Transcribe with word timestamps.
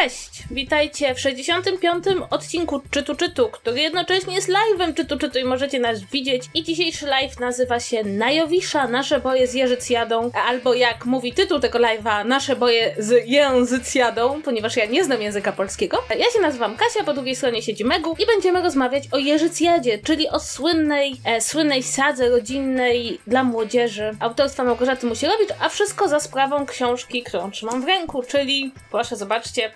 Cześć! 0.00 0.42
Witajcie 0.50 1.14
w 1.14 1.20
65. 1.20 2.04
odcinku 2.30 2.80
Czytu 2.90 3.16
Czytu, 3.16 3.48
który 3.48 3.80
jednocześnie 3.80 4.34
jest 4.34 4.48
live'em 4.48 4.94
Czytu 4.94 5.18
Czytu 5.18 5.38
i 5.38 5.44
możecie 5.44 5.80
nas 5.80 6.00
widzieć. 6.00 6.44
I 6.54 6.62
dzisiejszy 6.64 7.06
live 7.06 7.40
nazywa 7.40 7.80
się 7.80 8.04
Najowisza, 8.04 8.88
nasze 8.88 9.20
boje 9.20 9.46
z 9.46 9.54
Jeżycjadą, 9.54 10.30
albo 10.48 10.74
jak 10.74 11.04
mówi 11.04 11.32
tytuł 11.32 11.60
tego 11.60 11.78
live'a, 11.78 12.26
nasze 12.26 12.56
boje 12.56 12.94
z 12.98 13.28
Języcjadą, 13.28 14.42
ponieważ 14.42 14.76
ja 14.76 14.84
nie 14.84 15.04
znam 15.04 15.22
języka 15.22 15.52
polskiego. 15.52 16.02
Ja 16.18 16.30
się 16.30 16.40
nazywam 16.40 16.76
Kasia, 16.76 17.04
po 17.04 17.12
drugiej 17.12 17.36
stronie 17.36 17.62
siedzi 17.62 17.84
Megu 17.84 18.16
i 18.18 18.26
będziemy 18.26 18.62
rozmawiać 18.62 19.04
o 19.12 19.18
Jeżycjadzie, 19.18 19.98
czyli 19.98 20.28
o 20.28 20.40
słynnej, 20.40 21.16
e, 21.24 21.40
słynnej 21.40 21.82
sadze 21.82 22.28
rodzinnej 22.28 23.18
dla 23.26 23.44
młodzieży 23.44 24.16
autorstwa 24.20 24.64
Małgorzaty 24.64 25.06
Musierowicz, 25.06 25.50
a 25.60 25.68
wszystko 25.68 26.08
za 26.08 26.20
sprawą 26.20 26.66
książki, 26.66 27.22
którą 27.22 27.50
trzymam 27.50 27.82
w 27.82 27.86
ręku, 27.86 28.22
czyli 28.22 28.72
proszę 28.90 29.16
zobaczcie, 29.16 29.70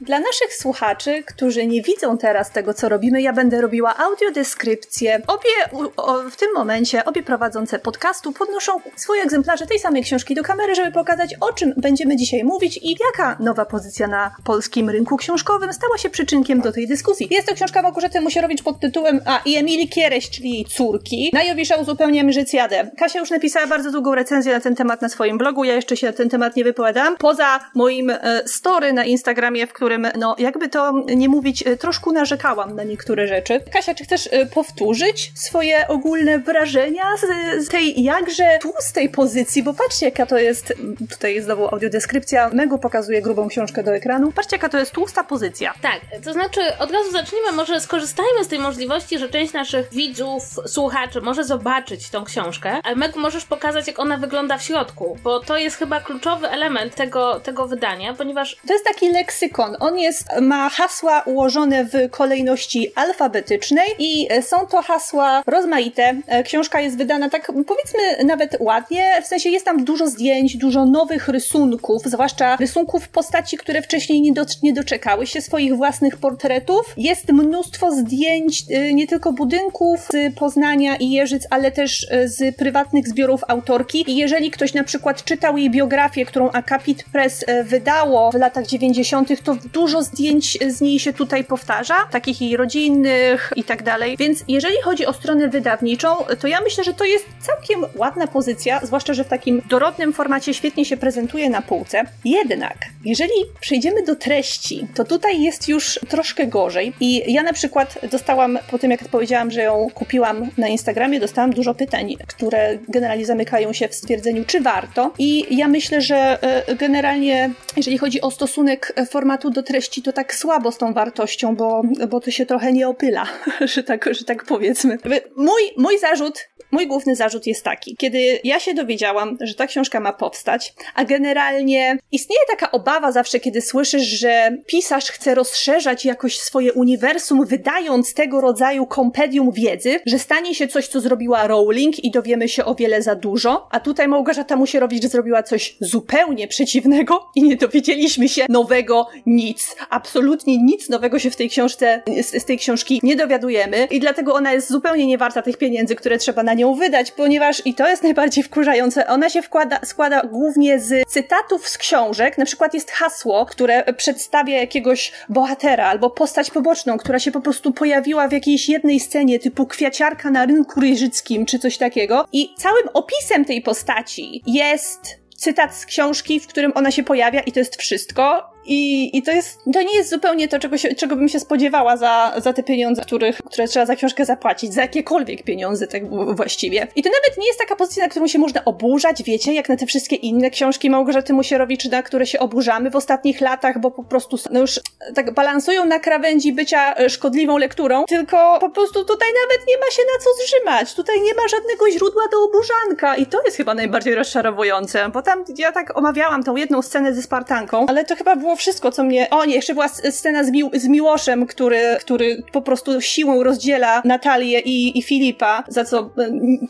Dla 0.00 0.18
naszych 0.18 0.54
słuchaczy, 0.54 1.22
którzy 1.26 1.66
nie 1.66 1.82
widzą 1.82 2.18
teraz 2.18 2.50
tego, 2.50 2.74
co 2.74 2.88
robimy, 2.88 3.22
ja 3.22 3.32
będę 3.32 3.60
robiła 3.60 3.96
audiodeskrypcję. 3.96 5.22
Obie 5.26 5.80
o, 5.96 6.22
w 6.30 6.36
tym 6.36 6.48
momencie, 6.54 7.04
obie 7.04 7.22
prowadzące 7.22 7.78
podcastu 7.78 8.32
podnoszą 8.32 8.72
swoje 8.96 9.22
egzemplarze 9.22 9.66
tej 9.66 9.78
samej 9.78 10.02
książki 10.02 10.34
do 10.34 10.42
kamery, 10.42 10.74
żeby 10.74 10.92
pokazać, 10.92 11.34
o 11.40 11.52
czym 11.52 11.74
będziemy 11.76 12.16
dzisiaj 12.16 12.44
mówić 12.44 12.76
i 12.82 12.96
jaka 13.06 13.36
nowa 13.40 13.64
pozycja 13.64 14.06
na 14.06 14.36
polskim 14.44 14.90
rynku 14.90 15.16
książkowym 15.16 15.72
stała 15.72 15.98
się 15.98 16.10
przyczynkiem 16.10 16.60
do 16.60 16.72
tej 16.72 16.86
dyskusji. 16.88 17.28
Jest 17.30 17.48
to 17.48 17.54
książka 17.54 17.82
Małgorzaty 17.82 18.20
Musierowicz 18.20 18.62
pod 18.62 18.80
tytułem 18.80 19.20
A 19.24 19.40
i 19.44 19.56
Emilii 19.56 19.88
Kiereś, 19.88 20.30
czyli 20.30 20.64
Córki. 20.64 21.30
Na 21.32 21.44
Jowisza 21.44 21.76
uzupełniam 21.76 22.32
Życjadę. 22.32 22.90
Kasia 22.98 23.18
już 23.18 23.30
napisała 23.30 23.66
bardzo 23.66 23.90
długą 23.90 24.14
recenzję 24.14 24.54
na 24.54 24.60
ten 24.60 24.74
temat 24.74 25.02
na 25.02 25.08
swoim 25.08 25.38
blogu, 25.38 25.64
ja 25.64 25.74
jeszcze 25.74 25.96
się 25.96 26.06
na 26.06 26.12
ten 26.12 26.28
temat 26.28 26.56
nie 26.56 26.64
wypowiadam. 26.64 27.16
Poza 27.16 27.60
moim 27.74 28.10
e, 28.10 28.42
story 28.46 28.92
na 28.92 29.04
Instagramie, 29.46 29.66
w 29.66 29.72
którym, 29.72 30.06
no 30.18 30.34
jakby 30.38 30.68
to 30.68 30.92
nie 31.16 31.28
mówić, 31.28 31.66
e, 31.66 31.76
troszkę 31.76 32.10
narzekałam 32.10 32.76
na 32.76 32.82
niektóre 32.82 33.26
rzeczy. 33.26 33.60
Kasia, 33.72 33.94
czy 33.94 34.04
chcesz 34.04 34.28
e, 34.32 34.46
powtórzyć 34.46 35.32
swoje 35.34 35.88
ogólne 35.88 36.38
wrażenia 36.38 37.02
z, 37.16 37.66
z 37.66 37.68
tej 37.68 38.02
jakże 38.02 38.58
tłustej 38.60 39.08
pozycji? 39.08 39.62
Bo 39.62 39.74
patrzcie, 39.74 40.06
jaka 40.06 40.26
to 40.26 40.38
jest, 40.38 40.74
tutaj 41.10 41.34
jest 41.34 41.46
znowu 41.46 41.68
audiodeskrypcja, 41.68 42.50
Megu 42.52 42.78
pokazuje 42.78 43.22
grubą 43.22 43.48
książkę 43.48 43.82
do 43.82 43.94
ekranu. 43.94 44.32
Patrzcie, 44.32 44.56
jaka 44.56 44.68
to 44.68 44.78
jest 44.78 44.92
tłusta 44.92 45.24
pozycja. 45.24 45.74
Tak, 45.82 46.00
to 46.24 46.32
znaczy 46.32 46.60
od 46.78 46.90
razu 46.90 47.10
zacznijmy, 47.10 47.52
może 47.52 47.80
skorzystajmy 47.80 48.44
z 48.44 48.48
tej 48.48 48.58
możliwości, 48.58 49.18
że 49.18 49.28
część 49.28 49.52
naszych 49.52 49.90
widzów, 49.90 50.42
słuchaczy 50.66 51.20
może 51.20 51.44
zobaczyć 51.44 52.10
tą 52.10 52.24
książkę, 52.24 52.80
ale 52.84 52.96
Meg 52.96 53.16
możesz 53.16 53.44
pokazać, 53.44 53.86
jak 53.86 53.98
ona 53.98 54.16
wygląda 54.16 54.58
w 54.58 54.62
środku, 54.62 55.18
bo 55.22 55.40
to 55.40 55.56
jest 55.56 55.76
chyba 55.76 56.00
kluczowy 56.00 56.48
element 56.48 56.94
tego, 56.94 57.40
tego 57.40 57.66
wydania, 57.66 58.14
ponieważ... 58.14 58.56
To 58.66 58.72
jest 58.72 58.84
taki 58.84 59.12
leksykon. 59.36 59.76
On 59.80 59.98
jest, 59.98 60.28
ma 60.40 60.68
hasła 60.68 61.20
ułożone 61.20 61.84
w 61.84 62.10
kolejności 62.10 62.92
alfabetycznej 62.94 63.88
i 63.98 64.28
są 64.42 64.66
to 64.66 64.82
hasła 64.82 65.42
rozmaite. 65.46 66.14
E, 66.26 66.42
Książka 66.42 66.80
jest 66.80 66.98
wydana 66.98 67.30
tak, 67.30 67.52
powiedzmy, 67.66 68.24
nawet 68.24 68.56
ładnie, 68.60 69.22
w 69.22 69.26
sensie 69.26 69.50
jest 69.50 69.64
tam 69.64 69.84
dużo 69.84 70.06
zdjęć, 70.06 70.56
dużo 70.56 70.86
nowych 70.86 71.28
rysunków, 71.28 72.02
zwłaszcza 72.04 72.56
rysunków 72.56 73.08
postaci, 73.08 73.56
które 73.56 73.82
wcześniej 73.82 74.20
nie, 74.20 74.32
do, 74.32 74.44
nie 74.62 74.72
doczekały 74.72 75.26
się 75.26 75.40
swoich 75.40 75.76
własnych 75.76 76.16
portretów. 76.16 76.94
Jest 76.96 77.32
mnóstwo 77.32 77.92
zdjęć 77.92 78.62
y, 78.70 78.94
nie 78.94 79.06
tylko 79.06 79.32
budynków 79.32 80.00
z 80.00 80.34
Poznania 80.34 80.96
i 80.96 81.10
Jeżyc, 81.10 81.46
ale 81.50 81.72
też 81.72 82.06
z 82.24 82.56
prywatnych 82.56 83.08
zbiorów 83.08 83.40
autorki. 83.48 84.10
I 84.10 84.16
jeżeli 84.16 84.50
ktoś 84.50 84.74
na 84.74 84.84
przykład 84.84 85.24
czytał 85.24 85.56
jej 85.56 85.70
biografię, 85.70 86.26
którą 86.26 86.50
Akapit 86.50 87.04
Press 87.12 87.44
wydało 87.64 88.32
w 88.32 88.34
latach 88.34 88.66
90., 88.66 89.25
to 89.42 89.56
dużo 89.72 90.02
zdjęć 90.02 90.58
z 90.68 90.80
niej 90.80 90.98
się 90.98 91.12
tutaj 91.12 91.44
powtarza, 91.44 91.94
takich 92.10 92.40
jej 92.40 92.56
rodzinnych 92.56 93.52
i 93.56 93.64
tak 93.64 93.82
dalej. 93.82 94.16
Więc 94.18 94.44
jeżeli 94.48 94.82
chodzi 94.82 95.06
o 95.06 95.12
stronę 95.12 95.48
wydawniczą, 95.48 96.16
to 96.40 96.48
ja 96.48 96.60
myślę, 96.60 96.84
że 96.84 96.94
to 96.94 97.04
jest 97.04 97.24
całkiem 97.40 97.84
ładna 97.94 98.26
pozycja, 98.26 98.80
zwłaszcza, 98.82 99.14
że 99.14 99.24
w 99.24 99.28
takim 99.28 99.62
dorodnym 99.68 100.12
formacie 100.12 100.54
świetnie 100.54 100.84
się 100.84 100.96
prezentuje 100.96 101.50
na 101.50 101.62
półce. 101.62 102.02
Jednak, 102.24 102.76
jeżeli 103.04 103.32
przejdziemy 103.60 104.02
do 104.02 104.16
treści, 104.16 104.86
to 104.94 105.04
tutaj 105.04 105.42
jest 105.42 105.68
już 105.68 106.00
troszkę 106.08 106.46
gorzej. 106.46 106.92
I 107.00 107.32
ja 107.32 107.42
na 107.42 107.52
przykład 107.52 107.98
dostałam, 108.10 108.58
po 108.70 108.78
tym 108.78 108.90
jak 108.90 109.08
powiedziałam, 109.08 109.50
że 109.50 109.62
ją 109.62 109.88
kupiłam 109.94 110.50
na 110.58 110.68
Instagramie, 110.68 111.20
dostałam 111.20 111.50
dużo 111.50 111.74
pytań, 111.74 112.14
które 112.26 112.78
generalnie 112.88 113.26
zamykają 113.26 113.72
się 113.72 113.88
w 113.88 113.94
stwierdzeniu, 113.94 114.44
czy 114.44 114.60
warto. 114.60 115.12
I 115.18 115.56
ja 115.56 115.68
myślę, 115.68 116.00
że 116.00 116.38
e, 116.42 116.74
generalnie, 116.74 117.50
jeżeli 117.76 117.98
chodzi 117.98 118.20
o 118.20 118.30
stosunek 118.30 118.92
formatu 119.06 119.50
do 119.50 119.62
treści, 119.62 120.02
to 120.02 120.12
tak 120.12 120.34
słabo 120.34 120.72
z 120.72 120.78
tą 120.78 120.92
wartością, 120.92 121.56
bo, 121.56 121.82
bo 122.08 122.20
to 122.20 122.30
się 122.30 122.46
trochę 122.46 122.72
nie 122.72 122.88
opyla, 122.88 123.26
że 123.74 123.82
tak, 123.82 124.14
że 124.14 124.24
tak 124.24 124.44
powiedzmy. 124.44 124.98
Mój, 125.36 125.62
mój 125.76 125.98
zarzut, 125.98 126.48
mój 126.70 126.86
główny 126.86 127.16
zarzut 127.16 127.46
jest 127.46 127.64
taki. 127.64 127.96
Kiedy 127.96 128.40
ja 128.44 128.60
się 128.60 128.74
dowiedziałam, 128.74 129.36
że 129.40 129.54
ta 129.54 129.66
książka 129.66 130.00
ma 130.00 130.12
powstać, 130.12 130.74
a 130.94 131.04
generalnie 131.04 131.98
istnieje 132.12 132.40
taka 132.50 132.70
obawa 132.70 133.12
zawsze, 133.12 133.40
kiedy 133.40 133.60
słyszysz, 133.62 134.02
że 134.02 134.58
pisarz 134.66 135.10
chce 135.10 135.34
rozszerzać 135.34 136.04
jakoś 136.04 136.38
swoje 136.38 136.72
uniwersum, 136.72 137.46
wydając 137.46 138.14
tego 138.14 138.40
rodzaju 138.40 138.86
kompedium 138.86 139.52
wiedzy, 139.52 140.00
że 140.06 140.18
stanie 140.18 140.54
się 140.54 140.68
coś, 140.68 140.88
co 140.88 141.00
zrobiła 141.00 141.46
Rowling 141.46 142.04
i 142.04 142.10
dowiemy 142.10 142.48
się 142.48 142.64
o 142.64 142.74
wiele 142.74 143.02
za 143.02 143.14
dużo, 143.14 143.68
a 143.70 143.80
tutaj 143.80 144.08
Małgorzata 144.08 144.56
Musierowicz 144.56 145.04
zrobiła 145.04 145.42
coś 145.42 145.76
zupełnie 145.80 146.48
przeciwnego 146.48 147.26
i 147.34 147.42
nie 147.42 147.56
dowiedzieliśmy 147.56 148.28
się 148.28 148.46
nowego 148.48 149.06
nic. 149.26 149.76
Absolutnie 149.90 150.58
nic 150.58 150.88
nowego 150.88 151.18
się 151.18 151.30
w 151.30 151.36
tej 151.36 151.48
książce, 151.50 152.02
z, 152.22 152.42
z 152.42 152.44
tej 152.44 152.58
książki 152.58 153.00
nie 153.02 153.16
dowiadujemy 153.16 153.88
i 153.90 154.00
dlatego 154.00 154.34
ona 154.34 154.52
jest 154.52 154.70
zupełnie 154.70 155.06
nie 155.06 155.18
warta 155.18 155.42
tych 155.42 155.56
pieniędzy, 155.56 155.96
które 155.96 156.18
trzeba 156.18 156.42
na 156.42 156.54
nią 156.56 156.74
wydać, 156.74 157.12
ponieważ 157.12 157.62
i 157.64 157.74
to 157.74 157.88
jest 157.88 158.02
najbardziej 158.02 158.44
wkurzające, 158.44 159.06
ona 159.06 159.30
się 159.30 159.42
wkłada, 159.42 159.80
składa 159.84 160.22
głównie 160.22 160.80
z 160.80 161.08
cytatów 161.08 161.68
z 161.68 161.78
książek, 161.78 162.38
na 162.38 162.44
przykład 162.44 162.74
jest 162.74 162.90
hasło, 162.90 163.46
które 163.46 163.94
przedstawia 163.94 164.60
jakiegoś 164.60 165.12
bohatera 165.28 165.86
albo 165.86 166.10
postać 166.10 166.50
poboczną, 166.50 166.98
która 166.98 167.18
się 167.18 167.30
po 167.30 167.40
prostu 167.40 167.72
pojawiła 167.72 168.28
w 168.28 168.32
jakiejś 168.32 168.68
jednej 168.68 169.00
scenie, 169.00 169.38
typu 169.38 169.66
kwiaciarka 169.66 170.30
na 170.30 170.46
rynku 170.46 170.80
ryżyckim, 170.80 171.46
czy 171.46 171.58
coś 171.58 171.78
takiego. 171.78 172.26
I 172.32 172.54
całym 172.58 172.88
opisem 172.94 173.44
tej 173.44 173.62
postaci 173.62 174.42
jest 174.46 175.00
cytat 175.36 175.74
z 175.74 175.86
książki, 175.86 176.40
w 176.40 176.46
którym 176.46 176.72
ona 176.74 176.90
się 176.90 177.02
pojawia 177.02 177.40
i 177.40 177.52
to 177.52 177.58
jest 177.58 177.76
wszystko. 177.76 178.55
I, 178.66 179.10
I 179.18 179.22
to 179.22 179.32
jest, 179.32 179.60
to 179.72 179.82
nie 179.82 179.94
jest 179.94 180.10
zupełnie 180.10 180.48
to, 180.48 180.58
czego, 180.58 180.78
się, 180.78 180.94
czego 180.94 181.16
bym 181.16 181.28
się 181.28 181.40
spodziewała 181.40 181.96
za, 181.96 182.32
za 182.36 182.52
te 182.52 182.62
pieniądze, 182.62 183.02
których, 183.02 183.38
które 183.38 183.68
trzeba 183.68 183.86
za 183.86 183.96
książkę 183.96 184.24
zapłacić, 184.24 184.74
za 184.74 184.82
jakiekolwiek 184.82 185.42
pieniądze 185.42 185.86
tak 185.86 186.02
właściwie. 186.36 186.86
I 186.96 187.02
to 187.02 187.10
nawet 187.10 187.38
nie 187.38 187.46
jest 187.46 187.58
taka 187.58 187.76
pozycja, 187.76 188.04
na 188.04 188.10
którą 188.10 188.26
się 188.26 188.38
można 188.38 188.64
oburzać, 188.64 189.22
wiecie, 189.22 189.52
jak 189.52 189.68
na 189.68 189.76
te 189.76 189.86
wszystkie 189.86 190.16
inne 190.16 190.50
książki 190.50 190.90
Małgorzaty 190.90 191.32
Musierowicz, 191.32 191.84
na 191.84 192.02
które 192.02 192.26
się 192.26 192.38
oburzamy 192.38 192.90
w 192.90 192.96
ostatnich 192.96 193.40
latach, 193.40 193.80
bo 193.80 193.90
po 193.90 194.04
prostu 194.04 194.36
no 194.50 194.60
już 194.60 194.80
tak 195.14 195.34
balansują 195.34 195.84
na 195.84 195.98
krawędzi 195.98 196.52
bycia 196.52 196.94
e, 196.96 197.10
szkodliwą 197.10 197.58
lekturą, 197.58 198.04
tylko 198.04 198.58
po 198.60 198.70
prostu 198.70 199.04
tutaj 199.04 199.28
nawet 199.42 199.68
nie 199.68 199.78
ma 199.78 199.90
się 199.90 200.02
na 200.02 200.24
co 200.24 200.30
zrzymać. 200.44 200.94
Tutaj 200.94 201.20
nie 201.20 201.34
ma 201.34 201.48
żadnego 201.48 201.90
źródła 201.90 202.22
do 202.32 202.44
oburzanka 202.44 203.16
i 203.16 203.26
to 203.26 203.42
jest 203.44 203.56
chyba 203.56 203.74
najbardziej 203.74 204.14
rozczarowujące, 204.14 205.08
bo 205.08 205.22
tam 205.22 205.44
ja 205.58 205.72
tak 205.72 205.98
omawiałam 205.98 206.42
tą 206.42 206.56
jedną 206.56 206.82
scenę 206.82 207.14
ze 207.14 207.22
Spartanką, 207.22 207.86
ale 207.88 208.04
to 208.04 208.16
chyba 208.16 208.36
było 208.36 208.55
wszystko, 208.56 208.92
co 208.92 209.04
mnie... 209.04 209.30
O 209.30 209.44
nie, 209.44 209.54
jeszcze 209.54 209.74
była 209.74 209.88
scena 209.88 210.44
z, 210.44 210.50
Mi 210.50 210.62
z 210.72 210.88
Miłoszem, 210.88 211.46
który, 211.46 211.96
który 212.00 212.42
po 212.52 212.62
prostu 212.62 213.00
siłą 213.00 213.42
rozdziela 213.42 214.02
Natalię 214.04 214.60
i, 214.60 214.98
i 214.98 215.02
Filipa, 215.02 215.64
za 215.68 215.84
co, 215.84 216.10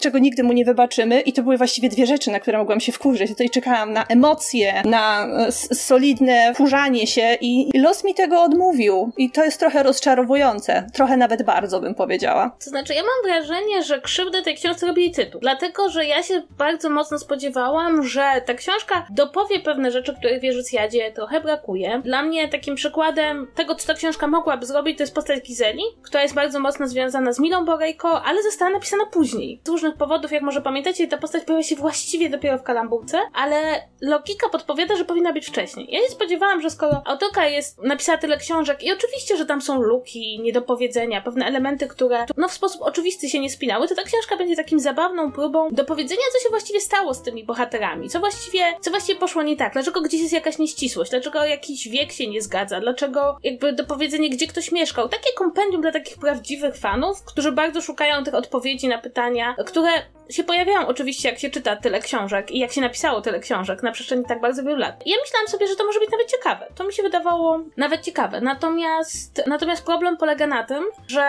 czego 0.01 0.19
nigdy 0.19 0.43
mu 0.43 0.53
nie 0.53 0.65
wybaczymy 0.65 1.21
i 1.21 1.33
to 1.33 1.43
były 1.43 1.56
właściwie 1.56 1.88
dwie 1.88 2.06
rzeczy, 2.06 2.31
na 2.31 2.41
które 2.41 2.59
mogłam 2.59 2.81
się 2.81 2.93
wkurzyć. 2.93 3.31
Tutaj 3.31 3.50
czekałam 3.50 3.93
na 3.93 4.06
emocje, 4.06 4.83
na 4.85 5.29
solidne 5.73 6.55
wkurzanie 6.55 7.06
się 7.06 7.37
i 7.41 7.79
los 7.79 8.05
mi 8.05 8.15
tego 8.15 8.43
odmówił 8.43 9.12
i 9.17 9.31
to 9.31 9.44
jest 9.44 9.61
trochę 9.61 9.82
rozczarowujące. 9.82 10.87
Trochę 10.93 11.17
nawet 11.17 11.43
bardzo, 11.43 11.81
bym 11.81 11.94
powiedziała. 11.94 12.56
To 12.65 12.71
znaczy, 12.71 12.94
ja 12.94 13.03
mam 13.03 13.32
wrażenie, 13.32 13.82
że 13.82 14.00
krzywdę 14.00 14.43
tej 14.43 14.55
książce 14.55 14.87
robi 14.87 15.11
tytuł. 15.11 15.41
Dlatego, 15.41 15.91
że 15.91 16.06
ja 16.06 16.23
się 16.23 16.43
bardzo 16.59 16.91
mocno 16.91 17.19
spodziewałam, 17.19 18.03
że 18.03 18.43
ta 18.47 18.55
książka 18.55 19.06
dopowie 19.11 19.61
pewne 19.61 19.91
rzeczy, 19.91 20.15
których 20.15 20.41
w 20.41 20.44
Jeżycjadzie 20.44 21.12
trochę 21.12 21.41
brakuje, 21.41 21.75
dla 22.05 22.23
mnie 22.23 22.49
takim 22.49 22.75
przykładem 22.75 23.46
tego, 23.55 23.75
co 23.75 23.87
ta 23.87 23.94
książka 23.94 24.26
mogłaby 24.26 24.67
zrobić, 24.67 24.96
to 24.96 25.02
jest 25.02 25.14
postać 25.14 25.43
Gizeli, 25.43 25.82
która 26.02 26.23
jest 26.23 26.34
bardzo 26.34 26.61
mocno 26.61 26.88
związana 26.88 27.32
z 27.32 27.40
Milą 27.40 27.64
Borejko, 27.64 28.23
ale 28.23 28.43
została 28.43 28.70
napisana 28.70 29.06
później. 29.06 29.61
Z 29.64 29.69
różnych 29.69 29.96
powodów, 29.96 30.32
jak 30.32 30.43
może 30.43 30.62
pamiętacie, 30.62 31.08
ta 31.08 31.19
postać 31.19 31.44
pojawia 31.44 31.62
się 31.62 31.76
właściwie 31.76 32.31
dopiero 32.31 32.58
w 32.58 32.62
kalambuce, 32.62 33.19
ale 33.34 33.88
logika 34.00 34.49
podpowiada, 34.49 34.96
że 34.96 35.05
powinna 35.05 35.32
być 35.32 35.46
wcześniej. 35.46 35.88
Ja 35.90 36.00
nie 36.00 36.08
spodziewałam, 36.08 36.61
że 36.61 36.70
skoro 36.70 37.02
autorka 37.05 37.46
jest, 37.46 37.82
napisała 37.82 38.19
tyle 38.19 38.37
książek 38.37 38.82
i 38.82 38.93
oczywiście, 38.93 39.37
że 39.37 39.46
tam 39.46 39.62
są 39.62 39.82
luki, 39.82 40.40
niedopowiedzenia, 40.43 41.20
pewne 41.20 41.46
elementy, 41.46 41.87
które 41.87 42.26
no 42.37 42.49
w 42.49 42.52
sposób 42.52 42.82
oczywisty 42.82 43.29
się 43.29 43.40
nie 43.40 43.50
spinały, 43.50 43.88
to 43.88 43.94
ta 43.94 44.02
książka 44.02 44.37
będzie 44.37 44.56
takim 44.56 44.81
zabawną 44.81 45.32
próbą 45.32 45.69
dopowiedzenia, 45.70 46.20
co 46.32 46.44
się 46.44 46.50
właściwie 46.50 46.81
stało 46.81 47.14
z 47.14 47.22
tymi 47.22 47.44
bohaterami, 47.44 48.08
co 48.08 48.20
właściwie, 48.20 48.64
co 48.81 48.90
właściwie 48.90 49.19
poszło 49.19 49.43
nie 49.43 49.56
tak, 49.56 49.72
dlaczego 49.72 50.00
gdzieś 50.00 50.20
jest 50.20 50.32
jakaś 50.32 50.58
nieścisłość, 50.58 51.11
dlaczego 51.11 51.44
jak 51.44 51.66
jakiś 51.67 51.89
wiek 51.89 52.13
się 52.13 52.27
nie 52.27 52.43
zgadza, 52.43 52.81
dlaczego 52.81 53.39
jakby 53.43 53.73
dopowiedzenie, 53.73 54.31
gdzie 54.31 54.47
ktoś 54.47 54.73
mieszkał. 54.73 55.09
Takie 55.09 55.33
kompendium 55.37 55.83
dla 55.83 55.93
takich 55.93 56.19
prawdziwych 56.19 56.77
fanów, 56.77 57.23
którzy 57.25 57.53
bardzo 57.53 57.83
szukają 57.83 58.25
tych 58.25 58.35
odpowiedzi 58.35 58.89
na 58.89 58.99
pytania, 58.99 59.55
które 59.67 59.89
się 60.31 60.44
pojawiają 60.44 60.87
oczywiście, 60.87 61.28
jak 61.28 61.38
się 61.38 61.50
czyta 61.50 61.76
tyle 61.76 62.00
książek 62.00 62.50
i 62.50 62.58
jak 62.58 62.73
się 62.73 62.81
napisało 62.81 63.20
tyle 63.20 63.40
książek 63.40 63.82
na 63.82 63.93
przestrzeni 63.93 64.25
tak 64.28 64.40
bardzo 64.40 64.62
wielu 64.62 64.76
lat. 64.76 65.02
Ja 65.06 65.17
myślałam 65.25 65.49
sobie, 65.49 65.67
że 65.67 65.76
to 65.76 65.87
może 65.87 66.00
być 66.00 66.11
nawet 66.11 66.31
ciekawe. 66.31 66.67
To 66.75 66.84
mi 66.84 66.93
się 66.93 67.02
wydawało 67.02 67.61
nawet 67.76 68.00
ciekawe. 68.00 68.40
Natomiast, 68.40 69.43
natomiast 69.46 69.84
problem 69.84 70.17
polega 70.17 70.46
na 70.46 70.64
tym, 70.64 70.84
że 71.08 71.26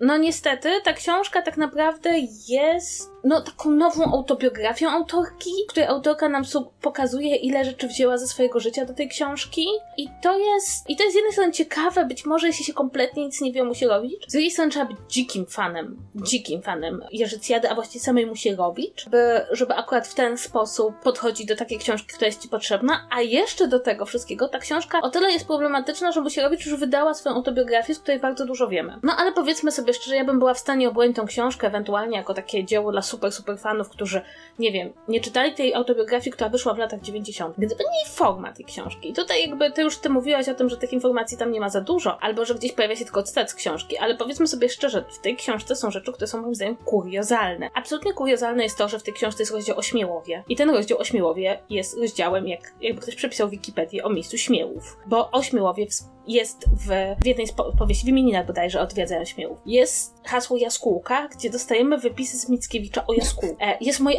no 0.00 0.16
niestety 0.16 0.68
ta 0.84 0.92
książka 0.92 1.42
tak 1.42 1.56
naprawdę 1.56 2.10
jest 2.48 3.12
no, 3.24 3.40
taką 3.40 3.70
nową 3.70 4.04
autobiografią 4.04 4.90
autorki, 4.90 5.50
której 5.68 5.88
autorka 5.88 6.28
nam 6.28 6.42
pokazuje, 6.80 7.36
ile 7.36 7.64
rzeczy 7.64 7.88
wzięła 7.88 8.18
ze 8.18 8.26
swojego 8.26 8.60
życia 8.60 8.84
do 8.84 8.94
tej 8.94 9.08
książki. 9.08 9.66
I 9.96 10.08
to 10.22 10.38
jest, 10.38 10.90
i 10.90 10.96
to 10.96 11.02
jest 11.02 11.12
z 11.12 11.16
jednej 11.16 11.32
strony 11.32 11.52
ciekawe, 11.52 12.06
być 12.06 12.26
może 12.26 12.46
jeśli 12.46 12.64
się 12.64 12.72
kompletnie 12.72 13.24
nic 13.24 13.40
nie 13.40 13.52
wie, 13.52 13.64
musi 13.64 13.86
robić. 13.86 14.24
Z 14.28 14.32
drugiej 14.32 14.50
strony 14.50 14.70
trzeba 14.70 14.84
być 14.84 14.96
dzikim 15.08 15.46
fanem, 15.46 15.96
dzikim 16.14 16.62
fanem 16.62 17.04
Jerzycjady, 17.12 17.70
a 17.70 17.74
właściwie 17.74 18.04
samej 18.04 18.21
musi 18.26 18.54
robić, 18.54 19.02
żeby, 19.04 19.46
żeby 19.50 19.74
akurat 19.74 20.08
w 20.08 20.14
ten 20.14 20.38
sposób 20.38 20.94
podchodzić 21.02 21.46
do 21.46 21.56
takiej 21.56 21.78
książki, 21.78 22.08
która 22.14 22.26
jest 22.26 22.42
ci 22.42 22.48
potrzebna. 22.48 23.06
A 23.10 23.20
jeszcze 23.20 23.68
do 23.68 23.80
tego 23.80 24.06
wszystkiego, 24.06 24.48
ta 24.48 24.58
książka 24.58 25.00
o 25.00 25.10
tyle 25.10 25.32
jest 25.32 25.46
problematyczna, 25.46 26.12
że 26.12 26.20
Musierowicz 26.20 26.66
już 26.66 26.80
wydała 26.80 27.14
swoją 27.14 27.36
autobiografię, 27.36 27.94
z 27.94 27.98
której 27.98 28.20
bardzo 28.20 28.46
dużo 28.46 28.68
wiemy. 28.68 28.98
No 29.02 29.16
ale 29.18 29.32
powiedzmy 29.32 29.72
sobie 29.72 29.94
szczerze, 29.94 30.16
ja 30.16 30.24
bym 30.24 30.38
była 30.38 30.54
w 30.54 30.58
stanie 30.58 30.88
obłędzić 30.88 31.16
tą 31.16 31.26
książkę 31.26 31.66
ewentualnie 31.66 32.16
jako 32.16 32.34
takie 32.34 32.64
dzieło 32.64 32.92
dla 32.92 33.02
super, 33.02 33.32
super 33.32 33.58
fanów, 33.58 33.88
którzy, 33.88 34.20
nie 34.58 34.72
wiem, 34.72 34.92
nie 35.08 35.20
czytali 35.20 35.54
tej 35.54 35.74
autobiografii, 35.74 36.32
która 36.32 36.50
wyszła 36.50 36.74
w 36.74 36.78
latach 36.78 37.00
90. 37.00 37.54
Gdyby 37.58 37.74
nie 37.74 38.10
forma 38.10 38.52
tej 38.52 38.64
książki. 38.64 39.10
I 39.10 39.12
tutaj 39.12 39.48
jakby 39.48 39.70
ty 39.70 39.82
już 39.82 39.98
ty 39.98 40.08
mówiłaś 40.08 40.48
o 40.48 40.54
tym, 40.54 40.68
że 40.68 40.76
tych 40.76 40.92
informacji 40.92 41.38
tam 41.38 41.52
nie 41.52 41.60
ma 41.60 41.68
za 41.68 41.80
dużo, 41.80 42.22
albo 42.22 42.44
że 42.44 42.54
gdzieś 42.54 42.72
pojawia 42.72 42.96
się 42.96 43.04
tylko 43.04 43.22
cytat 43.22 43.50
z 43.50 43.54
książki, 43.54 43.98
ale 43.98 44.16
powiedzmy 44.16 44.46
sobie 44.46 44.68
szczerze, 44.68 45.04
w 45.10 45.18
tej 45.18 45.36
książce 45.36 45.76
są 45.76 45.90
rzeczy, 45.90 46.12
które 46.12 46.26
są 46.26 46.42
moim 46.42 46.54
zdaniem 46.54 46.76
kuriozalne. 46.76 47.70
Absolutnie 47.74 48.12
kuriozalne 48.12 48.62
jest 48.62 48.78
to, 48.78 48.88
że 48.88 48.98
w 48.98 49.02
tej 49.02 49.14
książce 49.14 49.42
jest 49.42 49.52
rozdział 49.52 49.78
o 49.78 49.82
Śmiełowie. 49.82 50.44
I 50.48 50.56
ten 50.56 50.70
rozdział 50.70 50.98
o 50.98 51.04
Śmiełowie 51.04 51.62
jest 51.70 51.98
rozdziałem, 51.98 52.48
jak, 52.48 52.74
jakby 52.80 53.00
ktoś 53.00 53.14
przepisał 53.16 53.48
Wikipedię 53.48 54.04
o 54.04 54.10
miejscu 54.10 54.38
Śmiełów. 54.38 54.96
Bo 55.06 55.30
o 55.30 55.42
Śmiełowie 55.42 55.86
jest 56.26 56.64
w, 56.68 57.16
w 57.22 57.26
jednej 57.26 57.46
z 57.46 57.52
po 57.52 57.72
powieści, 57.72 58.06
w 58.06 58.08
imieninach 58.08 58.46
bodajże 58.46 58.80
odwiedzają 58.80 59.24
Śmiełów. 59.24 59.58
Jest 59.66 60.14
hasło 60.24 60.56
Jaskółka, 60.56 61.28
gdzie 61.28 61.50
dostajemy 61.50 61.98
wypisy 61.98 62.38
z 62.38 62.48
Mickiewicza 62.48 63.06
o 63.06 63.12
Jaskółku. 63.12 63.56
E, 63.60 63.78
jest 63.80 64.00
moje 64.00 64.18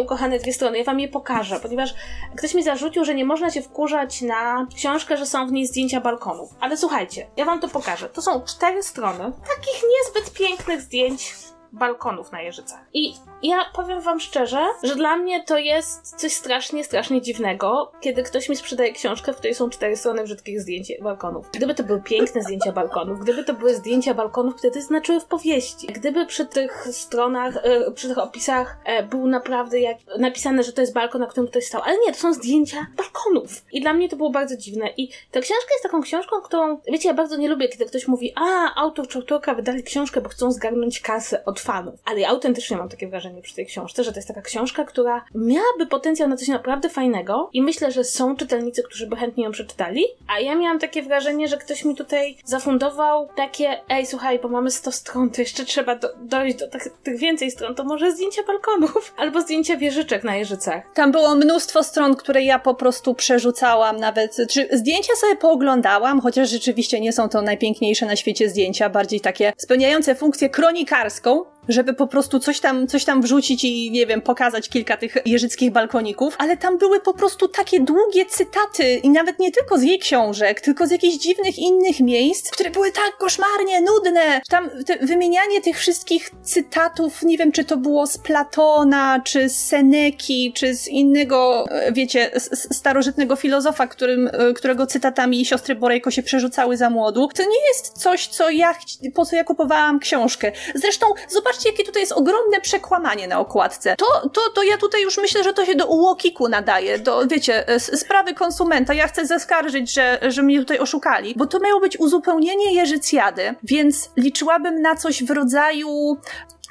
ukochane 0.00 0.38
dwie 0.38 0.52
strony. 0.52 0.78
Ja 0.78 0.84
wam 0.84 1.00
je 1.00 1.08
pokażę, 1.08 1.60
ponieważ 1.60 1.94
ktoś 2.36 2.54
mi 2.54 2.62
zarzucił, 2.62 3.04
że 3.04 3.14
nie 3.14 3.24
można 3.24 3.50
się 3.50 3.62
wkurzać 3.62 4.22
na 4.22 4.66
książkę, 4.76 5.16
że 5.16 5.26
są 5.26 5.46
w 5.46 5.52
niej 5.52 5.66
zdjęcia 5.66 6.00
balkonów. 6.00 6.50
Ale 6.60 6.76
słuchajcie, 6.76 7.26
ja 7.36 7.44
wam 7.44 7.60
to 7.60 7.68
pokażę. 7.68 8.08
To 8.08 8.22
są 8.22 8.42
cztery 8.42 8.82
strony 8.82 9.24
takich 9.24 9.82
niezbyt 9.90 10.34
pięknych 10.34 10.80
zdjęć 10.80 11.34
balkonów 11.72 12.32
na 12.32 12.42
Jeżycach. 12.42 12.80
I 12.92 13.14
ja 13.44 13.64
powiem 13.72 14.00
wam 14.00 14.20
szczerze, 14.20 14.66
że 14.82 14.96
dla 14.96 15.16
mnie 15.16 15.44
to 15.44 15.58
jest 15.58 16.20
coś 16.20 16.32
strasznie, 16.32 16.84
strasznie 16.84 17.22
dziwnego, 17.22 17.92
kiedy 18.00 18.22
ktoś 18.22 18.48
mi 18.48 18.56
sprzedaje 18.56 18.92
książkę, 18.92 19.32
w 19.32 19.36
której 19.36 19.54
są 19.54 19.70
cztery 19.70 19.96
strony 19.96 20.24
brzydkich 20.24 20.60
zdjęć 20.60 20.92
balkonów. 21.02 21.50
Gdyby 21.52 21.74
to 21.74 21.84
były 21.84 22.02
piękne 22.02 22.42
zdjęcia 22.42 22.72
balkonów, 22.72 23.20
gdyby 23.20 23.44
to 23.44 23.54
były 23.54 23.74
zdjęcia 23.74 24.14
balkonów, 24.14 24.54
które 24.54 24.72
to 24.72 24.80
znaczyły 24.80 25.20
w 25.20 25.24
powieści, 25.24 25.86
gdyby 25.86 26.26
przy 26.26 26.46
tych 26.46 26.88
stronach, 26.92 27.56
e, 27.56 27.90
przy 27.90 28.08
tych 28.08 28.18
opisach 28.18 28.76
e, 28.84 29.02
był 29.02 29.26
naprawdę 29.26 29.80
jak 29.80 29.96
napisane, 30.18 30.62
że 30.62 30.72
to 30.72 30.80
jest 30.80 30.92
balkon, 30.92 31.20
na 31.20 31.26
którym 31.26 31.50
ktoś 31.50 31.64
stał, 31.64 31.82
ale 31.84 31.98
nie, 32.06 32.12
to 32.12 32.18
są 32.18 32.34
zdjęcia 32.34 32.86
balkonów. 32.96 33.64
I 33.72 33.80
dla 33.80 33.92
mnie 33.92 34.08
to 34.08 34.16
było 34.16 34.30
bardzo 34.30 34.56
dziwne. 34.56 34.90
I 34.96 35.08
ta 35.08 35.40
książka 35.40 35.68
jest 35.72 35.82
taką 35.82 36.02
książką, 36.02 36.40
którą, 36.40 36.80
wiecie, 36.92 37.08
ja 37.08 37.14
bardzo 37.14 37.36
nie 37.36 37.48
lubię, 37.48 37.68
kiedy 37.68 37.84
ktoś 37.84 38.08
mówi, 38.08 38.32
a, 38.36 38.74
autor 38.74 39.08
czy 39.08 39.18
autorka 39.18 39.54
wydali 39.54 39.82
książkę, 39.82 40.20
bo 40.20 40.28
chcą 40.28 40.52
zgarnąć 40.52 41.00
kasę 41.00 41.44
od 41.44 41.60
fanów. 41.60 41.94
Ale 42.04 42.20
ja 42.20 42.28
autentycznie 42.28 42.76
mam 42.76 42.88
takie 42.88 43.08
wrażenie 43.08 43.33
przy 43.42 43.54
tej 43.54 43.66
książce, 43.66 44.04
że 44.04 44.12
to 44.12 44.18
jest 44.18 44.28
taka 44.28 44.42
książka, 44.42 44.84
która 44.84 45.24
miałaby 45.34 45.86
potencjał 45.90 46.28
na 46.28 46.36
coś 46.36 46.48
naprawdę 46.48 46.88
fajnego 46.88 47.50
i 47.52 47.62
myślę, 47.62 47.92
że 47.92 48.04
są 48.04 48.36
czytelnicy, 48.36 48.82
którzy 48.82 49.06
by 49.06 49.16
chętnie 49.16 49.44
ją 49.44 49.50
przeczytali, 49.50 50.04
a 50.36 50.40
ja 50.40 50.54
miałam 50.54 50.78
takie 50.78 51.02
wrażenie, 51.02 51.48
że 51.48 51.56
ktoś 51.56 51.84
mi 51.84 51.96
tutaj 51.96 52.36
zafundował 52.44 53.28
takie, 53.36 53.80
ej, 53.88 54.06
słuchaj, 54.06 54.38
bo 54.38 54.48
mamy 54.48 54.70
100 54.70 54.92
stron, 54.92 55.30
to 55.30 55.40
jeszcze 55.40 55.64
trzeba 55.64 55.96
do, 55.96 56.08
dojść 56.18 56.56
do 56.58 56.68
tych, 56.68 56.82
tych 57.02 57.18
więcej 57.18 57.50
stron, 57.50 57.74
to 57.74 57.84
może 57.84 58.12
zdjęcia 58.12 58.42
balkonów 58.46 59.14
albo 59.22 59.40
zdjęcia 59.40 59.76
wieżyczek 59.76 60.24
na 60.24 60.36
Jeżycach. 60.36 60.82
Tam 60.94 61.12
było 61.12 61.34
mnóstwo 61.34 61.82
stron, 61.82 62.16
które 62.16 62.42
ja 62.42 62.58
po 62.58 62.74
prostu 62.74 63.14
przerzucałam 63.14 63.96
nawet. 63.96 64.36
Czy 64.50 64.68
zdjęcia 64.72 65.12
sobie 65.16 65.36
pooglądałam, 65.36 66.20
chociaż 66.20 66.50
rzeczywiście 66.50 67.00
nie 67.00 67.12
są 67.12 67.28
to 67.28 67.42
najpiękniejsze 67.42 68.06
na 68.06 68.16
świecie 68.16 68.48
zdjęcia, 68.48 68.90
bardziej 68.90 69.20
takie 69.20 69.52
spełniające 69.56 70.14
funkcję 70.14 70.50
kronikarską, 70.50 71.44
żeby 71.68 71.94
po 71.94 72.06
prostu 72.06 72.38
coś 72.38 72.60
tam, 72.60 72.86
coś 72.86 73.04
tam 73.04 73.22
wrzucić 73.22 73.64
i, 73.64 73.90
nie 73.90 74.06
wiem, 74.06 74.20
pokazać 74.22 74.68
kilka 74.68 74.96
tych 74.96 75.16
jeżyckich 75.26 75.70
balkoników, 75.70 76.36
ale 76.38 76.56
tam 76.56 76.78
były 76.78 77.00
po 77.00 77.14
prostu 77.14 77.48
takie 77.48 77.80
długie 77.80 78.26
cytaty 78.26 78.94
i 79.02 79.10
nawet 79.10 79.38
nie 79.38 79.52
tylko 79.52 79.78
z 79.78 79.82
jej 79.82 79.98
książek, 79.98 80.60
tylko 80.60 80.86
z 80.86 80.90
jakichś 80.90 81.16
dziwnych 81.16 81.58
innych 81.58 82.00
miejsc, 82.00 82.50
które 82.50 82.70
były 82.70 82.92
tak 82.92 83.16
koszmarnie 83.18 83.80
nudne. 83.80 84.40
Tam 84.48 84.70
te, 84.86 85.06
wymienianie 85.06 85.60
tych 85.60 85.78
wszystkich 85.78 86.30
cytatów, 86.42 87.22
nie 87.22 87.38
wiem, 87.38 87.52
czy 87.52 87.64
to 87.64 87.76
było 87.76 88.06
z 88.06 88.18
Platona, 88.18 89.20
czy 89.24 89.48
z 89.48 89.64
Seneki, 89.66 90.52
czy 90.52 90.74
z 90.74 90.88
innego, 90.88 91.64
e, 91.70 91.92
wiecie, 91.92 92.30
starożytnego 92.54 93.36
filozofa, 93.36 93.86
którym, 93.86 94.30
e, 94.32 94.52
którego 94.52 94.86
cytatami 94.86 95.44
siostry 95.44 95.74
Borejko 95.74 96.10
się 96.10 96.22
przerzucały 96.22 96.76
za 96.76 96.90
młodu. 96.90 97.28
To 97.34 97.42
nie 97.42 97.68
jest 97.68 97.98
coś, 97.98 98.26
co 98.26 98.50
ja, 98.50 98.74
po 99.14 99.24
co 99.24 99.36
ja 99.36 99.44
kupowałam 99.44 99.98
książkę. 99.98 100.52
Zresztą, 100.74 101.06
zobacz 101.28 101.53
zobaczcie, 101.54 101.70
jakie 101.70 101.84
tutaj 101.84 102.02
jest 102.02 102.12
ogromne 102.12 102.60
przekłamanie 102.60 103.28
na 103.28 103.38
okładce. 103.38 103.96
To, 103.96 104.28
to, 104.28 104.40
to 104.54 104.62
ja 104.62 104.78
tutaj 104.78 105.02
już 105.02 105.18
myślę, 105.18 105.44
że 105.44 105.52
to 105.52 105.66
się 105.66 105.74
do 105.74 105.86
ułokiku 105.86 106.48
nadaje, 106.48 106.98
do, 106.98 107.26
wiecie, 107.26 107.64
sprawy 107.78 108.34
konsumenta. 108.34 108.94
Ja 108.94 109.08
chcę 109.08 109.26
zaskarżyć, 109.26 109.94
że, 109.94 110.18
że 110.22 110.42
mnie 110.42 110.58
tutaj 110.58 110.78
oszukali, 110.78 111.34
bo 111.36 111.46
to 111.46 111.60
miało 111.60 111.80
być 111.80 112.00
uzupełnienie 112.00 112.74
Jerzycjady, 112.74 113.54
więc 113.62 114.10
liczyłabym 114.16 114.82
na 114.82 114.96
coś 114.96 115.24
w 115.24 115.30
rodzaju 115.30 116.16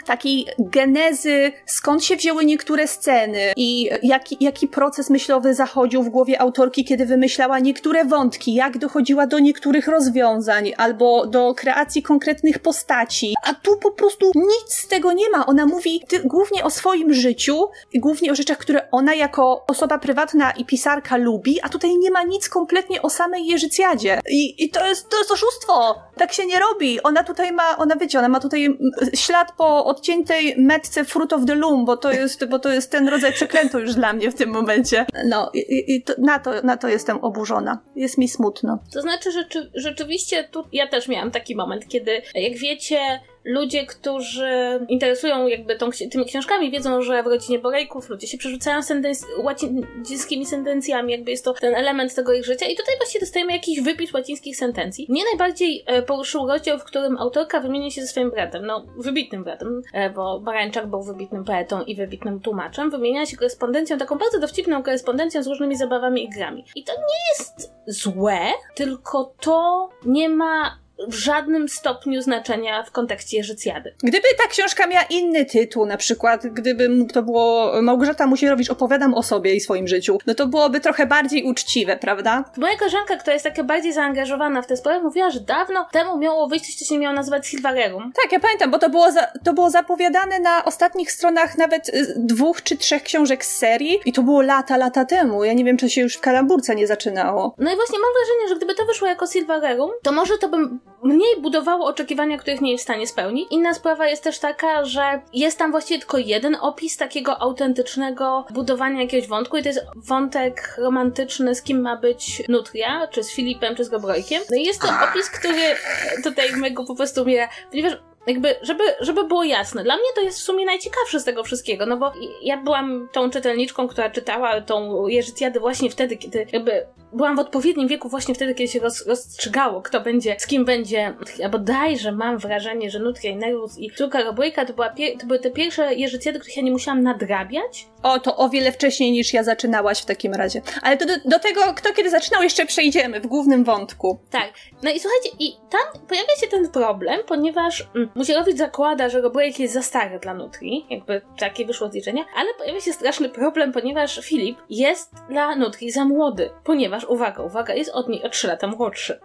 takiej 0.03 0.47
genezy, 0.59 1.51
skąd 1.65 2.03
się 2.03 2.15
wzięły 2.15 2.45
niektóre 2.45 2.87
sceny 2.87 3.53
i 3.55 3.89
jaki, 4.03 4.37
jaki 4.39 4.67
proces 4.67 5.09
myślowy 5.09 5.53
zachodził 5.53 6.03
w 6.03 6.09
głowie 6.09 6.41
autorki, 6.41 6.85
kiedy 6.85 7.05
wymyślała 7.05 7.59
niektóre 7.59 8.05
wątki, 8.05 8.53
jak 8.53 8.77
dochodziła 8.77 9.27
do 9.27 9.39
niektórych 9.39 9.87
rozwiązań 9.87 10.71
albo 10.77 11.27
do 11.27 11.53
kreacji 11.55 12.03
konkretnych 12.03 12.59
postaci. 12.59 13.33
A 13.43 13.53
tu 13.53 13.77
po 13.77 13.91
prostu 13.91 14.31
nic 14.35 14.73
z 14.73 14.87
tego 14.87 15.13
nie 15.13 15.29
ma. 15.29 15.45
Ona 15.45 15.65
mówi 15.65 16.03
głównie 16.23 16.63
o 16.63 16.69
swoim 16.69 17.13
życiu 17.13 17.67
głównie 17.95 18.31
o 18.31 18.35
rzeczach, 18.35 18.57
które 18.57 18.91
ona 18.91 19.13
jako 19.13 19.65
osoba 19.67 19.97
prywatna 19.97 20.51
i 20.51 20.65
pisarka 20.65 21.17
lubi, 21.17 21.61
a 21.61 21.69
tutaj 21.69 21.97
nie 21.97 22.11
ma 22.11 22.23
nic 22.23 22.49
kompletnie 22.49 23.01
o 23.01 23.09
samej 23.09 23.45
Jerzycjadzie. 23.45 24.19
I, 24.29 24.63
i 24.63 24.69
to, 24.69 24.85
jest, 24.87 25.09
to 25.09 25.17
jest 25.17 25.31
oszustwo! 25.31 25.95
Tak 26.17 26.33
się 26.33 26.45
nie 26.45 26.59
robi. 26.59 27.03
Ona 27.03 27.23
tutaj 27.23 27.51
ma, 27.51 27.77
ona 27.77 27.95
wiecie, 27.95 28.19
ona 28.19 28.29
ma 28.29 28.39
tutaj 28.39 28.77
ślad 29.15 29.51
po 29.57 29.85
odciętej 29.93 30.55
metce 30.57 31.05
Fruit 31.05 31.33
of 31.33 31.45
the 31.45 31.55
Loom, 31.55 31.85
bo 31.85 31.97
to 31.97 32.11
jest, 32.11 32.45
bo 32.45 32.59
to 32.59 32.69
jest 32.69 32.91
ten 32.91 33.07
rodzaj 33.07 33.33
przeklętu 33.33 33.79
już 33.79 33.95
dla 33.95 34.13
mnie 34.13 34.31
w 34.31 34.35
tym 34.35 34.49
momencie. 34.49 35.05
No 35.25 35.51
i, 35.53 35.95
i 35.95 36.03
to, 36.03 36.13
na, 36.17 36.39
to, 36.39 36.51
na 36.63 36.77
to 36.77 36.87
jestem 36.87 37.17
oburzona. 37.17 37.79
Jest 37.95 38.17
mi 38.17 38.27
smutno. 38.27 38.79
To 38.93 39.01
znaczy, 39.01 39.31
że 39.31 39.45
rzeczywiście 39.75 40.43
tu 40.43 40.63
ja 40.71 40.87
też 40.87 41.07
miałam 41.07 41.31
taki 41.31 41.55
moment, 41.55 41.87
kiedy, 41.87 42.21
jak 42.35 42.57
wiecie, 42.57 42.99
ludzie, 43.45 43.85
którzy 43.85 44.79
interesują 44.89 45.47
jakby 45.47 45.75
tą, 45.75 45.89
tymi 46.11 46.25
książkami, 46.25 46.71
wiedzą, 46.71 47.01
że 47.01 47.23
w 47.23 47.27
rodzinie 47.27 47.59
Borejków 47.59 48.09
ludzie 48.09 48.27
się 48.27 48.37
przerzucają 48.37 48.79
sentenc- 48.79 49.25
łacińskimi 49.43 50.45
sentencjami, 50.45 51.11
jakby 51.11 51.31
jest 51.31 51.45
to 51.45 51.53
ten 51.53 51.75
element 51.75 52.15
tego 52.15 52.33
ich 52.33 52.45
życia. 52.45 52.65
I 52.65 52.75
tutaj 52.75 52.97
właściwie 52.97 53.19
dostajemy 53.19 53.51
jakiś 53.51 53.81
wypis 53.81 54.13
łacińskich 54.13 54.57
sentencji. 54.57 55.05
Mnie 55.09 55.21
najbardziej 55.31 55.83
e, 55.85 56.01
poruszył 56.01 56.47
rozdział, 56.47 56.79
w 56.79 56.83
którym 56.83 57.17
autorka 57.17 57.59
wymienia 57.59 57.91
się 57.91 58.01
ze 58.01 58.07
swoim 58.07 58.31
bratem, 58.31 58.65
no 58.65 58.85
wybitnym 58.97 59.43
bratem, 59.43 59.81
e, 59.93 60.09
bo 60.09 60.39
Barańczak 60.39 60.87
był 60.87 61.03
wybitnym 61.03 61.43
poetą 61.43 61.83
i 61.83 61.95
wybitnym 61.95 62.39
tłumaczem. 62.39 62.91
Wymienia 62.91 63.25
się 63.25 63.37
korespondencją, 63.37 63.97
taką 63.97 64.17
bardzo 64.17 64.39
dowcipną 64.39 64.83
korespondencją 64.83 65.43
z 65.43 65.47
różnymi 65.47 65.77
zabawami 65.77 66.23
i 66.23 66.29
grami. 66.29 66.65
I 66.75 66.83
to 66.83 66.93
nie 66.93 67.33
jest 67.33 67.73
złe, 67.87 68.39
tylko 68.75 69.33
to 69.41 69.89
nie 70.05 70.29
ma 70.29 70.82
w 71.07 71.13
żadnym 71.13 71.69
stopniu 71.69 72.21
znaczenia 72.21 72.83
w 72.83 72.91
kontekście 72.91 73.43
Życjady. 73.43 73.95
Gdyby 74.03 74.27
ta 74.43 74.49
książka 74.49 74.87
miała 74.87 75.03
inny 75.03 75.45
tytuł, 75.45 75.85
na 75.85 75.97
przykład 75.97 76.47
gdyby 76.47 76.89
to 77.13 77.23
było 77.23 77.71
Małgorzata 77.81 78.27
Musierowicz 78.27 78.69
opowiadam 78.69 79.13
o 79.13 79.23
sobie 79.23 79.55
i 79.55 79.59
swoim 79.59 79.87
życiu, 79.87 80.17
no 80.27 80.35
to 80.35 80.47
byłoby 80.47 80.79
trochę 80.79 81.05
bardziej 81.05 81.43
uczciwe, 81.43 81.97
prawda? 81.97 82.45
Moja 82.57 82.77
koleżanka, 82.77 83.17
która 83.17 83.33
jest 83.33 83.45
taka 83.45 83.63
bardziej 83.63 83.93
zaangażowana 83.93 84.61
w 84.61 84.67
tę 84.67 84.77
sprawę, 84.77 85.01
mówiła, 85.01 85.29
że 85.29 85.39
dawno 85.39 85.87
temu 85.91 86.17
miało 86.17 86.47
wyjść 86.47 86.65
coś, 86.65 86.75
co 86.75 86.85
się 86.85 86.99
miało 86.99 87.15
nazywać 87.15 87.47
Silvarerum. 87.47 88.11
Tak, 88.23 88.31
ja 88.31 88.39
pamiętam, 88.39 88.71
bo 88.71 88.79
to 88.79 88.89
było, 88.89 89.11
za, 89.11 89.27
to 89.43 89.53
było 89.53 89.69
zapowiadane 89.69 90.39
na 90.39 90.65
ostatnich 90.65 91.11
stronach 91.11 91.57
nawet 91.57 91.89
y, 91.89 92.13
dwóch 92.17 92.63
czy 92.63 92.77
trzech 92.77 93.03
książek 93.03 93.45
z 93.45 93.55
serii 93.55 93.99
i 94.05 94.13
to 94.13 94.21
było 94.21 94.41
lata, 94.41 94.77
lata 94.77 95.05
temu. 95.05 95.43
Ja 95.43 95.53
nie 95.53 95.65
wiem, 95.65 95.77
czy 95.77 95.89
się 95.89 96.01
już 96.01 96.15
w 96.15 96.21
Kalamburce 96.21 96.75
nie 96.75 96.87
zaczynało. 96.87 97.55
No 97.57 97.73
i 97.73 97.75
właśnie 97.75 97.99
mam 97.99 98.09
wrażenie, 98.13 98.49
że 98.49 98.55
gdyby 98.55 98.75
to 98.75 98.85
wyszło 98.85 99.07
jako 99.07 99.27
Silvarerum, 99.27 99.91
to 100.03 100.11
może 100.11 100.37
to 100.37 100.49
bym 100.49 100.79
mniej 101.03 101.41
budowało 101.41 101.85
oczekiwania, 101.85 102.37
których 102.37 102.61
nie 102.61 102.71
jest 102.71 102.83
w 102.83 102.87
stanie 102.87 103.07
spełnić. 103.07 103.47
Inna 103.51 103.73
sprawa 103.73 104.07
jest 104.07 104.23
też 104.23 104.39
taka, 104.39 104.85
że 104.85 105.21
jest 105.33 105.57
tam 105.57 105.71
właściwie 105.71 105.99
tylko 105.99 106.17
jeden 106.17 106.57
opis 106.61 106.97
takiego 106.97 107.41
autentycznego 107.41 108.45
budowania 108.49 109.01
jakiegoś 109.01 109.27
wątku 109.27 109.57
i 109.57 109.61
to 109.61 109.67
jest 109.67 109.85
wątek 109.95 110.75
romantyczny, 110.77 111.55
z 111.55 111.61
kim 111.61 111.81
ma 111.81 111.97
być 111.97 112.43
Nutria, 112.49 113.07
czy 113.07 113.23
z 113.23 113.33
Filipem, 113.33 113.75
czy 113.75 113.83
z 113.83 113.89
Gobrojkiem. 113.89 114.41
No 114.51 114.57
i 114.57 114.63
jest 114.63 114.81
to 114.81 114.87
opis, 115.09 115.29
który 115.29 115.75
tutaj 116.23 116.51
mego 116.55 116.85
po 116.85 116.95
prostu 116.95 117.21
umiera, 117.21 117.49
ponieważ 117.69 117.97
jakby, 118.27 118.55
żeby, 118.61 118.83
żeby 118.99 119.23
było 119.23 119.43
jasne, 119.43 119.83
dla 119.83 119.95
mnie 119.95 120.05
to 120.15 120.21
jest 120.21 120.39
w 120.39 120.43
sumie 120.43 120.65
najciekawsze 120.65 121.19
z 121.19 121.23
tego 121.23 121.43
wszystkiego, 121.43 121.85
no 121.85 121.97
bo 121.97 122.11
ja 122.41 122.57
byłam 122.57 123.09
tą 123.11 123.29
czytelniczką, 123.29 123.87
która 123.87 124.09
czytała 124.09 124.61
tą 124.61 125.07
Jerzycjadę 125.07 125.59
właśnie 125.59 125.89
wtedy, 125.89 126.17
kiedy 126.17 126.47
jakby 126.53 126.87
byłam 127.13 127.35
w 127.35 127.39
odpowiednim 127.39 127.87
wieku 127.87 128.09
właśnie 128.09 128.35
wtedy, 128.35 128.55
kiedy 128.55 128.71
się 128.71 128.79
roz, 128.79 129.07
rozstrzygało, 129.07 129.81
kto 129.81 130.01
będzie, 130.01 130.35
z 130.39 130.47
kim 130.47 130.65
będzie, 130.65 131.13
albo 131.43 131.59
dajże 131.59 132.11
mam 132.11 132.37
wrażenie, 132.37 132.89
że 132.91 132.99
Nutria 132.99 133.33
i 133.77 133.91
Córka 133.91 134.23
Robojka 134.23 134.65
to, 134.65 134.73
była 134.73 134.89
to 135.19 135.27
były 135.27 135.39
te 135.39 135.51
pierwsze 135.51 135.95
Jerzycjady, 135.95 136.39
których 136.39 136.57
ja 136.57 136.63
nie 136.63 136.71
musiałam 136.71 137.03
nadrabiać. 137.03 137.87
O, 138.03 138.19
to 138.19 138.37
o 138.37 138.49
wiele 138.49 138.71
wcześniej 138.71 139.11
niż 139.11 139.33
ja 139.33 139.43
zaczynałaś 139.43 140.01
w 140.01 140.05
takim 140.05 140.33
razie. 140.33 140.61
Ale 140.81 140.97
to 140.97 141.05
do, 141.05 141.13
do 141.25 141.39
tego, 141.39 141.61
kto 141.75 141.93
kiedy 141.93 142.09
zaczynał, 142.09 142.43
jeszcze 142.43 142.65
przejdziemy 142.65 143.19
w 143.19 143.27
głównym 143.27 143.63
wątku. 143.63 144.19
Tak. 144.29 144.53
No 144.83 144.91
i 144.91 144.99
słuchajcie, 144.99 145.29
i 145.39 145.55
tam 145.69 146.01
pojawia 146.07 146.35
się 146.41 146.47
ten 146.47 146.69
problem, 146.69 147.19
ponieważ 147.27 147.87
mm, 147.95 148.09
Musierowicz 148.15 148.57
zakłada, 148.57 149.09
że 149.09 149.21
Robojek 149.21 149.59
jest 149.59 149.73
za 149.73 149.81
stary 149.81 150.19
dla 150.19 150.33
Nutri, 150.33 150.85
jakby 150.89 151.21
takie 151.39 151.65
wyszło 151.65 151.89
zliczenie, 151.89 152.25
ale 152.35 152.53
pojawia 152.53 152.81
się 152.81 152.93
straszny 152.93 153.29
problem, 153.29 153.71
ponieważ 153.71 154.19
Filip 154.23 154.57
jest 154.69 155.11
dla 155.29 155.55
Nutri 155.55 155.91
za 155.91 156.05
młody, 156.05 156.49
ponieważ, 156.63 157.02
uwaga, 157.07 157.43
uwaga, 157.43 157.73
jest 157.73 157.91
od 157.91 158.09
niej 158.09 158.23
o 158.23 158.29
3 158.29 158.47
lata 158.47 158.67
młodszy. 158.67 159.19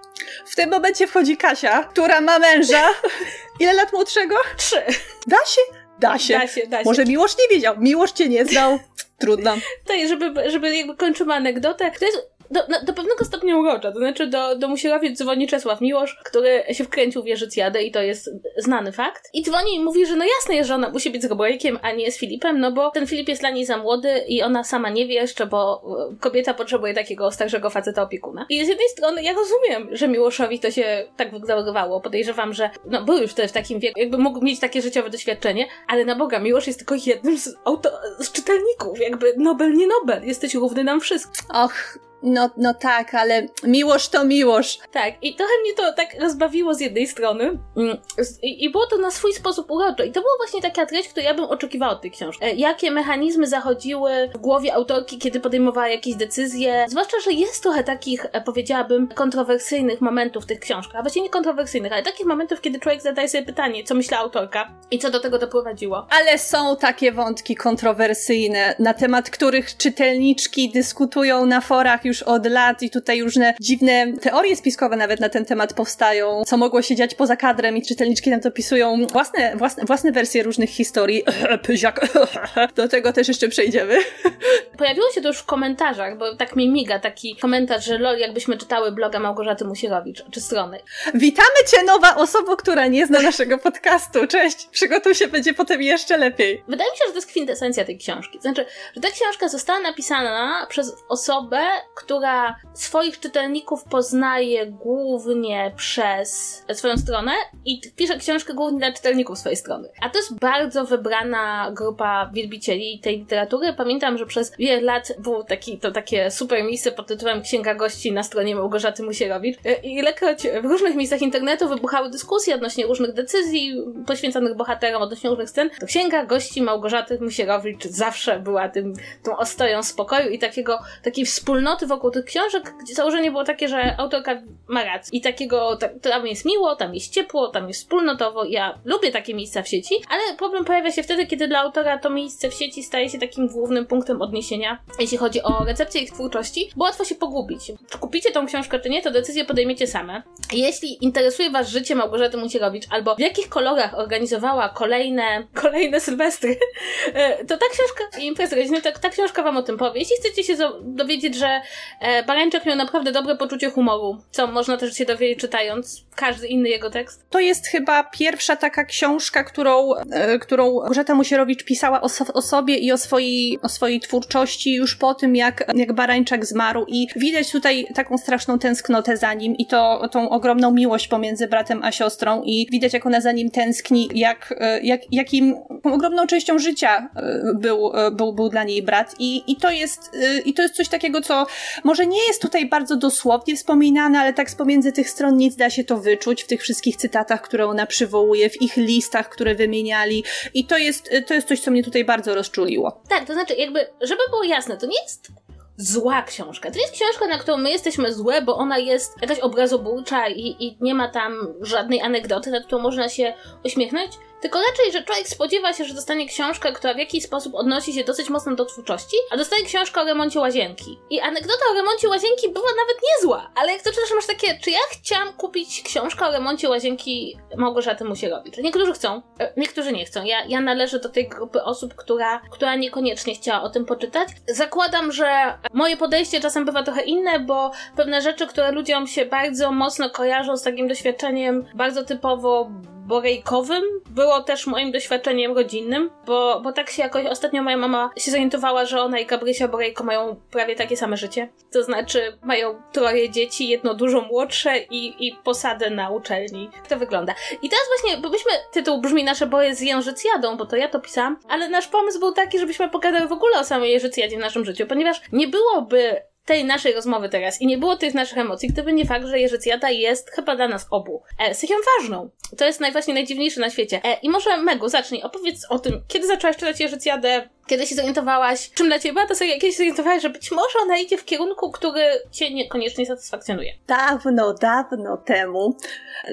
W 0.46 0.56
tym 0.56 0.70
momencie 0.70 1.06
wchodzi 1.06 1.36
Kasia, 1.36 1.84
która 1.84 2.20
ma 2.20 2.38
męża. 2.38 2.88
Ile 3.60 3.72
lat 3.72 3.92
młodszego? 3.92 4.36
Trzy. 4.56 4.82
Da 5.26 5.36
się? 5.36 5.60
Da 5.98 6.18
się. 6.18 6.34
Da 6.34 6.46
się, 6.46 6.66
da 6.66 6.78
się. 6.78 6.84
Może 6.84 7.04
Miłosz 7.04 7.36
nie 7.38 7.56
wiedział. 7.56 7.74
Miłosz 7.78 8.12
cię 8.12 8.28
nie 8.28 8.44
znał. 8.44 8.78
Trudno. 9.18 9.54
To 9.86 9.92
jest, 9.92 10.10
żeby, 10.10 10.50
żeby 10.50 10.76
jakby 10.76 10.96
kończymy 10.96 11.34
anegdotę. 11.34 11.90
To 11.98 12.04
jest 12.04 12.28
do, 12.50 12.60
do 12.86 12.92
pewnego 12.92 13.24
stopnia 13.24 13.56
urocza. 13.56 13.92
To 13.92 13.98
znaczy 13.98 14.26
do, 14.26 14.56
do 14.56 14.68
Musierowiec 14.68 15.18
dzwoni 15.18 15.46
Czesław 15.46 15.80
Miłosz, 15.80 16.20
który 16.24 16.62
się 16.72 16.84
wkręcił 16.84 17.22
w 17.22 17.26
Jerzycjadę 17.26 17.82
i 17.82 17.90
to 17.90 18.02
jest 18.02 18.30
znany 18.56 18.92
fakt. 18.92 19.30
I 19.32 19.42
dzwoni 19.42 19.74
i 19.74 19.80
mówi, 19.80 20.06
że 20.06 20.16
no 20.16 20.24
jasne 20.24 20.54
jest, 20.54 20.68
że 20.68 20.74
ona 20.74 20.90
musi 20.90 21.10
być 21.10 21.22
z 21.22 21.24
Robrojkiem, 21.24 21.78
a 21.82 21.92
nie 21.92 22.12
z 22.12 22.18
Filipem, 22.18 22.60
no 22.60 22.72
bo 22.72 22.90
ten 22.90 23.06
Filip 23.06 23.28
jest 23.28 23.42
dla 23.42 23.50
niej 23.50 23.66
za 23.66 23.76
młody 23.76 24.24
i 24.28 24.42
ona 24.42 24.64
sama 24.64 24.90
nie 24.90 25.06
wie 25.06 25.14
jeszcze, 25.14 25.46
bo 25.46 25.82
e, 26.12 26.16
kobieta 26.20 26.54
potrzebuje 26.54 26.94
takiego 26.94 27.30
starszego 27.30 27.70
faceta 27.70 28.02
opiekuna. 28.02 28.46
I 28.48 28.64
z 28.64 28.68
jednej 28.68 28.88
strony 28.88 29.22
ja 29.22 29.32
rozumiem, 29.32 29.96
że 29.96 30.08
Miłoszowi 30.08 30.60
to 30.60 30.70
się 30.70 31.04
tak 31.16 31.30
wyglądało. 31.30 32.00
Podejrzewam, 32.00 32.54
że 32.54 32.70
no 32.84 33.04
był 33.04 33.18
już 33.18 33.30
wtedy 33.30 33.48
w 33.48 33.52
takim 33.52 33.80
wieku, 33.80 34.00
jakby 34.00 34.18
mógł 34.18 34.44
mieć 34.44 34.60
takie 34.60 34.82
życiowe 34.82 35.10
doświadczenie, 35.10 35.66
ale 35.88 36.04
na 36.04 36.14
Boga, 36.14 36.38
Miłosz 36.38 36.66
jest 36.66 36.78
tylko 36.78 36.94
jednym 37.06 37.38
z, 37.38 37.54
auto, 37.64 37.90
z 38.18 38.32
czytelników. 38.32 39.00
Jakby 39.00 39.34
Nobel, 39.36 39.72
nie 39.72 39.86
Nobel. 39.86 40.24
Jesteś 40.24 40.54
równy 40.54 40.84
nam 40.84 41.00
wszystkim. 41.00 41.46
Och, 41.54 41.98
no, 42.22 42.50
no 42.56 42.74
tak, 42.74 43.14
ale 43.14 43.46
miłość 43.62 44.08
to 44.08 44.24
miłość. 44.24 44.80
Tak, 44.92 45.14
i 45.22 45.34
trochę 45.34 45.52
mnie 45.62 45.74
to 45.74 45.92
tak 45.92 46.20
rozbawiło 46.20 46.74
z 46.74 46.80
jednej 46.80 47.06
strony. 47.06 47.58
Mm, 47.76 47.96
I, 48.42 48.64
I, 48.64 48.70
było 48.70 48.86
to 48.86 48.98
na 48.98 49.10
swój 49.10 49.32
sposób 49.32 49.70
urocze. 49.70 50.06
I 50.06 50.12
to 50.12 50.20
była 50.20 50.32
właśnie 50.38 50.62
taka 50.62 50.86
treść, 50.86 51.08
którą 51.08 51.24
ja 51.26 51.34
bym 51.34 51.44
oczekiwała 51.44 51.92
od 51.92 52.02
tej 52.02 52.10
książki. 52.10 52.44
E, 52.44 52.54
jakie 52.54 52.90
mechanizmy 52.90 53.46
zachodziły 53.46 54.10
w 54.34 54.38
głowie 54.38 54.74
autorki, 54.74 55.18
kiedy 55.18 55.40
podejmowała 55.40 55.88
jakieś 55.88 56.14
decyzje. 56.14 56.86
Zwłaszcza, 56.88 57.16
że 57.24 57.32
jest 57.32 57.62
trochę 57.62 57.84
takich, 57.84 58.26
e, 58.32 58.40
powiedziałabym, 58.40 59.08
kontrowersyjnych 59.08 60.00
momentów 60.00 60.44
w 60.44 60.46
tych 60.46 60.60
książkach. 60.60 60.96
A 60.96 61.02
właściwie 61.02 61.24
nie 61.24 61.30
kontrowersyjnych, 61.30 61.92
ale 61.92 62.02
takich 62.02 62.26
momentów, 62.26 62.60
kiedy 62.60 62.80
człowiek 62.80 63.02
zadaje 63.02 63.28
sobie 63.28 63.44
pytanie, 63.44 63.84
co 63.84 63.94
myślała 63.94 64.24
autorka 64.24 64.70
i 64.90 64.98
co 64.98 65.10
do 65.10 65.20
tego 65.20 65.38
doprowadziło. 65.38 66.06
Ale 66.10 66.38
są 66.38 66.76
takie 66.76 67.12
wątki 67.12 67.56
kontrowersyjne, 67.56 68.74
na 68.78 68.94
temat 68.94 69.30
których 69.30 69.76
czytelniczki 69.76 70.70
dyskutują 70.70 71.46
na 71.46 71.60
forach 71.60 72.04
już 72.08 72.22
od 72.22 72.46
lat 72.46 72.82
i 72.82 72.90
tutaj 72.90 73.22
różne 73.22 73.54
dziwne 73.60 74.12
teorie 74.12 74.56
spiskowe 74.56 74.96
nawet 74.96 75.20
na 75.20 75.28
ten 75.28 75.44
temat 75.44 75.74
powstają, 75.74 76.42
co 76.46 76.56
mogło 76.56 76.82
się 76.82 76.96
dziać 76.96 77.14
poza 77.14 77.36
kadrem 77.36 77.76
i 77.76 77.82
czytelniczki 77.82 78.30
nam 78.30 78.40
to 78.40 78.50
pisują 78.50 79.06
własne, 79.12 79.56
własne, 79.56 79.84
własne 79.84 80.12
wersje 80.12 80.42
różnych 80.42 80.70
historii. 80.70 81.24
Pyziak. 81.66 82.00
Do 82.76 82.88
tego 82.88 83.12
też 83.12 83.28
jeszcze 83.28 83.48
przejdziemy. 83.48 83.98
Pojawiło 84.78 85.10
się 85.10 85.20
to 85.20 85.28
już 85.28 85.38
w 85.38 85.44
komentarzach, 85.44 86.18
bo 86.18 86.36
tak 86.36 86.56
mi 86.56 86.68
miga 86.68 86.98
taki 86.98 87.36
komentarz, 87.36 87.84
że 87.84 87.98
lol, 87.98 88.18
jakbyśmy 88.18 88.56
czytały 88.56 88.92
bloga 88.92 89.18
Małgorzaty 89.18 89.64
Musierowicz, 89.64 90.24
czy 90.30 90.40
strony. 90.40 90.80
Witamy 91.14 91.58
Cię, 91.70 91.82
nowa 91.82 92.16
osoba, 92.16 92.56
która 92.56 92.86
nie 92.86 93.06
zna 93.06 93.20
naszego 93.20 93.58
podcastu. 93.58 94.26
Cześć, 94.26 94.66
przygotuj 94.66 95.14
się, 95.14 95.28
będzie 95.28 95.54
potem 95.54 95.82
jeszcze 95.82 96.16
lepiej. 96.18 96.64
Wydaje 96.68 96.90
mi 96.90 96.96
się, 96.96 97.04
że 97.06 97.12
to 97.12 97.18
jest 97.18 97.28
kwintesencja 97.28 97.84
tej 97.84 97.98
książki. 97.98 98.38
Znaczy, 98.40 98.66
że 98.94 99.00
ta 99.00 99.08
książka 99.10 99.48
została 99.48 99.80
napisana 99.80 100.66
przez 100.68 100.96
osobę, 101.08 101.60
która 101.98 102.56
swoich 102.74 103.20
czytelników 103.20 103.84
poznaje 103.84 104.66
głównie 104.66 105.72
przez 105.76 106.62
swoją 106.72 106.96
stronę 106.96 107.32
i 107.64 107.80
pisze 107.96 108.18
książkę 108.18 108.54
głównie 108.54 108.78
dla 108.78 108.92
czytelników 108.92 109.38
swojej 109.38 109.56
strony. 109.56 109.88
A 110.02 110.10
to 110.10 110.18
jest 110.18 110.38
bardzo 110.38 110.84
wybrana 110.84 111.70
grupa 111.76 112.30
wielbicieli 112.32 113.00
tej 113.00 113.18
literatury. 113.18 113.72
Pamiętam, 113.72 114.18
że 114.18 114.26
przez 114.26 114.56
wiele 114.58 114.80
lat 114.80 115.12
było 115.18 115.44
taki, 115.44 115.78
to 115.78 115.92
takie 115.92 116.30
super 116.30 116.64
miejsce 116.64 116.92
pod 116.92 117.06
tytułem 117.06 117.42
Księga 117.42 117.74
Gości 117.74 118.12
na 118.12 118.22
stronie 118.22 118.56
Małgorzaty 118.56 119.02
Musierowicz. 119.02 119.58
I 119.82 119.94
ilekroć 119.94 120.42
w 120.62 120.64
różnych 120.64 120.94
miejscach 120.94 121.22
internetu 121.22 121.68
wybuchały 121.68 122.10
dyskusje 122.10 122.54
odnośnie 122.54 122.86
różnych 122.86 123.12
decyzji 123.12 123.74
poświęconych 124.06 124.56
bohaterom, 124.56 125.02
odnośnie 125.02 125.30
różnych 125.30 125.50
scen, 125.50 125.70
to 125.80 125.86
Księga 125.86 126.26
Gości 126.26 126.62
Małgorzaty 126.62 127.18
Musierowicz 127.20 127.84
zawsze 127.84 128.40
była 128.40 128.68
tym, 128.68 128.92
tą 129.24 129.36
ostoją 129.36 129.82
spokoju 129.82 130.28
i 130.30 130.38
takiego, 130.38 130.78
takiej 131.02 131.26
wspólnoty 131.26 131.87
wokół 131.88 132.10
tych 132.10 132.24
książek, 132.24 132.74
gdzie 132.82 132.94
założenie 132.94 133.30
było 133.30 133.44
takie, 133.44 133.68
że 133.68 133.96
autorka 133.98 134.42
ma 134.68 134.84
rację. 134.84 135.18
I 135.18 135.20
takiego, 135.20 135.78
tam 136.02 136.26
jest 136.26 136.44
miło, 136.44 136.76
tam 136.76 136.94
jest 136.94 137.12
ciepło, 137.12 137.48
tam 137.48 137.68
jest 137.68 137.80
wspólnotowo. 137.80 138.44
Ja 138.44 138.78
lubię 138.84 139.10
takie 139.10 139.34
miejsca 139.34 139.62
w 139.62 139.68
sieci, 139.68 139.94
ale 140.08 140.36
problem 140.36 140.64
pojawia 140.64 140.92
się 140.92 141.02
wtedy, 141.02 141.26
kiedy 141.26 141.48
dla 141.48 141.60
autora 141.60 141.98
to 141.98 142.10
miejsce 142.10 142.50
w 142.50 142.54
sieci 142.54 142.82
staje 142.82 143.10
się 143.10 143.18
takim 143.18 143.48
głównym 143.48 143.86
punktem 143.86 144.22
odniesienia, 144.22 144.78
jeśli 144.98 145.18
chodzi 145.18 145.42
o 145.42 145.64
recepcję 145.64 146.00
ich 146.00 146.12
twórczości, 146.12 146.70
bo 146.76 146.84
łatwo 146.84 147.04
się 147.04 147.14
pogubić. 147.14 147.72
Czy 147.90 147.98
kupicie 147.98 148.30
tą 148.30 148.46
książkę, 148.46 148.80
czy 148.80 148.90
nie, 148.90 149.02
to 149.02 149.10
decyzję 149.10 149.44
podejmiecie 149.44 149.86
same. 149.86 150.22
Jeśli 150.52 151.04
interesuje 151.04 151.50
Was 151.50 151.68
życie 151.68 151.94
Małgorzaty 151.94 152.36
Mucierowicz, 152.36 152.84
albo 152.90 153.14
w 153.14 153.20
jakich 153.20 153.48
kolorach 153.48 153.98
organizowała 153.98 154.68
kolejne, 154.68 155.46
kolejne 155.54 156.00
sylwestry, 156.00 156.56
e, 157.14 157.44
to 157.44 157.56
ta 157.56 157.66
książka, 157.72 158.20
imprezy 158.20 158.56
rodziny, 158.56 158.82
ta, 158.82 158.92
ta 158.92 159.08
książka 159.08 159.42
Wam 159.42 159.56
o 159.56 159.62
tym 159.62 159.78
powie. 159.78 160.00
Jeśli 160.00 160.16
chcecie 160.16 160.44
się 160.44 160.56
dowiedzieć, 160.82 161.34
że 161.34 161.60
e, 162.00 162.22
Barańczak 162.22 162.66
miał 162.66 162.76
naprawdę 162.76 163.12
dobre 163.12 163.36
poczucie 163.36 163.70
humoru, 163.70 164.18
co 164.30 164.46
można 164.46 164.76
też 164.76 164.94
się 164.94 165.04
dowiedzieć 165.04 165.40
czytając 165.40 166.07
każdy 166.18 166.46
inny 166.46 166.68
jego 166.68 166.90
tekst. 166.90 167.24
To 167.30 167.40
jest 167.40 167.66
chyba 167.66 168.04
pierwsza 168.04 168.56
taka 168.56 168.84
książka, 168.84 169.44
którą, 169.44 169.94
e, 169.94 170.38
którą 170.38 170.78
Grzeta 170.90 171.14
Musierowicz 171.14 171.64
pisała 171.64 172.00
o, 172.00 172.08
o, 172.34 172.42
sobie 172.42 172.76
i 172.76 172.92
o 172.92 172.98
swojej, 172.98 173.58
o 173.62 173.68
swojej 173.68 174.00
twórczości 174.00 174.74
już 174.74 174.96
po 174.96 175.14
tym, 175.14 175.36
jak, 175.36 175.64
jak 175.74 175.92
Barańczak 175.92 176.46
zmarł. 176.46 176.84
I 176.88 177.06
widać 177.16 177.50
tutaj 177.50 177.86
taką 177.94 178.18
straszną 178.18 178.58
tęsknotę 178.58 179.16
za 179.16 179.34
nim 179.34 179.56
i 179.56 179.66
to 179.66 180.08
tą 180.12 180.30
ogromną 180.30 180.70
miłość 180.70 181.08
pomiędzy 181.08 181.48
bratem 181.48 181.82
a 181.82 181.92
siostrą. 181.92 182.42
I 182.42 182.66
widać, 182.72 182.92
jak 182.92 183.06
ona 183.06 183.20
za 183.20 183.32
nim 183.32 183.50
tęskni, 183.50 184.08
jak, 184.14 184.54
e, 184.60 184.80
jak, 184.80 185.00
jakim 185.12 185.56
ogromną 185.84 186.26
częścią 186.26 186.58
życia 186.58 187.10
e, 187.16 187.54
był, 187.54 187.92
e, 187.94 188.10
był, 188.10 188.32
był 188.32 188.48
dla 188.48 188.64
niej 188.64 188.82
brat. 188.82 189.14
I, 189.18 189.52
i, 189.52 189.56
to 189.56 189.70
jest, 189.70 190.10
i 190.44 190.54
to 190.54 190.62
jest 190.62 190.74
coś 190.74 190.88
takiego, 190.88 191.20
co 191.20 191.46
może 191.84 192.06
nie 192.06 192.26
jest 192.26 192.42
tutaj 192.42 192.66
bardzo 192.66 192.96
dosłownie 192.96 193.56
wspominane, 193.56 194.20
ale 194.20 194.32
tak 194.32 194.50
z 194.50 194.54
pomiędzy 194.54 194.92
tych 194.92 195.10
stron 195.10 195.36
nic 195.36 195.56
da 195.56 195.70
się 195.70 195.84
to 195.84 195.96
wyczuć 196.08 196.42
w 196.42 196.46
tych 196.46 196.62
wszystkich 196.62 196.96
cytatach, 196.96 197.42
które 197.42 197.66
ona 197.66 197.86
przywołuje, 197.86 198.50
w 198.50 198.62
ich 198.62 198.76
listach, 198.76 199.28
które 199.28 199.54
wymieniali 199.54 200.24
i 200.54 200.64
to 200.64 200.78
jest, 200.78 201.10
to 201.26 201.34
jest 201.34 201.48
coś, 201.48 201.60
co 201.60 201.70
mnie 201.70 201.84
tutaj 201.84 202.04
bardzo 202.04 202.34
rozczuliło. 202.34 203.02
Tak, 203.08 203.26
to 203.26 203.32
znaczy 203.32 203.54
jakby, 203.54 203.86
żeby 204.00 204.22
było 204.30 204.44
jasne, 204.44 204.76
to 204.76 204.86
nie 204.86 205.02
jest 205.02 205.28
zła 205.76 206.22
książka. 206.22 206.70
To 206.70 206.78
jest 206.78 206.92
książka, 206.92 207.26
na 207.26 207.38
którą 207.38 207.56
my 207.56 207.70
jesteśmy 207.70 208.12
złe, 208.12 208.42
bo 208.42 208.56
ona 208.56 208.78
jest 208.78 209.14
jakaś 209.22 209.38
obrazobójcza 209.38 210.28
i, 210.28 210.56
i 210.58 210.76
nie 210.80 210.94
ma 210.94 211.08
tam 211.08 211.54
żadnej 211.60 212.00
anegdoty, 212.00 212.50
nad 212.50 212.66
którą 212.66 212.82
można 212.82 213.08
się 213.08 213.34
uśmiechnąć. 213.64 214.12
Tylko 214.40 214.58
raczej, 214.58 214.92
że 214.92 215.02
człowiek 215.02 215.28
spodziewa 215.28 215.72
się, 215.72 215.84
że 215.84 215.94
dostanie 215.94 216.28
książkę, 216.28 216.72
która 216.72 216.94
w 216.94 216.98
jakiś 216.98 217.24
sposób 217.24 217.54
odnosi 217.54 217.92
się 217.92 218.04
dosyć 218.04 218.30
mocno 218.30 218.54
do 218.54 218.64
twórczości, 218.64 219.16
a 219.30 219.36
dostaje 219.36 219.64
książkę 219.64 220.00
o 220.00 220.04
remoncie 220.04 220.40
łazienki. 220.40 220.98
I 221.10 221.20
anegdota 221.20 221.64
o 221.70 221.74
remoncie 221.74 222.08
łazienki 222.08 222.48
była 222.48 222.68
nawet 222.68 223.02
niezła, 223.02 223.50
ale 223.54 223.72
jak 223.72 223.82
to 223.82 223.90
czytasz, 223.90 224.14
masz 224.14 224.26
takie, 224.26 224.58
czy 224.62 224.70
ja 224.70 224.78
chciałam 224.90 225.32
kupić 225.32 225.82
książkę 225.82 226.26
o 226.26 226.32
remoncie 226.32 226.68
łazienki 226.68 227.38
Małgorzaty 227.56 228.04
Musierowicz? 228.04 228.56
Niektórzy 228.56 228.92
chcą, 228.92 229.22
e, 229.40 229.52
niektórzy 229.56 229.92
nie 229.92 230.04
chcą. 230.04 230.24
Ja, 230.24 230.44
ja 230.44 230.60
należę 230.60 230.98
do 230.98 231.08
tej 231.08 231.28
grupy 231.28 231.62
osób, 231.62 231.94
która, 231.94 232.40
która 232.50 232.76
niekoniecznie 232.76 233.34
chciała 233.34 233.62
o 233.62 233.70
tym 233.70 233.84
poczytać. 233.84 234.28
Zakładam, 234.48 235.12
że 235.12 235.58
moje 235.72 235.96
podejście 235.96 236.40
czasem 236.40 236.64
bywa 236.64 236.82
trochę 236.82 237.02
inne, 237.02 237.40
bo 237.40 237.70
pewne 237.96 238.22
rzeczy, 238.22 238.46
które 238.46 238.72
ludziom 238.72 239.06
się 239.06 239.26
bardzo 239.26 239.72
mocno 239.72 240.10
kojarzą 240.10 240.56
z 240.56 240.62
takim 240.62 240.88
doświadczeniem 240.88 241.64
bardzo 241.74 242.04
typowo 242.04 242.70
borejkowym 243.08 243.82
było 244.10 244.42
też 244.42 244.66
moim 244.66 244.92
doświadczeniem 244.92 245.54
rodzinnym, 245.54 246.10
bo, 246.26 246.60
bo 246.60 246.72
tak 246.72 246.90
się 246.90 247.02
jakoś 247.02 247.26
ostatnio 247.26 247.62
moja 247.62 247.76
mama 247.76 248.10
się 248.16 248.30
zorientowała, 248.30 248.84
że 248.84 249.00
ona 249.00 249.18
i 249.18 249.26
Gabrysia 249.26 249.68
Borejko 249.68 250.04
mają 250.04 250.36
prawie 250.50 250.76
takie 250.76 250.96
same 250.96 251.16
życie. 251.16 251.48
To 251.72 251.82
znaczy 251.82 252.38
mają 252.42 252.82
troje 252.92 253.30
dzieci, 253.30 253.68
jedno 253.68 253.94
dużo 253.94 254.20
młodsze 254.20 254.78
i, 254.78 255.26
i 255.26 255.36
posadę 255.44 255.90
na 255.90 256.10
uczelni. 256.10 256.70
Jak 256.76 256.86
to 256.86 256.96
wygląda. 256.96 257.34
I 257.62 257.68
teraz 257.68 257.84
właśnie, 257.88 258.22
bo 258.22 258.30
byśmy, 258.30 258.52
tytuł 258.72 259.00
brzmi 259.00 259.24
Nasze 259.24 259.46
boje 259.46 259.74
z 259.74 259.80
Jężycjadą, 259.80 260.56
bo 260.56 260.66
to 260.66 260.76
ja 260.76 260.88
to 260.88 261.00
pisałam, 261.00 261.38
ale 261.48 261.68
nasz 261.68 261.86
pomysł 261.86 262.20
był 262.20 262.32
taki, 262.32 262.58
żebyśmy 262.58 262.88
pokazali 262.88 263.28
w 263.28 263.32
ogóle 263.32 263.60
o 263.60 263.64
samej 263.64 263.92
Jężycjadzie 263.92 264.36
w 264.36 264.40
naszym 264.40 264.64
życiu, 264.64 264.86
ponieważ 264.86 265.20
nie 265.32 265.48
byłoby 265.48 266.22
tej 266.48 266.64
naszej 266.64 266.92
rozmowy 266.92 267.28
teraz 267.28 267.60
i 267.60 267.66
nie 267.66 267.78
było 267.78 267.96
tych 267.96 268.14
naszych 268.14 268.38
emocji, 268.38 268.68
gdyby 268.68 268.92
nie 268.92 269.04
fakt, 269.04 269.26
że 269.26 269.40
Jerzycjada 269.40 269.90
jest 269.90 270.30
chyba 270.30 270.56
dla 270.56 270.68
nas 270.68 270.86
obu 270.90 271.22
e, 271.38 271.54
sycią 271.54 271.74
ważną. 271.98 272.30
To 272.58 272.64
jest 272.64 272.80
najważniej 272.80 273.14
najdziwniejsze 273.14 273.60
na 273.60 273.70
świecie. 273.70 274.00
E, 274.04 274.18
I 274.22 274.30
może 274.30 274.56
Megu, 274.56 274.88
zacznij, 274.88 275.22
opowiedz 275.22 275.66
o 275.68 275.78
tym, 275.78 276.02
kiedy 276.08 276.26
zaczęłaś 276.26 276.56
czytać 276.56 276.80
Jerzycjadę, 276.80 277.48
kiedy 277.68 277.86
się 277.86 277.94
zorientowałaś, 277.94 278.70
czym 278.74 278.86
dla 278.86 278.98
ciebie 278.98 279.12
była 279.12 279.26
to 279.26 279.34
seria, 279.34 279.54
kiedy 279.54 279.72
się 279.72 279.76
zorientowałaś, 279.76 280.22
że 280.22 280.30
być 280.30 280.50
może 280.50 280.78
ona 280.82 280.98
idzie 280.98 281.16
w 281.18 281.24
kierunku, 281.24 281.70
który 281.70 282.02
cię 282.30 282.54
niekoniecznie 282.54 283.06
satysfakcjonuje? 283.06 283.72
Dawno, 283.86 284.54
dawno 284.54 285.16
temu. 285.16 285.76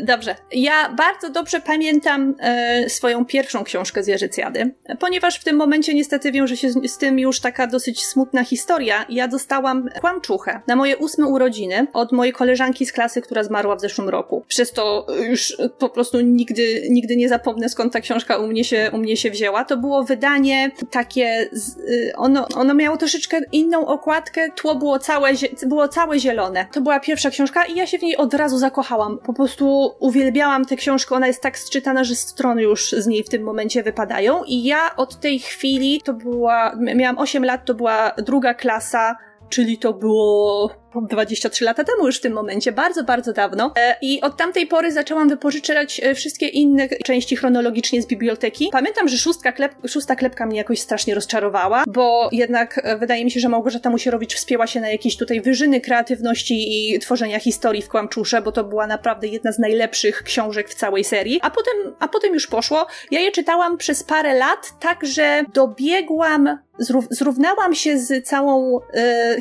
Dobrze. 0.02 0.36
Ja 0.52 0.90
bardzo 0.90 1.30
dobrze 1.30 1.60
pamiętam 1.60 2.36
e, 2.40 2.90
swoją 2.90 3.26
pierwszą 3.26 3.64
książkę 3.64 4.04
z 4.04 4.08
Jerzycjady, 4.08 4.74
ponieważ 5.00 5.40
w 5.40 5.44
tym 5.44 5.56
momencie 5.56 5.94
niestety 5.94 6.32
wiąże 6.32 6.58
się 6.58 6.72
z, 6.72 6.92
z, 6.92 6.98
tym 6.98 7.20
już 7.20 7.40
taka 7.40 7.68
dosyć 7.68 8.06
smutna 8.06 8.44
historia. 8.44 9.06
Ja 9.10 9.28
dostałam 9.28 9.90
kłamczuchę 10.02 10.62
na 10.68 10.76
moje 10.76 10.98
ósme 10.98 11.26
urodziny 11.26 11.88
od 11.94 12.12
mojej 12.12 12.34
koleżanki 12.34 12.86
z 12.86 12.92
klasy, 12.92 13.22
która 13.22 13.44
zmarła 13.44 13.76
w 13.76 13.82
zeszłym 13.82 14.10
roku. 14.10 14.46
Przez 14.48 14.72
to 14.72 15.08
już 15.30 15.58
po 15.80 15.90
prostu 15.90 16.22
nigdy, 16.22 16.88
nigdy 16.90 17.18
nie 17.18 17.30
zapomnę, 17.30 17.70
skąd 17.70 17.94
ta 17.94 18.02
książka 18.02 18.38
u 18.38 18.48
mnie 18.48 18.64
się, 18.64 18.92
u 18.94 18.98
mnie 18.98 19.18
się 19.18 19.32
wzięła. 19.32 19.66
To 19.66 19.78
było 19.78 20.04
wydanie 20.04 20.72
takie 20.92 21.25
Y, 21.26 22.12
ono, 22.16 22.48
ono 22.56 22.74
miało 22.74 22.98
troszeczkę 22.98 23.40
inną 23.52 23.88
okładkę, 23.88 24.52
tło 24.52 24.76
było 24.76 25.00
całe, 25.00 25.30
było 25.66 25.88
całe 25.88 26.20
zielone. 26.20 26.66
To 26.72 26.82
była 26.82 27.00
pierwsza 27.00 27.30
książka 27.30 27.66
i 27.66 27.76
ja 27.76 27.88
się 27.88 27.98
w 27.98 28.02
niej 28.02 28.18
od 28.18 28.34
razu 28.34 28.58
zakochałam. 28.58 29.18
Po 29.18 29.34
prostu 29.34 29.92
uwielbiałam 30.00 30.66
tę 30.66 30.76
książkę, 30.76 31.16
ona 31.16 31.28
jest 31.28 31.42
tak 31.42 31.58
sczytana, 31.58 32.04
że 32.04 32.16
strony 32.16 32.62
już 32.62 32.92
z 32.92 33.08
niej 33.08 33.24
w 33.24 33.30
tym 33.30 33.44
momencie 33.44 33.84
wypadają 33.84 34.44
i 34.44 34.64
ja 34.64 34.96
od 34.96 35.20
tej 35.20 35.40
chwili, 35.40 36.02
to 36.02 36.14
była, 36.14 36.76
miałam 36.96 37.18
8 37.18 37.46
lat, 37.46 37.66
to 37.66 37.74
była 37.74 38.12
druga 38.18 38.54
klasa, 38.54 39.16
czyli 39.50 39.78
to 39.78 39.94
było 39.94 40.70
23 41.02 41.66
lata 41.66 41.84
temu 41.84 42.06
już 42.06 42.18
w 42.18 42.22
tym 42.22 42.34
momencie, 42.34 42.72
bardzo, 42.72 43.04
bardzo 43.04 43.34
dawno. 43.34 43.74
E, 43.78 43.96
I 44.02 44.22
od 44.22 44.38
tamtej 44.38 44.68
pory 44.68 44.92
zaczęłam 44.92 45.30
wypożyczać 45.30 46.02
e, 46.04 46.16
wszystkie 46.16 46.48
inne 46.48 46.90
części 46.90 47.36
chronologicznie 47.36 48.02
z 48.02 48.08
biblioteki. 48.08 48.70
Pamiętam, 48.72 49.08
że 49.08 49.18
szóstka, 49.18 49.52
klep, 49.52 49.76
szósta 49.88 50.16
klepka 50.16 50.46
mnie 50.46 50.58
jakoś 50.58 50.80
strasznie 50.80 51.16
rozczarowała, 51.16 51.84
bo 51.88 52.30
jednak 52.32 52.82
e, 52.84 52.98
wydaje 52.98 53.26
mi 53.26 53.32
się, 53.32 53.40
że 53.40 53.50
Małgorzata 53.50 53.90
Musierowicz 53.90 54.36
wspięła 54.36 54.68
się 54.68 54.82
na 54.82 54.90
jakieś 54.90 55.18
tutaj 55.18 55.42
wyżyny 55.42 55.82
kreatywności 55.82 56.56
i 56.96 57.00
tworzenia 57.00 57.40
historii 57.40 57.82
w 57.82 57.90
Kłamczusze, 57.90 58.42
bo 58.42 58.52
to 58.52 58.64
była 58.64 58.88
naprawdę 58.88 59.28
jedna 59.28 59.52
z 59.52 59.60
najlepszych 59.60 60.24
książek 60.24 60.70
w 60.70 60.76
całej 60.76 61.04
serii. 61.04 61.40
A 61.42 61.50
potem, 61.50 61.74
a 62.00 62.08
potem 62.08 62.34
już 62.34 62.48
poszło. 62.48 62.88
Ja 63.12 63.20
je 63.20 63.32
czytałam 63.32 63.78
przez 63.78 64.04
parę 64.04 64.34
lat, 64.34 64.80
tak 64.80 65.06
że 65.06 65.44
dobiegłam 65.54 66.66
zrównałam 67.10 67.76
się 67.76 67.98
z 67.98 68.28
całą 68.28 68.80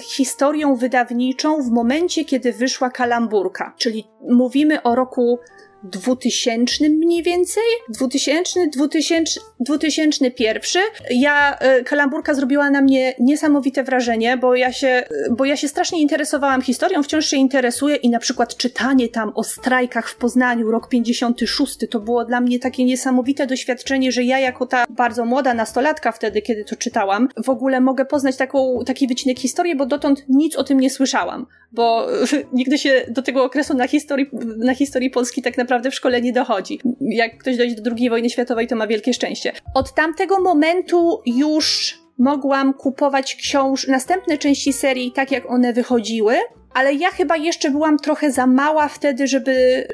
historią 0.02 0.76
wydawniczą 0.76 1.43
w 1.52 1.70
momencie, 1.70 2.24
kiedy 2.24 2.52
wyszła 2.52 2.90
kalamburka. 2.90 3.74
Czyli 3.76 4.08
mówimy 4.30 4.82
o 4.82 4.94
roku 4.94 5.38
2000 5.84 6.88
mniej 6.88 7.22
więcej, 7.22 7.62
2000, 7.88 8.66
2000, 8.66 9.40
2001. 9.60 10.82
Ja, 11.10 11.58
e, 11.58 11.82
Kalamburka 11.82 12.34
zrobiła 12.34 12.70
na 12.70 12.80
mnie 12.80 13.14
niesamowite 13.20 13.84
wrażenie, 13.84 14.36
bo 14.36 14.54
ja 14.54 14.72
się, 14.72 14.88
e, 14.88 15.06
bo 15.30 15.44
ja 15.44 15.56
się 15.56 15.68
strasznie 15.68 16.00
interesowałam 16.00 16.62
historią, 16.62 17.02
wciąż 17.02 17.26
się 17.26 17.36
interesuję 17.36 17.96
i 17.96 18.10
na 18.10 18.18
przykład 18.18 18.56
czytanie 18.56 19.08
tam 19.08 19.32
o 19.34 19.44
strajkach 19.44 20.08
w 20.08 20.16
Poznaniu, 20.16 20.70
rok 20.70 20.88
56, 20.88 21.78
to 21.90 22.00
było 22.00 22.24
dla 22.24 22.40
mnie 22.40 22.58
takie 22.58 22.84
niesamowite 22.84 23.46
doświadczenie, 23.46 24.12
że 24.12 24.22
ja 24.22 24.38
jako 24.38 24.66
ta 24.66 24.84
bardzo 24.88 25.24
młoda 25.24 25.54
nastolatka 25.54 26.12
wtedy, 26.12 26.42
kiedy 26.42 26.64
to 26.64 26.76
czytałam, 26.76 27.28
w 27.44 27.48
ogóle 27.48 27.80
mogę 27.80 28.04
poznać 28.04 28.36
taką, 28.36 28.80
taki 28.86 29.08
wycinek 29.08 29.38
historii, 29.38 29.76
bo 29.76 29.86
dotąd 29.86 30.24
nic 30.28 30.56
o 30.56 30.64
tym 30.64 30.80
nie 30.80 30.90
słyszałam, 30.90 31.46
bo 31.72 32.06
nigdy 32.52 32.78
się 32.78 33.04
do 33.08 33.22
tego 33.22 33.44
okresu 33.44 33.74
na 33.74 33.88
historii, 33.88 34.26
na 34.56 34.74
historii 34.74 35.10
Polski 35.10 35.42
tak 35.42 35.58
naprawdę 35.58 35.73
naprawdę 35.74 35.90
w 35.90 35.94
szkole 35.94 36.20
nie 36.20 36.32
dochodzi. 36.32 36.80
Jak 37.00 37.38
ktoś 37.38 37.56
dojdzie 37.56 37.82
do 37.82 37.90
II 37.98 38.10
wojny 38.10 38.30
światowej, 38.30 38.66
to 38.66 38.76
ma 38.76 38.86
wielkie 38.86 39.14
szczęście. 39.14 39.52
Od 39.74 39.94
tamtego 39.94 40.40
momentu 40.40 41.22
już 41.26 41.98
mogłam 42.18 42.74
kupować 42.74 43.34
książ 43.34 43.86
następne 43.88 44.38
części 44.38 44.72
serii 44.72 45.12
tak, 45.12 45.30
jak 45.30 45.50
one 45.50 45.72
wychodziły, 45.72 46.36
ale 46.74 46.94
ja 46.94 47.10
chyba 47.10 47.36
jeszcze 47.36 47.70
byłam 47.70 47.98
trochę 47.98 48.32
za 48.32 48.46
mała 48.46 48.88
wtedy, 48.88 49.26
żeby, 49.26 49.86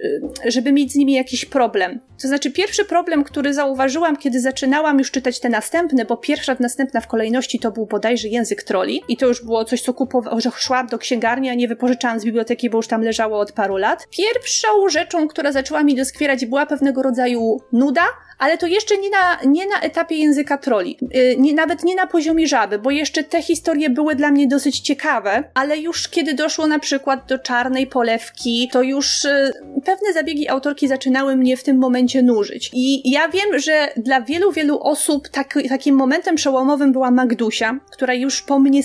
żeby 0.46 0.72
mieć 0.72 0.92
z 0.92 0.96
nimi 0.96 1.12
jakiś 1.12 1.44
problem. 1.44 2.00
To 2.22 2.28
znaczy, 2.28 2.50
pierwszy 2.52 2.84
problem, 2.84 3.24
który 3.24 3.54
zauważyłam, 3.54 4.16
kiedy 4.16 4.40
zaczynałam 4.40 4.98
już 4.98 5.10
czytać 5.10 5.40
te 5.40 5.48
następne, 5.48 6.04
bo 6.04 6.16
pierwsza 6.16 6.56
następna 6.60 7.00
w 7.00 7.06
kolejności 7.06 7.58
to 7.58 7.70
był 7.70 7.86
bodajże 7.86 8.28
język 8.28 8.62
troli, 8.62 9.02
i 9.08 9.16
to 9.16 9.26
już 9.26 9.44
było 9.44 9.64
coś, 9.64 9.82
co 9.82 9.94
kupowałam, 9.94 10.40
że 10.40 10.50
szłam 10.56 10.86
do 10.86 10.98
księgarni, 10.98 11.50
a 11.50 11.54
nie 11.54 11.68
wypożyczałam 11.68 12.20
z 12.20 12.24
biblioteki, 12.24 12.70
bo 12.70 12.78
już 12.78 12.88
tam 12.88 13.02
leżało 13.02 13.38
od 13.38 13.52
paru 13.52 13.76
lat. 13.76 14.08
Pierwszą 14.10 14.88
rzeczą, 14.88 15.28
która 15.28 15.52
zaczęła 15.52 15.82
mi 15.82 15.96
doskwierać, 15.96 16.46
była 16.46 16.66
pewnego 16.66 17.02
rodzaju 17.02 17.60
nuda, 17.72 18.02
ale 18.40 18.58
to 18.58 18.66
jeszcze 18.66 18.98
nie 18.98 19.10
na, 19.10 19.38
nie 19.46 19.66
na 19.66 19.80
etapie 19.80 20.16
języka 20.16 20.58
troli, 20.58 20.98
yy, 21.14 21.36
nie, 21.38 21.54
nawet 21.54 21.84
nie 21.84 21.94
na 21.94 22.06
poziomie 22.06 22.46
żaby, 22.46 22.78
bo 22.78 22.90
jeszcze 22.90 23.24
te 23.24 23.42
historie 23.42 23.90
były 23.90 24.14
dla 24.14 24.30
mnie 24.30 24.46
dosyć 24.46 24.80
ciekawe, 24.80 25.44
ale 25.54 25.78
już 25.78 26.08
kiedy 26.08 26.34
doszło 26.34 26.66
na 26.66 26.78
przykład 26.78 27.26
do 27.28 27.38
czarnej 27.38 27.86
polewki, 27.86 28.68
to 28.72 28.82
już 28.82 29.24
yy, 29.24 29.80
pewne 29.84 30.12
zabiegi 30.12 30.48
autorki 30.48 30.88
zaczynały 30.88 31.36
mnie 31.36 31.56
w 31.56 31.62
tym 31.62 31.78
momencie 31.78 32.22
nużyć. 32.22 32.70
I 32.72 33.10
ja 33.10 33.28
wiem, 33.28 33.58
że 33.58 33.88
dla 33.96 34.20
wielu, 34.20 34.52
wielu 34.52 34.80
osób 34.82 35.28
tak, 35.28 35.58
takim 35.68 35.94
momentem 35.94 36.34
przełomowym 36.34 36.92
była 36.92 37.10
Magdusia, 37.10 37.78
która 37.92 38.14
już 38.14 38.42
po 38.42 38.58
mnie, 38.58 38.80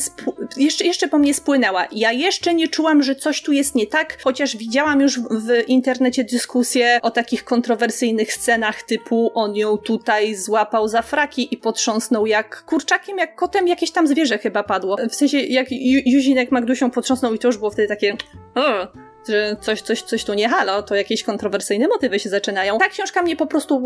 jeszcze, 0.57 0.85
jeszcze 0.85 1.07
po 1.07 1.17
mnie 1.17 1.33
spłynęła. 1.33 1.87
Ja 1.91 2.11
jeszcze 2.11 2.53
nie 2.53 2.67
czułam, 2.67 3.03
że 3.03 3.15
coś 3.15 3.41
tu 3.41 3.51
jest 3.51 3.75
nie 3.75 3.87
tak, 3.87 4.17
chociaż 4.23 4.57
widziałam 4.57 5.01
już 5.01 5.19
w 5.19 5.67
internecie 5.67 6.23
dyskusje 6.23 6.99
o 7.01 7.11
takich 7.11 7.43
kontrowersyjnych 7.43 8.33
scenach 8.33 8.83
typu 8.83 9.31
on 9.45 9.55
ją 9.55 9.77
tutaj 9.77 10.35
złapał 10.35 10.87
za 10.87 11.01
fraki 11.01 11.53
i 11.53 11.57
potrząsnął 11.57 12.25
jak 12.25 12.63
kurczakiem, 12.63 13.17
jak 13.17 13.35
kotem, 13.35 13.67
jakieś 13.67 13.91
tam 13.91 14.07
zwierzę 14.07 14.37
chyba 14.37 14.63
padło. 14.63 14.97
W 15.09 15.15
sensie, 15.15 15.39
jak 15.39 15.67
Juzinek 16.05 16.51
Magdusią 16.51 16.91
potrząsnął 16.91 17.33
i 17.33 17.39
to 17.39 17.47
już 17.47 17.57
było 17.57 17.71
wtedy 17.71 17.87
takie 17.87 18.17
coś, 19.61 19.81
coś, 19.81 20.01
coś 20.01 20.23
tu 20.23 20.33
nie 20.33 20.49
halo, 20.49 20.83
to 20.83 20.95
jakieś 20.95 21.23
kontrowersyjne 21.23 21.87
motywy 21.87 22.19
się 22.19 22.29
zaczynają. 22.29 22.77
Ta 22.77 22.89
książka 22.89 23.23
mnie 23.23 23.35
po 23.35 23.45
prostu 23.45 23.81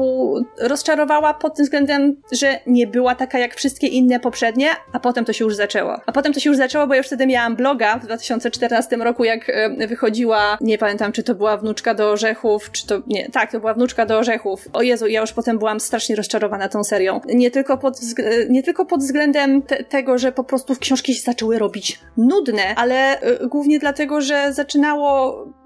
rozczarowała 0.58 1.34
pod 1.34 1.56
tym 1.56 1.66
względem, 1.66 2.22
że 2.32 2.60
nie 2.68 2.88
była 2.88 3.16
taka 3.16 3.40
jak 3.40 3.56
wszystkie 3.56 3.88
inne 3.88 4.20
poprzednie, 4.20 4.70
a 4.94 5.00
potem 5.00 5.26
to 5.26 5.34
się 5.34 5.46
już 5.46 5.56
zaczęło. 5.56 5.98
A 6.06 6.12
potem 6.12 6.34
to 6.34 6.40
się 6.40 6.50
już 6.50 6.58
zaczęło, 6.58 6.88
bo 6.88 6.94
ja 6.94 6.98
już 6.98 7.08
wtedy 7.08 7.28
miałam 7.28 7.56
bloga 7.56 7.98
w 7.98 8.06
2014 8.06 8.98
roku, 8.98 9.24
jak 9.24 9.50
e, 9.50 9.88
wychodziła, 9.88 10.58
nie 10.62 10.78
pamiętam, 10.78 11.12
czy 11.12 11.24
to 11.24 11.36
była 11.36 11.58
wnuczka 11.58 11.94
do 11.94 12.10
orzechów, 12.10 12.72
czy 12.72 12.88
to, 12.88 13.02
nie, 13.08 13.30
tak, 13.30 13.52
to 13.52 13.60
była 13.60 13.74
wnuczka 13.74 14.06
do 14.06 14.18
orzechów. 14.18 14.66
O 14.74 14.82
Jezu, 14.82 15.08
ja 15.08 15.22
już 15.22 15.34
potem 15.34 15.60
byłam 15.60 15.80
strasznie 15.80 16.16
rozczarowana 16.16 16.70
tą 16.70 16.84
serią. 16.84 17.22
Nie 17.26 17.52
tylko 17.52 17.78
pod, 17.78 18.00
nie 18.50 18.64
tylko 18.64 18.86
pod 18.86 19.00
względem 19.00 19.62
te, 19.62 19.84
tego, 19.84 20.18
że 20.18 20.32
po 20.32 20.44
prostu 20.44 20.76
książki 20.76 21.14
się 21.16 21.22
zaczęły 21.22 21.60
robić 21.60 22.00
nudne, 22.18 22.76
ale 22.76 23.24
y, 23.44 23.48
głównie 23.48 23.80
dlatego, 23.80 24.22
że 24.22 24.54
zaczynało 24.54 25.29
so 25.30 25.59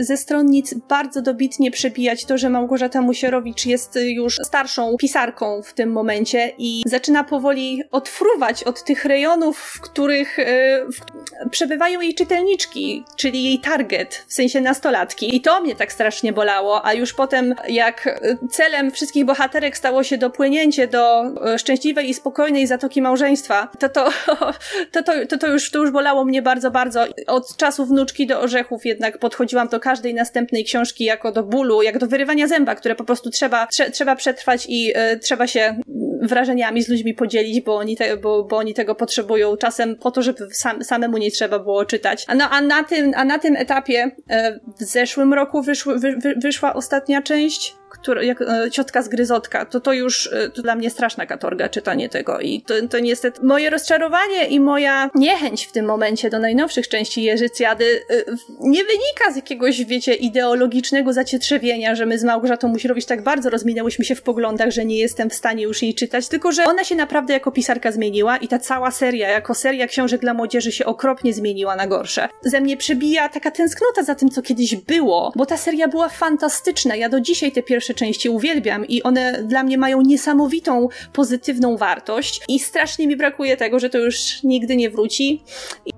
ze 0.00 0.16
stronnic 0.16 0.74
bardzo 0.74 1.22
dobitnie 1.22 1.70
przebijać 1.70 2.24
to, 2.24 2.38
że 2.38 2.50
Małgorzata 2.50 3.00
Musierowicz 3.00 3.66
jest 3.66 3.98
już 4.02 4.36
starszą 4.42 4.96
pisarką 4.96 5.62
w 5.62 5.74
tym 5.74 5.92
momencie 5.92 6.52
i 6.58 6.82
zaczyna 6.86 7.24
powoli 7.24 7.82
odfruwać 7.90 8.64
od 8.64 8.84
tych 8.84 9.04
rejonów, 9.04 9.58
w 9.58 9.80
których 9.80 10.38
y, 10.38 10.44
w, 10.92 11.00
przebywają 11.50 12.00
jej 12.00 12.14
czytelniczki, 12.14 13.04
czyli 13.16 13.44
jej 13.44 13.58
target, 13.58 14.24
w 14.28 14.34
sensie 14.34 14.60
nastolatki. 14.60 15.36
I 15.36 15.40
to 15.40 15.60
mnie 15.60 15.74
tak 15.76 15.92
strasznie 15.92 16.32
bolało, 16.32 16.86
a 16.86 16.92
już 16.94 17.12
potem 17.12 17.54
jak 17.68 18.20
celem 18.50 18.90
wszystkich 18.90 19.24
bohaterek 19.24 19.76
stało 19.76 20.02
się 20.02 20.18
dopłynięcie 20.18 20.88
do 20.88 21.22
e, 21.22 21.58
szczęśliwej 21.58 22.10
i 22.10 22.14
spokojnej 22.14 22.66
zatoki 22.66 23.02
małżeństwa, 23.02 23.68
to 23.78 23.88
to, 23.88 24.10
to, 24.92 25.02
to, 25.02 25.26
to, 25.28 25.38
to, 25.38 25.46
już, 25.46 25.70
to 25.70 25.78
już 25.78 25.90
bolało 25.90 26.24
mnie 26.24 26.42
bardzo, 26.42 26.70
bardzo. 26.70 27.04
Od 27.26 27.56
czasu 27.56 27.86
wnuczki 27.86 28.26
do 28.26 28.40
orzechów 28.40 28.86
jednak 28.86 29.18
podchodziłam 29.24 29.68
do 29.68 29.80
każdej 29.80 30.14
następnej 30.14 30.64
książki 30.64 31.04
jako 31.04 31.32
do 31.32 31.42
bólu, 31.42 31.82
jak 31.82 31.98
do 31.98 32.06
wyrywania 32.06 32.46
zęba, 32.46 32.74
które 32.74 32.94
po 32.94 33.04
prostu 33.04 33.30
trzeba, 33.30 33.66
trze, 33.66 33.90
trzeba 33.90 34.16
przetrwać 34.16 34.66
i 34.68 34.92
y, 34.96 35.18
trzeba 35.18 35.46
się 35.46 35.76
wrażeniami 36.22 36.82
z 36.82 36.88
ludźmi 36.88 37.14
podzielić, 37.14 37.60
bo 37.60 37.76
oni, 37.76 37.96
te, 37.96 38.16
bo, 38.16 38.44
bo 38.44 38.56
oni 38.56 38.74
tego 38.74 38.94
potrzebują 38.94 39.56
czasem 39.56 39.96
po 39.96 40.10
to, 40.10 40.22
żeby 40.22 40.46
sam, 40.52 40.84
samemu 40.84 41.18
nie 41.18 41.30
trzeba 41.30 41.58
było 41.58 41.84
czytać. 41.84 42.26
No, 42.36 42.50
a, 42.50 42.60
na, 42.60 42.84
tym, 42.84 43.12
a 43.16 43.24
na 43.24 43.38
tym 43.38 43.56
etapie 43.56 44.10
e, 44.30 44.60
w 44.80 44.82
zeszłym 44.82 45.34
roku 45.34 45.62
wyszły, 45.62 45.98
wy, 45.98 46.16
wy, 46.16 46.34
wyszła 46.42 46.74
ostatnia 46.74 47.22
część 47.22 47.74
która, 48.04 48.22
jak 48.22 48.40
e, 48.40 48.70
ciotka 48.70 49.02
z 49.02 49.08
gryzotka, 49.08 49.64
to 49.64 49.80
to 49.80 49.92
już 49.92 50.32
e, 50.32 50.50
to 50.50 50.62
dla 50.62 50.74
mnie 50.74 50.90
straszna 50.90 51.26
katorga 51.26 51.68
czytanie 51.68 52.08
tego 52.08 52.40
i 52.40 52.62
to, 52.62 52.74
to 52.90 52.98
niestety 52.98 53.40
moje 53.42 53.70
rozczarowanie 53.70 54.46
i 54.48 54.60
moja 54.60 55.10
niechęć 55.14 55.66
w 55.66 55.72
tym 55.72 55.86
momencie 55.86 56.30
do 56.30 56.38
najnowszych 56.38 56.88
części 56.88 57.22
Jerzycjady 57.22 57.84
e, 58.10 58.24
nie 58.60 58.84
wynika 58.84 59.32
z 59.32 59.36
jakiegoś, 59.36 59.84
wiecie, 59.84 60.14
ideologicznego 60.14 61.12
zacietrzewienia, 61.12 61.94
że 61.94 62.06
my 62.06 62.18
z 62.18 62.24
Małgorzatą 62.24 62.68
Musierowicz 62.68 63.06
tak 63.06 63.22
bardzo 63.22 63.50
rozminęłyśmy 63.50 64.04
się 64.04 64.14
w 64.14 64.22
poglądach, 64.22 64.70
że 64.70 64.84
nie 64.84 64.98
jestem 64.98 65.30
w 65.30 65.34
stanie 65.34 65.62
już 65.62 65.82
jej 65.82 65.94
czytać, 65.94 66.28
tylko 66.28 66.52
że 66.52 66.64
ona 66.64 66.84
się 66.84 66.94
naprawdę 66.94 67.32
jako 67.32 67.52
pisarka 67.52 67.92
zmieniła 67.92 68.36
i 68.36 68.48
ta 68.48 68.58
cała 68.58 68.90
seria, 68.90 69.28
jako 69.28 69.54
seria 69.54 69.86
książek 69.86 70.20
dla 70.20 70.34
młodzieży 70.34 70.72
się 70.72 70.86
okropnie 70.86 71.34
zmieniła 71.34 71.76
na 71.76 71.86
gorsze. 71.86 72.28
Ze 72.42 72.60
mnie 72.60 72.76
przebija 72.76 73.28
taka 73.28 73.50
tęsknota 73.50 74.02
za 74.02 74.14
tym, 74.14 74.30
co 74.30 74.42
kiedyś 74.42 74.76
było, 74.76 75.32
bo 75.36 75.46
ta 75.46 75.56
seria 75.56 75.88
była 75.88 76.08
fantastyczna. 76.08 76.96
Ja 76.96 77.08
do 77.08 77.20
dzisiaj 77.20 77.52
te 77.52 77.62
pierwsze 77.62 77.93
części 77.94 78.28
uwielbiam 78.28 78.86
i 78.86 79.02
one 79.02 79.42
dla 79.42 79.62
mnie 79.62 79.78
mają 79.78 80.00
niesamowitą 80.00 80.88
pozytywną 81.12 81.76
wartość 81.76 82.40
i 82.48 82.58
strasznie 82.58 83.06
mi 83.06 83.16
brakuje 83.16 83.56
tego, 83.56 83.78
że 83.78 83.90
to 83.90 83.98
już 83.98 84.42
nigdy 84.42 84.76
nie 84.76 84.90
wróci. 84.90 85.42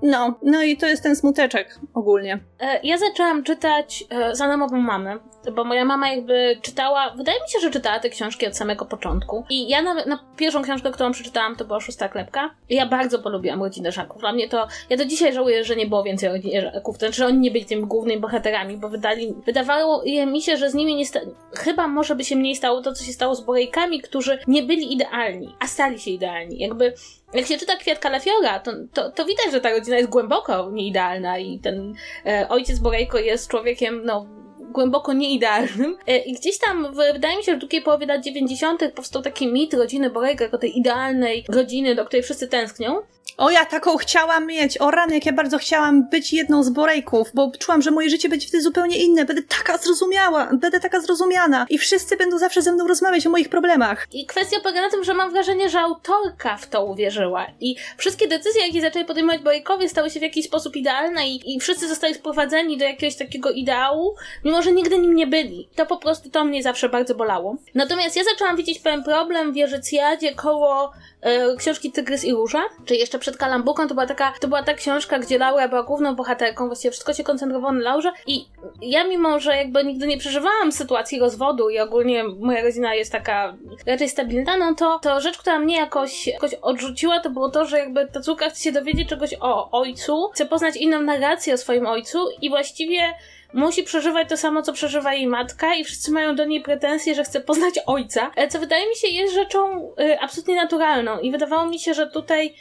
No, 0.01 0.39
no 0.43 0.63
i 0.63 0.77
to 0.77 0.87
jest 0.87 1.03
ten 1.03 1.15
smuteczek 1.15 1.79
ogólnie. 1.93 2.39
E, 2.59 2.79
ja 2.83 2.97
zaczęłam 2.97 3.43
czytać 3.43 4.03
e, 4.09 4.35
za 4.35 4.47
namową 4.47 4.77
mamy 4.77 5.19
bo 5.55 5.63
moja 5.63 5.85
mama 5.85 6.09
jakby 6.09 6.57
czytała, 6.61 7.09
wydaje 7.17 7.41
mi 7.41 7.49
się, 7.49 7.59
że 7.59 7.71
czytała 7.71 7.99
te 7.99 8.09
książki 8.09 8.47
od 8.47 8.57
samego 8.57 8.85
początku. 8.85 9.45
I 9.49 9.69
ja 9.69 9.81
na, 9.81 9.93
na 9.93 10.19
pierwszą 10.37 10.61
książkę, 10.61 10.91
którą 10.91 11.11
przeczytałam, 11.11 11.55
to 11.55 11.65
była 11.65 11.79
Szósta 11.79 12.09
Klepka. 12.09 12.49
I 12.69 12.75
ja 12.75 12.85
bardzo 12.85 13.19
polubiłam 13.19 13.63
Rodzinę 13.63 13.91
Żaków. 13.91 14.21
Dla 14.21 14.33
mnie 14.33 14.49
to, 14.49 14.67
ja 14.89 14.97
do 14.97 15.05
dzisiaj 15.05 15.33
żałuję, 15.33 15.63
że 15.63 15.75
nie 15.75 15.85
było 15.87 16.03
więcej 16.03 16.29
Rodziny 16.29 16.61
Żaków. 16.61 16.97
Znaczy, 16.97 17.13
że 17.13 17.25
oni 17.25 17.37
nie 17.37 17.51
byli 17.51 17.65
tymi 17.65 17.83
głównymi 17.83 18.21
bohaterami, 18.21 18.77
bo 18.77 18.89
wydali, 18.89 19.35
wydawało 19.45 20.03
mi 20.27 20.41
się, 20.41 20.57
że 20.57 20.69
z 20.69 20.73
nimi 20.73 20.95
nie 20.95 21.05
sta- 21.05 21.19
chyba 21.55 21.87
może 21.87 22.15
by 22.15 22.23
się 22.23 22.35
mniej 22.35 22.55
stało 22.55 22.81
to, 22.81 22.93
co 22.93 23.03
się 23.03 23.13
stało 23.13 23.35
z 23.35 23.41
Borejkami, 23.41 24.01
którzy 24.01 24.39
nie 24.47 24.63
byli 24.63 24.93
idealni, 24.93 25.55
a 25.59 25.67
stali 25.67 25.99
się 25.99 26.11
idealni. 26.11 26.59
Jakby 26.59 26.93
jak 27.33 27.45
się 27.45 27.57
czyta 27.57 27.75
Kwiat 27.75 27.99
Kalafiora, 27.99 28.59
to, 28.59 28.71
to, 28.93 29.11
to 29.11 29.25
widać, 29.25 29.51
że 29.51 29.61
ta 29.61 29.69
rodzina 29.69 29.97
jest 29.97 30.09
głęboko 30.09 30.69
nieidealna 30.71 31.37
i 31.37 31.59
ten 31.59 31.93
e, 32.25 32.49
ojciec 32.49 32.79
Borejko 32.79 33.17
jest 33.17 33.49
człowiekiem, 33.49 34.01
no, 34.05 34.25
głęboko 34.77 35.13
nieidealnym. 35.13 35.97
E, 36.07 36.17
I 36.17 36.33
gdzieś 36.33 36.59
tam, 36.59 36.93
w, 36.93 36.95
wydaje 37.13 37.37
mi 37.37 37.43
się, 37.43 37.51
że 37.51 37.55
w 37.55 37.59
drugiej 37.59 37.81
połowie 37.81 38.05
lat 38.05 38.23
90. 38.23 38.81
powstał 38.95 39.21
taki 39.21 39.47
mit 39.47 39.73
rodziny 39.73 40.09
Borejka 40.09 40.43
jako 40.43 40.57
tej 40.57 40.77
idealnej 40.79 41.45
rodziny, 41.49 41.95
do 41.95 42.05
której 42.05 42.23
wszyscy 42.23 42.47
tęsknią. 42.47 43.01
O, 43.37 43.49
ja 43.49 43.65
taką 43.65 43.97
chciałam 43.97 44.47
mieć. 44.47 44.77
O 44.77 44.91
rany, 44.91 45.13
jak 45.15 45.25
ja 45.25 45.33
bardzo 45.33 45.57
chciałam 45.57 46.09
być 46.09 46.33
jedną 46.33 46.63
z 46.63 46.69
Borejków, 46.69 47.31
bo 47.33 47.51
czułam, 47.59 47.81
że 47.81 47.91
moje 47.91 48.09
życie 48.09 48.29
będzie 48.29 48.47
wtedy 48.47 48.63
zupełnie 48.63 48.97
inne. 48.97 49.25
Będę 49.25 49.41
taka 49.41 49.77
zrozumiała, 49.77 50.49
będę 50.53 50.79
taka 50.79 50.99
zrozumiana 50.99 51.65
i 51.69 51.77
wszyscy 51.77 52.17
będą 52.17 52.37
zawsze 52.37 52.61
ze 52.61 52.71
mną 52.71 52.87
rozmawiać 52.87 53.27
o 53.27 53.29
moich 53.29 53.49
problemach. 53.49 54.07
I 54.11 54.25
kwestia 54.25 54.57
polega 54.63 54.81
na 54.81 54.89
tym, 54.89 55.03
że 55.03 55.13
mam 55.13 55.31
wrażenie, 55.31 55.69
że 55.69 55.79
autorka 55.79 56.57
w 56.57 56.67
to 56.67 56.85
uwierzyła. 56.85 57.47
I 57.59 57.75
wszystkie 57.97 58.27
decyzje, 58.27 58.67
jakie 58.67 58.81
zaczęli 58.81 59.05
podejmować 59.05 59.41
Borejkowie, 59.41 59.89
stały 59.89 60.09
się 60.09 60.19
w 60.19 60.23
jakiś 60.23 60.45
sposób 60.45 60.75
idealne 60.75 61.29
i, 61.29 61.55
i 61.55 61.59
wszyscy 61.59 61.87
zostali 61.87 62.13
sprowadzeni 62.13 62.77
do 62.77 62.85
jakiegoś 62.85 63.15
takiego 63.15 63.51
ideału, 63.51 64.15
mimo 64.45 64.61
że 64.61 64.71
nigdy 64.71 64.99
nim 64.99 65.15
nie 65.15 65.27
byli. 65.27 65.69
To 65.75 65.85
po 65.85 65.97
prostu 65.97 66.29
to 66.29 66.45
mnie 66.45 66.63
zawsze 66.63 66.89
bardzo 66.89 67.15
bolało. 67.15 67.57
Natomiast 67.75 68.15
ja 68.15 68.23
zaczęłam 68.23 68.55
widzieć 68.55 68.79
pewien 68.79 69.03
problem 69.03 69.53
w 69.53 69.55
Jerzycjadzie 69.55 70.35
koło 70.35 70.91
książki 71.57 71.91
Tygrys 71.91 72.25
i 72.25 72.33
Róża, 72.33 72.63
czy 72.85 72.95
jeszcze 72.95 73.19
przed 73.19 73.37
Kalambuką 73.37 73.87
to 73.87 73.93
była 73.93 74.07
taka, 74.07 74.33
to 74.39 74.47
była 74.47 74.63
ta 74.63 74.73
książka, 74.73 75.19
gdzie 75.19 75.37
Laura 75.37 75.67
była 75.67 75.83
główną 75.83 76.15
bohaterką, 76.15 76.67
właściwie 76.67 76.91
wszystko 76.91 77.13
się 77.13 77.23
koncentrowało 77.23 77.73
na 77.73 77.79
Laurze. 77.79 78.11
I 78.27 78.45
ja 78.81 79.03
mimo, 79.03 79.39
że 79.39 79.57
jakby 79.57 79.83
nigdy 79.83 80.07
nie 80.07 80.17
przeżywałam 80.17 80.71
sytuacji 80.71 81.19
rozwodu 81.19 81.69
i 81.69 81.79
ogólnie 81.79 82.23
moja 82.23 82.63
rodzina 82.63 82.93
jest 82.93 83.11
taka 83.11 83.57
raczej 83.85 84.09
stabilna, 84.09 84.57
no 84.57 84.75
to, 84.75 84.99
to 84.99 85.21
rzecz, 85.21 85.37
która 85.37 85.59
mnie 85.59 85.77
jakoś, 85.77 86.27
jakoś 86.27 86.53
odrzuciła, 86.53 87.19
to 87.19 87.29
było 87.29 87.49
to, 87.49 87.65
że 87.65 87.79
jakby 87.79 88.07
ta 88.07 88.21
córka 88.21 88.49
chce 88.49 88.63
się 88.63 88.71
dowiedzieć 88.71 89.09
czegoś 89.09 89.35
o 89.39 89.71
ojcu, 89.71 90.29
chce 90.33 90.45
poznać 90.45 90.75
inną 90.75 91.01
narrację 91.01 91.53
o 91.53 91.57
swoim 91.57 91.87
ojcu 91.87 92.27
i 92.41 92.49
właściwie 92.49 93.13
musi 93.53 93.83
przeżywać 93.83 94.29
to 94.29 94.37
samo, 94.37 94.61
co 94.61 94.73
przeżywa 94.73 95.13
jej 95.13 95.27
matka 95.27 95.75
i 95.75 95.83
wszyscy 95.83 96.11
mają 96.11 96.35
do 96.35 96.45
niej 96.45 96.61
pretensje, 96.61 97.15
że 97.15 97.23
chce 97.23 97.41
poznać 97.41 97.79
ojca, 97.85 98.31
e, 98.35 98.47
co 98.47 98.59
wydaje 98.59 98.89
mi 98.89 98.95
się 98.95 99.07
jest 99.07 99.33
rzeczą 99.33 99.91
y, 99.99 100.19
absolutnie 100.19 100.55
naturalną 100.55 101.19
i 101.19 101.31
wydawało 101.31 101.65
mi 101.65 101.79
się, 101.79 101.93
że 101.93 102.07
tutaj 102.07 102.53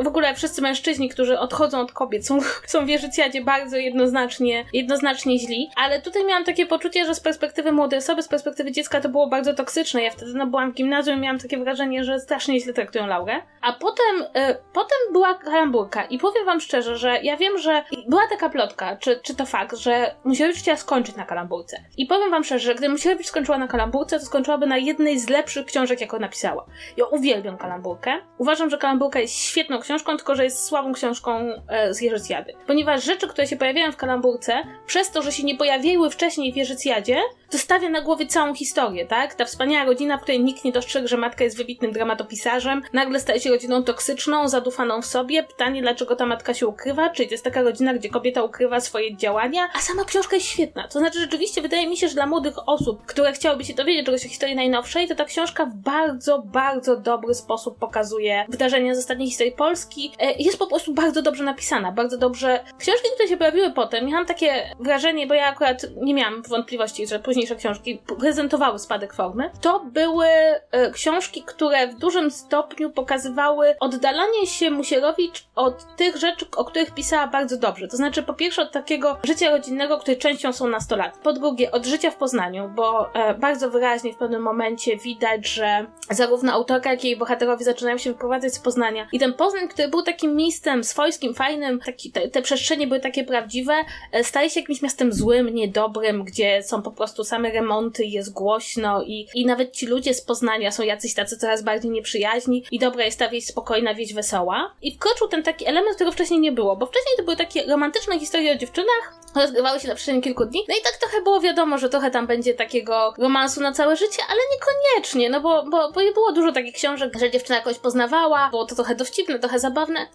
w 0.00 0.06
ogóle 0.06 0.34
wszyscy 0.34 0.62
mężczyźni, 0.62 1.08
którzy 1.08 1.38
odchodzą 1.38 1.80
od 1.80 1.92
kobiet, 1.92 2.26
są, 2.26 2.38
są 2.66 2.86
w 2.86 3.44
bardzo 3.44 3.76
jednoznacznie, 3.76 4.64
jednoznacznie 4.72 5.38
źli, 5.38 5.70
ale 5.76 6.02
tutaj 6.02 6.24
miałam 6.24 6.44
takie 6.44 6.66
poczucie, 6.66 7.06
że 7.06 7.14
z 7.14 7.20
perspektywy 7.20 7.72
młodej 7.72 7.98
osoby, 7.98 8.22
z 8.22 8.28
perspektywy 8.28 8.72
dziecka 8.72 9.00
to 9.00 9.08
było 9.08 9.26
bardzo 9.28 9.54
toksyczne. 9.54 10.02
Ja 10.02 10.10
wtedy 10.10 10.34
no, 10.34 10.46
byłam 10.46 10.72
w 10.72 10.74
gimnazjum 10.74 11.16
i 11.16 11.20
miałam 11.20 11.38
takie 11.38 11.58
wrażenie, 11.58 12.04
że 12.04 12.20
strasznie 12.20 12.60
źle 12.60 12.72
traktują 12.72 13.06
Laurę. 13.06 13.42
A 13.60 13.72
potem, 13.72 14.22
y, 14.22 14.56
potem 14.72 14.98
była 15.12 15.34
kalamburka 15.34 16.04
i 16.04 16.18
powiem 16.18 16.46
wam 16.46 16.60
szczerze, 16.60 16.96
że 16.96 17.18
ja 17.22 17.36
wiem, 17.36 17.58
że 17.58 17.84
była 18.08 18.22
taka 18.30 18.50
plotka, 18.50 18.96
czy, 18.96 19.20
czy 19.22 19.34
to 19.34 19.46
fakt, 19.46 19.76
że 19.76 20.14
Musiałowicz 20.24 20.58
chciała 20.58 20.76
skończyć 20.76 21.16
na 21.16 21.24
kalamburce. 21.24 21.84
I 21.96 22.06
powiem 22.06 22.30
wam 22.30 22.44
szczerze, 22.44 22.64
że 22.64 22.74
gdy 22.74 22.88
Musiałowicz 22.88 23.26
skończyła 23.26 23.58
na 23.58 23.68
kalamburce, 23.68 24.18
to 24.18 24.26
skończyłaby 24.26 24.66
na 24.66 24.76
jednej 24.76 25.18
z 25.18 25.28
lepszych 25.28 25.66
książek, 25.66 26.00
jaką 26.00 26.18
napisała. 26.18 26.66
Ja 26.96 27.04
uwielbiam 27.04 27.58
kalamburkę. 27.58 28.20
Uważam, 28.38 28.70
że 28.70 28.78
kalamburka 28.78 29.20
jest 29.20 29.34
świetną 29.34 29.81
książką, 29.82 30.16
tylko 30.16 30.34
że 30.34 30.44
jest 30.44 30.64
słabą 30.64 30.92
książką 30.92 31.52
e, 31.68 31.94
z 31.94 32.00
Jerzycjady. 32.00 32.52
Ponieważ 32.66 33.04
rzeczy, 33.04 33.28
które 33.28 33.46
się 33.46 33.56
pojawiają 33.56 33.92
w 33.92 33.96
kalamburce, 33.96 34.62
przez 34.86 35.10
to, 35.10 35.22
że 35.22 35.32
się 35.32 35.42
nie 35.42 35.56
pojawiły 35.56 36.10
wcześniej 36.10 36.52
w 36.52 36.56
Jerzycjadzie, 36.56 37.16
to 37.50 37.58
stawia 37.58 37.88
na 37.88 38.00
głowie 38.00 38.26
całą 38.26 38.54
historię, 38.54 39.06
tak? 39.06 39.34
Ta 39.34 39.44
wspaniała 39.44 39.84
rodzina, 39.84 40.18
w 40.18 40.20
której 40.20 40.40
nikt 40.40 40.64
nie 40.64 40.72
dostrzegł, 40.72 41.08
że 41.08 41.16
matka 41.16 41.44
jest 41.44 41.56
wybitnym 41.56 41.92
dramatopisarzem, 41.92 42.82
nagle 42.92 43.20
staje 43.20 43.40
się 43.40 43.50
rodziną 43.50 43.84
toksyczną, 43.84 44.48
zadufaną 44.48 45.02
w 45.02 45.06
sobie. 45.06 45.42
Pytanie, 45.42 45.82
dlaczego 45.82 46.16
ta 46.16 46.26
matka 46.26 46.54
się 46.54 46.66
ukrywa? 46.66 47.10
Czyli 47.10 47.28
to 47.28 47.34
jest 47.34 47.44
taka 47.44 47.62
rodzina, 47.62 47.94
gdzie 47.94 48.08
kobieta 48.08 48.42
ukrywa 48.42 48.80
swoje 48.80 49.16
działania, 49.16 49.68
a 49.74 49.78
sama 49.78 50.04
książka 50.04 50.36
jest 50.36 50.48
świetna. 50.48 50.88
To 50.88 50.98
znaczy, 50.98 51.20
rzeczywiście 51.20 51.62
wydaje 51.62 51.86
mi 51.86 51.96
się, 51.96 52.08
że 52.08 52.14
dla 52.14 52.26
młodych 52.26 52.68
osób, 52.68 53.06
które 53.06 53.32
chciałyby 53.32 53.64
się 53.64 53.74
dowiedzieć 53.74 54.06
czegoś 54.06 54.26
o 54.26 54.28
historii 54.28 54.56
najnowszej, 54.56 55.08
to 55.08 55.14
ta 55.14 55.24
książka 55.24 55.66
w 55.66 55.74
bardzo, 55.74 56.38
bardzo 56.38 56.96
dobry 56.96 57.34
sposób 57.34 57.78
pokazuje 57.78 58.44
wydarzenia 58.48 58.94
z 58.94 58.98
ostatniej 58.98 59.28
historii 59.28 59.52
Polski. 59.52 59.71
E, 60.18 60.32
jest 60.32 60.58
po 60.58 60.66
prostu 60.66 60.94
bardzo 60.94 61.22
dobrze 61.22 61.44
napisana, 61.44 61.92
bardzo 61.92 62.18
dobrze. 62.18 62.60
Książki, 62.78 63.08
które 63.14 63.28
się 63.28 63.36
pojawiły 63.36 63.70
potem, 63.70 64.06
miałam 64.06 64.26
takie 64.26 64.74
wrażenie, 64.80 65.26
bo 65.26 65.34
ja 65.34 65.46
akurat 65.46 65.82
nie 65.96 66.14
miałam 66.14 66.42
wątpliwości, 66.42 67.06
że 67.06 67.18
późniejsze 67.18 67.56
książki 67.56 68.02
prezentowały 68.18 68.78
spadek 68.78 69.14
formy, 69.14 69.50
to 69.60 69.84
były 69.84 70.26
e, 70.26 70.90
książki, 70.90 71.42
które 71.46 71.88
w 71.88 71.98
dużym 71.98 72.30
stopniu 72.30 72.90
pokazywały 72.90 73.74
oddalanie 73.80 74.46
się 74.46 74.70
Musierowicz 74.70 75.44
od 75.54 75.96
tych 75.96 76.16
rzeczy, 76.16 76.46
o 76.56 76.64
których 76.64 76.94
pisała 76.94 77.26
bardzo 77.26 77.56
dobrze. 77.56 77.88
To 77.88 77.96
znaczy, 77.96 78.22
po 78.22 78.34
pierwsze, 78.34 78.62
od 78.62 78.72
takiego 78.72 79.18
życia 79.24 79.50
rodzinnego, 79.50 79.98
której 79.98 80.18
częścią 80.18 80.52
są 80.52 80.68
nastolatki. 80.68 81.20
Po 81.22 81.32
drugie, 81.32 81.70
od 81.70 81.86
życia 81.86 82.10
w 82.10 82.16
Poznaniu, 82.16 82.68
bo 82.74 83.14
e, 83.14 83.34
bardzo 83.34 83.70
wyraźnie 83.70 84.12
w 84.12 84.16
pewnym 84.16 84.42
momencie 84.42 84.96
widać, 84.96 85.48
że 85.48 85.86
zarówno 86.10 86.52
autorka, 86.52 86.90
jak 86.90 87.04
i 87.04 87.06
jej 87.06 87.16
bohaterowie 87.16 87.64
zaczynają 87.64 87.98
się 87.98 88.12
wyprowadzać 88.12 88.54
z 88.54 88.58
Poznania. 88.58 89.06
I 89.12 89.18
ten 89.18 89.34
Poznań, 89.34 89.61
który 89.68 89.88
był 89.88 90.02
takim 90.02 90.36
miejscem 90.36 90.84
swojskim, 90.84 91.34
fajnym, 91.34 91.80
taki, 91.80 92.12
te, 92.12 92.28
te 92.28 92.42
przestrzenie 92.42 92.86
były 92.86 93.00
takie 93.00 93.24
prawdziwe, 93.24 93.74
e, 94.12 94.24
staje 94.24 94.50
się 94.50 94.60
jakimś 94.60 94.82
miastem 94.82 95.12
złym, 95.12 95.54
niedobrym, 95.54 96.24
gdzie 96.24 96.62
są 96.62 96.82
po 96.82 96.90
prostu 96.90 97.24
same 97.24 97.50
remonty, 97.50 98.04
jest 98.04 98.32
głośno 98.32 99.02
i, 99.02 99.28
i 99.34 99.46
nawet 99.46 99.72
ci 99.72 99.86
ludzie 99.86 100.14
z 100.14 100.22
Poznania 100.22 100.70
są 100.70 100.82
jacyś 100.82 101.14
tacy 101.14 101.36
coraz 101.36 101.62
bardziej 101.62 101.90
nieprzyjaźni 101.90 102.64
i 102.70 102.78
dobra 102.78 103.04
jest 103.04 103.18
ta 103.18 103.28
wieś 103.28 103.46
spokojna, 103.46 103.94
wieś 103.94 104.14
wesoła. 104.14 104.74
I 104.82 104.94
wkroczył 104.94 105.28
ten 105.28 105.42
taki 105.42 105.66
element, 105.66 105.94
którego 105.94 106.12
wcześniej 106.12 106.40
nie 106.40 106.52
było, 106.52 106.76
bo 106.76 106.86
wcześniej 106.86 107.16
to 107.16 107.22
były 107.22 107.36
takie 107.36 107.66
romantyczne 107.66 108.18
historie 108.18 108.52
o 108.52 108.56
dziewczynach, 108.56 109.22
rozgrywały 109.34 109.80
się 109.80 109.88
na 109.88 109.94
przestrzeni 109.94 110.22
kilku 110.22 110.44
dni. 110.44 110.64
No 110.68 110.74
i 110.80 110.82
tak 110.82 110.96
trochę 110.96 111.22
było 111.22 111.40
wiadomo, 111.40 111.78
że 111.78 111.88
trochę 111.88 112.10
tam 112.10 112.26
będzie 112.26 112.54
takiego 112.54 113.14
romansu 113.18 113.60
na 113.60 113.72
całe 113.72 113.96
życie, 113.96 114.22
ale 114.28 114.40
niekoniecznie, 114.52 115.30
no 115.30 115.40
bo, 115.40 115.62
bo, 115.62 115.92
bo 115.92 116.00
było 116.14 116.32
dużo 116.32 116.52
takich 116.52 116.74
książek, 116.74 117.12
że 117.20 117.30
dziewczyna 117.30 117.56
jakoś 117.56 117.78
poznawała, 117.78 118.48
było 118.50 118.64
to 118.64 118.74
trochę 118.74 118.94
dowcipne, 118.94 119.38
trochę 119.42 119.58
zabawne. 119.58 120.06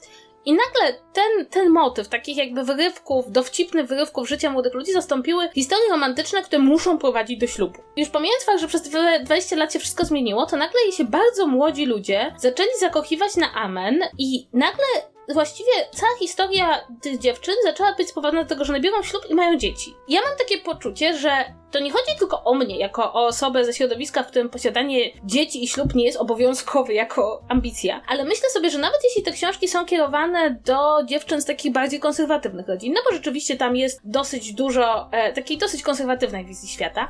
I 0.45 0.53
nagle 0.53 0.99
ten, 1.13 1.45
ten 1.45 1.69
motyw 1.69 2.07
takich 2.07 2.37
jakby 2.37 2.63
wyrywków, 2.63 3.31
dowcipnych 3.31 3.87
wyrywków 3.87 4.29
życia 4.29 4.49
młodych 4.49 4.73
ludzi 4.73 4.93
zastąpiły 4.93 5.49
historie 5.55 5.89
romantyczne, 5.89 6.41
które 6.41 6.59
muszą 6.59 6.97
prowadzić 6.97 7.39
do 7.39 7.47
ślubu. 7.47 7.79
Już 7.97 8.09
pomijając 8.09 8.43
fakt, 8.43 8.59
że 8.59 8.67
przez 8.67 8.89
20 9.23 9.55
lat 9.55 9.73
się 9.73 9.79
wszystko 9.79 10.05
zmieniło, 10.05 10.45
to 10.45 10.57
nagle 10.57 10.79
się 10.91 11.03
bardzo 11.03 11.47
młodzi 11.47 11.85
ludzie 11.85 12.35
zaczęli 12.37 12.69
zakochiwać 12.79 13.35
na 13.35 13.53
amen 13.53 13.99
i 14.17 14.47
nagle 14.53 14.85
właściwie 15.33 15.71
cała 15.91 16.15
historia 16.19 16.87
tych 17.01 17.19
dziewczyn 17.19 17.55
zaczęła 17.63 17.93
być 17.93 18.09
spowodowana 18.09 18.43
do 18.43 18.49
tego, 18.49 18.65
że 18.65 18.73
nabiorą 18.73 19.03
ślub 19.03 19.23
i 19.29 19.33
mają 19.33 19.57
dzieci. 19.57 19.95
Ja 20.07 20.21
mam 20.21 20.37
takie 20.37 20.57
poczucie, 20.57 21.17
że 21.17 21.45
to 21.71 21.79
nie 21.79 21.91
chodzi 21.91 22.17
tylko 22.19 22.43
o 22.43 22.53
mnie, 22.53 22.77
jako 22.77 23.13
o 23.13 23.25
osobę 23.25 23.65
ze 23.65 23.73
środowiska, 23.73 24.23
w 24.23 24.27
którym 24.27 24.49
posiadanie 24.49 24.99
dzieci 25.23 25.63
i 25.63 25.67
ślub 25.67 25.95
nie 25.95 26.05
jest 26.05 26.17
obowiązkowy 26.17 26.93
jako 26.93 27.43
ambicja, 27.49 28.01
ale 28.07 28.23
myślę 28.23 28.49
sobie, 28.49 28.69
że 28.69 28.77
nawet 28.77 28.99
jeśli 29.03 29.23
te 29.23 29.31
książki 29.31 29.67
są 29.67 29.85
kierowane 29.85 30.59
do 30.65 31.03
dziewczyn 31.05 31.41
z 31.41 31.45
takich 31.45 31.71
bardziej 31.71 31.99
konserwatywnych 31.99 32.67
rodzin, 32.67 32.93
no 32.93 33.01
bo 33.09 33.15
rzeczywiście 33.15 33.57
tam 33.57 33.75
jest 33.75 34.01
dosyć 34.03 34.53
dużo 34.53 35.09
e, 35.11 35.33
takiej 35.33 35.57
dosyć 35.57 35.81
konserwatywnej 35.81 36.45
wizji 36.45 36.69
świata, 36.69 37.07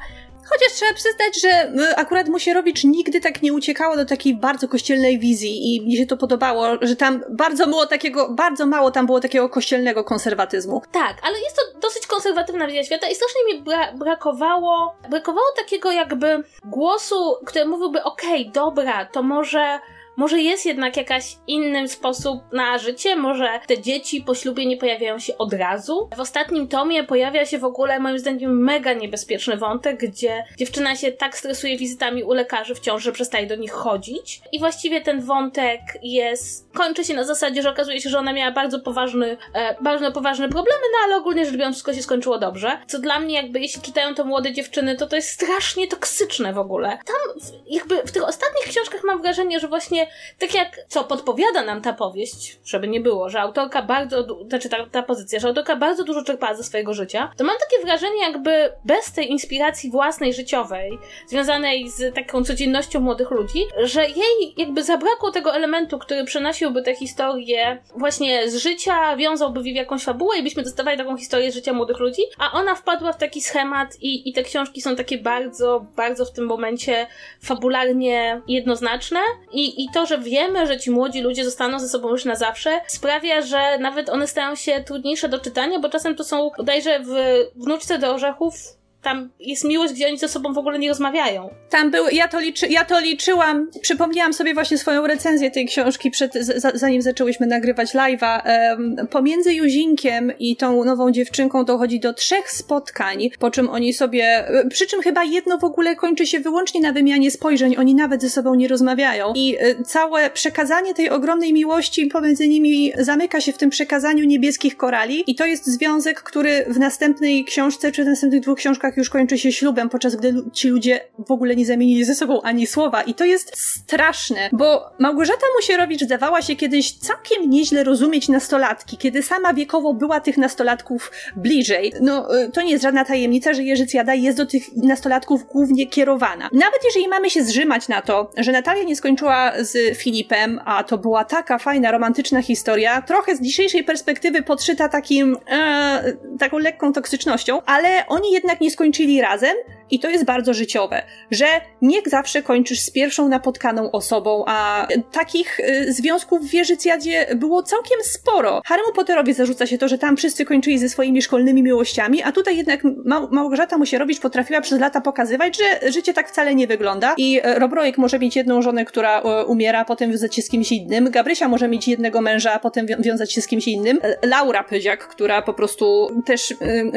Chociaż 0.49 0.73
trzeba 0.73 0.93
przyznać, 0.93 1.41
że 1.41 1.71
akurat 1.95 2.27
Musierowicz 2.27 2.83
nigdy 2.83 3.21
tak 3.21 3.41
nie 3.41 3.53
uciekało 3.53 3.95
do 3.95 4.05
takiej 4.05 4.35
bardzo 4.35 4.67
kościelnej 4.67 5.19
wizji 5.19 5.75
i 5.75 5.85
mi 5.85 5.97
się 5.97 6.05
to 6.05 6.17
podobało, 6.17 6.67
że 6.81 6.95
tam 6.95 7.23
bardzo 7.29 7.67
mało 7.67 7.85
takiego, 7.85 8.29
bardzo 8.29 8.65
mało 8.65 8.91
tam 8.91 9.05
było 9.05 9.19
takiego 9.19 9.49
kościelnego 9.49 10.03
konserwatyzmu. 10.03 10.81
Tak, 10.91 11.17
ale 11.23 11.39
jest 11.39 11.55
to 11.55 11.79
dosyć 11.79 12.07
konserwatywna 12.07 12.67
wizja 12.67 12.83
świata 12.83 13.09
i 13.09 13.15
strasznie 13.15 13.41
mi 13.45 13.61
bra 13.61 13.91
brakowało, 13.93 14.95
brakowało 15.09 15.47
takiego 15.57 15.91
jakby 15.91 16.43
głosu, 16.65 17.35
który 17.45 17.65
mówiłby, 17.65 18.03
okej, 18.03 18.41
okay, 18.41 18.51
dobra, 18.53 19.05
to 19.05 19.23
może 19.23 19.79
może 20.17 20.41
jest 20.41 20.65
jednak 20.65 20.97
jakaś 20.97 21.37
inny 21.47 21.87
sposób 21.87 22.41
na 22.53 22.77
życie, 22.77 23.15
może 23.15 23.59
te 23.67 23.81
dzieci 23.81 24.21
po 24.21 24.35
ślubie 24.35 24.65
nie 24.65 24.77
pojawiają 24.77 25.19
się 25.19 25.37
od 25.37 25.53
razu. 25.53 26.09
W 26.15 26.19
ostatnim 26.19 26.67
tomie 26.67 27.03
pojawia 27.03 27.45
się 27.45 27.57
w 27.57 27.63
ogóle 27.63 27.99
moim 27.99 28.19
zdaniem 28.19 28.63
mega 28.63 28.93
niebezpieczny 28.93 29.57
wątek, 29.57 29.99
gdzie 29.99 30.43
dziewczyna 30.57 30.95
się 30.95 31.11
tak 31.11 31.37
stresuje 31.37 31.77
wizytami 31.77 32.23
u 32.23 32.33
lekarzy 32.33 32.75
wciąż, 32.75 33.03
że 33.03 33.11
przestaje 33.11 33.47
do 33.47 33.55
nich 33.55 33.71
chodzić. 33.71 34.41
I 34.51 34.59
właściwie 34.59 35.01
ten 35.01 35.21
wątek 35.21 35.81
jest, 36.03 36.73
kończy 36.73 37.03
się 37.03 37.13
na 37.13 37.23
zasadzie, 37.23 37.61
że 37.61 37.69
okazuje 37.69 38.01
się, 38.01 38.09
że 38.09 38.19
ona 38.19 38.33
miała 38.33 38.51
bardzo 38.51 38.79
poważny, 38.79 39.37
e, 39.53 39.75
bardzo 39.81 40.11
poważne 40.11 40.49
problemy, 40.49 40.83
no 40.91 40.97
ale 41.05 41.17
ogólnie 41.17 41.45
rzecz 41.45 41.55
biorąc 41.55 41.75
wszystko 41.75 41.93
się 41.93 42.01
skończyło 42.01 42.37
dobrze. 42.37 42.77
Co 42.87 42.99
dla 42.99 43.19
mnie 43.19 43.35
jakby, 43.35 43.59
jeśli 43.59 43.81
czytają 43.81 44.15
to 44.15 44.25
młode 44.25 44.53
dziewczyny, 44.53 44.95
to 44.95 45.07
to 45.07 45.15
jest 45.15 45.29
strasznie 45.29 45.87
toksyczne 45.87 46.53
w 46.53 46.57
ogóle. 46.57 46.89
Tam 46.89 47.41
jakby 47.67 47.97
w 47.97 48.11
tych 48.11 48.23
ostatnich 48.23 48.65
książkach 48.67 49.03
mam 49.03 49.21
wrażenie, 49.21 49.59
że 49.59 49.67
właśnie 49.67 50.06
tak 50.39 50.53
jak 50.53 50.79
co 50.87 51.03
podpowiada 51.03 51.63
nam 51.63 51.81
ta 51.81 51.93
powieść, 51.93 52.59
żeby 52.65 52.87
nie 52.87 53.01
było, 53.01 53.29
że 53.29 53.41
autorka 53.41 53.81
bardzo, 53.81 54.45
znaczy 54.47 54.69
ta, 54.69 54.85
ta 54.85 55.03
pozycja, 55.03 55.39
że 55.39 55.47
autorka 55.47 55.75
bardzo 55.75 56.03
dużo 56.03 56.23
czerpała 56.23 56.55
ze 56.55 56.63
swojego 56.63 56.93
życia, 56.93 57.31
to 57.37 57.43
mam 57.43 57.55
takie 57.69 57.85
wrażenie, 57.85 58.21
jakby 58.21 58.71
bez 58.85 59.11
tej 59.11 59.31
inspiracji 59.31 59.91
własnej 59.91 60.33
życiowej, 60.33 60.97
związanej 61.27 61.89
z 61.89 62.15
taką 62.15 62.43
codziennością 62.43 62.99
młodych 62.99 63.31
ludzi, 63.31 63.65
że 63.83 64.05
jej 64.09 64.53
jakby 64.57 64.83
zabrakło 64.83 65.31
tego 65.31 65.55
elementu, 65.55 65.99
który 65.99 66.23
przenosiłby 66.23 66.83
tę 66.83 66.95
historię 66.95 67.77
właśnie 67.95 68.49
z 68.49 68.55
życia, 68.55 69.15
wiązałby 69.15 69.61
w 69.61 69.65
jakąś 69.65 70.03
fabułę 70.03 70.37
i 70.37 70.43
byśmy 70.43 70.63
dostawali 70.63 70.97
taką 70.97 71.17
historię 71.17 71.51
życia 71.51 71.73
młodych 71.73 71.99
ludzi, 71.99 72.21
a 72.37 72.51
ona 72.51 72.75
wpadła 72.75 73.13
w 73.13 73.17
taki 73.17 73.41
schemat 73.41 73.97
i, 74.01 74.29
i 74.29 74.33
te 74.33 74.43
książki 74.43 74.81
są 74.81 74.95
takie 74.95 75.17
bardzo, 75.17 75.85
bardzo 75.95 76.25
w 76.25 76.31
tym 76.31 76.45
momencie 76.45 77.07
fabularnie 77.41 78.41
jednoznaczne 78.47 79.19
i, 79.51 79.83
i 79.83 79.89
to, 79.93 79.96
że 80.05 80.17
wiemy, 80.17 80.67
że 80.67 80.79
ci 80.79 80.91
młodzi 80.91 81.21
ludzie 81.21 81.45
zostaną 81.45 81.79
ze 81.79 81.89
sobą 81.89 82.09
już 82.09 82.25
na 82.25 82.35
zawsze, 82.35 82.81
sprawia, 82.87 83.41
że 83.41 83.77
nawet 83.79 84.09
one 84.09 84.27
stają 84.27 84.55
się 84.55 84.83
trudniejsze 84.83 85.29
do 85.29 85.39
czytania, 85.39 85.79
bo 85.79 85.89
czasem 85.89 86.15
to 86.15 86.23
są 86.23 86.49
bodajże 86.57 86.99
w 86.99 87.13
Wnuczce 87.55 87.99
do 87.99 88.13
Orzechów 88.13 88.53
tam 89.01 89.29
jest 89.39 89.63
miłość, 89.63 89.93
gdzie 89.93 90.07
oni 90.07 90.17
ze 90.17 90.27
sobą 90.27 90.53
w 90.53 90.57
ogóle 90.57 90.79
nie 90.79 90.89
rozmawiają. 90.89 91.49
Tam 91.69 91.91
był, 91.91 92.05
ja 92.11 92.27
to, 92.27 92.39
liczy, 92.39 92.67
ja 92.67 92.85
to 92.85 92.99
liczyłam, 92.99 93.67
przypomniałam 93.81 94.33
sobie 94.33 94.53
właśnie 94.53 94.77
swoją 94.77 95.07
recenzję 95.07 95.51
tej 95.51 95.65
książki 95.65 96.11
przed, 96.11 96.33
z, 96.33 96.77
zanim 96.79 97.01
zaczęłyśmy 97.01 97.47
nagrywać 97.47 97.93
live'a. 97.93 98.41
Um, 98.69 99.07
pomiędzy 99.07 99.53
Juzinkiem 99.53 100.31
i 100.39 100.55
tą 100.55 100.83
nową 100.83 101.11
dziewczynką 101.11 101.65
dochodzi 101.65 101.99
do 101.99 102.13
trzech 102.13 102.51
spotkań, 102.51 103.29
po 103.39 103.51
czym 103.51 103.69
oni 103.69 103.93
sobie, 103.93 104.23
e, 104.23 104.67
przy 104.69 104.87
czym 104.87 105.01
chyba 105.01 105.23
jedno 105.23 105.57
w 105.57 105.63
ogóle 105.63 105.95
kończy 105.95 106.27
się 106.27 106.39
wyłącznie 106.39 106.81
na 106.81 106.91
wymianie 106.91 107.31
spojrzeń, 107.31 107.75
oni 107.77 107.95
nawet 107.95 108.21
ze 108.21 108.29
sobą 108.29 108.55
nie 108.55 108.67
rozmawiają. 108.67 109.33
I 109.35 109.57
y, 109.63 109.83
całe 109.83 110.29
przekazanie 110.29 110.93
tej 110.93 111.09
ogromnej 111.09 111.53
miłości 111.53 112.05
pomiędzy 112.07 112.47
nimi 112.47 112.93
zamyka 112.97 113.41
się 113.41 113.53
w 113.53 113.57
tym 113.57 113.69
przekazaniu 113.69 114.25
niebieskich 114.25 114.77
korali 114.77 115.23
i 115.27 115.35
to 115.35 115.45
jest 115.45 115.65
związek, 115.65 116.23
który 116.23 116.65
w 116.67 116.79
następnej 116.79 117.45
książce, 117.45 117.91
czy 117.91 118.03
w 118.03 118.07
następnych 118.07 118.41
dwóch 118.41 118.57
książkach 118.57 118.86
już 118.97 119.09
kończy 119.09 119.37
się 119.37 119.51
ślubem, 119.51 119.89
podczas 119.89 120.15
gdy 120.15 120.33
ci 120.53 120.67
ludzie 120.67 120.99
w 121.27 121.31
ogóle 121.31 121.55
nie 121.55 121.65
zamienili 121.65 122.05
ze 122.05 122.15
sobą 122.15 122.41
ani 122.41 122.67
słowa. 122.67 123.01
I 123.01 123.13
to 123.13 123.25
jest 123.25 123.57
straszne, 123.57 124.49
bo 124.51 124.85
Małgorzata 124.99 125.45
Musierowicz 125.55 126.01
zdawała 126.01 126.41
się 126.41 126.55
kiedyś 126.55 126.93
całkiem 126.93 127.49
nieźle 127.49 127.83
rozumieć 127.83 128.29
nastolatki, 128.29 128.97
kiedy 128.97 129.23
sama 129.23 129.53
wiekowo 129.53 129.93
była 129.93 130.19
tych 130.19 130.37
nastolatków 130.37 131.11
bliżej. 131.35 131.93
No, 132.01 132.41
y, 132.41 132.51
to 132.51 132.61
nie 132.61 132.71
jest 132.71 132.83
żadna 132.83 133.05
tajemnica, 133.05 133.53
że 133.53 133.63
Jerzycjada 133.63 134.13
jest 134.13 134.37
do 134.37 134.45
tych 134.45 134.63
nastolatków 134.75 135.47
głównie 135.47 135.87
kierowana. 135.87 136.49
Nawet 136.53 136.79
jeżeli 136.85 137.07
mamy 137.07 137.29
się 137.29 137.43
zrzymać 137.43 137.87
na 137.87 138.01
to, 138.01 138.31
że 138.37 138.51
Natalia 138.51 138.83
nie 138.83 138.95
skończyła 138.95 139.53
z 139.59 139.97
Filipem, 139.97 140.59
a 140.65 140.83
to 140.83 140.97
była 140.97 141.25
taka 141.25 141.57
fajna, 141.57 141.91
romantyczna 141.91 142.41
historia, 142.41 143.01
trochę 143.01 143.35
z 143.35 143.41
dzisiejszej 143.41 143.83
perspektywy 143.83 144.43
podszyta 144.43 144.89
takim, 144.89 145.37
e, 145.49 146.13
taką 146.39 146.57
lekką 146.57 146.93
toksycznością, 146.93 147.61
ale 147.65 148.07
oni 148.07 148.31
jednak 148.31 148.61
nie 148.61 148.71
skończyli 148.77 149.21
razem 149.21 149.55
i 149.91 149.99
to 149.99 150.09
jest 150.09 150.25
bardzo 150.25 150.53
życiowe, 150.53 151.01
że 151.31 151.45
nie 151.81 152.01
zawsze 152.05 152.41
kończysz 152.41 152.79
z 152.79 152.91
pierwszą 152.91 153.27
napotkaną 153.27 153.91
osobą, 153.91 154.43
a 154.47 154.87
takich 155.11 155.59
y, 155.59 155.93
związków 155.93 156.41
w 156.41 156.49
Wieżycjadzie 156.49 157.25
było 157.35 157.63
całkiem 157.63 157.97
sporo. 158.03 158.61
Harry'emu 158.69 158.95
Potterowi 158.95 159.33
zarzuca 159.33 159.67
się 159.67 159.77
to, 159.77 159.87
że 159.87 159.97
tam 159.97 160.17
wszyscy 160.17 160.45
kończyli 160.45 160.79
ze 160.79 160.89
swoimi 160.89 161.21
szkolnymi 161.21 161.63
miłościami, 161.63 162.23
a 162.23 162.31
tutaj 162.31 162.57
jednak 162.57 162.81
Ma 163.05 163.27
Małgorzata 163.31 163.77
Musierowicz 163.77 164.19
potrafiła 164.19 164.61
przez 164.61 164.79
lata 164.79 165.01
pokazywać, 165.01 165.57
że 165.57 165.91
życie 165.91 166.13
tak 166.13 166.29
wcale 166.29 166.55
nie 166.55 166.67
wygląda 166.67 167.13
i 167.17 167.39
e, 167.43 167.59
Robrojek 167.59 167.97
może 167.97 168.19
mieć 168.19 168.35
jedną 168.35 168.61
żonę, 168.61 168.85
która 168.85 169.21
e, 169.21 169.45
umiera, 169.45 169.79
a 169.79 169.85
potem 169.85 170.11
wiązać 170.11 170.35
się 170.35 170.41
z 170.41 170.49
kimś 170.49 170.71
innym, 170.71 171.11
Gabrysia 171.11 171.47
może 171.47 171.67
mieć 171.67 171.87
jednego 171.87 172.21
męża, 172.21 172.53
a 172.53 172.59
potem 172.59 172.85
wiązać 172.99 173.33
się 173.33 173.41
z 173.41 173.47
kimś 173.47 173.67
innym, 173.67 173.99
e, 174.03 174.27
Laura 174.27 174.63
Pyziak, 174.63 175.07
która 175.07 175.41
po 175.41 175.53
prostu 175.53 176.07
też 176.25 176.53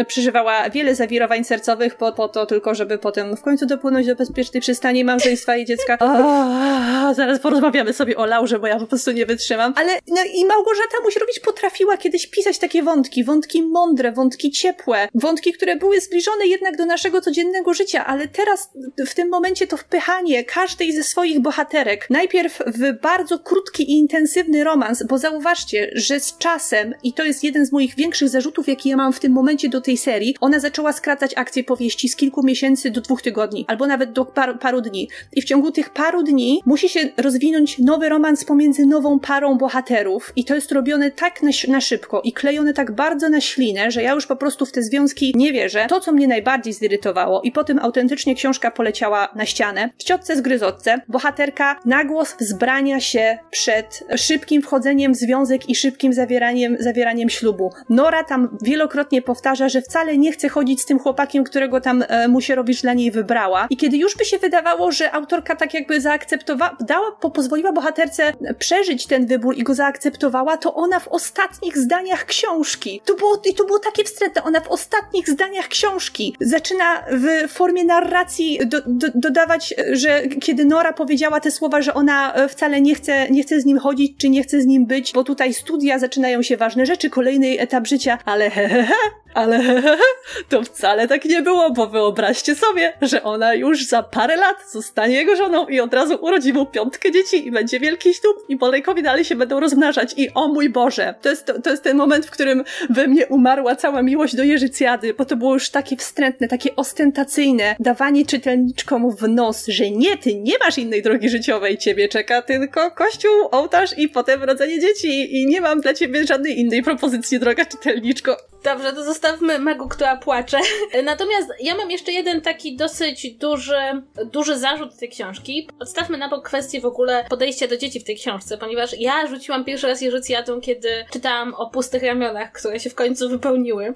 przeżywała 0.07 0.71
wiele 0.71 0.95
zawirowań 0.95 1.45
sercowych 1.45 1.70
po, 1.99 2.13
po 2.13 2.29
to 2.29 2.47
tylko, 2.47 2.75
żeby 2.75 2.99
potem 2.99 3.37
w 3.37 3.43
końcu 3.43 3.67
dopłynąć 3.67 4.07
do 4.07 4.17
bezpiecznej 4.17 4.61
przystani 4.61 5.05
małżeństwa 5.05 5.57
i 5.57 5.65
dziecka. 5.65 5.99
O, 6.01 7.15
zaraz 7.15 7.41
porozmawiamy 7.41 7.93
sobie 7.93 8.17
o 8.17 8.27
Laurze, 8.27 8.59
bo 8.59 8.67
ja 8.67 8.79
po 8.79 8.87
prostu 8.87 9.13
nie 9.13 9.27
wytrzymam. 9.27 9.73
Ale 9.77 9.93
no 10.09 10.23
i 10.35 10.45
Małgorzata 10.45 10.97
Musierowicz 11.05 11.41
potrafiła 11.41 11.97
kiedyś 11.97 12.27
pisać 12.27 12.59
takie 12.59 12.83
wątki, 12.83 13.25
wątki 13.25 13.63
mądre, 13.63 14.13
wątki 14.13 14.51
ciepłe, 14.51 15.09
wątki, 15.15 15.53
które 15.53 15.77
były 15.77 16.01
zbliżone 16.01 16.47
jednak 16.47 16.77
do 16.77 16.87
naszego 16.87 17.21
codziennego 17.21 17.75
życia, 17.75 18.07
ale 18.07 18.29
teraz 18.29 18.71
w 19.07 19.15
tym 19.15 19.29
momencie 19.29 19.67
to 19.67 19.77
wpychanie 19.77 20.45
każdej 20.45 20.93
ze 20.93 21.03
swoich 21.03 21.41
bohaterek 21.41 22.07
najpierw 22.11 22.59
w 22.67 23.01
bardzo 23.01 23.39
krótki 23.39 23.91
i 23.91 23.99
intensywny 23.99 24.65
romans, 24.65 25.03
bo 25.09 25.19
zauważcie, 25.19 25.91
że 25.95 26.21
z 26.21 26.39
czasem, 26.39 26.95
i 27.03 27.13
to 27.13 27.25
jest 27.25 27.45
jeden 27.45 27.67
z 27.67 27.73
moich 27.73 27.95
większych 27.95 28.29
zarzutów, 28.29 28.69
jaki 28.69 28.89
ja 28.89 28.97
mam 28.97 29.13
w 29.13 29.21
tym 29.21 29.33
momencie 29.33 29.69
do 29.69 29.81
tej 29.81 29.97
serii, 29.97 30.37
ona 30.41 30.61
zaczęła 30.61 30.93
skracać 30.93 31.33
akcję 31.37 31.60
powieści 31.65 32.09
z 32.09 32.17
kilku 32.17 32.43
miesięcy 32.43 32.91
do 32.91 33.01
dwóch 33.01 33.23
tygodni, 33.23 33.65
albo 33.69 33.87
nawet 33.87 34.13
do 34.13 34.25
par, 34.25 34.59
paru 34.59 34.81
dni. 34.81 35.09
I 35.33 35.43
w 35.43 35.45
ciągu 35.45 35.73
tych 35.73 35.91
paru 35.91 36.23
dni 36.23 36.63
musi 36.67 36.89
się 36.89 37.01
rozwinąć 37.17 37.79
nowy 37.79 38.09
romans 38.09 38.45
pomiędzy 38.45 38.87
nową 38.87 39.19
parą 39.19 39.59
bohaterów 39.59 40.33
i 40.37 40.45
to 40.45 40.55
jest 40.55 40.73
robione 40.73 41.11
tak 41.11 41.43
na, 41.43 41.51
na 41.69 41.81
szybko 41.81 42.21
i 42.25 42.33
klejone 42.33 42.75
tak 42.75 42.93
bardzo 42.93 43.29
na 43.29 43.41
ślinę, 43.41 43.91
że 43.91 44.03
ja 44.03 44.13
już 44.13 44.27
po 44.27 44.37
prostu 44.37 44.67
w 44.67 44.73
te 44.73 44.83
związki 44.83 45.33
nie 45.37 45.53
wierzę. 45.53 45.87
To, 45.89 46.01
co 46.01 46.13
mnie 46.13 46.29
najbardziej 46.29 46.73
zirytowało 46.73 47.43
i 47.43 47.53
potem 47.53 47.79
autentycznie 47.79 48.35
książka 48.35 48.71
poleciała 48.71 49.29
na 49.35 49.47
ścianę, 49.47 49.91
w 49.99 50.05
ciotce 50.05 50.37
z 50.37 50.41
gryzotce 50.41 51.01
bohaterka 51.09 51.81
na 51.85 52.05
głos 52.05 52.37
wzbrania 52.41 53.01
się 53.01 53.39
przed 53.51 54.05
szybkim 54.17 54.63
wchodzeniem 54.63 55.13
w 55.13 55.17
związek 55.17 55.69
i 55.69 55.75
szybkim 55.75 56.13
zawieraniem, 56.13 56.77
zawieraniem 56.81 57.31
ślubu. 57.31 57.73
Nora 57.89 58.25
tam 58.25 58.59
wielokrotnie 58.63 59.23
powtarza, 59.23 59.69
że 59.69 59.83
wcale 59.83 60.19
nie 60.19 60.33
chce 60.33 60.49
chodzić 60.49 60.81
z 60.81 60.87
tym 60.87 60.99
chłopakiem, 60.99 61.45
którego 61.51 61.81
tam 61.81 62.05
e, 62.09 62.29
Wojciechowicz 62.71 62.83
dla 62.83 62.95
niej 62.95 63.11
wybrała. 63.11 63.67
I 63.71 63.77
kiedy 63.77 63.97
już 63.97 64.17
by 64.17 64.25
się 64.25 64.39
wydawało, 64.39 64.93
że 64.93 65.13
autorka 65.13 65.57
tak 65.57 65.75
jakby 65.75 66.01
zaakceptowała, 66.01 66.77
dała, 66.81 67.13
po, 67.13 67.31
pozwoliła 67.31 67.73
bohaterce 67.73 68.33
przeżyć 68.59 69.07
ten 69.07 69.27
wybór 69.27 69.57
i 69.57 69.63
go 69.63 69.75
zaakceptowała, 69.75 70.57
to 70.57 70.75
ona 70.75 71.01
w 71.01 71.09
ostatnich 71.09 71.79
zdaniach 71.79 72.27
książki, 72.27 73.01
to 73.05 73.15
było, 73.15 73.43
i 73.51 73.55
to 73.55 73.65
było 73.65 73.79
takie 73.79 74.05
wstrętne, 74.05 74.43
ona 74.43 74.61
w 74.61 74.69
ostatnich 74.69 75.29
zdaniach 75.29 75.69
książki 75.69 76.37
zaczyna 76.41 77.05
w 77.11 77.49
formie 77.53 77.85
narracji 77.85 78.59
do, 78.67 78.81
do, 78.87 79.07
dodawać, 79.15 79.75
że 79.93 80.23
kiedy 80.29 80.65
Nora 80.65 80.93
powiedziała 80.93 81.41
te 81.41 81.51
słowa, 81.51 81.83
że 81.83 81.95
ona 81.95 82.35
wcale 82.49 82.81
nie 82.81 82.95
chce, 82.95 83.31
nie 83.31 83.43
chce 83.43 83.61
z 83.61 83.65
nim 83.65 83.79
chodzić, 83.79 84.17
czy 84.19 84.29
nie 84.29 84.43
chce 84.43 84.61
z 84.61 84.67
nim 84.67 84.87
być, 84.87 85.13
bo 85.13 85.25
tutaj 85.25 85.55
studia 85.55 85.99
zaczynają 85.99 86.43
się 86.43 86.57
ważne 86.57 86.87
rzeczy, 86.87 87.11
kolejny 87.11 87.59
etap 87.59 87.87
życia, 87.87 88.19
ale 88.25 88.51
hehehe, 88.51 88.95
ale 89.35 89.83
to 90.49 90.63
wcale 90.63 91.09
tak 91.09 91.25
nie 91.25 91.43
było, 91.43 91.71
bo 91.71 91.87
wyobraźcie 91.87 92.55
sobie, 92.55 92.93
że 93.03 93.23
ona 93.23 93.55
już 93.55 93.87
za 93.87 94.03
parę 94.03 94.37
lat 94.37 94.57
zostanie 94.71 95.15
jego 95.15 95.37
żoną 95.37 95.67
i 95.67 95.81
od 95.81 95.95
razu 95.95 96.19
urodzi 96.21 96.53
mu 96.53 96.67
piątkę 96.67 97.13
dzieci 97.13 97.47
i 97.47 97.51
będzie 97.51 97.81
wielki 97.81 98.15
ślub 98.15 98.37
i 98.49 98.57
Bolejkowi 98.57 99.03
dalej 99.03 99.25
się 99.25 99.37
będą 99.37 99.61
rozmnażać. 99.61 100.15
I 100.17 100.31
o 100.35 100.49
mój 100.49 100.71
Boże, 100.71 101.15
to 101.23 101.29
jest, 101.29 101.47
to, 101.47 101.63
to 101.63 101.71
jest 101.71 101.83
ten 101.83 101.97
moment, 101.97 102.27
w 102.27 102.31
którym 102.31 102.65
we 102.91 103.07
mnie 103.07 103.27
umarła 103.27 103.77
cała 103.77 104.03
miłość 104.03 104.37
do 104.37 104.45
Jerzycjady, 104.45 105.15
bo 105.15 105.25
to 105.25 105.37
było 105.37 105.55
już 105.55 105.71
takie 105.71 105.97
wstrętne, 105.97 106.49
takie 106.49 106.77
ostentacyjne, 106.77 107.77
dawanie 107.81 108.27
czytelniczkom 108.27 109.17
w 109.17 109.29
nos, 109.29 109.67
że 109.67 109.91
nie, 109.91 110.17
ty 110.17 110.35
nie 110.35 110.55
masz 110.65 110.79
innej 110.79 111.03
drogi 111.03 111.29
życiowej, 111.29 111.79
ciebie 111.79 112.09
czeka 112.09 112.43
tylko 112.43 112.91
kościół, 112.91 113.33
ołtarz 113.51 113.99
i 113.99 114.09
potem 114.09 114.43
rodzenie 114.43 114.81
dzieci. 114.81 115.41
I 115.41 115.47
nie 115.47 115.61
mam 115.61 115.81
dla 115.81 115.95
ciebie 115.95 116.27
żadnej 116.27 116.61
innej 116.61 116.83
propozycji, 116.83 117.41
droga 117.41 117.65
czytelniczko. 117.65 118.37
Dobrze, 118.65 118.93
to 118.93 119.05
zostawmy 119.21 119.59
Megu, 119.59 119.89
która 119.89 120.17
płacze. 120.17 120.59
Natomiast 121.05 121.49
ja 121.61 121.75
mam 121.77 121.91
jeszcze 121.91 122.13
jeden 122.13 122.41
taki 122.41 122.77
dosyć 122.77 123.35
duży, 123.35 124.03
duży 124.25 124.59
zarzut 124.59 124.99
tej 124.99 125.09
książki. 125.09 125.69
Odstawmy 125.79 126.19
na 126.19 126.29
bok 126.29 126.47
kwestię 126.47 126.81
w 126.81 126.85
ogóle 126.85 127.25
podejścia 127.31 127.67
do 127.69 127.77
dzieci 127.77 128.01
w 128.01 128.05
tej 128.05 128.17
książce, 128.17 128.59
ponieważ 128.59 128.99
ja 128.99 129.27
rzuciłam 129.27 129.65
pierwszy 129.65 129.87
raz 129.87 130.01
Jerzycjadą, 130.01 130.61
kiedy 130.61 131.05
czytałam 131.13 131.55
o 131.55 131.71
pustych 131.71 132.03
ramionach, 132.03 132.53
które 132.53 132.81
się 132.81 132.91
w 132.91 132.95
końcu 132.95 133.29
wypełniły. 133.29 133.95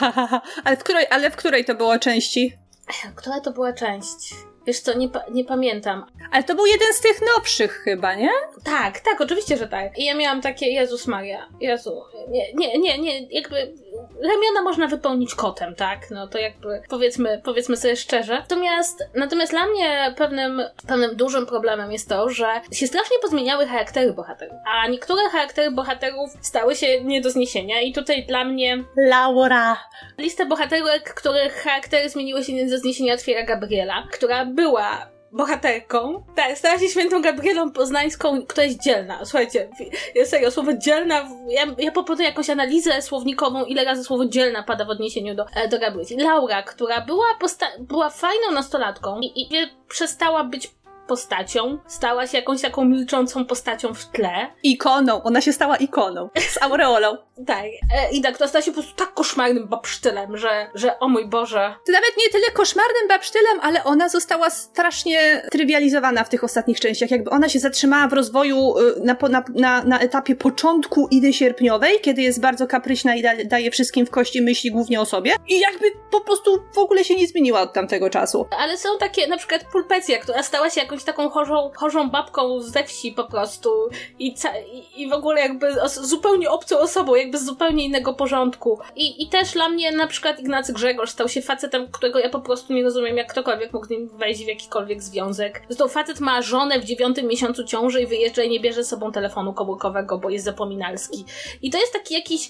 ale, 0.64 0.76
w 0.76 0.84
której, 0.84 1.06
ale 1.10 1.30
w 1.30 1.36
której 1.36 1.64
to 1.64 1.74
było 1.74 1.98
części? 1.98 2.52
Która 3.16 3.40
to 3.40 3.50
była 3.50 3.72
część? 3.72 4.34
Wiesz 4.66 4.80
co, 4.80 4.98
nie, 4.98 5.08
pa 5.08 5.20
nie 5.30 5.44
pamiętam. 5.44 6.06
Ale 6.32 6.44
to 6.44 6.54
był 6.54 6.66
jeden 6.66 6.92
z 6.92 7.00
tych 7.00 7.20
nowszych 7.36 7.72
chyba, 7.72 8.14
nie? 8.14 8.30
Tak, 8.64 9.00
tak, 9.00 9.20
oczywiście, 9.20 9.56
że 9.56 9.68
tak. 9.68 9.98
I 9.98 10.04
ja 10.04 10.14
miałam 10.14 10.40
takie, 10.40 10.66
Jezus 10.66 11.06
Maria, 11.06 11.48
Jezu, 11.60 12.02
nie, 12.28 12.52
nie, 12.54 12.78
nie, 12.78 12.98
nie 12.98 13.26
jakby 13.30 13.72
ramiona 14.22 14.62
można 14.62 14.86
wypełnić 14.86 15.34
kotem, 15.34 15.74
tak? 15.74 16.10
No 16.10 16.28
to 16.28 16.38
jakby 16.38 16.82
powiedzmy, 16.88 17.40
powiedzmy 17.44 17.76
sobie 17.76 17.96
szczerze. 17.96 18.38
Natomiast, 18.38 19.04
natomiast 19.14 19.52
dla 19.52 19.66
mnie 19.66 20.14
pewnym, 20.16 20.62
pewnym 20.86 21.16
dużym 21.16 21.46
problemem 21.46 21.92
jest 21.92 22.08
to, 22.08 22.30
że 22.30 22.60
się 22.72 22.86
strasznie 22.86 23.16
pozmieniały 23.22 23.66
charaktery 23.66 24.12
bohaterów, 24.12 24.56
a 24.66 24.88
niektóre 24.88 25.28
charaktery 25.28 25.70
bohaterów 25.70 26.30
stały 26.40 26.76
się 26.76 27.04
nie 27.04 27.20
do 27.20 27.30
zniesienia 27.30 27.80
i 27.80 27.92
tutaj 27.92 28.26
dla 28.26 28.44
mnie 28.44 28.84
Laura. 28.96 29.76
Listę 30.18 30.46
bohaterek, 30.46 31.14
których 31.14 31.54
charaktery 31.54 32.08
zmieniły 32.08 32.44
się 32.44 32.52
nie 32.52 32.66
do 32.66 32.78
zniesienia 32.78 33.14
otwiera 33.14 33.42
Gabriela, 33.42 34.08
która 34.12 34.44
była 34.56 35.08
bohaterką. 35.32 36.24
Tak, 36.36 36.58
stała 36.58 36.78
się 36.78 36.88
świętą 36.88 37.22
Gabrielą 37.22 37.70
Poznańską, 37.72 38.46
która 38.46 38.64
jest 38.64 38.82
dzielna. 38.82 39.24
Słuchajcie, 39.24 39.68
serio, 40.24 40.50
słowo 40.50 40.72
dzielna, 40.72 41.28
ja, 41.48 41.66
ja 41.78 41.92
proponuję 41.92 42.28
jakąś 42.28 42.50
analizę 42.50 43.02
słownikową, 43.02 43.64
ile 43.64 43.84
razy 43.84 44.04
słowo 44.04 44.26
dzielna 44.26 44.62
pada 44.62 44.84
w 44.84 44.90
odniesieniu 44.90 45.34
do, 45.34 45.46
e, 45.54 45.68
do 45.68 45.78
Gabrieli. 45.78 46.16
Laura, 46.16 46.62
która 46.62 47.00
była, 47.00 47.26
była 47.78 48.10
fajną 48.10 48.50
nastolatką 48.50 49.20
i, 49.20 49.40
i 49.40 49.48
przestała 49.88 50.44
być 50.44 50.70
postacią, 51.06 51.78
stała 51.86 52.26
się 52.26 52.38
jakąś 52.38 52.62
taką 52.62 52.84
milczącą 52.84 53.44
postacią 53.44 53.94
w 53.94 54.06
tle. 54.06 54.46
Ikoną, 54.62 55.22
ona 55.22 55.40
się 55.40 55.52
stała 55.52 55.76
ikoną, 55.76 56.28
z 56.50 56.62
aureolą. 56.62 57.16
tak, 57.46 57.64
e, 57.64 58.12
i 58.12 58.22
tak, 58.22 58.38
to 58.38 58.48
stała 58.48 58.62
się 58.62 58.70
po 58.70 58.74
prostu 58.74 58.96
tak 58.96 59.14
koszmarnym 59.14 59.68
babsztylem, 59.68 60.36
że, 60.36 60.70
że 60.74 60.98
o 60.98 61.08
mój 61.08 61.28
Boże. 61.28 61.74
To 61.86 61.92
nawet 61.92 62.10
nie 62.18 62.30
tyle 62.32 62.50
koszmarnym 62.52 63.08
babsztylem, 63.08 63.60
ale 63.62 63.84
ona 63.84 64.08
została 64.08 64.50
strasznie 64.50 65.42
trywializowana 65.50 66.24
w 66.24 66.28
tych 66.28 66.44
ostatnich 66.44 66.80
częściach, 66.80 67.10
jakby 67.10 67.30
ona 67.30 67.48
się 67.48 67.58
zatrzymała 67.58 68.08
w 68.08 68.12
rozwoju 68.12 68.78
y, 68.78 69.00
na, 69.00 69.16
na, 69.28 69.44
na, 69.54 69.84
na 69.84 70.00
etapie 70.00 70.36
początku 70.36 71.08
Idy 71.10 71.32
Sierpniowej, 71.32 72.00
kiedy 72.00 72.22
jest 72.22 72.40
bardzo 72.40 72.66
kapryśna 72.66 73.14
i 73.14 73.22
da, 73.22 73.30
daje 73.44 73.70
wszystkim 73.70 74.06
w 74.06 74.10
kości 74.10 74.42
myśli 74.42 74.70
głównie 74.70 75.00
o 75.00 75.06
sobie 75.06 75.32
i 75.48 75.60
jakby 75.60 75.86
po 76.10 76.20
prostu 76.20 76.50
w 76.74 76.78
ogóle 76.78 77.04
się 77.04 77.14
nie 77.14 77.26
zmieniła 77.26 77.60
od 77.60 77.72
tamtego 77.72 78.10
czasu. 78.10 78.46
Ale 78.58 78.78
są 78.78 78.88
takie, 78.98 79.26
na 79.26 79.36
przykład 79.36 79.64
Pulpecja, 79.72 80.18
która 80.18 80.42
stała 80.42 80.70
się 80.70 80.80
jakąś 80.80 80.95
jakąś 80.96 81.04
taką 81.04 81.30
chorzą, 81.30 81.70
chorzą 81.74 82.10
babką 82.10 82.60
ze 82.60 82.84
wsi 82.84 83.12
po 83.12 83.24
prostu 83.24 83.70
i, 84.18 84.34
i, 84.96 85.08
w 85.08 85.12
ogóle 85.12 85.40
jakby 85.40 85.66
zupełnie 85.88 86.50
obcą 86.50 86.78
osobą, 86.78 87.14
jakby 87.14 87.38
z 87.38 87.44
zupełnie 87.44 87.84
innego 87.84 88.14
porządku. 88.14 88.78
I, 88.96 89.22
I 89.22 89.28
też 89.28 89.52
dla 89.52 89.68
mnie 89.68 89.92
na 89.92 90.06
przykład 90.06 90.40
Ignacy 90.40 90.72
Grzegorz 90.72 91.10
stał 91.10 91.28
się 91.28 91.42
facetem, 91.42 91.88
którego 91.92 92.18
ja 92.18 92.28
po 92.28 92.40
prostu 92.40 92.72
nie 92.72 92.82
rozumiem, 92.82 93.16
jak 93.16 93.30
ktokolwiek 93.30 93.72
mógł 93.72 93.86
nim 93.90 94.08
wejść 94.08 94.44
w 94.44 94.48
jakikolwiek 94.48 95.02
związek. 95.02 95.62
Zresztą 95.68 95.88
facet 95.88 96.20
ma 96.20 96.42
żonę 96.42 96.80
w 96.80 96.84
dziewiątym 96.84 97.26
miesiącu 97.26 97.64
ciąży 97.64 98.02
i 98.02 98.06
wyjeżdża 98.06 98.42
i 98.42 98.50
nie 98.50 98.60
bierze 98.60 98.84
z 98.84 98.88
sobą 98.88 99.12
telefonu 99.12 99.52
komórkowego, 99.52 100.18
bo 100.18 100.30
jest 100.30 100.44
zapominalski. 100.44 101.24
I 101.62 101.70
to 101.70 101.78
jest 101.78 101.92
taki 101.92 102.14
jakiś 102.14 102.48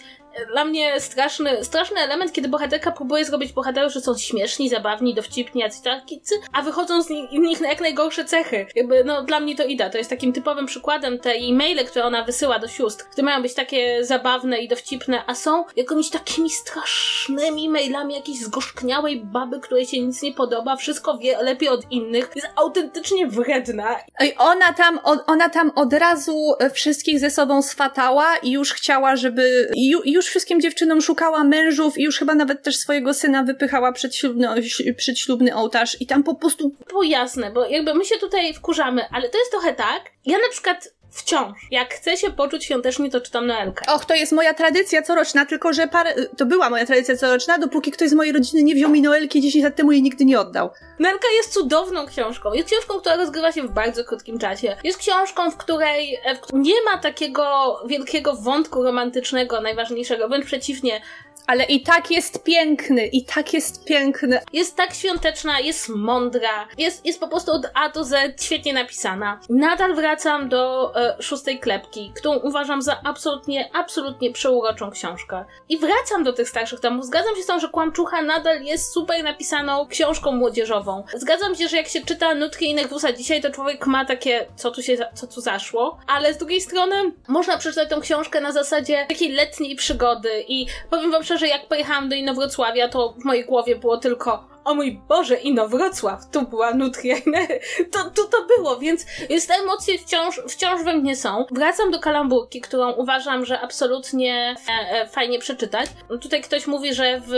dla 0.53 0.64
mnie 0.64 1.01
straszny, 1.01 1.64
straszny 1.64 2.01
element, 2.01 2.33
kiedy 2.33 2.49
bohaterka 2.49 2.92
próbuje 2.92 3.25
zrobić 3.25 3.53
bohaterów, 3.53 3.92
że 3.92 4.01
są 4.01 4.18
śmieszni, 4.18 4.68
zabawni, 4.68 5.14
dowcipni, 5.14 5.61
jacyś 5.61 5.81
takicy, 5.81 6.35
a 6.53 6.62
wychodzą 6.62 7.03
z 7.03 7.11
nich, 7.11 7.31
nich 7.33 7.61
jak 7.61 7.81
najgorsze 7.81 8.25
cechy. 8.25 8.66
Jakby, 8.75 9.05
no, 9.05 9.22
dla 9.22 9.40
mnie 9.40 9.57
to 9.57 9.64
Ida. 9.64 9.90
To 9.90 9.99
jest 9.99 10.11
takim 10.11 10.33
typowym 10.33 10.66
przykładem 10.66 11.18
te 11.18 11.31
e-maile, 11.31 11.85
które 11.87 12.05
ona 12.05 12.25
wysyła 12.25 12.59
do 12.59 12.68
sióstr, 12.68 13.05
które 13.05 13.25
mają 13.25 13.42
być 13.42 13.55
takie 13.55 14.05
zabawne 14.05 14.59
i 14.59 14.68
dowcipne, 14.68 15.22
a 15.27 15.35
są 15.35 15.64
jakimiś 15.77 16.11
takimi 16.11 16.51
strasznymi 16.51 17.68
mailami 17.68 18.14
jakiejś 18.14 18.40
zgorzkniałej 18.40 19.25
baby, 19.25 19.61
której 19.61 19.87
się 19.87 20.01
nic 20.01 20.22
nie 20.22 20.33
podoba, 20.33 20.77
wszystko 20.77 21.18
wie 21.18 21.42
lepiej 21.42 21.68
od 21.68 21.90
innych, 21.90 22.31
jest 22.35 22.49
autentycznie 22.57 23.27
wredna. 23.27 23.96
I 24.25 24.35
ona 24.38 24.72
tam, 24.72 25.01
ona 25.27 25.49
tam 25.49 25.72
od 25.75 25.92
razu 25.92 26.55
wszystkich 26.72 27.20
ze 27.20 27.31
sobą 27.31 27.62
swatała 27.62 28.37
i 28.37 28.51
już 28.51 28.72
chciała, 28.72 29.16
żeby, 29.16 29.70
i 29.75 30.12
już 30.12 30.26
wszystkim 30.27 30.61
dziewczynom 30.61 31.03
szukała 31.03 31.45
mężów 31.45 31.99
i 31.99 32.03
już 32.03 32.19
chyba 32.19 32.35
nawet 32.35 32.62
też 32.62 32.77
swojego 32.77 33.15
syna 33.15 33.43
wypychała 33.43 33.93
przedślubny, 33.93 34.49
przedślubny 34.97 35.57
ołtarz 35.57 36.01
i 36.01 36.07
tam 36.07 36.23
po 36.23 36.35
prostu... 36.35 36.73
Było 36.89 37.03
jasne, 37.03 37.51
bo 37.51 37.67
jakby 37.67 37.95
my 37.95 38.05
się 38.05 38.19
tutaj 38.19 38.55
wkurzamy, 38.55 39.09
ale 39.11 39.29
to 39.29 39.39
jest 39.39 39.51
trochę 39.51 39.75
tak, 39.75 40.03
ja 40.27 40.39
na 40.39 40.49
przykład 40.51 40.89
wciąż. 41.16 41.59
Jak 41.70 41.94
chcę 41.94 42.16
się 42.16 42.31
poczuć 42.31 42.64
świątecznie, 42.64 43.11
to 43.11 43.20
czytam 43.20 43.46
Noelkę. 43.46 43.92
Och, 43.94 44.05
to 44.05 44.14
jest 44.14 44.33
moja 44.33 44.55
tradycja 44.55 45.02
coroczna, 45.02 45.46
tylko 45.46 45.72
że 45.72 45.88
parę, 45.88 46.14
to 46.37 46.46
była 46.46 46.70
moja 46.70 46.87
tradycja 46.87 47.16
coroczna, 47.16 47.59
dopóki 47.59 47.90
ktoś 47.90 48.09
z 48.09 48.14
mojej 48.14 48.33
rodziny 48.33 48.62
nie 48.62 48.74
wziął 48.74 48.90
mi 48.90 49.02
Noelki 49.02 49.40
10 49.40 49.64
lat 49.64 49.76
temu 49.76 49.92
i 49.92 50.02
nigdy 50.02 50.24
nie 50.24 50.40
oddał. 50.40 50.70
Noelka 50.98 51.29
jest 51.37 51.52
cudowną 51.52 52.07
książką. 52.07 52.52
Jest 52.52 52.68
książką, 52.68 53.00
która 53.00 53.16
rozgrywa 53.16 53.52
się 53.52 53.62
w 53.62 53.70
bardzo 53.70 54.05
krótkim 54.05 54.38
czasie. 54.38 54.76
Jest 54.85 54.98
książką, 54.98 55.50
w 55.50 55.57
której 55.57 56.18
nie 56.52 56.83
ma 56.85 56.98
takiego 56.98 57.76
wielkiego 57.87 58.35
wątku 58.35 58.83
romantycznego, 58.83 59.61
najważniejszego, 59.61 60.29
wręcz 60.29 60.46
przeciwnie, 60.46 61.00
ale 61.46 61.64
i 61.64 61.82
tak 61.82 62.11
jest 62.11 62.44
piękny, 62.44 63.06
i 63.06 63.24
tak 63.24 63.52
jest 63.52 63.85
piękny. 63.85 64.40
Jest 64.52 64.76
tak 64.76 64.94
świąteczna, 64.94 65.61
jest 65.61 65.88
mądra, 65.88 66.68
jest, 66.78 67.06
jest 67.06 67.20
po 67.20 67.28
prostu 67.28 67.52
od 67.52 67.70
A 67.74 67.88
do 67.88 68.04
Z 68.04 68.42
świetnie 68.42 68.72
napisana. 68.72 69.40
Nadal 69.48 69.94
wracam 69.94 70.48
do 70.48 70.92
e, 70.96 71.22
szóstej 71.22 71.59
klepki, 71.59 72.12
którą 72.16 72.35
uważam 72.35 72.82
za 72.82 73.00
absolutnie, 73.04 73.70
absolutnie 73.74 74.32
przeuroczą 74.32 74.90
książkę. 74.90 75.44
I 75.68 75.78
wracam 75.78 76.24
do 76.24 76.32
tych 76.32 76.48
starszych 76.48 76.80
tomów. 76.80 77.06
Zgadzam 77.06 77.37
się 77.37 77.42
z 77.42 77.46
tym, 77.46 77.61
że 77.61 77.68
Kłamczucha 77.68 78.22
nadal 78.22 78.62
jest 78.62 78.92
super 78.92 79.24
napisaną 79.24 79.87
książką 79.87 80.32
młodzieżową. 80.32 81.04
Zgadzam 81.14 81.54
się, 81.54 81.68
że 81.68 81.76
jak 81.76 81.88
się 81.88 82.00
czyta 82.00 82.35
Nutki 82.35 82.70
i 82.70 82.74
Negrusa 82.74 83.12
dzisiaj, 83.12 83.42
to 83.42 83.50
człowiek 83.50 83.87
ma 83.87 84.04
takie, 84.04 84.46
co 84.56 84.70
tu 84.70 84.82
się, 84.82 84.96
co 85.14 85.26
tu 85.26 85.40
zaszło, 85.40 85.98
ale 86.06 86.35
z 86.35 86.38
drugiej 86.38 86.61
strony 86.61 86.94
można 87.28 87.59
przeczytać 87.59 87.88
tę 87.88 88.00
książkę 88.00 88.40
na 88.40 88.52
zasadzie 88.52 89.06
takiej 89.09 89.32
letniej 89.32 89.76
przygody 89.76 90.44
i 90.48 90.66
powiem 90.90 91.11
wam 91.11 91.22
szczerze, 91.22 91.36
że 91.38 91.49
jak 91.49 91.68
pojechałam 91.68 92.09
do 92.09 92.16
Inowrocławia, 92.16 92.88
to 92.88 93.14
w 93.20 93.25
mojej 93.25 93.44
głowie 93.44 93.77
było 93.77 93.96
tylko 93.96 94.57
o 94.66 94.75
mój 94.75 95.01
Boże, 95.09 95.37
Inowrocław, 95.37 96.31
tu 96.33 96.42
była 96.42 96.75
Nutria, 96.75 97.16
to, 97.92 98.11
tu 98.11 98.29
to 98.29 98.46
było, 98.57 98.79
więc, 98.79 99.07
więc 99.31 99.46
te 99.46 99.55
emocje 99.55 99.99
wciąż, 99.99 100.40
wciąż 100.49 100.85
we 100.85 100.96
mnie 100.96 101.16
są. 101.16 101.44
Wracam 101.51 101.90
do 101.90 102.01
kalamburki, 102.01 102.61
którą 102.61 102.92
uważam, 102.92 103.44
że 103.44 103.61
absolutnie 103.61 104.55
e, 104.68 104.90
e, 104.90 105.09
fajnie 105.09 105.38
przeczytać. 105.38 105.90
Tutaj 106.20 106.42
ktoś 106.42 106.66
mówi, 106.66 106.94
że 106.94 107.20
w 107.20 107.33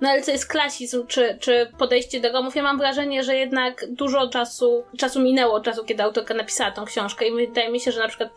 NLC 0.00 0.28
jest 0.28 0.46
klasizm, 0.46 1.06
czy, 1.06 1.38
czy 1.40 1.72
podejście 1.78 2.20
do 2.20 2.32
Romów. 2.32 2.56
Ja 2.56 2.62
mam 2.62 2.78
wrażenie, 2.78 3.24
że 3.24 3.36
jednak 3.36 3.84
dużo 3.88 4.28
czasu, 4.28 4.84
czasu 4.98 5.20
minęło 5.20 5.54
od 5.54 5.64
czasu, 5.64 5.84
kiedy 5.84 6.02
autorka 6.02 6.34
napisała 6.34 6.70
tą 6.70 6.84
książkę 6.84 7.28
i 7.28 7.46
wydaje 7.46 7.70
mi 7.70 7.80
się, 7.80 7.92
że 7.92 8.00
na 8.00 8.08
przykład 8.08 8.30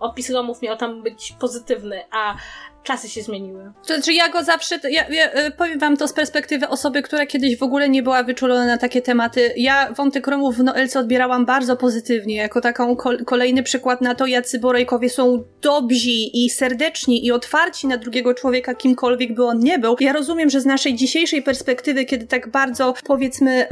opis 0.00 0.30
Romów 0.30 0.62
miał 0.62 0.76
tam 0.76 1.02
być 1.02 1.34
pozytywny, 1.40 2.04
a 2.10 2.34
czasy 2.82 3.08
się 3.08 3.22
zmieniły. 3.22 3.72
To 3.86 3.94
znaczy 3.94 4.12
ja 4.12 4.28
go 4.28 4.44
zawsze, 4.44 4.78
ja, 4.90 5.08
ja, 5.08 5.30
e, 5.30 5.50
powiem 5.50 5.78
wam 5.78 5.96
to 5.96 6.08
z 6.08 6.12
perspektywy 6.12 6.68
osoby, 6.68 7.02
która 7.02 7.26
kiedyś 7.26 7.58
w 7.58 7.62
ogóle 7.62 7.88
nie 7.88 8.02
była 8.02 8.22
wyczulona 8.22 8.66
na 8.66 8.78
takie 8.78 9.02
tematy. 9.02 9.52
Ja 9.56 9.92
wątek 9.92 10.26
Romów 10.26 10.56
w 10.56 10.62
Noelce 10.62 11.00
odbierałam 11.00 11.46
bardzo 11.46 11.76
pozytywnie, 11.76 12.36
jako 12.36 12.60
taką 12.60 12.96
kol 12.96 13.24
kolejny 13.24 13.62
przykład 13.62 14.00
na 14.00 14.14
to, 14.14 14.26
jacy 14.26 14.58
Borejkowie 14.58 15.10
są 15.10 15.44
dobrzy 15.62 16.10
i 16.10 16.50
serdeczni 16.50 17.26
i 17.26 17.32
otwarci 17.32 17.86
na 17.86 17.96
drugiego 17.96 18.34
człowieka, 18.34 18.74
kimkolwiek 18.74 19.34
by 19.34 19.44
on 19.44 19.58
nie 19.58 19.78
był. 19.78 19.96
Ja 20.00 20.12
rozumiem, 20.12 20.50
że 20.50 20.60
z 20.60 20.66
naszej 20.66 20.94
dzisiejszej 20.94 21.42
perspektywy, 21.42 22.04
kiedy 22.04 22.26
tak 22.26 22.50
bardzo, 22.50 22.94
powiedzmy, 23.04 23.66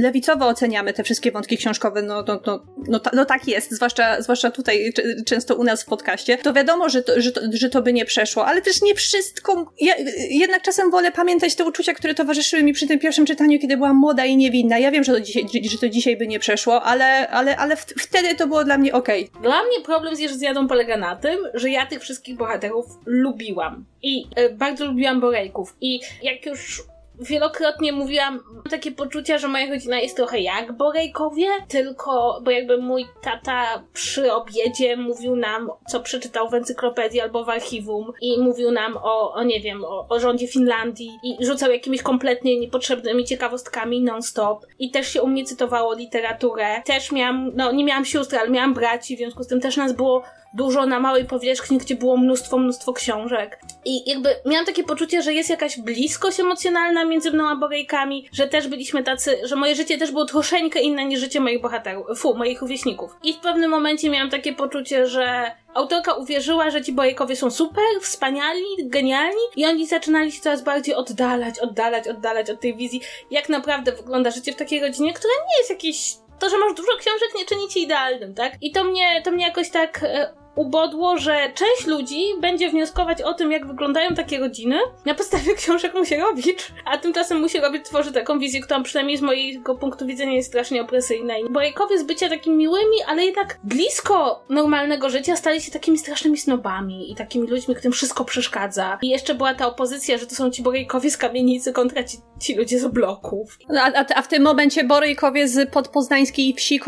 lewicowo 0.00 0.46
oceniamy 0.46 0.92
te 0.92 1.04
wszystkie 1.04 1.32
wątki 1.32 1.56
książkowe, 1.56 2.02
no, 2.02 2.24
no, 2.28 2.40
no, 2.46 2.64
no, 2.88 3.00
no 3.12 3.24
tak 3.24 3.48
jest, 3.48 3.70
zwłaszcza, 3.70 4.22
zwłaszcza 4.22 4.50
tutaj, 4.50 4.92
często 5.26 5.56
u 5.56 5.64
nas 5.64 5.82
w 5.82 5.86
podcaście, 5.86 6.38
to 6.38 6.52
wiadomo, 6.52 6.88
że 6.88 7.02
to, 7.02 7.20
że 7.20 7.32
to, 7.32 7.40
że 7.52 7.70
to 7.70 7.82
by 7.82 7.92
nie 7.92 8.04
przeszło, 8.04 8.46
ale 8.46 8.62
też 8.62 8.82
nie 8.82 8.94
wszystko. 8.94 9.72
Ja 9.80 9.94
jednak 10.30 10.62
czasem 10.62 10.90
wolę 10.90 11.12
pamiętać 11.12 11.54
te 11.54 11.64
uczucia, 11.64 11.94
które 11.94 12.14
towarzyszyły 12.14 12.62
mi 12.62 12.72
przy 12.72 12.86
tym 12.86 12.98
pierwszym 12.98 13.26
czytaniu, 13.26 13.58
kiedy 13.58 13.76
byłam 13.76 13.96
młoda 13.96 14.24
i 14.24 14.36
niewinna. 14.36 14.78
Ja 14.78 14.90
wiem, 14.90 15.04
że 15.04 15.12
to 15.12 15.20
dzisiaj, 15.20 15.44
że 15.70 15.78
to 15.78 15.88
dzisiaj 15.88 16.16
by 16.16 16.26
nie 16.26 16.38
przeszło, 16.38 16.82
ale, 16.82 17.28
ale, 17.28 17.56
ale 17.56 17.76
wtedy 17.76 18.34
to 18.34 18.46
było 18.46 18.64
dla 18.64 18.78
mnie 18.78 18.92
okej. 18.92 19.28
Okay. 19.28 19.42
Dla 19.42 19.62
mnie 19.62 19.80
problem 19.84 20.16
z 20.16 20.18
Jerzyjadą 20.18 20.68
polega 20.68 20.96
na 20.96 21.16
tym, 21.16 21.38
że 21.54 21.70
ja 21.70 21.86
tych 21.86 22.00
wszystkich 22.00 22.36
bohaterów 22.36 22.86
lubiłam. 23.06 23.84
I 24.02 24.26
y, 24.38 24.50
bardzo 24.54 24.86
lubiłam 24.86 25.20
Borejków. 25.20 25.76
I 25.80 26.00
jak 26.22 26.46
już 26.46 26.82
wielokrotnie 27.20 27.92
mówiłam, 27.92 28.40
mam 28.54 28.62
takie 28.62 28.92
poczucia, 28.92 29.38
że 29.38 29.48
moja 29.48 29.70
rodzina 29.70 30.00
jest 30.00 30.16
trochę 30.16 30.40
jak 30.40 30.72
Borejkowie, 30.72 31.46
tylko, 31.68 32.40
bo 32.44 32.50
jakby 32.50 32.78
mój 32.78 33.06
tata 33.22 33.82
przy 33.92 34.32
obiedzie 34.32 34.96
mówił 34.96 35.36
nam, 35.36 35.70
co 35.88 36.00
przeczytał 36.00 36.48
w 36.48 36.54
encyklopedii 36.54 37.20
albo 37.20 37.44
w 37.44 37.48
archiwum 37.48 38.12
i 38.20 38.40
mówił 38.40 38.70
nam 38.70 38.96
o, 38.96 39.32
o 39.32 39.42
nie 39.42 39.60
wiem, 39.60 39.84
o, 39.84 40.06
o 40.08 40.20
rządzie 40.20 40.48
Finlandii 40.48 41.18
i 41.22 41.46
rzucał 41.46 41.70
jakimiś 41.70 42.02
kompletnie 42.02 42.60
niepotrzebnymi 42.60 43.24
ciekawostkami 43.24 44.02
non-stop 44.02 44.66
i 44.78 44.90
też 44.90 45.08
się 45.12 45.22
u 45.22 45.26
mnie 45.26 45.44
cytowało 45.44 45.94
literaturę. 45.94 46.82
Też 46.84 47.12
miałam, 47.12 47.50
no 47.54 47.72
nie 47.72 47.84
miałam 47.84 48.04
sióstr, 48.04 48.36
ale 48.36 48.50
miałam 48.50 48.74
braci, 48.74 49.16
w 49.16 49.18
związku 49.18 49.42
z 49.42 49.46
tym 49.46 49.60
też 49.60 49.76
nas 49.76 49.92
było 49.92 50.22
dużo 50.54 50.86
na 50.86 51.00
małej 51.00 51.24
powierzchni, 51.24 51.78
gdzie 51.78 51.94
było 51.94 52.16
mnóstwo, 52.16 52.58
mnóstwo 52.58 52.92
książek. 52.92 53.60
I 53.84 54.10
jakby 54.10 54.34
miałam 54.46 54.66
takie 54.66 54.84
poczucie, 54.84 55.22
że 55.22 55.32
jest 55.32 55.50
jakaś 55.50 55.78
bliskość 55.78 56.40
emocjonalna 56.40 57.04
między 57.04 57.30
mną 57.30 57.48
a 57.48 57.56
Borejkami, 57.56 58.28
że 58.32 58.48
też 58.48 58.68
byliśmy 58.68 59.02
tacy, 59.02 59.38
że 59.44 59.56
moje 59.56 59.74
życie 59.74 59.98
też 59.98 60.10
było 60.10 60.24
troszeczkę 60.24 60.80
inne 60.80 61.04
niż 61.04 61.20
życie 61.20 61.40
moich 61.40 61.60
bohaterów, 61.60 62.06
fu, 62.18 62.34
moich 62.34 62.60
rówieśników. 62.60 63.16
I 63.22 63.32
w 63.32 63.38
pewnym 63.38 63.70
momencie 63.70 64.10
miałam 64.10 64.30
takie 64.30 64.52
poczucie, 64.52 65.06
że 65.06 65.50
autorka 65.74 66.14
uwierzyła, 66.14 66.70
że 66.70 66.82
ci 66.82 66.92
Borejkowie 66.92 67.36
są 67.36 67.50
super, 67.50 67.84
wspaniali, 68.00 68.64
genialni 68.80 69.42
i 69.56 69.66
oni 69.66 69.86
zaczynali 69.86 70.32
się 70.32 70.40
coraz 70.40 70.62
bardziej 70.62 70.94
oddalać, 70.94 71.58
oddalać, 71.58 72.08
oddalać 72.08 72.50
od 72.50 72.60
tej 72.60 72.76
wizji, 72.76 73.00
jak 73.30 73.48
naprawdę 73.48 73.92
wygląda 73.92 74.30
życie 74.30 74.52
w 74.52 74.56
takiej 74.56 74.80
rodzinie, 74.80 75.12
która 75.12 75.32
nie 75.48 75.58
jest 75.58 75.70
jakiś 75.70 76.16
to, 76.38 76.50
że 76.50 76.58
masz 76.58 76.74
dużo 76.74 76.96
książek 76.98 77.28
nie 77.38 77.44
czyni 77.44 77.68
ci 77.68 77.82
idealnym, 77.82 78.34
tak? 78.34 78.52
I 78.60 78.72
to 78.72 78.84
mnie, 78.84 79.22
to 79.24 79.30
mnie 79.30 79.46
jakoś 79.46 79.70
tak 79.70 80.02
e, 80.02 80.39
ubodło, 80.54 81.18
że 81.18 81.52
część 81.54 81.86
ludzi 81.86 82.22
będzie 82.40 82.70
wnioskować 82.70 83.22
o 83.22 83.34
tym, 83.34 83.52
jak 83.52 83.66
wyglądają 83.66 84.14
takie 84.14 84.38
rodziny 84.38 84.76
na 85.04 85.14
podstawie 85.14 85.54
książek 85.60 85.94
Musierowicz, 85.94 86.72
a 86.84 86.98
tymczasem 86.98 87.40
Musierowicz 87.40 87.84
tworzy 87.84 88.12
taką 88.12 88.38
wizję, 88.38 88.60
która 88.60 88.80
przynajmniej 88.80 89.16
z 89.16 89.22
mojego 89.22 89.74
punktu 89.74 90.06
widzenia 90.06 90.32
jest 90.32 90.48
strasznie 90.48 90.82
opresyjna. 90.82 91.34
Borejkowie 91.50 91.98
z 91.98 92.02
bycia 92.02 92.28
takimi 92.28 92.56
miłymi, 92.56 92.96
ale 93.06 93.24
jednak 93.24 93.58
blisko 93.64 94.44
normalnego 94.48 95.10
życia 95.10 95.36
stali 95.36 95.60
się 95.60 95.72
takimi 95.72 95.98
strasznymi 95.98 96.38
snobami 96.38 97.12
i 97.12 97.14
takimi 97.14 97.48
ludźmi, 97.48 97.74
którym 97.74 97.92
wszystko 97.92 98.24
przeszkadza. 98.24 98.98
I 99.02 99.08
jeszcze 99.08 99.34
była 99.34 99.54
ta 99.54 99.66
opozycja, 99.66 100.18
że 100.18 100.26
to 100.26 100.34
są 100.34 100.50
ci 100.50 100.62
Borejkowie 100.62 101.10
z 101.10 101.16
kamienicy 101.16 101.72
kontra 101.72 102.04
ci, 102.04 102.16
ci 102.40 102.54
ludzie 102.54 102.78
z 102.78 102.86
bloków. 102.86 103.58
No, 103.68 103.80
a, 103.80 104.04
a, 104.14 104.22
w 104.22 104.28
tym 104.28 104.42
momencie 104.42 104.84
Borejkowie 104.84 105.48
z 105.48 105.70
podpoznańskiej 105.70 106.54
wsi 106.54 106.80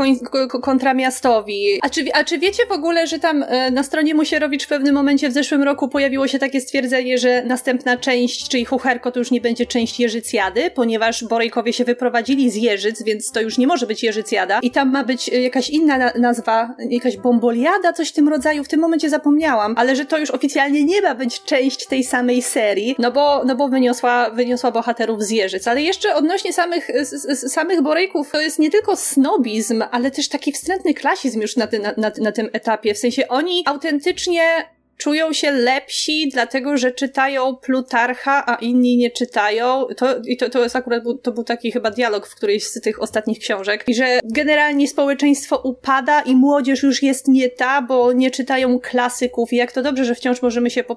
kontra 0.63 0.95
miastowi. 0.95 1.81
A 1.83 1.91
czy, 1.91 2.05
a 2.15 2.25
czy 2.25 2.39
wiecie 2.39 2.67
w 2.67 2.73
ogóle, 2.73 3.07
że 3.07 3.19
tam 3.19 3.45
na 3.73 3.83
stronie 3.83 4.15
Musierowicz 4.15 4.65
w 4.65 4.69
pewnym 4.69 4.95
momencie 4.95 5.29
w 5.29 5.33
zeszłym 5.33 5.63
roku 5.63 5.89
pojawiło 5.89 6.29
się 6.29 6.39
takie 6.39 6.61
stwierdzenie, 6.61 7.19
że 7.19 7.43
następna 7.45 7.97
część, 7.97 8.49
czyli 8.49 8.65
Chucherko, 8.65 9.13
to 9.13 9.19
już 9.19 9.31
nie 9.31 9.41
będzie 9.41 9.67
część 9.67 10.01
Jeżycjady, 10.01 10.71
ponieważ 10.71 11.25
Borejkowie 11.25 11.73
się 11.73 11.85
wyprowadzili 11.85 12.51
z 12.51 12.55
Jeżyc, 12.55 13.03
więc 13.03 13.33
to 13.33 13.41
już 13.41 13.59
nie 13.59 13.67
może 13.67 13.87
być 13.87 14.03
Jeżycjada 14.03 14.59
i 14.63 14.71
tam 14.71 14.91
ma 14.91 15.05
być 15.05 15.29
jakaś 15.29 15.71
inna 15.71 16.13
nazwa, 16.19 16.75
jakaś 16.91 17.17
Bomboliada, 17.17 17.93
coś 17.93 18.09
w 18.09 18.13
tym 18.13 18.29
rodzaju, 18.29 18.65
w 18.65 18.69
tym 18.69 18.81
momencie 18.81 19.11
zapomniałam, 19.11 19.75
ale 19.77 19.97
że 19.97 20.05
to 20.05 20.19
już 20.19 20.31
oficjalnie 20.31 20.85
nie 20.85 21.03
ma 21.03 21.15
być 21.15 21.43
część 21.43 21.87
tej 21.87 22.05
samej 22.05 22.43
serii, 22.43 22.95
no 22.99 23.13
bo, 23.13 23.45
no 23.45 23.57
bo 23.57 23.69
wyniosła, 23.69 24.31
wyniosła 24.31 24.71
bohaterów 24.71 25.23
z 25.23 25.31
Jeżyc. 25.31 25.69
Ale 25.69 25.83
jeszcze 25.83 26.15
odnośnie 26.15 26.53
samych, 26.53 26.89
samych 27.35 27.83
Borejków, 27.83 28.31
to 28.31 28.41
jest 28.41 28.59
nie 28.59 28.71
tylko 28.71 28.97
snobizm, 28.97 29.85
ale 29.91 30.11
też 30.11 30.29
taki 30.29 30.53
wstrętny 30.53 30.95
klasizm 30.95 31.41
już 31.41 31.57
na, 31.57 31.67
ty, 31.67 31.79
na, 31.79 31.93
na, 31.97 32.13
na 32.21 32.33
tym 32.33 32.49
etapie, 32.53 32.95
w 32.95 32.99
sensie 32.99 33.29
oni 33.29 33.42
oni 33.43 33.63
autentycznie 33.67 34.65
czują 35.03 35.33
się 35.33 35.51
lepsi, 35.51 36.29
dlatego 36.33 36.77
że 36.77 36.93
czytają 36.93 37.57
Plutarcha, 37.57 38.45
a 38.47 38.55
inni 38.55 38.97
nie 38.97 39.11
czytają. 39.11 39.87
To, 39.97 40.07
I 40.25 40.37
to, 40.37 40.51
to 40.51 40.63
jest 40.63 40.77
akurat 40.77 41.03
to 41.23 41.33
był 41.33 41.45
taki 41.45 41.73
chyba 41.73 41.91
dialog 41.91 42.27
w 42.27 42.35
którejś 42.35 42.67
z 42.67 42.81
tych 42.81 43.03
ostatnich 43.03 43.39
książek. 43.39 43.85
I 43.87 43.95
że 43.95 44.21
generalnie 44.25 44.89
społeczeństwo 44.89 45.57
upada 45.57 46.21
i 46.21 46.35
młodzież 46.35 46.83
już 46.83 47.03
jest 47.03 47.29
nie 47.29 47.49
ta, 47.49 47.83
bo 47.83 48.13
nie 48.13 48.31
czytają 48.31 48.81
klasyków. 48.81 49.53
I 49.53 49.57
jak 49.57 49.73
to 49.73 49.83
dobrze, 49.83 50.05
że 50.05 50.15
wciąż 50.15 50.43
możemy 50.43 50.71
się 50.71 50.85
po, 50.85 50.97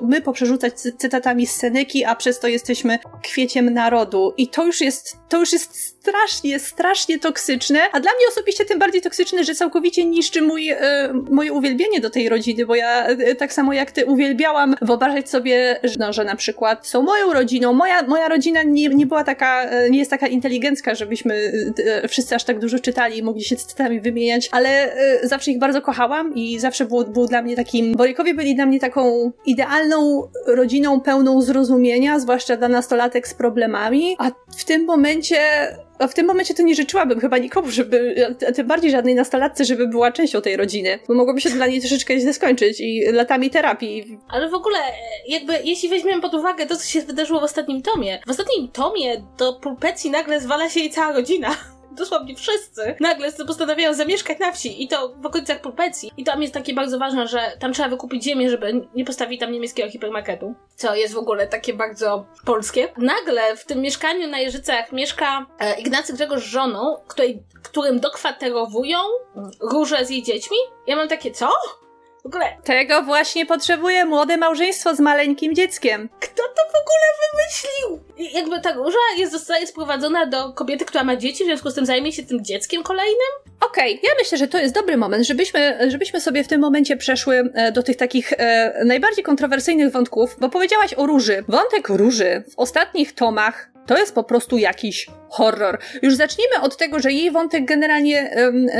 my 0.00 0.22
poprzerzucać 0.22 0.80
cytatami 0.80 1.46
z 1.46 1.56
Seneki, 1.56 2.04
a 2.04 2.16
przez 2.16 2.40
to 2.40 2.48
jesteśmy 2.48 2.98
kwieciem 3.22 3.74
narodu. 3.74 4.34
I 4.36 4.48
to 4.48 4.66
już 4.66 4.80
jest, 4.80 5.16
to 5.28 5.38
już 5.38 5.52
jest 5.52 5.94
strasznie, 6.04 6.58
strasznie 6.58 7.18
toksyczne, 7.18 7.80
a 7.92 8.00
dla 8.00 8.10
mnie 8.12 8.28
osobiście 8.28 8.64
tym 8.64 8.78
bardziej 8.78 9.02
toksyczne, 9.02 9.44
że 9.44 9.54
całkowicie 9.54 10.04
niszczy 10.04 10.42
mój, 10.42 10.72
y, 10.72 10.76
moje 11.30 11.52
uwielbienie 11.52 12.00
do 12.00 12.10
tej 12.10 12.28
rodziny, 12.28 12.66
bo 12.66 12.74
ja 12.74 13.10
y, 13.10 13.34
tak 13.44 13.52
samo 13.52 13.72
jak 13.72 13.90
ty 13.90 14.06
uwielbiałam 14.06 14.74
wyobrażać 14.82 15.30
sobie, 15.30 15.80
że, 15.82 15.94
no, 15.98 16.12
że 16.12 16.24
na 16.24 16.36
przykład 16.36 16.86
są 16.86 17.02
moją 17.02 17.32
rodziną. 17.32 17.72
Moja, 17.72 18.02
moja 18.02 18.28
rodzina 18.28 18.62
nie, 18.62 18.88
nie 18.88 19.06
była 19.06 19.24
taka, 19.24 19.66
nie 19.90 19.98
jest 19.98 20.10
taka 20.10 20.26
inteligencka, 20.26 20.94
żebyśmy 20.94 21.34
y, 22.04 22.08
wszyscy 22.08 22.34
aż 22.34 22.44
tak 22.44 22.58
dużo 22.58 22.78
czytali 22.78 23.18
i 23.18 23.22
mogli 23.22 23.44
się 23.44 23.56
cytatami 23.56 24.00
wymieniać, 24.00 24.48
ale 24.52 24.96
zawsze 25.22 25.50
ich 25.50 25.58
bardzo 25.58 25.82
kochałam 25.82 26.34
i 26.34 26.58
zawsze 26.58 26.84
był, 26.84 27.04
był 27.04 27.26
dla 27.26 27.42
mnie 27.42 27.56
takim, 27.56 27.94
Borykowie 27.94 28.34
byli 28.34 28.54
dla 28.54 28.66
mnie 28.66 28.80
taką 28.80 29.32
idealną 29.46 30.28
rodziną 30.46 31.00
pełną 31.00 31.42
zrozumienia, 31.42 32.18
zwłaszcza 32.18 32.56
dla 32.56 32.68
nastolatek 32.68 33.28
z 33.28 33.34
problemami, 33.34 34.16
a 34.18 34.30
w 34.56 34.64
tym 34.64 34.84
momencie 34.84 35.38
a 35.98 36.06
w 36.06 36.14
tym 36.14 36.26
momencie 36.26 36.54
to 36.54 36.62
nie 36.62 36.74
życzyłabym 36.74 37.20
chyba 37.20 37.38
nikomu, 37.38 37.70
żeby, 37.70 38.26
a 38.48 38.52
tym 38.52 38.66
bardziej 38.66 38.90
żadnej 38.90 39.14
nastolatce, 39.14 39.64
żeby 39.64 39.88
była 39.88 40.12
częścią 40.12 40.42
tej 40.42 40.56
rodziny, 40.56 40.98
bo 41.08 41.14
mogłoby 41.14 41.40
się 41.40 41.50
dla 41.50 41.66
niej 41.66 41.80
troszeczkę 41.80 42.20
źle 42.20 42.34
skończyć 42.34 42.80
i 42.80 43.04
latami 43.12 43.50
terapii. 43.50 44.18
Ale 44.28 44.48
w 44.48 44.54
ogóle, 44.54 44.78
jakby, 45.28 45.58
jeśli 45.64 45.88
weźmiemy 45.88 46.22
pod 46.22 46.34
uwagę 46.34 46.66
to, 46.66 46.76
co 46.76 46.84
się 46.84 47.02
wydarzyło 47.02 47.40
w 47.40 47.44
ostatnim 47.44 47.82
tomie, 47.82 48.20
w 48.26 48.30
ostatnim 48.30 48.68
tomie 48.68 49.22
do 49.38 49.52
pulpecji 49.52 50.10
nagle 50.10 50.40
zwala 50.40 50.68
się 50.68 50.80
jej 50.80 50.90
cała 50.90 51.12
rodzina 51.12 51.56
dosłownie 51.94 52.36
wszyscy 52.36 52.94
nagle 53.00 53.32
postanawiają 53.32 53.94
zamieszkać 53.94 54.38
na 54.38 54.52
wsi 54.52 54.82
i 54.82 54.88
to 54.88 55.14
w 55.16 55.26
okolicach 55.26 55.60
Pulpecji. 55.60 56.12
I 56.16 56.24
tam 56.24 56.42
jest 56.42 56.54
takie 56.54 56.74
bardzo 56.74 56.98
ważne, 56.98 57.28
że 57.28 57.52
tam 57.58 57.72
trzeba 57.72 57.88
wykupić 57.88 58.24
ziemię, 58.24 58.50
żeby 58.50 58.86
nie 58.94 59.04
postawić 59.04 59.40
tam 59.40 59.52
niemieckiego 59.52 59.90
hipermarketu, 59.90 60.54
co 60.76 60.94
jest 60.94 61.14
w 61.14 61.18
ogóle 61.18 61.46
takie 61.46 61.74
bardzo 61.74 62.26
polskie. 62.44 62.88
Nagle 62.98 63.56
w 63.56 63.64
tym 63.64 63.80
mieszkaniu 63.80 64.28
na 64.28 64.38
Jeżycach 64.38 64.92
mieszka 64.92 65.46
e, 65.58 65.80
Ignacy 65.80 66.12
Grzegorz 66.12 66.44
z 66.44 66.46
żoną, 66.46 66.96
której, 67.08 67.42
którym 67.62 68.00
dokwaterowują 68.00 68.98
róże 69.60 70.04
z 70.04 70.10
jej 70.10 70.22
dziećmi. 70.22 70.56
Ja 70.86 70.96
mam 70.96 71.08
takie, 71.08 71.30
co? 71.30 71.50
W 72.24 72.26
ogóle. 72.26 72.44
Tego 72.64 73.02
właśnie 73.02 73.46
potrzebuje 73.46 74.04
młode 74.04 74.36
małżeństwo 74.36 74.94
z 74.94 75.00
maleńkim 75.00 75.54
dzieckiem. 75.54 76.08
Kto 76.20 76.42
to 76.42 76.62
w 76.62 76.82
ogóle 76.82 77.06
wymyślił? 77.22 78.04
I 78.16 78.36
jakby 78.36 78.60
ta 78.60 78.72
róża 78.72 78.98
jest, 79.18 79.32
zostaje 79.32 79.66
sprowadzona 79.66 80.26
do 80.26 80.52
kobiety, 80.52 80.84
która 80.84 81.04
ma 81.04 81.16
dzieci, 81.16 81.44
w 81.44 81.46
związku 81.46 81.70
z 81.70 81.74
tym 81.74 81.86
zajmie 81.86 82.12
się 82.12 82.22
tym 82.22 82.44
dzieckiem 82.44 82.82
kolejnym? 82.82 83.30
Okej, 83.60 83.98
okay, 83.98 84.10
ja 84.10 84.14
myślę, 84.18 84.38
że 84.38 84.48
to 84.48 84.58
jest 84.58 84.74
dobry 84.74 84.96
moment, 84.96 85.26
żebyśmy, 85.26 85.90
żebyśmy 85.90 86.20
sobie 86.20 86.44
w 86.44 86.48
tym 86.48 86.60
momencie 86.60 86.96
przeszły 86.96 87.50
e, 87.54 87.72
do 87.72 87.82
tych 87.82 87.96
takich 87.96 88.32
e, 88.32 88.84
najbardziej 88.84 89.24
kontrowersyjnych 89.24 89.92
wątków, 89.92 90.36
bo 90.40 90.48
powiedziałaś 90.48 90.94
o 90.94 91.06
róży. 91.06 91.44
Wątek 91.48 91.88
róży 91.88 92.44
w 92.50 92.58
ostatnich 92.58 93.14
tomach 93.14 93.70
to 93.86 93.98
jest 93.98 94.14
po 94.14 94.24
prostu 94.24 94.58
jakiś 94.58 95.06
horror. 95.34 95.78
Już 96.02 96.14
zacznijmy 96.14 96.60
od 96.60 96.76
tego, 96.76 96.98
że 96.98 97.12
jej 97.12 97.30
wątek 97.30 97.64
generalnie 97.64 98.30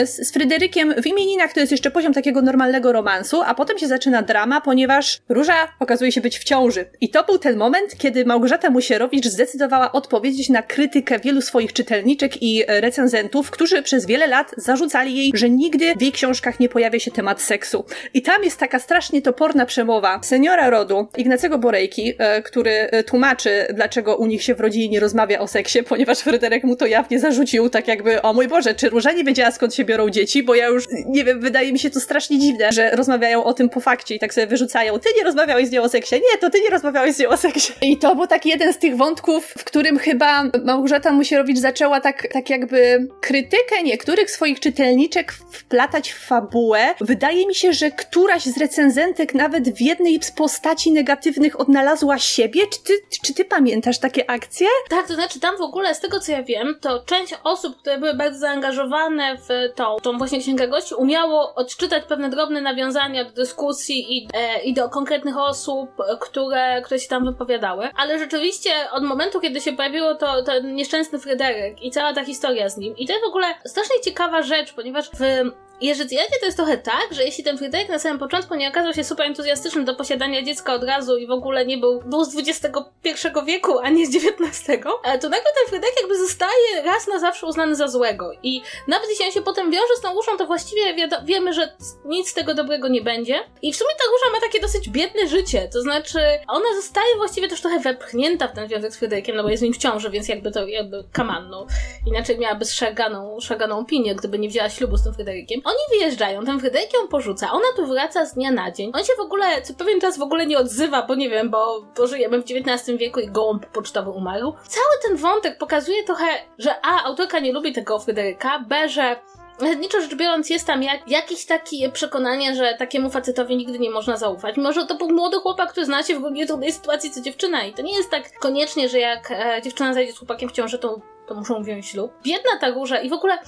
z, 0.04 0.28
z 0.28 0.32
Fryderykiem 0.32 0.94
w 1.02 1.06
imieninach 1.06 1.52
to 1.52 1.60
jest 1.60 1.72
jeszcze 1.72 1.90
poziom 1.90 2.12
takiego 2.12 2.42
normalnego 2.42 2.92
romansu, 2.92 3.42
a 3.42 3.54
potem 3.54 3.78
się 3.78 3.86
zaczyna 3.86 4.22
drama, 4.22 4.60
ponieważ 4.60 5.20
Róża 5.28 5.68
okazuje 5.80 6.12
się 6.12 6.20
być 6.20 6.38
w 6.38 6.44
ciąży. 6.44 6.84
I 7.00 7.08
to 7.08 7.24
był 7.24 7.38
ten 7.38 7.56
moment, 7.56 7.98
kiedy 7.98 8.24
Małgorzata 8.24 8.70
Musierowicz 8.70 9.26
zdecydowała 9.26 9.92
odpowiedzieć 9.92 10.48
na 10.48 10.62
krytykę 10.62 11.18
wielu 11.18 11.42
swoich 11.42 11.72
czytelniczek 11.72 12.42
i 12.42 12.62
e, 12.66 12.80
recenzentów, 12.80 13.50
którzy 13.50 13.82
przez 13.82 14.06
wiele 14.06 14.26
lat 14.26 14.50
zarzucali 14.56 15.16
jej, 15.16 15.32
że 15.34 15.50
nigdy 15.50 15.94
w 15.94 16.02
jej 16.02 16.12
książkach 16.12 16.60
nie 16.60 16.68
pojawia 16.68 16.98
się 16.98 17.10
temat 17.10 17.42
seksu. 17.42 17.84
I 18.14 18.22
tam 18.22 18.44
jest 18.44 18.58
taka 18.58 18.78
strasznie 18.78 19.22
toporna 19.22 19.66
przemowa 19.66 20.20
seniora 20.22 20.70
rodu, 20.70 21.08
Ignacego 21.16 21.58
Borejki, 21.58 22.14
e, 22.18 22.42
który 22.42 22.70
e, 22.70 23.04
tłumaczy, 23.04 23.66
dlaczego 23.74 24.16
u 24.16 24.26
nich 24.26 24.42
się 24.42 24.54
w 24.54 24.60
rodzinie 24.60 24.88
nie 24.88 25.00
rozmawia 25.00 25.38
o 25.38 25.48
seksie, 25.48 25.82
ponieważ 25.82 26.18
Mu 26.62 26.76
to 26.76 26.86
jawnie 26.86 27.18
zarzucił, 27.20 27.68
tak 27.68 27.88
jakby, 27.88 28.22
o 28.22 28.32
mój 28.32 28.48
Boże, 28.48 28.74
czy 28.74 28.88
Róża 28.88 29.12
nie 29.12 29.24
wiedziała 29.24 29.50
skąd 29.50 29.74
się 29.74 29.84
biorą 29.84 30.10
dzieci, 30.10 30.42
bo 30.42 30.54
ja 30.54 30.66
już, 30.66 30.84
nie 31.06 31.24
wiem, 31.24 31.40
wydaje 31.40 31.72
mi 31.72 31.78
się 31.78 31.90
to 31.90 32.00
strasznie 32.00 32.38
dziwne, 32.38 32.72
że 32.72 32.90
rozmawiają 32.90 33.44
o 33.44 33.54
tym 33.54 33.68
po 33.68 33.80
fakcie 33.80 34.14
i 34.14 34.18
tak 34.18 34.34
sobie 34.34 34.46
wyrzucają, 34.46 34.98
ty 34.98 35.08
nie 35.16 35.24
rozmawiałeś 35.24 35.68
z 35.68 35.70
nią 35.70 35.82
o 35.82 35.88
seksie, 35.88 36.14
nie, 36.14 36.38
to 36.40 36.50
ty 36.50 36.60
nie 36.60 36.70
rozmawiałeś 36.70 37.14
z 37.14 37.18
nią 37.18 37.28
o 37.28 37.36
seksie. 37.36 37.72
I 37.82 37.98
to 37.98 38.16
był 38.16 38.26
taki 38.26 38.48
jeden 38.48 38.72
z 38.72 38.78
tych 38.78 38.96
wątków, 38.96 39.54
w 39.58 39.64
którym 39.64 39.98
chyba 39.98 40.44
Małgorzata 40.64 41.12
Musierowicz 41.12 41.58
zaczęła 41.58 42.00
tak, 42.00 42.28
tak 42.32 42.50
jakby 42.50 43.08
krytykę 43.20 43.82
niektórych 43.84 44.30
swoich 44.30 44.60
czytelniczek 44.60 45.32
wplatać 45.52 46.12
w 46.12 46.26
fabułę. 46.26 46.94
Wydaje 47.00 47.46
mi 47.46 47.54
się, 47.54 47.72
że 47.72 47.90
któraś 47.90 48.42
z 48.42 48.58
recenzentek 48.58 49.34
nawet 49.34 49.76
w 49.76 49.80
jednej 49.80 50.18
z 50.22 50.30
postaci 50.30 50.92
negatywnych 50.92 51.60
odnalazła 51.60 52.18
siebie. 52.18 52.60
Czy 52.66 52.82
ty, 52.82 52.92
czy 53.24 53.34
ty 53.34 53.44
pamiętasz 53.44 53.98
takie 53.98 54.30
akcje? 54.30 54.66
Tak, 54.90 55.08
to 55.08 55.14
znaczy 55.14 55.40
tam 55.40 55.56
w 55.56 55.60
ogóle, 55.60 55.94
z 55.94 56.00
tego 56.00 56.20
co 56.24 56.32
ja 56.32 56.42
wiem, 56.42 56.78
to 56.80 57.00
część 57.06 57.34
osób, 57.44 57.76
które 57.76 57.98
były 57.98 58.14
bardzo 58.14 58.38
zaangażowane 58.38 59.36
w 59.36 59.74
tą, 59.74 59.96
tą 60.02 60.18
właśnie 60.18 60.40
księgę 60.40 60.68
gości, 60.68 60.94
umiało 60.94 61.54
odczytać 61.54 62.04
pewne 62.04 62.30
drobne 62.30 62.60
nawiązania 62.60 63.24
do 63.24 63.30
dyskusji 63.30 64.16
i, 64.16 64.28
e, 64.34 64.62
i 64.62 64.74
do 64.74 64.88
konkretnych 64.88 65.38
osób, 65.38 65.90
które, 66.20 66.82
które 66.82 67.00
się 67.00 67.08
tam 67.08 67.24
wypowiadały. 67.24 67.88
Ale 67.96 68.18
rzeczywiście 68.18 68.70
od 68.92 69.04
momentu, 69.04 69.40
kiedy 69.40 69.60
się 69.60 69.72
pojawiło 69.72 70.14
to 70.14 70.42
ten 70.42 70.74
nieszczęsny 70.74 71.18
Fryderyk 71.18 71.82
i 71.82 71.90
cała 71.90 72.12
ta 72.12 72.24
historia 72.24 72.68
z 72.68 72.76
nim, 72.76 72.96
i 72.96 73.06
to 73.06 73.12
jest 73.12 73.24
w 73.24 73.28
ogóle 73.28 73.46
strasznie 73.64 74.00
ciekawa 74.00 74.42
rzecz, 74.42 74.72
ponieważ 74.72 75.10
w 75.10 75.50
Jerzycjadzie 75.84 76.38
to 76.40 76.46
jest 76.46 76.56
trochę 76.56 76.78
tak, 76.78 77.08
że 77.10 77.24
jeśli 77.24 77.44
ten 77.44 77.58
Fryderyk 77.58 77.88
na 77.88 77.98
samym 77.98 78.18
początku 78.18 78.54
nie 78.54 78.68
okazał 78.68 78.94
się 78.94 79.04
super 79.04 79.26
entuzjastyczny 79.26 79.84
do 79.84 79.94
posiadania 79.94 80.42
dziecka 80.42 80.74
od 80.74 80.84
razu 80.84 81.16
i 81.16 81.26
w 81.26 81.30
ogóle 81.30 81.66
nie 81.66 81.78
był, 81.78 82.02
był 82.06 82.24
z 82.24 82.36
XXI 82.38 83.28
wieku, 83.46 83.78
a 83.78 83.90
nie 83.90 84.06
z 84.06 84.16
XIX, 84.16 84.68
e, 85.04 85.18
to 85.18 85.28
nagle 85.28 85.50
ten 85.54 85.68
Fryderyk 85.68 86.00
jakby 86.00 86.18
zostaje 86.18 86.82
raz 86.84 87.06
na 87.06 87.18
zawsze 87.18 87.46
uznany 87.46 87.76
za 87.76 87.88
złego. 87.88 88.32
I 88.42 88.62
nawet 88.88 89.08
jeśli 89.10 89.24
on 89.24 89.32
się 89.32 89.42
potem 89.42 89.70
wiąże 89.70 89.96
z 89.98 90.00
tą 90.00 90.14
Różą, 90.14 90.36
to 90.38 90.46
właściwie 90.46 91.08
wiemy, 91.24 91.52
że 91.52 91.76
nic 92.04 92.28
z 92.28 92.34
tego 92.34 92.54
dobrego 92.54 92.88
nie 92.88 93.02
będzie. 93.02 93.40
I 93.62 93.72
w 93.72 93.76
sumie 93.76 93.90
ta 93.98 94.04
Róża 94.04 94.34
ma 94.34 94.40
takie 94.40 94.60
dosyć 94.60 94.88
biedne 94.88 95.28
życie, 95.28 95.68
to 95.72 95.82
znaczy 95.82 96.18
ona 96.48 96.74
zostaje 96.76 97.16
właściwie 97.16 97.48
też 97.48 97.60
trochę 97.60 97.80
wepchnięta 97.80 98.48
w 98.48 98.52
ten 98.52 98.68
związek 98.68 98.92
z 98.92 98.98
Fryderykiem, 98.98 99.36
no 99.36 99.42
bo 99.42 99.48
jest 99.48 99.62
nim 99.62 99.72
w 99.72 99.78
ciąży, 99.78 100.10
więc 100.10 100.28
jakby 100.28 100.50
to 100.50 100.66
jakby 100.66 101.04
kamanną. 101.12 101.66
Inaczej 102.06 102.38
miałaby 102.38 102.64
szaganą, 102.64 103.40
szaganą 103.40 103.78
opinię, 103.78 104.14
gdyby 104.14 104.38
nie 104.38 104.48
wzięła 104.48 104.70
ślubu 104.70 104.96
z 104.96 105.04
tym 105.04 105.14
Fryderykiem. 105.14 105.60
Oni 105.74 105.98
wyjeżdżają, 105.98 106.44
ten 106.44 106.60
Fryderyk 106.60 106.94
ją 106.94 107.08
porzuca, 107.08 107.52
ona 107.52 107.66
tu 107.76 107.86
wraca 107.86 108.26
z 108.26 108.34
dnia 108.34 108.50
na 108.50 108.70
dzień. 108.70 108.92
On 108.94 109.04
się 109.04 109.12
w 109.18 109.20
ogóle 109.20 109.62
co 109.62 109.74
pewien 109.74 110.00
czas 110.00 110.18
w 110.18 110.22
ogóle 110.22 110.46
nie 110.46 110.58
odzywa, 110.58 111.02
bo 111.02 111.14
nie 111.14 111.30
wiem, 111.30 111.50
bo, 111.50 111.84
bo 111.96 112.06
żyjemy 112.06 112.42
w 112.42 112.44
XIX 112.50 112.98
wieku 112.98 113.20
i 113.20 113.28
gołąb 113.28 113.66
pocztowy 113.66 114.10
umarł. 114.10 114.54
Cały 114.68 114.86
ten 115.08 115.16
wątek 115.16 115.58
pokazuje 115.58 116.04
trochę, 116.04 116.26
że 116.58 116.74
A, 116.82 117.04
autorka 117.04 117.38
nie 117.38 117.52
lubi 117.52 117.72
tego 117.72 117.98
Fryderyka, 117.98 118.64
B, 118.68 118.88
że 118.88 119.16
Zasadniczo 119.58 120.00
rzecz 120.00 120.14
biorąc, 120.14 120.50
jest 120.50 120.66
tam 120.66 120.82
jak, 120.82 121.08
jakieś 121.08 121.46
takie 121.46 121.90
przekonanie, 121.90 122.54
że 122.54 122.74
takiemu 122.78 123.10
facetowi 123.10 123.56
nigdy 123.56 123.78
nie 123.78 123.90
można 123.90 124.16
zaufać. 124.16 124.56
Może 124.56 124.86
to 124.86 124.94
był 124.94 125.10
młody 125.10 125.36
chłopak, 125.36 125.70
który 125.70 125.86
zna 125.86 126.02
się 126.02 126.18
w 126.18 126.22
równie 126.22 126.46
trudnej 126.46 126.72
sytuacji 126.72 127.10
co 127.10 127.20
dziewczyna. 127.20 127.64
I 127.64 127.72
to 127.72 127.82
nie 127.82 127.96
jest 127.96 128.10
tak 128.10 128.38
koniecznie, 128.38 128.88
że 128.88 128.98
jak 128.98 129.30
e, 129.30 129.62
dziewczyna 129.62 129.94
zajdzie 129.94 130.12
z 130.12 130.18
chłopakiem 130.18 130.48
w 130.48 130.52
ciąży, 130.52 130.78
to, 130.78 131.00
to 131.26 131.34
muszą 131.34 131.62
wziąć 131.62 131.86
ślub. 131.86 132.12
Biedna 132.22 132.50
ta 132.60 132.70
róża 132.70 133.00
i 133.00 133.08
w 133.08 133.12
ogóle 133.12 133.38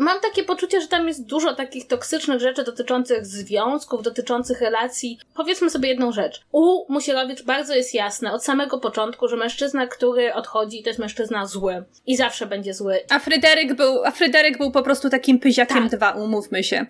mam 0.00 0.20
takie 0.20 0.44
poczucie, 0.44 0.80
że 0.80 0.88
tam 0.88 1.08
jest 1.08 1.26
dużo 1.26 1.54
takich 1.54 1.86
toksycznych 1.86 2.40
rzeczy 2.40 2.64
dotyczących 2.64 3.26
związków, 3.26 4.02
dotyczących 4.02 4.60
relacji. 4.60 5.18
Powiedzmy 5.34 5.70
sobie 5.70 5.88
jedną 5.88 6.12
rzecz. 6.12 6.40
U 6.52 6.92
Musierowicz 6.92 7.42
bardzo 7.42 7.74
jest 7.74 7.94
jasne 7.94 8.32
od 8.32 8.44
samego 8.44 8.78
początku, 8.78 9.28
że 9.28 9.36
mężczyzna, 9.36 9.86
który 9.86 10.34
odchodzi, 10.34 10.82
to 10.82 10.90
jest 10.90 11.00
mężczyzna 11.00 11.46
zły. 11.46 11.84
I 12.06 12.16
zawsze 12.16 12.46
będzie 12.46 12.74
zły. 12.74 13.00
A 13.10 13.18
Fryderyk 13.18 13.74
był, 13.74 14.04
a 14.04 14.10
Fryderyk 14.10 14.58
był 14.58 14.70
po 14.70 14.82
prostu 14.82 15.10
takim 15.10 15.38
pyziakiem 15.38 15.88
tak. 15.88 15.98
dwa, 15.98 16.10
umówmy 16.10 16.64
się. 16.64 16.86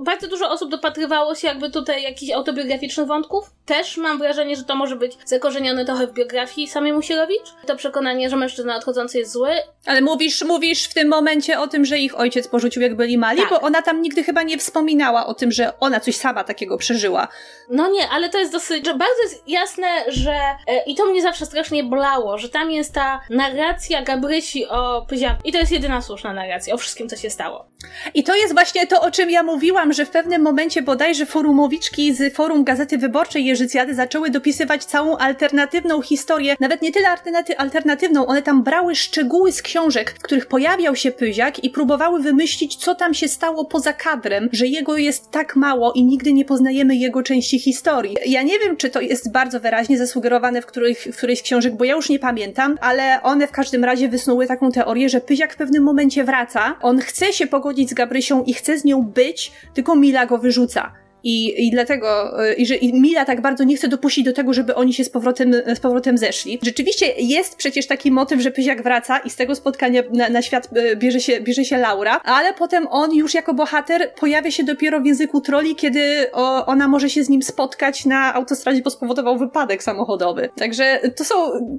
Bardzo 0.00 0.28
dużo 0.28 0.50
osób 0.50 0.70
dopatrywało 0.70 1.34
się 1.34 1.48
jakby 1.48 1.70
tutaj 1.70 2.02
jakichś 2.02 2.32
autobiograficznych 2.32 3.06
wątków. 3.06 3.50
Też 3.66 3.96
mam 3.96 4.18
wrażenie, 4.18 4.56
że 4.56 4.64
to 4.64 4.74
może 4.76 4.96
być 4.96 5.12
zakorzenione 5.24 5.84
trochę 5.84 6.06
w 6.06 6.12
biografii 6.12 6.68
samej 6.68 6.92
Musierowicz. 6.92 7.54
To 7.66 7.76
przekonanie, 7.76 8.30
że 8.30 8.36
mężczyzna 8.36 8.76
odchodzący 8.76 9.18
jest 9.18 9.32
zły. 9.32 9.50
Ale 9.86 10.00
mówisz, 10.00 10.42
mówisz 10.42 10.84
w 10.84 10.94
tym 10.94 11.08
momencie 11.08 11.60
o 11.60 11.66
tym, 11.66 11.84
że 11.84 11.98
ich 11.98 12.18
ojciec 12.18 12.48
porzucił 12.48 12.82
jak 12.82 12.96
byli 12.96 13.18
mali, 13.18 13.40
tak. 13.40 13.50
bo 13.50 13.60
ona 13.60 13.82
tam 13.82 14.02
nigdy 14.02 14.24
chyba 14.24 14.42
nie 14.42 14.58
wspominała 14.58 15.26
o 15.26 15.34
tym, 15.34 15.52
że 15.52 15.72
ona 15.80 16.00
coś 16.00 16.16
sama 16.16 16.44
takiego 16.44 16.78
przeżyła. 16.78 17.28
No 17.70 17.90
nie, 17.90 18.08
ale 18.08 18.28
to 18.28 18.38
jest 18.38 18.52
dosyć, 18.52 18.86
że 18.86 18.94
bardzo 18.94 19.22
jest 19.22 19.48
jasne, 19.48 19.86
że 20.08 20.34
e, 20.66 20.84
i 20.86 20.94
to 20.94 21.06
mnie 21.06 21.22
zawsze 21.22 21.46
strasznie 21.46 21.84
bolało, 21.84 22.38
że 22.38 22.48
tam 22.48 22.70
jest 22.70 22.94
ta 22.94 23.20
narracja 23.30 24.02
Gabrysi 24.02 24.66
o 24.66 25.06
Pyziaku. 25.08 25.40
I 25.44 25.52
to 25.52 25.58
jest 25.58 25.72
jedyna 25.72 26.02
słuszna 26.02 26.32
narracja 26.32 26.74
o 26.74 26.78
wszystkim, 26.78 27.08
co 27.08 27.16
się 27.16 27.30
stało. 27.30 27.66
I 28.14 28.24
to 28.24 28.34
jest 28.34 28.54
właśnie 28.54 28.86
to, 28.86 29.00
o 29.00 29.10
czym 29.10 29.30
ja 29.30 29.42
mówiłam, 29.42 29.75
że 29.90 30.06
w 30.06 30.10
pewnym 30.10 30.42
momencie 30.42 30.82
bodajże 30.82 31.26
forumowiczki 31.26 32.14
z 32.14 32.34
forum 32.34 32.64
Gazety 32.64 32.98
Wyborczej 32.98 33.44
Jerzycjady 33.44 33.94
zaczęły 33.94 34.30
dopisywać 34.30 34.84
całą 34.84 35.16
alternatywną 35.16 36.02
historię, 36.02 36.56
nawet 36.60 36.82
nie 36.82 36.92
tyle 36.92 37.08
alternaty 37.08 37.58
alternatywną, 37.58 38.26
one 38.26 38.42
tam 38.42 38.62
brały 38.62 38.94
szczegóły 38.94 39.52
z 39.52 39.62
książek, 39.62 40.10
w 40.10 40.22
których 40.22 40.46
pojawiał 40.46 40.96
się 40.96 41.10
Pyziak 41.12 41.64
i 41.64 41.70
próbowały 41.70 42.22
wymyślić, 42.22 42.76
co 42.76 42.94
tam 42.94 43.14
się 43.14 43.28
stało 43.28 43.64
poza 43.64 43.92
kadrem, 43.92 44.48
że 44.52 44.66
jego 44.66 44.96
jest 44.96 45.30
tak 45.30 45.56
mało 45.56 45.92
i 45.92 46.04
nigdy 46.04 46.32
nie 46.32 46.44
poznajemy 46.44 46.96
jego 46.96 47.22
części 47.22 47.58
historii. 47.58 48.16
Ja 48.26 48.42
nie 48.42 48.58
wiem, 48.58 48.76
czy 48.76 48.90
to 48.90 49.00
jest 49.00 49.32
bardzo 49.32 49.60
wyraźnie 49.60 49.98
zasugerowane 49.98 50.62
w, 50.62 50.66
których, 50.66 50.98
w 50.98 51.16
którejś 51.16 51.42
książek, 51.42 51.76
bo 51.76 51.84
ja 51.84 51.94
już 51.94 52.08
nie 52.08 52.18
pamiętam, 52.18 52.78
ale 52.80 53.22
one 53.22 53.46
w 53.46 53.52
każdym 53.52 53.84
razie 53.84 54.08
wysnuły 54.08 54.46
taką 54.46 54.72
teorię, 54.72 55.08
że 55.08 55.20
Pyziak 55.20 55.54
w 55.54 55.56
pewnym 55.56 55.82
momencie 55.82 56.24
wraca, 56.24 56.76
on 56.82 56.98
chce 56.98 57.32
się 57.32 57.46
pogodzić 57.46 57.90
z 57.90 57.94
Gabrysią 57.94 58.44
i 58.44 58.54
chce 58.54 58.78
z 58.78 58.84
nią 58.84 59.02
być, 59.02 59.52
tylko 59.76 59.96
Mila 59.96 60.26
go 60.26 60.38
wyrzuca. 60.38 60.92
I, 61.26 61.66
i 61.66 61.70
dlatego, 61.70 62.40
y, 62.46 62.54
i 62.54 62.66
że 62.66 62.74
i 62.74 63.00
Mila 63.00 63.24
tak 63.24 63.40
bardzo 63.40 63.64
nie 63.64 63.76
chce 63.76 63.88
dopuścić 63.88 64.24
do 64.24 64.32
tego, 64.32 64.52
żeby 64.52 64.74
oni 64.74 64.94
się 64.94 65.04
z 65.04 65.10
powrotem, 65.10 65.54
z 65.74 65.80
powrotem 65.80 66.18
zeszli. 66.18 66.58
Rzeczywiście 66.62 67.06
jest 67.18 67.56
przecież 67.56 67.86
taki 67.86 68.10
motyw, 68.10 68.40
że 68.40 68.50
Pyziak 68.50 68.82
wraca 68.82 69.18
i 69.18 69.30
z 69.30 69.36
tego 69.36 69.54
spotkania 69.54 70.02
na, 70.12 70.28
na 70.28 70.42
świat 70.42 70.68
y, 70.76 70.96
bierze 70.96 71.20
się, 71.20 71.40
bierze 71.40 71.64
się 71.64 71.78
Laura, 71.78 72.20
ale 72.24 72.52
potem 72.52 72.86
on 72.90 73.14
już 73.14 73.34
jako 73.34 73.54
bohater 73.54 74.12
pojawia 74.20 74.50
się 74.50 74.64
dopiero 74.64 75.00
w 75.00 75.06
języku 75.06 75.40
troli, 75.40 75.76
kiedy 75.76 76.26
o, 76.32 76.66
ona 76.66 76.88
może 76.88 77.10
się 77.10 77.24
z 77.24 77.28
nim 77.28 77.42
spotkać 77.42 78.04
na 78.04 78.34
autostradzie, 78.34 78.82
bo 78.82 78.90
spowodował 78.90 79.38
wypadek 79.38 79.82
samochodowy. 79.82 80.48
Także 80.56 81.00
to 81.16 81.24
są, 81.24 81.34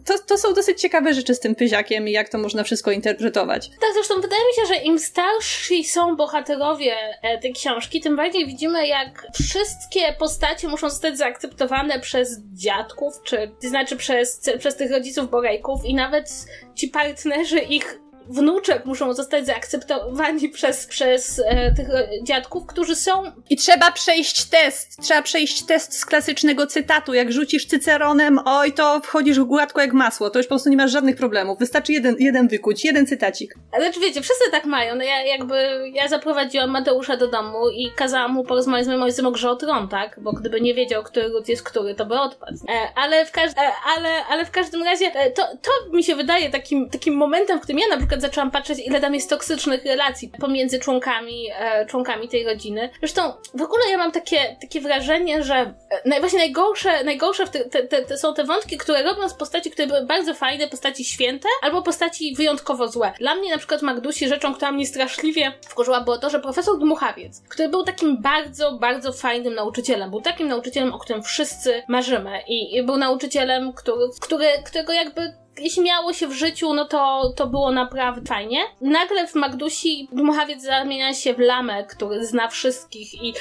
to, 0.06 0.14
to 0.28 0.38
są 0.38 0.54
dosyć 0.54 0.82
ciekawe 0.82 1.14
rzeczy 1.14 1.36
z 1.36 1.39
tym 1.39 1.56
Pyziakiem 1.56 2.08
i 2.08 2.12
jak 2.12 2.30
to 2.30 2.38
można 2.38 2.64
wszystko 2.64 2.91
interpretować. 2.91 3.70
Tak, 3.70 3.89
zresztą 3.93 4.16
wydaje 4.16 4.41
mi 4.41 4.62
się, 4.62 4.74
że 4.74 4.82
im 4.82 5.00
starsi 5.00 5.84
są 5.84 6.16
bohaterowie 6.16 6.95
e, 7.22 7.38
tej 7.38 7.54
książki, 7.54 8.02
tym 8.02 8.16
bardziej 8.16 8.45
widzimy, 8.45 8.88
jak 8.88 9.37
wszystkie 9.44 10.14
postacie 10.20 10.68
muszą 10.68 10.90
zostać 10.90 11.18
zaakceptowane 11.18 12.00
przez 12.00 12.40
dziadków, 12.54 13.14
czy 13.24 13.52
znaczy 13.60 13.96
przez, 13.96 14.42
przez 14.60 14.76
tych 14.76 14.92
rodziców 14.92 15.30
Borejków 15.30 15.86
i 15.86 15.96
nawet 15.96 16.46
ci 16.76 16.88
partnerzy 16.88 17.60
ich 17.60 18.00
wnuczek 18.30 18.86
muszą 18.86 19.13
zostać 19.13 19.45
zaakceptowani 19.45 20.49
przez, 20.57 20.86
przez 20.86 21.41
e, 21.45 21.71
tych 21.71 21.88
dziadków, 22.23 22.65
którzy 22.65 22.95
są... 22.95 23.11
I 23.49 23.57
trzeba 23.57 23.91
przejść 23.91 24.45
test. 24.45 25.01
Trzeba 25.01 25.21
przejść 25.21 25.65
test 25.65 25.99
z 25.99 26.05
klasycznego 26.05 26.67
cytatu. 26.67 27.13
Jak 27.13 27.32
rzucisz 27.32 27.65
cyceronem, 27.65 28.39
oj, 28.45 28.73
to 28.73 28.99
wchodzisz 29.03 29.39
gładko 29.39 29.82
jak 29.82 29.93
masło. 29.93 30.30
To 30.30 30.39
już 30.39 30.45
po 30.45 30.49
prostu 30.49 30.69
nie 30.69 30.78
masz 30.78 30.91
żadnych 30.91 31.15
problemów. 31.15 31.59
Wystarczy 31.59 31.93
jeden, 31.93 32.15
jeden 32.19 32.47
wykuć, 32.47 32.86
jeden 32.86 33.07
cytacik. 33.07 33.55
Ale 33.71 33.93
czy 33.93 33.99
wiecie, 33.99 34.21
wszyscy 34.21 34.51
tak 34.51 34.65
mają. 34.65 34.95
No 34.95 35.03
ja 35.03 35.21
jakby, 35.21 35.55
ja 35.93 36.07
zaprowadziłam 36.07 36.69
Mateusza 36.69 37.17
do 37.17 37.28
domu 37.28 37.69
i 37.69 37.91
kazałam 37.95 38.34
mu 38.34 38.43
porozmawiać 38.43 38.86
z 38.86 38.88
moim 38.88 39.03
ojcem 39.03 39.25
o 39.25 39.32
grze 39.32 39.49
o 39.49 39.55
tron, 39.55 39.88
tak? 39.88 40.19
Bo 40.21 40.34
gdyby 40.34 40.61
nie 40.61 40.73
wiedział, 40.73 41.03
który 41.03 41.28
ród 41.28 41.49
jest 41.49 41.63
który, 41.63 41.95
to 41.95 42.05
by 42.05 42.19
odpadł. 42.19 42.57
E, 42.69 42.88
ale, 42.95 43.25
w 43.25 43.32
każ- 43.32 43.57
e, 43.57 43.71
ale, 43.97 44.25
ale 44.30 44.45
w 44.45 44.51
każdym 44.51 44.84
razie 44.84 45.05
e, 45.05 45.32
to, 45.32 45.41
to 45.61 45.71
mi 45.93 46.03
się 46.03 46.15
wydaje 46.15 46.49
takim, 46.49 46.89
takim 46.89 47.13
momentem, 47.15 47.59
w 47.59 47.61
którym 47.61 47.80
ja 47.80 47.88
na 47.88 47.97
przykład 47.97 48.16
przykład 48.18 48.32
zaczęłam 48.32 48.51
patrzeć, 48.51 48.80
ile 48.80 49.01
tam 49.01 49.15
jest 49.15 49.30
toksycznych 49.30 49.86
relacji 49.86 50.32
pomiędzy 50.39 50.80
członkami, 50.80 51.47
e, 51.59 51.86
członkami 51.86 52.30
tej 52.30 52.45
rodziny. 52.45 52.89
Zresztą 52.99 53.34
w 53.53 53.61
ogóle 53.61 53.82
ja 53.91 53.97
mam 53.97 54.11
takie, 54.11 54.55
takie 54.61 54.82
wrażenie, 54.82 55.43
że 55.43 55.74
e, 56.05 56.20
właśnie 56.20 56.39
najgorsze, 56.39 57.03
najgorsze 57.03 57.47
te, 57.47 57.65
te, 57.65 58.03
te, 58.03 58.18
są 58.18 58.34
te 58.34 58.43
wątki, 58.43 58.78
które 58.78 59.03
robią 59.03 59.30
z 59.30 59.34
postaci, 59.34 59.72
które 59.72 59.88
były 59.88 60.05
bardzo 60.05 60.34
fajne, 60.34 60.68
postaci 60.68 61.05
święte, 61.05 61.47
albo 61.61 61.82
postaci 61.82 62.36
wyjątkowo 62.36 62.88
złe. 62.88 63.13
Dla 63.20 63.36
mnie 63.36 63.51
na 63.51 63.57
przykład 63.57 63.82
Magdusi 63.82 64.28
rzeczą, 64.28 64.53
która 64.53 64.72
mnie 64.72 64.86
straszliwie 64.86 65.53
wkurzyła, 65.68 66.01
było 66.01 66.18
to, 66.18 66.30
że 66.30 66.39
profesor 66.39 66.80
Dmuchawiec, 66.80 67.41
który 67.49 67.70
był 67.70 67.84
takim 67.84 68.22
bardzo, 68.22 68.72
bardzo 68.72 69.13
fajnym 69.13 69.53
nauczycielem, 69.53 70.09
był 70.09 70.22
takim 70.22 70.47
nauczycielem, 70.47 70.93
o 70.93 70.99
którym 70.99 71.24
wszyscy 71.24 71.84
marzymy 71.88 72.41
i, 72.47 72.76
i 72.76 72.84
był 72.84 72.97
nauczycielem, 72.97 73.74
który, 73.74 74.09
który, 74.22 74.47
którego 74.65 74.93
jakby 74.93 75.47
jeśli 75.60 75.84
miało 75.84 76.14
się 76.14 76.28
w 76.28 76.34
życiu, 76.34 76.74
no 76.74 76.86
to, 76.86 77.34
to 77.36 77.47
było 77.47 77.72
naprawdę 77.72 78.28
fajnie. 78.28 78.60
Nagle 78.82 79.28
w 79.28 79.36
Magdusi 79.36 80.08
Dmuchawiec 80.12 80.62
zamienia 80.64 81.14
się 81.14 81.34
w 81.34 81.39
lamę, 81.39 81.84
który 81.84 82.26
zna 82.26 82.47
wszystkich 82.47 83.14
i 83.14 83.34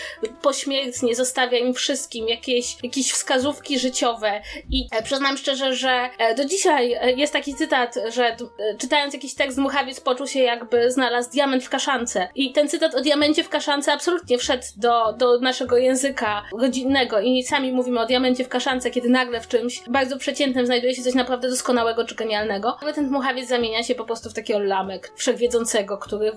pośmiertnie 0.43 1.15
zostawia 1.15 1.59
im 1.59 1.75
wszystkim 1.75 2.29
jakieś, 2.29 2.77
jakieś 2.83 3.13
wskazówki 3.13 3.79
życiowe. 3.79 4.43
I 4.71 4.87
e, 4.93 5.03
przyznam 5.03 5.37
szczerze, 5.37 5.75
że 5.75 6.11
e, 6.19 6.35
do 6.35 6.45
dzisiaj 6.45 6.93
e, 6.93 7.13
jest 7.13 7.33
taki 7.33 7.55
cytat, 7.55 7.95
że 8.09 8.37
czytając 8.79 9.15
jakiś 9.15 9.35
tekst 9.35 9.59
Dmuchawiec 9.59 10.01
poczuł 10.01 10.27
się 10.27 10.41
jakby 10.41 10.91
znalazł 10.91 11.31
diament 11.31 11.65
w 11.65 11.69
kaszance. 11.69 12.29
I 12.35 12.53
ten 12.53 12.69
cytat 12.69 12.95
o 12.95 13.01
diamencie 13.01 13.45
w 13.45 13.49
kaszance 13.49 13.93
absolutnie 13.93 14.39
wszedł 14.39 14.65
do, 14.77 15.13
do 15.13 15.41
naszego 15.41 15.77
języka 15.77 16.43
rodzinnego 16.61 17.21
i 17.21 17.43
sami 17.43 17.73
mówimy 17.73 18.01
o 18.01 18.07
diamencie 18.07 18.45
w 18.45 18.49
kaszance, 18.49 18.91
kiedy 18.91 19.09
nagle 19.09 19.41
w 19.41 19.49
czymś 19.49 19.83
bardzo 19.89 20.19
przeciętnym 20.19 20.67
znajduje 20.67 20.95
się 20.95 21.03
coś 21.03 21.15
naprawdę 21.15 21.49
doskonałego 21.49 22.06
czy 22.07 22.15
genialnego, 22.15 22.77
ale 22.81 22.95
ten 22.95 23.09
dmuchawiec 23.09 23.49
zamienia 23.49 23.83
się 23.83 23.95
po 23.95 24.05
prostu 24.05 24.31
w 24.31 24.35
takiego 24.35 24.61
lamek 24.61 25.13
wszechwiedzącego, 25.17 25.99
który 25.99 26.33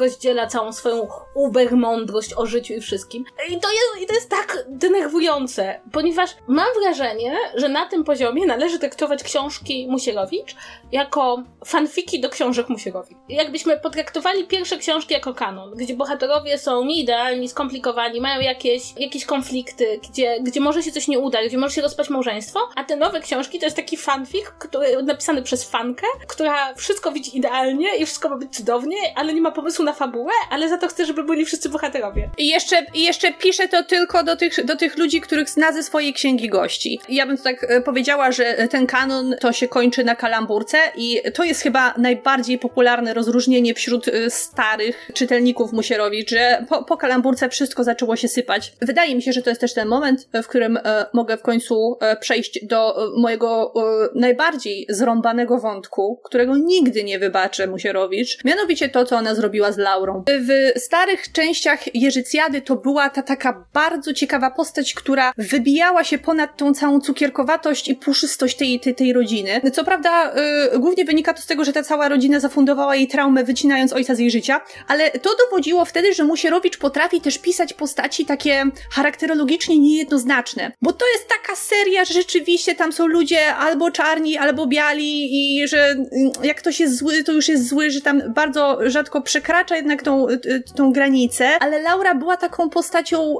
rozdziela 0.00 0.46
całą 0.46 0.72
swoją 0.72 1.08
uber 1.34 1.76
mądrość 1.76 2.34
o 2.36 2.46
życiu 2.46 2.74
i 2.74 2.80
wszystkim. 2.80 3.24
I 3.48 3.60
to 3.60 3.68
jest, 3.72 4.02
i 4.02 4.06
to 4.06 4.14
jest 4.14 4.30
tak 4.30 4.64
denerwujące, 4.68 5.80
ponieważ 5.92 6.30
mam 6.46 6.66
wrażenie, 6.82 7.36
że 7.54 7.68
na 7.68 7.86
tym 7.86 8.04
poziomie 8.04 8.46
należy 8.46 8.78
traktować 8.78 9.22
książki 9.22 9.86
Musierowicz 9.90 10.56
jako 10.92 11.42
fanfiki 11.64 12.20
do 12.20 12.28
książek 12.30 12.68
Musierowicz. 12.68 13.18
Jakbyśmy 13.28 13.80
potraktowali 13.80 14.46
pierwsze 14.46 14.78
książki 14.78 15.14
jako 15.14 15.34
kanon, 15.34 15.74
gdzie 15.76 15.94
bohaterowie 15.94 16.58
są 16.58 16.84
nieidealni, 16.84 17.48
skomplikowani, 17.48 18.20
mają 18.20 18.40
jakieś, 18.40 18.82
jakieś 18.98 19.24
konflikty, 19.24 20.00
gdzie, 20.10 20.40
gdzie 20.40 20.60
może 20.60 20.82
się 20.82 20.92
coś 20.92 21.08
nie 21.08 21.18
udać, 21.18 21.48
gdzie 21.48 21.58
może 21.58 21.74
się 21.74 21.82
rozpaść 21.82 22.10
małżeństwo, 22.10 22.60
a 22.76 22.84
te 22.84 22.96
nowe 22.96 23.20
książki 23.20 23.58
to 23.58 23.66
jest 23.66 23.76
taki 23.76 23.96
fanfic, 23.96 24.44
który 24.58 25.02
napisany 25.12 25.42
przez 25.42 25.64
fankę, 25.64 26.06
która 26.28 26.74
wszystko 26.74 27.12
widzi 27.12 27.36
idealnie 27.36 27.96
i 27.96 28.06
wszystko 28.06 28.28
ma 28.28 28.36
być 28.36 28.56
cudownie, 28.56 28.96
ale 29.14 29.34
nie 29.34 29.40
ma 29.40 29.50
pomysłu 29.50 29.84
na 29.84 29.92
fabułę, 29.92 30.32
ale 30.50 30.68
za 30.68 30.78
to 30.78 30.88
chce, 30.88 31.06
żeby 31.06 31.24
byli 31.24 31.44
wszyscy 31.44 31.68
bohaterowie. 31.68 32.30
I 32.38 32.48
jeszcze, 32.48 32.86
i 32.94 33.02
jeszcze 33.02 33.32
pisze 33.32 33.68
to 33.68 33.84
tylko 33.84 34.24
do 34.24 34.36
tych, 34.36 34.64
do 34.64 34.76
tych 34.76 34.98
ludzi, 34.98 35.20
których 35.20 35.50
zna 35.50 35.72
ze 35.72 35.82
swojej 35.82 36.12
księgi 36.12 36.48
gości. 36.48 37.00
Ja 37.08 37.26
bym 37.26 37.36
to 37.36 37.42
tak 37.42 37.66
e, 37.68 37.80
powiedziała, 37.80 38.32
że 38.32 38.68
ten 38.70 38.86
kanon 38.86 39.34
to 39.40 39.52
się 39.52 39.68
kończy 39.68 40.04
na 40.04 40.16
kalamburce 40.16 40.78
i 40.96 41.20
to 41.34 41.44
jest 41.44 41.62
chyba 41.62 41.94
najbardziej 41.98 42.58
popularne 42.58 43.14
rozróżnienie 43.14 43.74
wśród 43.74 44.08
e, 44.08 44.30
starych 44.30 45.10
czytelników 45.14 45.72
Musierowicz, 45.72 46.30
że 46.30 46.66
po, 46.68 46.84
po 46.84 46.96
kalamburce 46.96 47.48
wszystko 47.48 47.84
zaczęło 47.84 48.16
się 48.16 48.28
sypać. 48.28 48.72
Wydaje 48.80 49.14
mi 49.14 49.22
się, 49.22 49.32
że 49.32 49.42
to 49.42 49.50
jest 49.50 49.60
też 49.60 49.74
ten 49.74 49.88
moment, 49.88 50.28
w 50.42 50.46
którym 50.46 50.76
e, 50.76 51.06
mogę 51.12 51.36
w 51.36 51.42
końcu 51.42 51.98
e, 52.00 52.16
przejść 52.16 52.66
do 52.66 53.04
e, 53.04 53.20
mojego 53.20 53.72
e, 53.76 54.08
najbardziej 54.14 54.86
zrąbanego 54.90 55.58
wątku, 55.58 56.20
którego 56.24 56.56
nigdy 56.56 57.04
nie 57.04 57.18
wybaczę 57.18 57.66
Musierowicz, 57.66 58.44
mianowicie 58.44 58.88
to, 58.88 59.04
co 59.04 59.16
ona 59.16 59.34
zrobiła 59.34 59.72
z 59.72 59.78
Laurą. 59.78 60.24
W 60.28 60.80
starych 60.80 61.32
częściach 61.32 61.94
Jerzycjady 61.94 62.60
to 62.60 62.76
była 62.76 63.10
ta 63.10 63.22
taka 63.22 63.64
bardzo 63.74 64.12
ciekawa 64.12 64.50
postać, 64.50 64.94
która 64.94 65.32
wybijała 65.38 66.04
się 66.04 66.18
ponad 66.18 66.56
tą 66.56 66.74
całą 66.74 67.00
cukierkowatość 67.00 67.88
i 67.88 67.94
puszystość 67.94 68.56
tej, 68.56 68.80
tej, 68.80 68.94
tej 68.94 69.12
rodziny. 69.12 69.60
Co 69.72 69.84
prawda, 69.84 70.34
yy, 70.72 70.78
głównie 70.78 71.04
wynika 71.04 71.34
to 71.34 71.42
z 71.42 71.46
tego, 71.46 71.64
że 71.64 71.72
ta 71.72 71.82
cała 71.82 72.08
rodzina 72.08 72.40
zafundowała 72.40 72.96
jej 72.96 73.08
traumę, 73.08 73.44
wycinając 73.44 73.92
ojca 73.92 74.14
z 74.14 74.18
jej 74.18 74.30
życia, 74.30 74.60
ale 74.88 75.10
to 75.10 75.30
dowodziło 75.44 75.84
wtedy, 75.84 76.14
że 76.14 76.24
Musierowicz 76.24 76.78
potrafi 76.78 77.20
też 77.20 77.38
pisać 77.38 77.72
postaci 77.72 78.26
takie 78.26 78.64
charakterologicznie 78.90 79.78
niejednoznaczne. 79.78 80.72
Bo 80.82 80.92
to 80.92 81.04
jest 81.12 81.28
taka 81.28 81.56
seria, 81.56 82.04
że 82.04 82.14
rzeczywiście 82.14 82.74
tam 82.74 82.92
są 82.92 83.06
ludzie 83.06 83.54
albo 83.54 83.90
czarni, 83.90 84.38
albo 84.38 84.66
biali, 84.66 84.79
i 84.94 85.68
że 85.68 85.88
mm, 85.90 86.06
jak 86.42 86.56
ktoś 86.56 86.80
jest 86.80 86.96
zły, 86.96 87.24
to 87.24 87.32
już 87.32 87.48
jest 87.48 87.68
zły, 87.68 87.90
że 87.90 88.00
tam 88.00 88.22
bardzo 88.34 88.78
rzadko 88.90 89.22
przekracza 89.22 89.76
jednak 89.76 90.02
tą, 90.02 90.28
y, 90.28 90.32
y, 90.32 90.62
tą 90.76 90.92
granicę, 90.92 91.48
ale 91.60 91.82
Laura 91.82 92.14
była 92.14 92.36
taką 92.36 92.70
postacią 92.70 93.36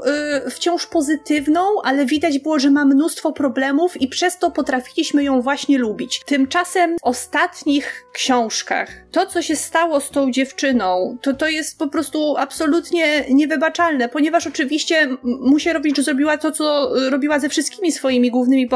y, 0.46 0.50
wciąż 0.50 0.86
pozytywną, 0.86 1.60
ale 1.84 2.06
widać 2.06 2.38
było, 2.38 2.58
że 2.58 2.70
ma 2.70 2.84
mnóstwo 2.84 3.32
problemów 3.32 4.00
i 4.00 4.08
przez 4.08 4.38
to 4.38 4.50
potrafiliśmy 4.50 5.24
ją 5.24 5.42
właśnie 5.42 5.78
lubić. 5.78 6.20
Tymczasem 6.26 6.96
w 6.98 7.04
ostatnich 7.04 8.04
książkach 8.12 8.90
to, 9.12 9.26
co 9.26 9.42
się 9.42 9.56
stało 9.56 10.00
z 10.00 10.10
tą 10.10 10.30
dziewczyną, 10.30 11.18
to 11.22 11.34
to 11.34 11.48
jest 11.48 11.78
po 11.78 11.88
prostu 11.88 12.36
absolutnie 12.36 13.24
niewybaczalne, 13.30 14.08
ponieważ 14.08 14.46
oczywiście 14.46 15.08
Musierowicz 15.22 16.00
zrobiła 16.00 16.38
to, 16.38 16.52
co 16.52 16.90
robiła 17.10 17.38
ze 17.38 17.48
wszystkimi 17.48 17.92
swoimi 17.92 18.30
głównymi 18.30 18.68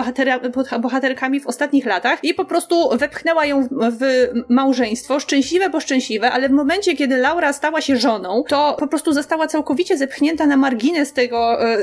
bohaterkami 0.80 1.40
w 1.40 1.46
ostatnich 1.46 1.86
latach 1.86 2.24
i 2.24 2.34
po 2.34 2.44
prostu 2.44 2.53
prostu 2.54 2.98
wepchnęła 2.98 3.46
ją 3.46 3.68
w 3.70 4.28
małżeństwo, 4.48 5.20
szczęśliwe, 5.20 5.70
bo 5.70 5.80
szczęśliwe, 5.80 6.30
ale 6.30 6.48
w 6.48 6.52
momencie, 6.52 6.96
kiedy 6.96 7.16
Laura 7.16 7.52
stała 7.52 7.80
się 7.80 7.96
żoną, 7.96 8.44
to 8.48 8.76
po 8.78 8.86
prostu 8.86 9.12
została 9.12 9.46
całkowicie 9.46 9.96
zepchnięta 9.96 10.46
na 10.46 10.56
margines 10.56 11.12
tego, 11.12 11.70
e, 11.70 11.78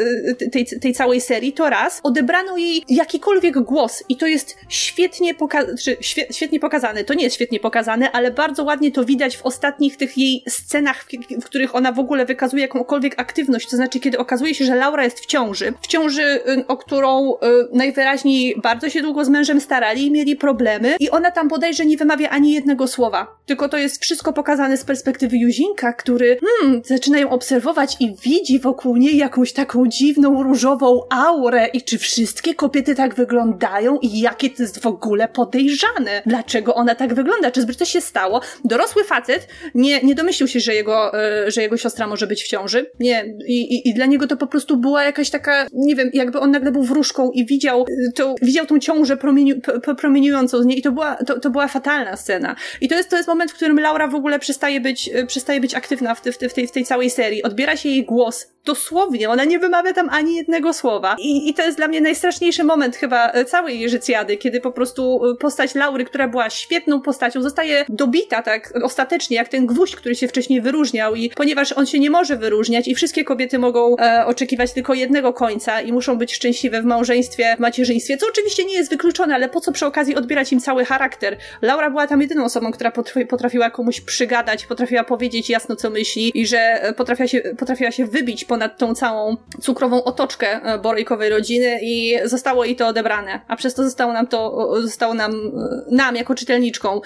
tej, 0.52 0.66
tej 0.66 0.94
całej 0.94 1.22
serii, 1.22 1.54
to 1.54 1.70
raz, 1.70 2.00
odebrano 2.04 2.58
jej 2.58 2.84
jakikolwiek 2.90 3.60
głos 3.60 4.04
i 4.10 4.18
to 4.18 4.28
jest 4.28 4.58
świetnie, 4.70 5.34
poka- 5.34 5.94
świetnie 6.32 6.60
pokazane. 6.60 7.04
To 7.04 7.14
nie 7.14 7.24
jest 7.24 7.36
świetnie 7.36 7.60
pokazane, 7.60 8.12
ale 8.12 8.32
bardzo 8.32 8.64
ładnie 8.64 8.92
to 8.92 9.06
widać 9.06 9.38
w 9.38 9.46
ostatnich 9.46 9.98
tych 9.98 10.18
jej 10.18 10.44
scenach, 10.50 11.04
w, 11.04 11.08
w 11.42 11.46
których 11.46 11.76
ona 11.76 11.92
w 11.92 12.00
ogóle 12.00 12.26
wykazuje 12.26 12.62
jakąkolwiek 12.62 13.14
aktywność, 13.18 13.70
to 13.70 13.76
znaczy, 13.76 14.00
kiedy 14.00 14.18
okazuje 14.18 14.56
się, 14.56 14.66
że 14.66 14.76
Laura 14.76 15.04
jest 15.04 15.20
w 15.20 15.26
ciąży, 15.26 15.74
w 15.82 15.88
ciąży, 15.88 16.24
y, 16.24 16.68
o 16.68 16.78
którą 16.78 17.34
y, 17.34 17.38
najwyraźniej 17.74 18.56
bardzo 18.64 18.90
się 18.90 19.02
długo 19.02 19.26
z 19.26 19.30
mężem 19.30 19.62
starali 19.62 20.06
i 20.06 20.12
mieli 20.12 20.36
problemy, 20.36 20.61
problemy 20.62 20.96
i 21.00 21.10
ona 21.10 21.32
tam 21.32 21.48
bodajże 21.48 21.86
nie 21.86 21.98
wymawia 21.98 22.30
ani 22.30 22.54
jednego 22.54 22.88
słowa. 22.88 23.28
Tylko 23.46 23.70
to 23.70 23.78
jest 23.78 24.04
wszystko 24.04 24.34
pokazane 24.34 24.78
z 24.78 24.84
perspektywy 24.84 25.38
Juzinka, 25.38 25.94
który 25.94 26.38
hmm, 26.62 26.82
zaczyna 26.86 27.20
ją 27.20 27.30
obserwować 27.30 27.98
i 28.00 28.16
widzi 28.24 28.60
wokół 28.60 28.98
niej 28.98 29.18
jakąś 29.18 29.54
taką 29.54 29.88
dziwną, 29.88 30.44
różową 30.44 31.02
aurę 31.10 31.68
i 31.68 31.82
czy 31.82 31.98
wszystkie 31.98 32.56
kobiety 32.56 32.96
tak 32.96 33.16
wyglądają 33.16 33.98
i 34.02 34.20
jakie 34.20 34.50
to 34.50 34.64
jest 34.64 34.80
w 34.80 34.86
ogóle 34.86 35.28
podejrzane. 35.28 36.22
Dlaczego 36.26 36.76
ona 36.76 36.96
tak 36.96 37.14
wygląda? 37.14 37.52
Czy 37.52 37.62
zbyt 37.62 37.78
coś 37.78 37.90
się 37.90 38.02
stało? 38.02 38.42
Dorosły 38.66 39.04
facet 39.04 39.48
nie, 39.76 40.02
nie 40.02 40.16
domyślił 40.16 40.48
się, 40.48 40.60
że 40.60 40.74
jego, 40.76 41.24
e, 41.24 41.52
że 41.52 41.62
jego 41.62 41.78
siostra 41.78 42.08
może 42.08 42.28
być 42.28 42.44
w 42.44 42.48
ciąży. 42.48 42.92
Nie. 43.00 43.26
I, 43.48 43.76
i, 43.76 43.90
I 43.90 43.94
dla 43.94 44.06
niego 44.06 44.28
to 44.28 44.38
po 44.38 44.48
prostu 44.48 44.78
była 44.78 45.04
jakaś 45.04 45.30
taka, 45.30 45.68
nie 45.74 45.96
wiem, 45.96 46.10
jakby 46.14 46.40
on 46.40 46.52
nagle 46.52 46.72
był 46.72 46.84
wróżką 46.84 47.32
i 47.32 47.46
widział, 47.46 47.82
e, 47.82 48.12
to, 48.12 48.36
widział 48.42 48.66
tą 48.66 48.80
ciążę 48.80 49.18
promieniu, 49.18 49.56
promieniującą 49.98 50.51
z 50.58 50.66
niej 50.66 50.80
i 50.80 50.82
to 50.82 50.92
była, 50.92 51.16
to, 51.16 51.40
to 51.40 51.50
była 51.50 51.68
fatalna 51.68 52.16
scena. 52.18 52.56
I 52.82 52.88
to 52.88 52.96
jest, 52.96 53.10
to 53.10 53.18
jest 53.18 53.28
moment, 53.28 53.52
w 53.52 53.56
którym 53.56 53.80
Laura 53.80 54.08
w 54.08 54.16
ogóle 54.16 54.40
przestaje 54.40 54.82
być, 54.82 55.10
e, 55.14 55.26
przestaje 55.26 55.62
być 55.62 55.76
aktywna 55.76 56.16
w, 56.16 56.22
te, 56.22 56.32
w, 56.32 56.38
te, 56.38 56.50
w, 56.50 56.54
tej, 56.54 56.68
w 56.68 56.72
tej 56.72 56.86
całej 56.86 57.10
serii. 57.10 57.44
Odbiera 57.44 57.78
się 57.78 57.90
jej 57.90 58.06
głos 58.06 58.48
dosłownie, 58.66 59.30
ona 59.30 59.44
nie 59.44 59.60
wymawia 59.60 59.94
tam 59.94 60.10
ani 60.10 60.36
jednego 60.36 60.74
słowa. 60.74 61.16
I, 61.20 61.50
i 61.50 61.54
to 61.54 61.64
jest 61.64 61.78
dla 61.78 61.88
mnie 61.88 62.02
najstraszniejszy 62.02 62.64
moment 62.64 62.96
chyba 62.96 63.32
e, 63.32 63.46
całej 63.46 63.80
Jerzycjady, 63.80 64.38
kiedy 64.38 64.62
po 64.62 64.72
prostu 64.72 65.26
e, 65.26 65.36
postać 65.36 65.76
Laury, 65.76 66.06
która 66.06 66.28
była 66.28 66.50
świetną 66.50 67.02
postacią, 67.02 67.42
zostaje 67.42 67.86
dobita 67.90 68.42
tak 68.42 68.74
ostatecznie, 68.84 69.38
jak 69.38 69.48
ten 69.48 69.66
gwóźdź, 69.66 69.96
który 69.96 70.16
się 70.16 70.28
wcześniej 70.28 70.62
wyróżniał 70.62 71.16
i 71.16 71.30
ponieważ 71.30 71.72
on 71.72 71.86
się 71.86 72.00
nie 72.00 72.10
może 72.10 72.36
wyróżniać 72.36 72.88
i 72.88 72.96
wszystkie 72.96 73.24
kobiety 73.24 73.60
mogą 73.60 73.98
e, 73.98 74.26
oczekiwać 74.26 74.74
tylko 74.74 74.94
jednego 74.94 75.34
końca 75.34 75.82
i 75.82 75.94
muszą 75.94 76.18
być 76.18 76.36
szczęśliwe 76.36 76.82
w 76.82 76.86
małżeństwie, 76.86 77.56
w 77.58 77.60
macierzyństwie, 77.60 78.18
co 78.18 78.28
oczywiście 78.28 78.66
nie 78.66 78.74
jest 78.74 78.90
wykluczone, 78.90 79.36
ale 79.36 79.50
po 79.50 79.62
co 79.62 79.72
przy 79.72 79.86
okazji 79.86 80.16
odbierać 80.16 80.41
im 80.52 80.60
cały 80.60 80.86
charakter? 80.86 81.38
Laura 81.62 81.90
była 81.90 82.08
tam 82.08 82.22
jedyną 82.22 82.44
osobą, 82.46 82.72
która 82.72 82.92
potrafiła 83.30 83.70
komuś 83.70 84.02
przygadać, 84.02 84.66
potrafiła 84.66 85.04
powiedzieć 85.04 85.50
jasno, 85.50 85.76
co 85.76 85.90
myśli 85.90 86.32
i 86.36 86.48
że 86.48 86.94
potrafiła 86.98 87.28
się, 87.28 87.42
potrafiła 87.58 87.92
się 87.92 88.06
wybić 88.06 88.46
ponad 88.46 88.78
tą 88.78 88.96
całą 88.96 89.38
cukrową 89.62 90.04
otoczkę 90.04 90.48
e, 90.48 90.80
borejkowej 90.80 91.30
rodziny 91.30 91.80
i 91.82 92.20
zostało 92.26 92.66
jej 92.66 92.76
to 92.76 92.88
odebrane. 92.88 93.40
A 93.48 93.56
przez 93.56 93.74
to 93.74 93.84
zostało 93.84 94.14
nam 94.14 94.28
to, 94.28 94.72
zostało 94.82 95.14
nam, 95.14 95.32
e, 95.32 95.96
nam 95.96 96.16
jako 96.16 96.36
czytelniczką 96.36 97.02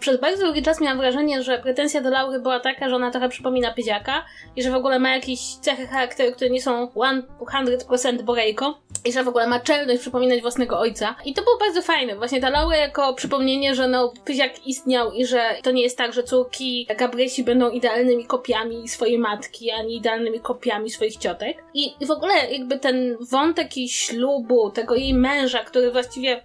przez 0.00 0.20
bardzo 0.20 0.44
długi 0.44 0.62
czas 0.62 0.80
miałam 0.80 0.98
wrażenie, 0.98 1.42
że 1.42 1.58
pretensja 1.58 2.00
do 2.00 2.10
Laury 2.10 2.40
była 2.40 2.60
taka, 2.60 2.88
że 2.88 2.96
ona 2.96 3.10
trochę 3.10 3.28
przypomina 3.28 3.74
Pyziaka 3.74 4.24
i 4.56 4.62
że 4.62 4.70
w 4.70 4.74
ogóle 4.74 4.98
ma 4.98 5.10
jakieś 5.10 5.40
cechy 5.56 5.86
charakteru, 5.86 6.32
które 6.32 6.50
nie 6.50 6.62
są 6.62 6.86
100% 6.86 8.22
Borejko. 8.22 8.80
I 9.04 9.12
że 9.12 9.24
w 9.24 9.28
ogóle 9.28 9.46
ma 9.46 9.60
czelność 9.60 10.00
przypominać 10.00 10.40
własnego 10.40 10.78
ojca. 10.78 11.16
I 11.24 11.34
to 11.34 11.42
było 11.42 11.58
bardzo 11.58 11.82
fajne. 11.82 12.16
Właśnie 12.16 12.50
Laura 12.50 12.76
jako 12.76 13.14
przypomnienie, 13.14 13.74
że 13.74 13.88
no, 13.88 14.12
Pyziak 14.24 14.66
istniał 14.66 15.12
i 15.12 15.26
że 15.26 15.56
to 15.62 15.70
nie 15.70 15.82
jest 15.82 15.98
tak, 15.98 16.12
że 16.12 16.22
córki 16.22 16.86
Gabriesi 16.98 17.44
będą 17.44 17.70
idealnymi 17.70 18.26
kopiami 18.26 18.88
swojej 18.88 19.18
matki, 19.18 19.70
ani 19.70 19.96
idealnymi 19.96 20.40
kopiami 20.40 20.90
swoich 20.90 21.16
ciotek. 21.16 21.64
I, 21.74 21.94
i 22.00 22.06
w 22.06 22.10
ogóle 22.10 22.34
jakby 22.50 22.78
ten 22.78 23.16
wątek 23.30 23.76
jej 23.76 23.88
ślubu, 23.88 24.70
tego 24.70 24.94
jej 24.94 25.14
męża, 25.14 25.64
który 25.64 25.90
właściwie 25.90 26.44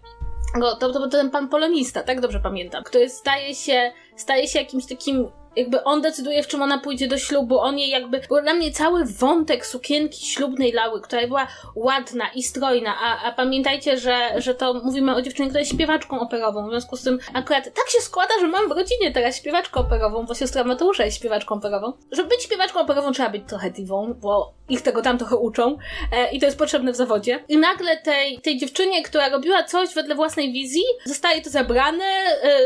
to, 0.61 0.75
to, 0.75 0.93
to 0.93 1.07
ten 1.07 1.31
pan 1.31 1.49
polonista, 1.49 2.03
tak 2.03 2.21
dobrze 2.21 2.39
pamiętam, 2.39 2.83
który 2.83 3.09
staje 3.09 3.55
się, 3.55 3.91
staje 4.15 4.47
się 4.47 4.59
jakimś 4.59 4.85
takim 4.85 5.31
jakby 5.55 5.83
on 5.83 6.01
decyduje, 6.01 6.43
w 6.43 6.47
czym 6.47 6.61
ona 6.61 6.77
pójdzie 6.77 7.07
do 7.07 7.17
ślubu, 7.17 7.59
on 7.59 7.79
jej 7.79 7.89
jakby, 7.89 8.21
był 8.29 8.41
dla 8.41 8.53
mnie 8.53 8.71
cały 8.71 9.05
wątek 9.05 9.65
sukienki 9.65 10.25
ślubnej 10.25 10.71
Lały, 10.71 11.01
która 11.01 11.27
była 11.27 11.47
ładna 11.75 12.25
i 12.35 12.43
strojna, 12.43 12.95
a, 13.01 13.27
a 13.27 13.31
pamiętajcie, 13.31 13.97
że, 13.97 14.31
że 14.37 14.55
to 14.55 14.73
mówimy 14.73 15.15
o 15.15 15.21
dziewczynie, 15.21 15.47
która 15.47 15.59
jest 15.59 15.71
śpiewaczką 15.71 16.19
operową, 16.19 16.67
w 16.67 16.69
związku 16.69 16.97
z 16.97 17.03
tym 17.03 17.19
akurat 17.33 17.63
tak 17.63 17.89
się 17.89 18.01
składa, 18.01 18.33
że 18.39 18.47
mam 18.47 18.69
w 18.69 18.71
rodzinie 18.71 19.11
teraz 19.11 19.37
śpiewaczkę 19.37 19.79
operową, 19.79 20.25
bo 20.25 20.35
siostra 20.35 20.63
Mateusza 20.63 21.05
jest 21.05 21.17
śpiewaczką 21.17 21.55
operową. 21.55 21.93
Żeby 22.11 22.29
być 22.29 22.43
śpiewaczką 22.43 22.79
operową 22.79 23.11
trzeba 23.11 23.29
być 23.29 23.43
trochę 23.47 23.71
diwą, 23.71 24.13
bo 24.21 24.53
ich 24.69 24.81
tego 24.81 25.01
tam 25.01 25.17
trochę 25.17 25.35
uczą 25.35 25.77
e, 26.11 26.31
i 26.31 26.39
to 26.39 26.45
jest 26.45 26.57
potrzebne 26.57 26.91
w 26.91 26.95
zawodzie. 26.95 27.43
I 27.49 27.57
nagle 27.57 27.97
tej, 27.97 28.39
tej 28.39 28.57
dziewczynie, 28.57 29.03
która 29.03 29.29
robiła 29.29 29.63
coś 29.63 29.93
wedle 29.93 30.15
własnej 30.15 30.53
wizji, 30.53 30.83
zostaje 31.05 31.41
to 31.41 31.49
zabrane, 31.49 32.05
e, 32.43 32.59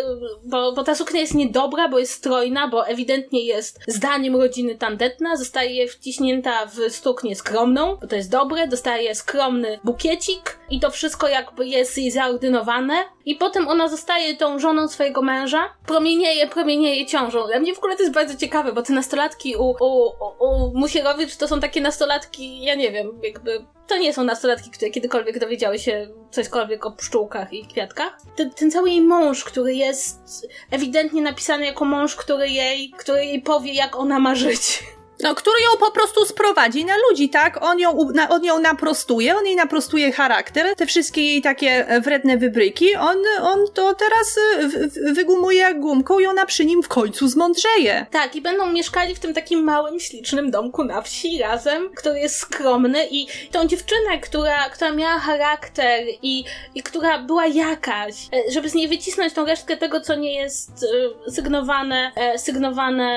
bo, 0.44 0.72
bo 0.72 0.84
ta 0.84 0.96
suknia 0.96 1.22
jest 1.22 1.36
niedobra, 1.36 1.90
bo 1.90 2.00
jest 2.00 2.12
strojna, 2.12 2.68
bo 2.68 2.79
ewidentnie 2.88 3.46
jest 3.46 3.80
zdaniem 3.88 4.36
rodziny 4.36 4.76
tandetna, 4.76 5.38
zostaje 5.38 5.88
wciśnięta 5.88 6.66
w 6.66 6.94
stuknię 6.94 7.36
skromną, 7.36 7.96
bo 7.96 8.08
to 8.08 8.16
jest 8.16 8.32
dobre, 8.32 8.68
dostaje 8.68 9.16
skromny 9.16 9.80
bukiecik 9.84 10.60
i 10.70 10.80
to 10.80 10.92
wszystko 10.92 11.28
jakby 11.28 11.68
jest 11.68 11.98
jej 11.98 12.12
zaordynowane 12.12 12.94
i 13.30 13.36
potem 13.36 13.68
ona 13.68 13.88
zostaje 13.88 14.36
tą 14.36 14.60
żoną 14.60 14.88
swojego 14.88 15.22
męża, 15.22 15.74
promienieje, 15.86 16.48
promienieje 16.48 17.06
ciążą. 17.06 17.48
Dla 17.48 17.60
mnie 17.60 17.74
w 17.74 17.78
ogóle 17.78 17.96
to 17.96 18.04
jest 18.04 18.14
bardzo 18.14 18.36
ciekawe, 18.36 18.74
bo 18.74 18.82
te 18.82 18.94
nastolatki 18.94 19.56
u, 19.56 19.76
u, 19.80 20.12
u 20.40 20.72
Musierowicz 20.74 21.36
to 21.36 21.48
są 21.48 21.60
takie 21.60 21.82
nastolatki, 21.82 22.64
ja 22.64 22.76
nie 22.76 22.92
wiem, 22.92 23.20
jakby 23.24 23.66
to 23.88 23.98
nie 23.98 24.14
są 24.14 24.24
nastolatki, 24.24 24.72
które 24.72 24.92
kiedykolwiek 24.92 25.40
dowiedziały 25.40 25.80
się 25.80 26.08
cośkolwiek 26.32 26.86
o 26.86 26.92
pszczółkach 26.92 27.54
i 27.54 27.68
kwiatkach. 27.68 28.18
Ten, 28.36 28.52
ten 28.52 28.72
cały 28.72 28.90
jej 28.90 29.02
mąż, 29.02 29.44
który 29.44 29.74
jest 29.76 30.48
ewidentnie 30.72 31.22
napisany 31.22 31.66
jako 31.66 31.86
mąż, 31.86 32.16
który 32.16 32.50
jej, 32.50 32.92
który 32.98 33.26
jej 33.26 33.42
powie, 33.42 33.74
jak 33.74 33.96
ona 33.96 34.20
ma 34.20 34.36
żyć. 34.36 34.84
No, 35.24 35.36
który 35.36 35.56
ją 35.62 35.78
po 35.80 35.92
prostu 35.92 36.26
sprowadzi 36.26 36.86
na 36.86 36.94
ludzi, 37.10 37.30
tak? 37.30 37.64
On 37.64 37.80
ją, 37.80 38.10
na, 38.14 38.30
on 38.30 38.44
ją 38.44 38.60
naprostuje, 38.60 39.36
on 39.36 39.46
jej 39.46 39.56
naprostuje 39.56 40.12
charakter, 40.12 40.76
te 40.76 40.86
wszystkie 40.86 41.22
jej 41.22 41.42
takie 41.42 41.86
wredne 42.04 42.38
wybryki, 42.38 42.96
on, 42.96 43.18
on 43.42 43.60
to 43.74 43.96
teraz 43.96 44.38
e, 44.38 44.68
w, 44.68 45.16
wygumuje 45.16 45.58
jak 45.58 45.80
gumką 45.80 46.20
i 46.20 46.26
ona 46.26 46.46
przy 46.46 46.66
nim 46.66 46.84
w 46.84 46.88
końcu 46.88 47.28
zmądrzeje. 47.28 48.06
Tak, 48.12 48.36
i 48.36 48.42
będą 48.42 48.72
mieszkali 48.72 49.16
w 49.16 49.20
tym 49.20 49.34
takim 49.34 49.64
małym, 49.64 50.00
ślicznym 50.00 50.52
domku 50.52 50.84
na 50.84 51.02
wsi 51.02 51.40
razem, 51.40 51.90
który 51.96 52.20
jest 52.20 52.36
skromny 52.36 53.08
i 53.12 53.28
tą 53.52 53.68
dziewczynę, 53.68 54.20
która, 54.22 54.70
która 54.70 54.92
miała 54.92 55.20
charakter 55.20 56.04
i, 56.22 56.44
i 56.76 56.84
która 56.84 57.18
była 57.18 57.48
jakaś, 57.48 58.14
e, 58.34 58.52
żeby 58.52 58.70
z 58.70 58.74
niej 58.74 58.88
wycisnąć 58.88 59.34
tą 59.34 59.46
resztkę 59.46 59.78
tego, 59.78 60.02
co 60.02 60.16
nie 60.16 60.36
jest 60.36 60.86
e, 61.28 61.32
sygnowane, 61.32 62.12
sygnowane 62.38 63.10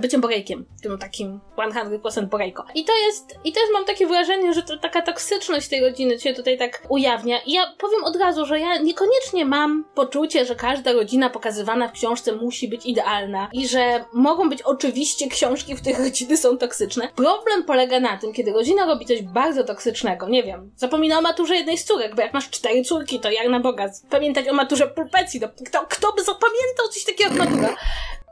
byciem 0.00 0.20
borejkiem 0.20 0.66
takim 1.00 1.40
100% 1.56 2.26
Borejko. 2.26 2.64
I 2.74 2.84
to 2.84 2.92
jest, 3.06 3.34
i 3.44 3.52
też 3.52 3.62
mam 3.72 3.84
takie 3.84 4.06
wrażenie, 4.06 4.54
że 4.54 4.62
to 4.62 4.78
taka 4.78 5.02
toksyczność 5.02 5.68
tej 5.68 5.80
rodziny 5.80 6.20
się 6.20 6.34
tutaj 6.34 6.58
tak 6.58 6.82
ujawnia. 6.88 7.38
I 7.46 7.52
ja 7.52 7.74
powiem 7.78 8.04
od 8.04 8.16
razu, 8.16 8.46
że 8.46 8.60
ja 8.60 8.78
niekoniecznie 8.78 9.44
mam 9.44 9.84
poczucie, 9.94 10.44
że 10.44 10.54
każda 10.54 10.92
rodzina 10.92 11.30
pokazywana 11.30 11.88
w 11.88 11.92
książce 11.92 12.32
musi 12.32 12.68
być 12.68 12.86
idealna 12.86 13.48
i 13.52 13.68
że 13.68 14.04
mogą 14.12 14.48
być 14.48 14.62
oczywiście 14.62 15.28
książki, 15.28 15.74
w 15.74 15.80
których 15.80 15.98
rodziny 15.98 16.36
są 16.36 16.58
toksyczne. 16.58 17.08
Problem 17.16 17.64
polega 17.64 18.00
na 18.00 18.16
tym, 18.16 18.32
kiedy 18.32 18.52
rodzina 18.52 18.86
robi 18.86 19.06
coś 19.06 19.22
bardzo 19.22 19.64
toksycznego, 19.64 20.28
nie 20.28 20.42
wiem, 20.42 20.70
zapomina 20.76 21.18
o 21.18 21.22
maturze 21.22 21.56
jednej 21.56 21.78
z 21.78 21.84
córek, 21.84 22.14
bo 22.14 22.22
jak 22.22 22.34
masz 22.34 22.50
cztery 22.50 22.84
córki, 22.84 23.20
to 23.20 23.30
jak 23.30 23.48
na 23.48 23.60
Boga, 23.60 23.90
pamiętać 24.10 24.48
o 24.48 24.52
maturze 24.52 24.86
pulpecji, 24.86 25.40
no, 25.40 25.48
kto, 25.66 25.86
kto 25.88 26.12
by 26.12 26.24
zapamiętał 26.24 26.88
coś 26.90 27.04
takiego 27.04 27.30
jak 27.30 27.38
matura? 27.38 27.76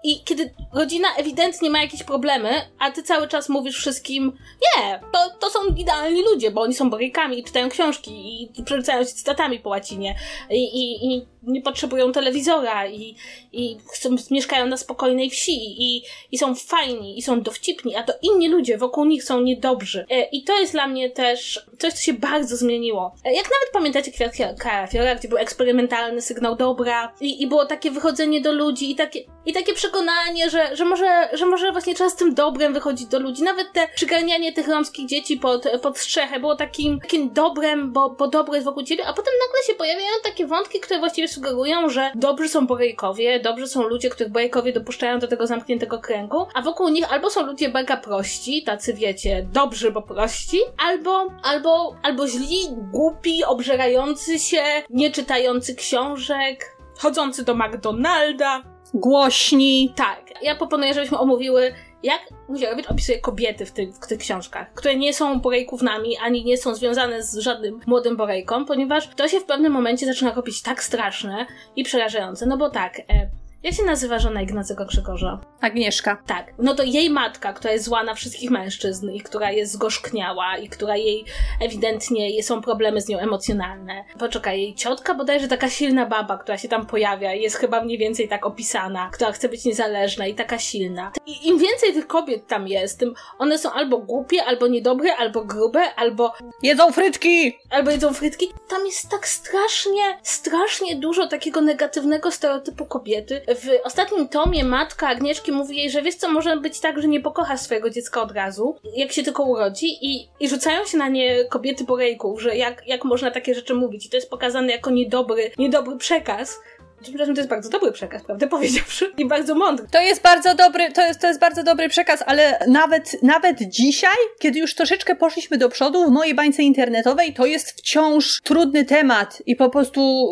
I 0.05 0.21
kiedy 0.25 0.55
rodzina 0.73 1.09
ewidentnie 1.17 1.71
ma 1.71 1.83
jakieś 1.83 2.03
problemy, 2.03 2.51
a 2.79 2.91
ty 2.91 3.03
cały 3.03 3.29
czas 3.29 3.49
mówisz 3.49 3.77
wszystkim, 3.77 4.33
nie, 4.63 5.01
to, 5.13 5.19
to 5.41 5.51
są 5.51 5.59
idealni 5.77 6.23
ludzie, 6.23 6.51
bo 6.51 6.61
oni 6.63 6.75
są 6.75 6.91
borykami 6.91 7.39
i 7.39 7.45
czytają 7.45 7.69
książki 7.69 8.43
i 8.59 8.65
przerzucają 8.65 9.05
się 9.05 9.11
cytatami 9.11 9.59
po 9.59 9.71
łacinie 9.71 10.15
i, 10.51 10.65
i, 10.65 11.07
i 11.13 11.27
nie 11.49 11.63
potrzebują 11.63 12.13
telewizora 12.13 12.87
i, 12.87 13.17
i 13.53 13.77
chcą, 13.93 14.17
mieszkają 14.31 14.67
na 14.67 14.77
spokojnej 14.77 15.31
wsi 15.31 15.83
i, 15.83 16.03
i 16.33 16.39
są 16.39 16.55
fajni 16.55 17.19
i 17.19 17.23
są 17.23 17.41
dowcipni, 17.43 17.97
a 17.97 18.03
to 18.03 18.13
inni 18.23 18.49
ludzie 18.49 18.79
wokół 18.79 19.05
nich 19.05 19.25
są 19.25 19.41
niedobrzy. 19.41 20.07
E, 20.11 20.23
I 20.23 20.45
to 20.45 20.61
jest 20.61 20.73
dla 20.73 20.87
mnie 20.87 21.11
też 21.11 21.67
coś, 21.79 21.93
co 21.93 22.03
się 22.03 22.13
bardzo 22.13 22.57
zmieniło. 22.57 23.15
E, 23.25 23.33
jak 23.33 23.45
nawet 23.45 23.71
pamiętacie 23.73 24.13
Kwiat 24.13 24.59
Karafiora, 24.59 25.15
gdzie 25.15 25.29
był 25.29 25.39
eksperymentalny 25.39 26.23
sygnał 26.23 26.57
dobra 26.57 27.15
i, 27.21 27.43
i 27.43 27.47
było 27.47 27.67
takie 27.67 27.91
wychodzenie 27.91 28.41
do 28.41 28.53
ludzi 28.53 28.91
i 28.91 28.95
takie, 28.95 29.21
i 29.47 29.53
takie 29.53 29.73
przekonanie, 29.73 30.51
że, 30.51 30.77
że, 30.77 30.85
może, 30.85 31.29
że 31.33 31.47
może 31.47 31.73
właśnie 31.73 31.95
trzeba 31.95 32.11
z 32.11 32.17
tym 32.17 32.35
dobrem 32.35 32.75
wychodzić 32.75 33.07
do 33.07 33.19
ludzi. 33.19 33.43
Nawet 33.43 33.73
te 33.73 33.89
przygarnianie 33.95 34.53
tych 34.53 34.69
romskich 34.69 35.07
dzieci 35.07 35.37
pod, 35.37 35.65
pod 35.83 35.99
strzechę 35.99 36.41
było 36.41 36.57
takim, 36.57 37.01
takim 37.01 37.33
dobrem, 37.33 37.93
bo, 37.93 38.11
bo 38.11 38.29
dobro 38.29 38.55
jest 38.55 38.65
wokół 38.65 38.83
ciebie, 38.83 39.07
a 39.07 39.13
potem 39.13 39.35
nagle 39.47 39.67
się 39.67 39.75
pojawiają 39.75 40.13
takie 40.25 40.47
wątki, 40.47 40.81
które 40.81 40.99
właściwie 40.99 41.29
sugerują, 41.39 41.89
że 41.89 42.11
dobrzy 42.15 42.49
są 42.49 42.67
borejkowie, 42.67 43.41
dobrzy 43.41 43.67
są 43.67 43.89
ludzie, 43.89 44.11
których 44.11 44.33
borejkowie 44.33 44.73
dopuszczają 44.73 45.19
do 45.19 45.29
tego 45.29 45.47
zamkniętego 45.47 45.99
kręgu, 45.99 46.47
a 46.55 46.63
wokół 46.63 46.89
nich 46.89 47.13
albo 47.13 47.31
są 47.31 47.47
ludzie 47.47 47.69
mega 47.69 47.97
prości, 47.97 48.63
tacy 48.63 48.95
wiecie, 48.95 49.47
dobrzy, 49.53 49.93
bo 49.93 50.03
prości, 50.03 50.59
albo, 50.79 51.27
albo, 51.43 51.97
albo 52.03 52.29
źli, 52.29 52.69
głupi, 52.93 53.45
obżerający 53.45 54.39
się, 54.39 54.63
nie 54.91 55.11
czytający 55.11 55.75
książek, 55.75 56.77
chodzący 56.99 57.45
do 57.45 57.55
McDonalda. 57.55 58.63
Głośni. 58.95 59.93
Tak. 59.97 60.25
Ja 60.43 60.57
proponuję, 60.57 60.95
żebyśmy 60.95 61.19
omówiły 61.19 61.75
jak 62.03 62.21
Muzierowicz 62.49 62.91
opisuje 62.91 63.19
kobiety 63.19 63.67
w, 63.67 63.73
tych, 63.73 63.95
w 63.95 64.07
tych 64.07 64.19
książkach, 64.19 64.75
które 64.75 64.97
nie 64.97 65.15
są 65.15 65.41
borejkównami, 65.41 66.17
ani 66.17 66.45
nie 66.45 66.59
są 66.59 66.75
związane 66.75 67.23
z 67.23 67.39
żadnym 67.39 67.81
młodym 67.87 68.17
borejką, 68.17 68.65
ponieważ 68.65 69.09
to 69.09 69.29
się 69.29 69.41
w 69.41 69.45
pewnym 69.45 69.73
momencie 69.73 70.07
zaczyna 70.07 70.35
robić 70.35 70.63
tak 70.63 70.83
straszne 70.83 71.47
i 71.77 71.85
przerażające, 71.85 72.47
no 72.47 72.57
bo 72.57 72.71
tak, 72.71 73.01
e, 73.01 73.31
jak 73.63 73.75
się 73.75 73.83
nazywa 73.83 74.19
żona 74.19 74.43
Ignacego 74.43 74.87
Grzegorza? 74.87 75.41
Agnieszka. 75.61 76.23
Tak. 76.27 76.55
No 76.59 76.75
to 76.75 76.83
jej 76.83 77.11
matka, 77.11 77.53
która 77.53 77.73
jest 77.73 77.85
zła 77.85 78.03
na 78.03 78.15
wszystkich 78.15 78.51
mężczyzn 78.51 79.11
i 79.11 79.21
która 79.21 79.51
jest 79.51 79.73
zgorzkniała 79.73 80.57
i 80.57 80.69
która 80.69 80.97
jej 80.97 81.25
ewidentnie 81.61 82.43
są 82.43 82.63
problemy 82.63 83.01
z 83.01 83.09
nią 83.09 83.19
emocjonalne. 83.19 84.05
Poczekaj, 84.19 84.61
jej 84.61 84.75
ciotka 84.75 85.15
bodajże 85.15 85.49
taka 85.49 85.71
silna 85.71 86.07
baba, 86.07 86.39
która 86.39 86.59
się 86.59 86.69
tam 86.69 86.87
pojawia 86.87 87.35
jest 87.35 87.57
chyba 87.57 87.85
mniej 87.85 87.99
więcej 87.99 88.29
tak 88.29 88.47
opisana, 88.47 89.11
która 89.13 89.33
chce 89.33 89.49
być 89.49 89.65
niezależna 89.65 90.27
i 90.27 90.35
taka 90.35 90.59
silna. 90.59 91.13
I 91.27 91.49
im 91.49 91.59
więcej 91.59 91.93
tych 91.93 92.07
kobiet 92.07 92.47
tam 92.47 92.69
jest, 92.69 92.99
tym 92.99 93.15
one 93.39 93.59
są 93.59 93.73
albo 93.73 93.99
głupie, 93.99 94.45
albo 94.45 94.67
niedobre, 94.67 95.17
albo 95.17 95.45
grube, 95.45 95.95
albo... 95.95 96.33
Jedzą 96.63 96.93
frytki! 96.93 97.59
Albo 97.71 97.91
jedzą 97.91 98.13
frytki. 98.15 98.49
Tam 98.69 98.87
jest 98.87 99.09
tak 99.11 99.29
strasznie, 99.29 100.19
strasznie 100.23 100.97
dużo 100.97 101.27
takiego 101.27 101.61
negatywnego 101.61 102.31
stereotypu 102.31 102.87
kobiety, 102.87 103.41
w 103.55 103.69
ostatnim 103.85 104.29
tomie 104.29 104.65
matka 104.65 105.09
Agnieszki 105.09 105.53
mówi 105.53 105.77
jej, 105.77 105.91
że 105.91 106.03
wiesz 106.03 106.15
co, 106.15 106.29
może 106.29 106.57
być 106.57 106.81
tak, 106.81 107.03
że 107.03 107.09
nie 107.09 107.21
pokocha 107.21 107.57
swojego 107.57 107.91
dziecka 107.91 108.23
od 108.23 108.33
razu, 108.33 108.77
jak 108.97 109.13
się 109.13 109.23
tylko 109.23 109.43
urodzi 109.43 109.87
i, 110.03 110.29
i 110.41 110.49
rzucają 110.49 110.85
się 110.85 110.99
na 110.99 111.09
nie 111.09 111.45
kobiety 111.45 111.85
porejków, 111.85 112.43
że 112.43 112.57
jak, 112.57 112.87
jak 112.87 113.05
można 113.05 113.31
takie 113.31 113.55
rzeczy 113.55 113.75
mówić. 113.75 114.07
I 114.07 114.11
to 114.11 114.17
jest 114.17 114.31
pokazane 114.31 114.73
jako 114.73 114.91
niedobry, 114.91 115.51
niedobry 115.59 115.97
przekaz, 115.97 116.61
Przepraszam, 117.03 117.35
to 117.35 117.41
jest 117.41 117.51
bardzo 117.51 117.69
dobry 117.69 117.93
przekaz, 117.93 118.23
prawdę 118.23 118.49
powiedziawszy. 118.49 119.13
I 119.19 119.29
bardzo 119.29 119.55
mądry. 119.55 119.87
To 119.91 120.01
jest 120.01 120.23
bardzo 120.23 120.55
dobry, 120.55 120.93
to 120.93 121.03
jest, 121.03 121.21
to 121.21 121.27
jest 121.27 121.41
bardzo 121.41 121.63
dobry 121.63 121.89
przekaz, 121.89 122.23
ale 122.27 122.59
nawet, 122.69 123.23
nawet 123.23 123.63
dzisiaj, 123.63 124.17
kiedy 124.39 124.59
już 124.59 124.75
troszeczkę 124.75 125.17
poszliśmy 125.17 125.59
do 125.59 125.69
przodu 125.69 126.07
w 126.07 126.11
mojej 126.11 126.35
bańce 126.35 126.63
internetowej, 126.63 127.35
to 127.35 127.47
jest 127.47 127.71
wciąż 127.71 128.41
trudny 128.41 128.85
temat 128.85 129.43
i 129.47 129.57
po 129.57 129.71
prostu 129.71 130.31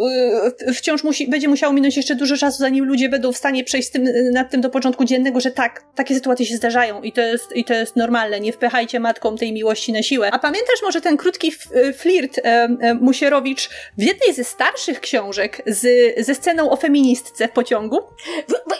yy, 0.66 0.74
wciąż 0.74 1.04
musi, 1.04 1.28
będzie 1.28 1.48
musiało 1.48 1.72
minąć 1.72 1.96
jeszcze 1.96 2.14
dużo 2.14 2.36
czasu, 2.36 2.58
zanim 2.58 2.84
ludzie 2.84 3.08
będą 3.08 3.32
w 3.32 3.36
stanie 3.36 3.64
przejść 3.64 3.88
z 3.88 3.90
tym, 3.90 4.04
nad 4.32 4.50
tym 4.50 4.60
do 4.60 4.70
początku 4.70 5.04
dziennego, 5.04 5.40
że 5.40 5.50
tak, 5.50 5.84
takie 5.94 6.14
sytuacje 6.14 6.46
się 6.46 6.56
zdarzają 6.56 7.02
i 7.02 7.12
to 7.12 7.20
jest, 7.20 7.56
i 7.56 7.64
to 7.64 7.74
jest 7.74 7.96
normalne. 7.96 8.40
Nie 8.40 8.52
wpychajcie 8.52 9.00
matkom 9.00 9.38
tej 9.38 9.52
miłości 9.52 9.92
na 9.92 10.02
siłę. 10.02 10.30
A 10.32 10.38
pamiętasz 10.38 10.82
może 10.82 11.00
ten 11.00 11.16
krótki 11.16 11.52
flirt 11.96 12.38
e, 12.38 12.42
e, 12.42 12.94
Musierowicz 12.94 13.68
w 13.98 14.02
jednej 14.02 14.34
ze 14.34 14.44
starszych 14.44 15.00
książek 15.00 15.62
z, 15.66 15.86
ze 16.26 16.34
sceny 16.34 16.55
sceną 16.56 16.70
o 16.70 16.76
feministce 16.76 17.48
w 17.48 17.52
pociągu? 17.52 18.00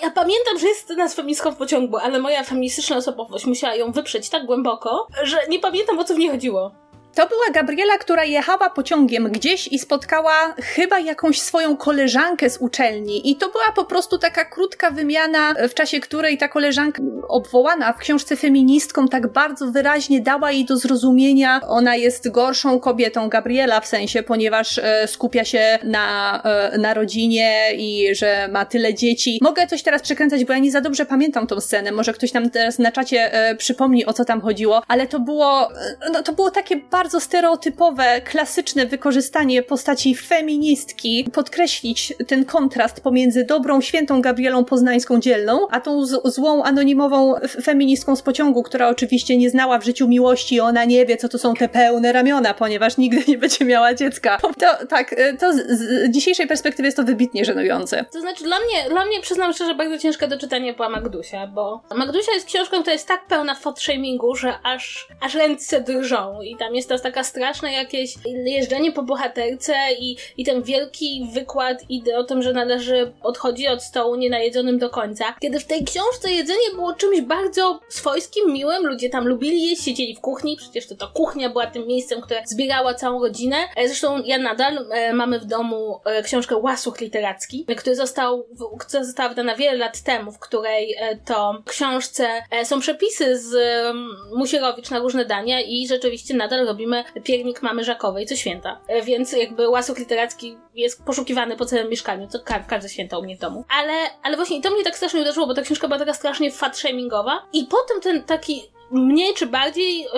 Ja 0.03 0.11
pamiętam, 0.11 0.59
że 0.59 0.67
jest 0.67 0.81
scena 0.81 1.09
z 1.09 1.15
feministką 1.15 1.53
w 1.53 1.57
pociągu, 1.57 1.97
ale 1.97 2.19
moja 2.19 2.45
feministyczna 2.45 2.97
osobowość 2.97 3.47
musiała 3.47 3.75
ją 3.75 3.93
wyprzeć 3.93 4.29
tak 4.31 4.47
głęboko, 4.47 5.07
że 5.23 5.37
nie 5.49 5.59
pamiętam 5.59 5.99
o 5.99 6.05
co 6.05 6.15
w 6.15 6.19
niej 6.19 6.31
chodziło. 6.31 6.73
To 7.17 7.29
była 7.29 7.51
Gabriela, 7.53 7.99
która 7.99 8.25
jechała 8.25 8.71
pociągiem 8.71 9.29
gdzieś 9.33 9.67
i 9.67 9.79
spotkała 9.79 10.55
chyba 10.63 10.99
jakąś 10.99 11.41
swoją 11.41 11.77
koleżankę 11.77 12.51
z 12.51 12.59
uczelni. 12.59 13.31
I 13.31 13.37
to 13.37 13.49
była 13.49 13.73
po 13.75 13.85
prostu 13.85 14.19
taka 14.19 14.45
krótka 14.45 14.91
wymiana, 14.91 15.55
w 15.69 15.75
czasie 15.75 16.01
której 16.01 16.39
ta 16.39 16.49
koleżanka 16.49 17.03
obwołana 17.29 17.93
w 17.93 17.99
książce 17.99 18.37
feministką 18.37 19.09
tak 19.09 19.27
bardzo 19.33 19.67
wyraźnie 19.67 20.21
dała 20.21 20.53
jej 20.53 20.65
do 20.65 20.77
zrozumienia, 20.77 21.61
ona 21.69 21.97
jest 21.97 22.31
gorszą 22.31 22.81
kobietą, 22.81 23.29
Gabriela 23.29 23.81
w 23.81 23.87
sensie, 23.87 24.23
ponieważ 24.23 24.79
e, 24.79 25.09
skupia 25.09 25.45
się 25.45 25.79
na, 25.85 26.43
e, 26.45 26.79
na 26.79 26.95
rodzinie 26.95 27.61
i 27.77 28.15
że 28.15 28.49
ma 28.53 28.65
tyle 28.65 28.95
dzieci. 28.95 29.39
Mogę 29.43 29.67
coś 29.67 29.83
teraz 29.83 30.03
przekręcać, 30.03 30.45
bo 30.45 30.53
ja 30.53 30.59
nie 30.59 30.71
za 30.71 30.81
dobrze 30.81 31.07
pamiętam 31.07 31.47
tą 31.47 31.61
scenę. 31.61 31.93
Może 31.93 32.13
ktoś 32.13 32.33
nam 32.33 32.51
teraz 32.51 32.79
na 32.79 32.93
czacie 32.93 33.33
e, 33.33 33.55
przypomni, 33.55 34.07
o 34.07 34.13
co 34.13 34.25
tam 34.25 34.41
chodziło, 34.41 34.83
ale 34.89 35.07
to 35.07 35.21
było, 35.21 35.71
e, 35.73 36.11
no, 36.13 36.23
to 36.23 36.33
było 36.33 36.51
takie 36.51 36.77
bardzo 36.77 37.06
stereotypowe, 37.11 38.21
klasyczne 38.21 38.87
wykorzystanie 38.87 39.63
postaci 39.63 40.15
feministki, 40.15 41.29
podkreślić 41.33 42.15
ten 42.27 42.45
kontrast 42.45 43.01
pomiędzy 43.01 43.45
dobrą, 43.45 43.81
świętą 43.81 44.23
Gabrielą 44.23 44.65
Poznańską 44.65 45.21
dzielną, 45.21 45.69
a 45.71 45.81
tą 45.81 46.07
złą, 46.25 46.63
anonimową 46.63 47.35
feministką 47.63 48.17
z 48.17 48.23
pociągu, 48.23 48.63
która 48.63 48.89
oczywiście 48.89 49.37
nie 49.37 49.51
znała 49.51 49.79
w 49.79 49.85
życiu 49.85 50.09
miłości, 50.09 50.61
ona 50.61 50.85
nie 50.85 51.07
wie, 51.07 51.17
co 51.17 51.29
to 51.29 51.39
są 51.39 51.55
te 51.55 51.69
pełne 51.69 52.13
ramiona, 52.13 52.55
ponieważ 52.55 52.97
nigdy 52.97 53.25
nie 53.29 53.39
będzie 53.39 53.65
miała 53.65 53.95
dziecka. 53.95 54.39
To 54.61 54.87
tak, 54.87 55.13
e, 55.13 55.37
to 55.37 55.53
z, 55.53 55.57
z 55.57 56.11
dzisiejszej 56.11 56.47
perspektywy 56.47 56.87
jest 56.87 56.97
to 56.97 57.05
wybitnie 57.05 57.45
żenujące. 57.45 58.05
To 58.13 58.21
znaczy, 58.21 58.45
dla 58.45 58.57
mnie, 58.59 58.91
dla 58.91 59.07
mnie 59.07 59.21
przyznam 59.21 59.53
szczerze, 59.53 59.75
bardzo 59.75 59.99
ciężka 59.99 60.27
do 60.27 60.39
czytania 60.39 60.75
była 60.75 60.89
Magdusia, 60.89 61.47
bo 61.47 61.81
Magdusia 61.95 62.33
jest 62.33 62.47
książką, 62.47 62.81
która 62.81 62.93
jest 62.93 63.09
tak 63.09 63.27
pełna 63.27 63.55
fotshamingu, 63.55 64.35
że 64.35 64.55
aż, 64.63 65.09
aż 65.21 65.35
ręce 65.35 65.81
drżą 65.81 66.43
i 66.43 66.57
tam 66.57 66.75
jest 66.75 66.86
to 66.87 66.99
taka 66.99 67.25
straszne 67.25 67.73
jakieś 67.73 68.15
jeżdżenie 68.45 68.93
po 68.93 69.03
bohaterce 69.03 69.75
i, 69.99 70.17
i 70.37 70.45
ten 70.45 70.63
wielki 70.63 71.29
wykład 71.33 71.79
idy 71.89 72.17
o 72.17 72.25
tym, 72.25 72.43
że 72.43 72.53
należy 72.53 73.13
odchodzić 73.23 73.67
od 73.67 73.83
stołu 73.83 74.17
nienajedzonym 74.17 74.79
do 74.79 74.91
końca. 74.91 75.25
Kiedy 75.41 75.61
w 75.61 75.67
tej 75.67 75.85
książce 75.85 76.33
jedzenie 76.33 76.71
było 76.75 76.95
czymś 76.95 77.21
bardzo 77.21 77.81
swojskim, 77.89 78.53
miłym, 78.53 78.87
ludzie 78.87 79.11
tam 79.11 79.29
lubili 79.29 79.71
jeść, 79.71 79.85
siedzieli 79.85 80.15
w 80.15 80.21
kuchni, 80.21 80.57
przecież 80.57 80.87
to, 80.87 80.95
to 80.95 81.09
kuchnia 81.09 81.51
była 81.51 81.67
tym 81.67 81.87
miejscem, 81.87 82.21
które 82.21 82.43
zbierała 82.47 82.95
całą 82.95 83.23
rodzinę. 83.23 83.57
E, 83.77 83.89
zresztą 83.89 84.23
ja 84.25 84.39
nadal 84.39 84.87
e, 84.91 85.13
mamy 85.13 85.41
w 85.41 85.45
domu 85.45 86.01
e, 86.05 86.23
książkę 86.23 86.57
Łasuch 86.57 87.01
Literacki, 87.01 87.67
który 87.77 87.97
został, 87.97 88.47
która 88.81 89.05
została 89.05 89.29
wydana 89.29 89.55
wiele 89.55 89.79
lat 89.79 90.03
temu, 90.03 90.33
w 90.33 90.39
której 90.39 90.95
e, 90.99 91.17
to 91.17 91.63
książce 91.67 92.29
e, 92.51 92.65
są 92.65 92.81
przepisy 92.81 93.39
z 93.39 93.55
mm, 93.55 94.07
Musierowicz 94.37 94.91
na 94.91 94.99
różne 94.99 95.25
dania 95.25 95.61
i 95.61 95.89
rzeczywiście 95.89 96.35
nadal 96.35 96.67
robimy 96.77 97.05
piernik 97.25 97.63
mamy 97.63 97.85
Żakowej 97.85 98.27
co 98.27 98.37
święta. 98.37 98.81
E, 98.89 99.03
Więc 99.03 99.33
jakby 99.33 99.69
Łasuch 99.69 99.99
Literacki 99.99 100.57
jest 100.75 101.05
poszukiwany 101.05 101.57
po 101.57 101.65
całym 101.65 101.91
mieszkaniu, 101.91 102.27
co 102.29 102.41
ka- 102.41 102.59
każde 102.69 102.89
święta 102.89 103.19
u 103.19 103.23
mnie 103.23 103.37
w 103.37 103.41
domu. 103.41 103.65
Ale, 103.81 103.93
ale 104.23 104.37
właśnie 104.37 104.63
to 104.63 104.71
mnie 104.71 104.85
tak 104.85 104.97
strasznie 104.97 105.21
uderzyło, 105.21 105.47
bo 105.47 105.55
ta 105.55 105.63
książka 105.63 105.89
była 105.89 105.99
taka 105.99 106.15
strasznie 106.15 106.51
fat-shamingowa 106.51 107.39
i 107.53 107.65
potem 107.71 108.01
ten 108.01 108.23
taki 108.23 108.63
mniej 108.91 109.35
czy 109.35 109.47
bardziej 109.47 110.07
y, 110.07 110.09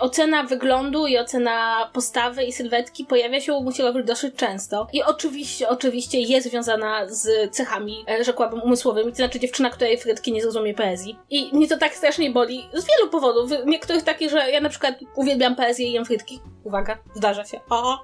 ocena 0.00 0.42
wyglądu 0.42 1.06
i 1.06 1.18
ocena 1.18 1.90
postawy 1.92 2.44
i 2.44 2.52
sylwetki 2.52 3.04
pojawia 3.04 3.40
się 3.40 3.52
u 3.52 3.62
Musierowicz 3.62 4.06
dosyć 4.06 4.34
często. 4.36 4.86
I 4.92 5.02
oczywiście, 5.02 5.68
oczywiście 5.68 6.20
jest 6.20 6.48
związana 6.48 7.08
z 7.08 7.54
cechami, 7.54 8.04
e, 8.10 8.24
rzekłabym, 8.24 8.62
umysłowymi, 8.62 9.10
to 9.10 9.16
znaczy 9.16 9.40
dziewczyna, 9.40 9.70
której 9.70 9.98
frytki 9.98 10.32
nie 10.32 10.42
zrozumie 10.42 10.74
poezji. 10.74 11.18
I 11.30 11.50
mnie 11.52 11.68
to 11.68 11.76
tak 11.78 11.94
strasznie 11.94 12.30
boli 12.30 12.68
z 12.72 12.86
wielu 12.86 13.10
powodów. 13.10 13.50
Niektórych 13.66 14.02
takich, 14.02 14.30
że 14.30 14.50
ja 14.50 14.60
na 14.60 14.68
przykład 14.68 14.94
uwielbiam 15.14 15.56
poezję 15.56 15.88
i 15.88 15.92
jem 15.92 16.04
frytki. 16.04 16.40
Uwaga, 16.64 16.98
zdarza 17.14 17.44
się. 17.44 17.60
O. 17.70 17.98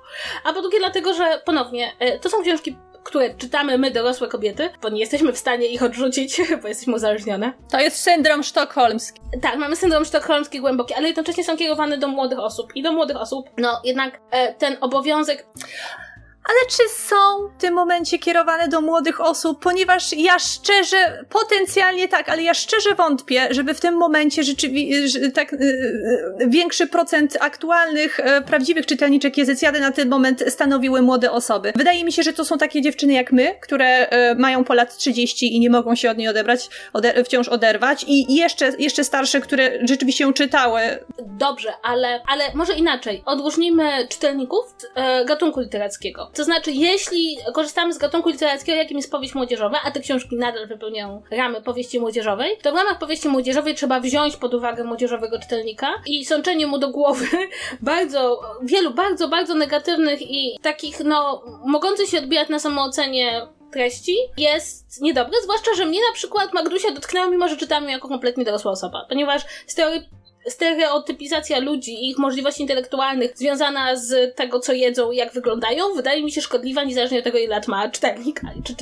A 0.45 0.53
po 0.53 0.61
drugie 0.61 0.79
dlatego, 0.79 1.15
że 1.15 1.41
ponownie, 1.45 1.93
e, 1.99 2.19
to 2.19 2.31
są 2.31 2.43
książki 2.43 2.77
które 3.09 3.35
czytamy 3.35 3.79
my, 3.79 3.91
dorosłe 3.91 4.29
kobiety, 4.29 4.71
bo 4.83 4.89
nie 4.89 5.01
jesteśmy 5.01 5.33
w 5.33 5.39
stanie 5.39 5.67
ich 5.67 5.83
odrzucić, 5.83 6.41
bo 6.63 6.69
jesteśmy 6.69 6.95
uzależnione. 6.95 7.53
To 7.71 7.81
jest 7.81 7.97
syndrom 7.97 8.43
sztokholmski. 8.43 9.21
Tak, 9.43 9.57
mamy 9.57 9.77
syndrom 9.77 10.05
sztokholmski 10.05 10.61
głęboki, 10.61 10.95
ale 10.95 11.07
jednocześnie 11.07 11.45
są 11.45 11.57
kierowane 11.57 11.99
do 11.99 12.09
młodych 12.09 12.39
osób. 12.39 12.77
I 12.77 12.83
do 12.83 12.93
młodych 12.93 13.17
osób, 13.17 13.51
no 13.59 13.81
jednak 13.85 14.21
e, 14.31 14.55
ten 14.55 14.77
obowiązek 14.81 15.47
Ale 16.49 16.71
czy 16.71 16.95
są 16.95 17.49
w 17.59 17.61
tym 17.61 17.75
momencie 17.75 18.19
kierowane 18.19 18.69
do 18.69 18.81
młodych 18.81 19.21
osób? 19.21 19.63
Ponieważ 19.63 20.13
ja 20.13 20.39
szczerze, 20.39 21.25
potencjalnie 21.29 22.09
tak, 22.09 22.29
ale 22.29 22.43
ja 22.43 22.55
szczerze 22.55 22.95
wątpię, 22.95 23.49
żeby 23.51 23.75
w 23.75 23.81
tym 23.81 23.97
momencie 23.97 24.43
rzeczywiście 24.43 25.31
tak 25.31 25.53
y, 25.53 25.57
y, 25.57 26.49
większy 26.49 26.87
procent 26.87 27.37
aktualnych, 27.41 28.21
y, 28.21 28.43
prawdziwych 28.47 28.87
czytelniczek 28.87 29.39
Jezycjady 29.39 29.81
na 29.81 29.93
ten 29.93 30.09
moment 30.09 30.45
stanowiły 30.49 31.03
młode 31.03 31.33
osoby. 31.33 31.73
Wydaje 31.77 32.05
mi 32.05 32.13
się, 32.13 32.23
że 32.23 32.33
to 32.33 32.45
są 32.45 32.59
takie 32.59 32.83
dziewczyny 32.83 33.13
jak 33.13 33.33
my, 33.33 33.55
które 33.61 34.09
mają 34.39 34.65
po 34.65 34.75
lat 34.75 34.97
30 34.97 35.57
i 35.57 35.61
nie 35.61 35.71
mogą 35.71 35.95
się 35.95 36.11
od 36.11 36.19
niej 36.19 36.29
odebrać, 36.29 36.69
ode 36.93 37.25
wciąż 37.25 37.49
oderwać 37.49 38.05
i 38.09 38.35
jeszcze, 38.35 38.73
jeszcze 38.79 39.05
starsze, 39.05 39.41
które 39.41 39.79
rzeczywiście 39.89 40.25
ją 40.25 40.33
czytały. 40.33 40.81
Dobrze, 41.19 41.73
ale, 41.83 42.23
ale 42.27 42.45
może 42.55 42.75
inaczej. 42.75 43.23
Odróżnijmy 43.27 44.09
czytelników 44.09 44.65
e, 44.95 45.25
gatunku 45.25 45.61
literackiego. 45.61 46.31
To 46.39 46.45
znaczy, 46.45 46.73
jeśli 46.73 47.39
korzystamy 47.55 47.93
z 47.93 47.99
gatunku 47.99 48.29
literackiego, 48.29 48.79
jakim 48.79 48.97
jest 48.97 49.11
powieść 49.11 49.35
młodzieżowa, 49.35 49.81
a 49.85 49.91
te 49.91 50.01
książki 50.01 50.37
nadal 50.37 50.67
wypełniają 50.67 51.23
ramy 51.31 51.63
powieści 51.63 52.01
młodzieżowej, 52.01 52.57
to 52.63 52.73
w 52.73 52.75
ramach 52.75 52.99
powieści 52.99 53.29
młodzieżowej 53.29 53.75
trzeba 53.75 54.01
wziąć 54.01 54.37
pod 54.37 54.55
uwagę 54.55 54.85
młodzieżowego 54.85 55.39
czytelnika 55.39 55.95
i 56.07 56.25
sączenie 56.25 56.67
mu 56.67 56.79
do 56.79 56.91
głowy 56.91 57.27
bardzo, 57.81 58.41
wielu 58.63 58.95
bardzo, 58.95 59.29
bardzo 59.29 59.55
negatywnych 59.55 60.23
i 60.23 60.59
takich, 60.63 61.01
no, 61.01 61.43
mogących 61.67 62.09
się 62.09 62.19
odbijać 62.19 62.49
na 62.49 62.59
samoocenie 62.59 63.47
treści 63.73 64.17
jest 64.37 65.01
niedobre, 65.01 65.33
zwłaszcza, 65.43 65.71
że 65.77 65.87
mnie 65.87 66.01
na 66.09 66.15
przykład 66.15 66.53
Magdusia 66.53 66.91
dotknęła, 66.91 67.31
mimo 67.31 67.49
że 67.49 67.57
czytałam 67.57 67.85
ją 67.85 67.91
jako 67.91 68.09
kompletnie 68.09 68.45
dorosła 68.45 68.73
osoba, 68.73 69.07
ponieważ 69.09 69.43
stereotyp 69.67 70.05
stereotypizacja 70.47 71.59
ludzi 71.59 71.95
i 71.95 72.11
ich 72.11 72.19
możliwości 72.19 72.63
intelektualnych 72.63 73.39
związana 73.39 73.97
z 73.97 74.37
tego, 74.37 74.61
co 74.61 74.73
jedzą 74.73 75.11
i 75.11 75.17
jak 75.17 75.33
wyglądają, 75.33 75.95
wydaje 75.95 76.23
mi 76.23 76.33
się 76.33 76.41
szkodliwa, 76.43 76.85
niezależnie 76.85 77.19
od 77.19 77.25
tego, 77.25 77.39
ile 77.39 77.49
lat 77.49 77.69
ma 77.69 77.89
czytelnik, 77.89 78.41
czy. 78.65 78.75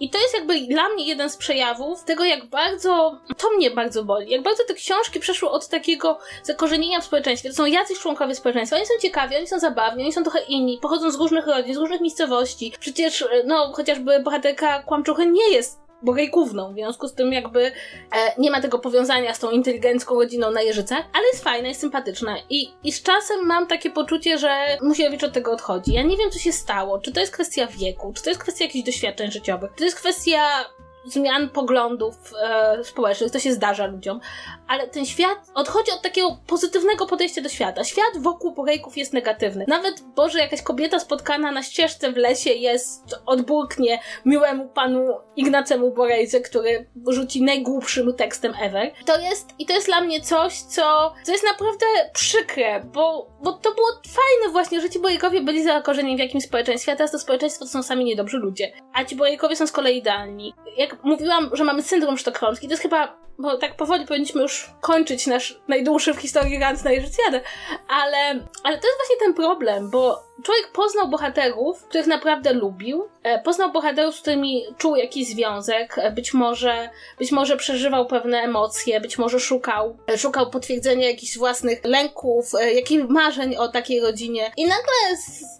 I 0.00 0.10
to 0.10 0.18
jest 0.18 0.34
jakby 0.34 0.60
dla 0.60 0.88
mnie 0.88 1.06
jeden 1.06 1.30
z 1.30 1.36
przejawów 1.36 2.04
tego, 2.04 2.24
jak 2.24 2.46
bardzo, 2.46 3.20
to 3.38 3.50
mnie 3.56 3.70
bardzo 3.70 4.04
boli, 4.04 4.30
jak 4.30 4.42
bardzo 4.42 4.64
te 4.64 4.74
książki 4.74 5.20
przeszły 5.20 5.50
od 5.50 5.68
takiego 5.68 6.18
zakorzenienia 6.42 7.00
w 7.00 7.04
społeczeństwie. 7.04 7.48
To 7.48 7.54
są 7.54 7.66
jacyś 7.66 7.98
członkowie 7.98 8.34
społeczeństwa, 8.34 8.76
oni 8.76 8.86
są 8.86 8.94
ciekawi, 9.02 9.36
oni 9.36 9.46
są 9.46 9.58
zabawni, 9.58 10.02
oni 10.02 10.12
są 10.12 10.22
trochę 10.22 10.40
inni, 10.48 10.78
pochodzą 10.82 11.10
z 11.10 11.16
różnych 11.16 11.46
rodzin, 11.46 11.74
z 11.74 11.78
różnych 11.78 12.00
miejscowości. 12.00 12.72
Przecież, 12.80 13.24
no, 13.44 13.72
chociażby 13.72 14.20
bohaterka 14.20 14.82
Kłamczuchy 14.82 15.26
nie 15.26 15.50
jest 15.50 15.83
Borejkówną, 16.04 16.72
w 16.72 16.74
związku 16.74 17.08
z 17.08 17.14
tym 17.14 17.32
jakby 17.32 17.64
e, 17.64 17.72
nie 18.38 18.50
ma 18.50 18.60
tego 18.60 18.78
powiązania 18.78 19.34
z 19.34 19.38
tą 19.38 19.50
inteligencką 19.50 20.14
rodziną 20.14 20.50
na 20.50 20.62
Jeżycach, 20.62 21.04
ale 21.12 21.26
jest 21.26 21.44
fajna, 21.44 21.68
jest 21.68 21.80
sympatyczna 21.80 22.36
i, 22.50 22.68
i 22.84 22.92
z 22.92 23.02
czasem 23.02 23.46
mam 23.46 23.66
takie 23.66 23.90
poczucie, 23.90 24.38
że 24.38 24.78
Musielewicz 24.82 25.24
od 25.24 25.32
tego 25.32 25.52
odchodzi. 25.52 25.92
Ja 25.92 26.02
nie 26.02 26.16
wiem, 26.16 26.30
co 26.30 26.38
się 26.38 26.52
stało, 26.52 26.98
czy 26.98 27.12
to 27.12 27.20
jest 27.20 27.32
kwestia 27.32 27.66
wieku, 27.66 28.12
czy 28.12 28.22
to 28.22 28.30
jest 28.30 28.42
kwestia 28.42 28.64
jakichś 28.64 28.86
doświadczeń 28.86 29.30
życiowych, 29.30 29.70
czy 29.70 29.78
to 29.78 29.84
jest 29.84 29.96
kwestia 29.96 30.64
zmian 31.06 31.48
poglądów 31.48 32.14
e, 32.42 32.84
społecznych, 32.84 33.32
to 33.32 33.38
się 33.38 33.52
zdarza 33.52 33.86
ludziom, 33.86 34.20
ale 34.68 34.88
ten 34.88 35.06
świat 35.06 35.38
odchodzi 35.54 35.92
od 35.92 36.02
takiego 36.02 36.38
pozytywnego 36.46 37.06
podejścia 37.06 37.42
do 37.42 37.48
świata. 37.48 37.84
Świat 37.84 38.18
wokół 38.18 38.54
Borejków 38.54 38.96
jest 38.96 39.12
negatywny. 39.12 39.64
Nawet, 39.68 40.00
Boże, 40.00 40.38
jakaś 40.38 40.62
kobieta 40.62 41.00
spotkana 41.00 41.52
na 41.52 41.62
ścieżce 41.62 42.12
w 42.12 42.16
lesie 42.16 42.50
jest 42.50 43.14
odburknie 43.26 44.00
miłemu 44.24 44.68
panu 44.68 45.06
Ignacemu 45.36 45.90
Borejce, 45.90 46.40
który 46.40 46.86
rzuci 47.08 47.42
najgłupszym 47.42 48.14
tekstem 48.14 48.54
ever. 48.60 48.92
To 49.06 49.20
jest, 49.20 49.48
i 49.58 49.66
to 49.66 49.72
jest 49.72 49.86
dla 49.86 50.00
mnie 50.00 50.20
coś, 50.20 50.58
co, 50.58 51.14
co 51.24 51.32
jest 51.32 51.44
naprawdę 51.44 51.86
przykre, 52.12 52.80
bo, 52.80 53.33
bo 53.44 53.52
to 53.52 53.74
było 53.74 53.88
fajne 53.92 54.52
właśnie, 54.52 54.80
że 54.80 54.90
ci 54.90 54.98
Borejkowie 54.98 55.40
byli 55.40 55.64
zakorzenieni 55.64 56.16
w 56.16 56.20
jakimś 56.20 56.44
społeczeństwie, 56.44 56.92
a 56.92 56.96
teraz 56.96 57.10
to 57.10 57.18
społeczeństwo 57.18 57.64
to 57.64 57.70
są 57.70 57.82
sami 57.82 58.04
niedobrzy 58.04 58.38
ludzie. 58.38 58.72
A 58.92 59.04
ci 59.04 59.16
Borejkowie 59.16 59.56
są 59.56 59.66
z 59.66 59.72
kolei 59.72 59.98
idealni. 59.98 60.54
Jak 60.76 61.04
mówiłam, 61.04 61.50
że 61.52 61.64
mamy 61.64 61.82
syndrom 61.82 62.18
sztokholmski, 62.18 62.66
to 62.66 62.72
jest 62.72 62.82
chyba, 62.82 63.16
bo 63.38 63.56
tak 63.56 63.76
powoli 63.76 64.06
powinniśmy 64.06 64.42
już 64.42 64.70
kończyć 64.80 65.26
nasz 65.26 65.60
najdłuższy 65.68 66.14
w 66.14 66.18
historii 66.18 66.58
rant 66.58 66.84
na 66.84 66.92
Jeżycjadę, 66.92 67.40
ale, 67.88 68.16
ale 68.64 68.78
to 68.78 68.86
jest 68.86 68.98
właśnie 68.98 69.16
ten 69.20 69.34
problem, 69.34 69.90
bo 69.90 70.22
człowiek 70.42 70.72
poznał 70.72 71.08
bohaterów, 71.08 71.84
których 71.84 72.06
naprawdę 72.06 72.52
lubił, 72.52 73.08
e, 73.22 73.42
poznał 73.42 73.72
bohaterów, 73.72 74.16
z 74.16 74.20
którymi 74.20 74.64
czuł 74.78 74.96
jakiś 74.96 75.28
związek, 75.28 75.98
e, 75.98 76.10
być 76.10 76.34
może, 76.34 76.90
być 77.18 77.32
może 77.32 77.56
przeżywał 77.56 78.06
pewne 78.06 78.38
emocje, 78.38 79.00
być 79.00 79.18
może 79.18 79.40
szukał, 79.40 79.96
e, 80.12 80.18
szukał 80.18 80.50
potwierdzenia 80.50 81.08
jakichś 81.08 81.38
własnych 81.38 81.84
lęków, 81.84 82.52
jakichś 82.74 83.04
marzeń 83.08 83.56
o 83.56 83.68
takiej 83.68 84.00
rodzinie 84.00 84.52
i 84.56 84.66
nagle 84.66 84.94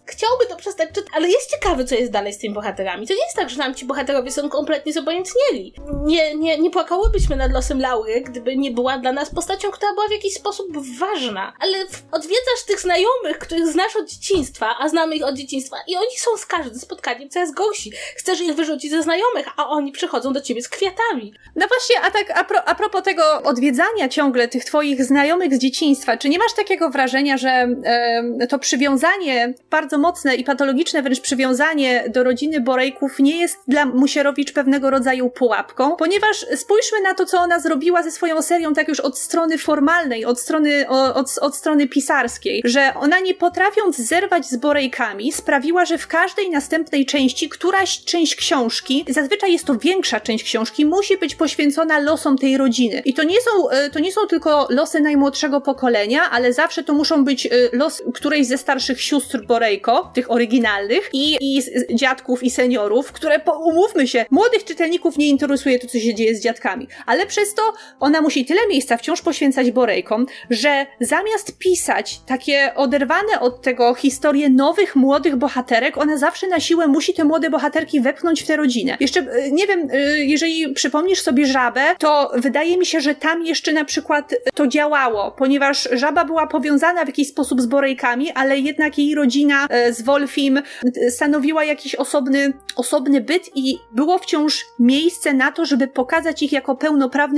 chciałby 0.06 0.46
to 0.46 0.56
przestać 0.56 0.88
czytać, 0.88 1.12
ale 1.16 1.28
jest 1.28 1.50
ciekawy, 1.50 1.84
co 1.84 1.94
jest 1.94 2.12
dalej 2.12 2.32
z 2.32 2.38
tymi 2.38 2.54
bohaterami. 2.54 3.06
To 3.06 3.14
nie 3.14 3.24
jest 3.24 3.36
tak, 3.36 3.50
że 3.50 3.58
nam 3.58 3.74
ci 3.74 3.84
bohaterowie 3.84 4.30
są 4.30 4.48
kompletnie 4.48 4.92
zobojętnieli. 4.92 5.74
Nie, 6.04 6.34
nie, 6.34 6.58
nie 6.58 6.70
płakałybyśmy 6.70 7.36
nad 7.36 7.52
losem 7.52 7.63
Laury, 7.70 8.20
gdyby 8.20 8.56
nie 8.56 8.70
była 8.70 8.98
dla 8.98 9.12
nas 9.12 9.34
postacią, 9.34 9.70
która 9.70 9.92
była 9.92 10.08
w 10.08 10.12
jakiś 10.12 10.34
sposób 10.34 10.66
ważna. 10.98 11.52
Ale 11.60 11.78
odwiedzasz 12.12 12.64
tych 12.66 12.80
znajomych, 12.80 13.38
których 13.38 13.66
znasz 13.66 13.96
od 13.96 14.08
dzieciństwa, 14.08 14.74
a 14.78 14.88
znamy 14.88 15.16
ich 15.16 15.24
od 15.24 15.34
dzieciństwa 15.34 15.76
i 15.88 15.96
oni 15.96 16.16
są 16.16 16.36
z 16.36 16.46
każdym 16.46 16.78
spotkaniem 16.78 17.30
coraz 17.30 17.52
gorsi. 17.52 17.92
Chcesz 18.16 18.40
ich 18.40 18.54
wyrzucić 18.54 18.90
ze 18.90 19.02
znajomych, 19.02 19.46
a 19.56 19.68
oni 19.68 19.92
przychodzą 19.92 20.32
do 20.32 20.40
ciebie 20.40 20.62
z 20.62 20.68
kwiatami. 20.68 21.34
No 21.56 21.66
właśnie, 21.68 22.00
a 22.00 22.10
tak 22.10 22.38
a, 22.38 22.44
pro, 22.44 22.68
a 22.68 22.74
propos 22.74 23.02
tego 23.02 23.42
odwiedzania 23.42 24.08
ciągle 24.08 24.48
tych 24.48 24.64
twoich 24.64 25.04
znajomych 25.04 25.54
z 25.54 25.58
dzieciństwa, 25.58 26.16
czy 26.16 26.28
nie 26.28 26.38
masz 26.38 26.52
takiego 26.52 26.90
wrażenia, 26.90 27.36
że 27.36 27.48
e, 27.50 28.46
to 28.46 28.58
przywiązanie, 28.58 29.54
bardzo 29.70 29.98
mocne 29.98 30.34
i 30.36 30.44
patologiczne 30.44 31.02
wręcz 31.02 31.20
przywiązanie 31.20 32.04
do 32.08 32.24
rodziny 32.24 32.60
Borejków 32.60 33.18
nie 33.18 33.40
jest 33.40 33.58
dla 33.68 33.86
Musierowicz 33.86 34.52
pewnego 34.52 34.90
rodzaju 34.90 35.30
pułapką? 35.30 35.96
Ponieważ 35.96 36.46
spójrzmy 36.56 37.00
na 37.00 37.14
to, 37.14 37.26
co 37.26 37.38
ona 37.38 37.53
zrobiła 37.60 38.02
ze 38.02 38.10
swoją 38.10 38.42
serią 38.42 38.74
tak 38.74 38.88
już 38.88 39.00
od 39.00 39.18
strony 39.18 39.58
formalnej, 39.58 40.24
od 40.24 40.40
strony, 40.40 40.88
od, 40.88 41.38
od 41.40 41.56
strony 41.56 41.88
pisarskiej, 41.88 42.62
że 42.64 42.92
ona 43.00 43.20
nie 43.20 43.34
potrafiąc 43.34 43.96
zerwać 43.96 44.46
z 44.46 44.56
Borejkami, 44.56 45.32
sprawiła, 45.32 45.84
że 45.84 45.98
w 45.98 46.06
każdej 46.06 46.50
następnej 46.50 47.06
części 47.06 47.48
któraś 47.48 48.04
część 48.04 48.36
książki, 48.36 49.04
zazwyczaj 49.08 49.52
jest 49.52 49.64
to 49.64 49.76
większa 49.76 50.20
część 50.20 50.44
książki, 50.44 50.86
musi 50.86 51.18
być 51.18 51.34
poświęcona 51.34 51.98
losom 51.98 52.38
tej 52.38 52.56
rodziny. 52.56 53.02
I 53.04 53.14
to 53.14 53.22
nie 53.22 53.40
są, 53.40 53.70
e, 53.70 53.90
to 53.90 53.98
nie 53.98 54.12
są 54.12 54.26
tylko 54.26 54.66
losy 54.70 55.00
najmłodszego 55.00 55.60
pokolenia, 55.60 56.30
ale 56.30 56.52
zawsze 56.52 56.84
to 56.84 56.92
muszą 56.92 57.24
być 57.24 57.46
e, 57.46 57.50
los 57.72 58.02
którejś 58.14 58.46
ze 58.46 58.58
starszych 58.58 59.02
sióstr 59.02 59.46
Borejko, 59.46 60.10
tych 60.14 60.30
oryginalnych, 60.30 61.10
i, 61.12 61.36
i 61.40 61.62
dziadków 61.94 62.42
i 62.42 62.50
seniorów, 62.50 63.12
które, 63.12 63.38
po, 63.38 63.58
umówmy 63.58 64.08
się, 64.08 64.24
młodych 64.30 64.64
czytelników 64.64 65.18
nie 65.18 65.28
interesuje 65.28 65.78
to, 65.78 65.86
co 65.86 65.98
się 65.98 66.14
dzieje 66.14 66.34
z 66.34 66.40
dziadkami. 66.40 66.88
Ale 67.06 67.26
przez 67.26 67.43
to 67.56 67.72
ona 68.00 68.20
musi 68.20 68.44
tyle 68.44 68.60
miejsca 68.68 68.96
wciąż 68.96 69.22
poświęcać 69.22 69.70
Borejkom, 69.70 70.26
że 70.50 70.86
zamiast 71.00 71.58
pisać 71.58 72.20
takie 72.26 72.72
oderwane 72.74 73.40
od 73.40 73.62
tego 73.62 73.94
historie 73.94 74.50
nowych, 74.50 74.96
młodych 74.96 75.36
bohaterek, 75.36 75.98
ona 75.98 76.16
zawsze 76.16 76.48
na 76.48 76.60
siłę 76.60 76.86
musi 76.86 77.14
te 77.14 77.24
młode 77.24 77.50
bohaterki 77.50 78.00
wepchnąć 78.00 78.42
w 78.42 78.46
tę 78.46 78.56
rodzinę. 78.56 78.96
Jeszcze, 79.00 79.20
e, 79.20 79.50
nie 79.50 79.66
wiem, 79.66 79.88
jeżeli 80.16 80.74
przypomnisz 80.74 81.20
sobie 81.20 81.46
żabę, 81.46 81.82
to 81.98 82.30
wydaje 82.34 82.78
mi 82.78 82.86
się, 82.86 83.00
że 83.00 83.14
tam 83.14 83.46
jeszcze 83.46 83.72
na 83.72 83.84
przykład 83.84 84.34
to 84.54 84.66
działało, 84.66 85.30
ponieważ 85.38 85.88
żaba 85.92 86.24
była 86.24 86.46
powiązana 86.46 87.04
w 87.04 87.06
jakiś 87.06 87.28
sposób 87.28 87.60
z 87.60 87.66
Borejkami, 87.66 88.30
ale 88.32 88.58
jednak 88.58 88.98
jej 88.98 89.14
rodzina 89.14 89.66
e, 89.70 89.92
z 89.92 90.02
Wolfim 90.02 90.56
e, 90.58 91.10
stanowiła 91.10 91.64
jakiś 91.64 91.94
osobny, 91.94 92.52
osobny 92.76 93.20
byt 93.20 93.50
i 93.54 93.78
było 93.92 94.18
wciąż 94.18 94.64
miejsce 94.78 95.34
na 95.34 95.52
to, 95.52 95.64
żeby 95.66 95.88
pokazać 95.88 96.42
ich 96.42 96.52
jako 96.52 96.74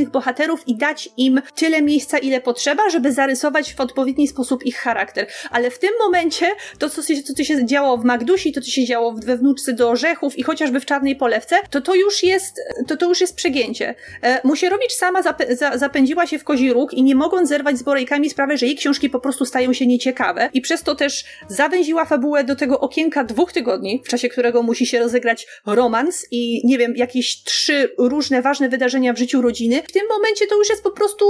bohaterów 0.05 0.69
i 0.69 0.77
dać 0.77 1.09
im 1.17 1.41
tyle 1.55 1.83
miejsca, 1.83 2.19
ile 2.19 2.41
potrzeba, 2.41 2.91
żeby 2.91 3.13
zarysować 3.13 3.75
w 3.75 3.81
odpowiedni 3.81 4.29
sposób 4.29 4.67
ich 4.67 4.77
charakter. 4.77 5.27
Ale 5.51 5.71
w 5.71 5.79
tym 5.79 5.91
momencie 6.05 6.47
to, 6.79 6.91
co 6.91 7.03
się, 7.03 7.23
co, 7.23 7.45
się 7.45 7.67
działo 7.67 7.97
w 7.99 8.05
Magdusi, 8.05 8.53
to, 8.53 8.61
co 8.61 8.71
się 8.71 8.85
działo 8.85 9.13
we 9.13 9.37
wnuczce 9.37 9.73
do 9.73 9.91
Orzechów 9.91 10.39
i 10.39 10.43
chociażby 10.43 10.81
w 10.81 10.87
Czarnej 10.87 11.17
Polewce, 11.17 11.57
to 11.71 11.81
to 11.81 11.95
już 11.95 12.23
jest, 12.23 12.61
to, 12.87 12.97
to 12.97 13.09
już 13.09 13.21
jest 13.21 13.37
przegięcie. 13.37 13.95
E, 14.23 14.41
Musierowicz 14.45 14.93
sama 14.93 15.23
zap- 15.23 15.55
za- 15.55 15.79
zapędziła 15.79 16.27
się 16.27 16.39
w 16.39 16.45
kozi 16.45 16.73
róg 16.73 16.95
i 16.95 17.03
nie 17.03 17.15
mogąc 17.15 17.49
zerwać 17.49 17.79
z 17.79 17.83
Borejkami 17.83 18.31
sprawia, 18.31 18.57
że 18.57 18.67
jej 18.67 18.77
książki 18.77 19.11
po 19.11 19.21
prostu 19.21 19.45
stają 19.45 19.73
się 19.73 19.87
nieciekawe 19.87 20.51
i 20.55 20.61
przez 20.61 20.83
to 20.83 20.95
też 20.95 21.25
zawęziła 21.49 22.05
fabułę 22.05 22.45
do 22.45 22.57
tego 22.57 22.81
okienka 22.81 23.25
dwóch 23.25 23.53
tygodni, 23.53 24.03
w 24.05 24.09
czasie 24.09 24.29
którego 24.29 24.63
musi 24.63 24.87
się 24.87 24.99
rozegrać 24.99 25.47
romans 25.67 26.27
i 26.31 26.67
nie 26.67 26.79
wiem, 26.79 26.97
jakieś 26.97 27.43
trzy 27.43 27.95
różne 27.99 28.43
ważne 28.43 28.69
wydarzenia 28.69 29.13
w 29.13 29.19
życiu 29.19 29.43
rodziny. 29.43 29.83
W 29.89 29.93
tym 29.93 30.03
momencie 30.09 30.47
to 30.47 30.59
już 30.59 30.69
jest 30.69 30.83
po 30.83 30.91
prostu 30.91 31.27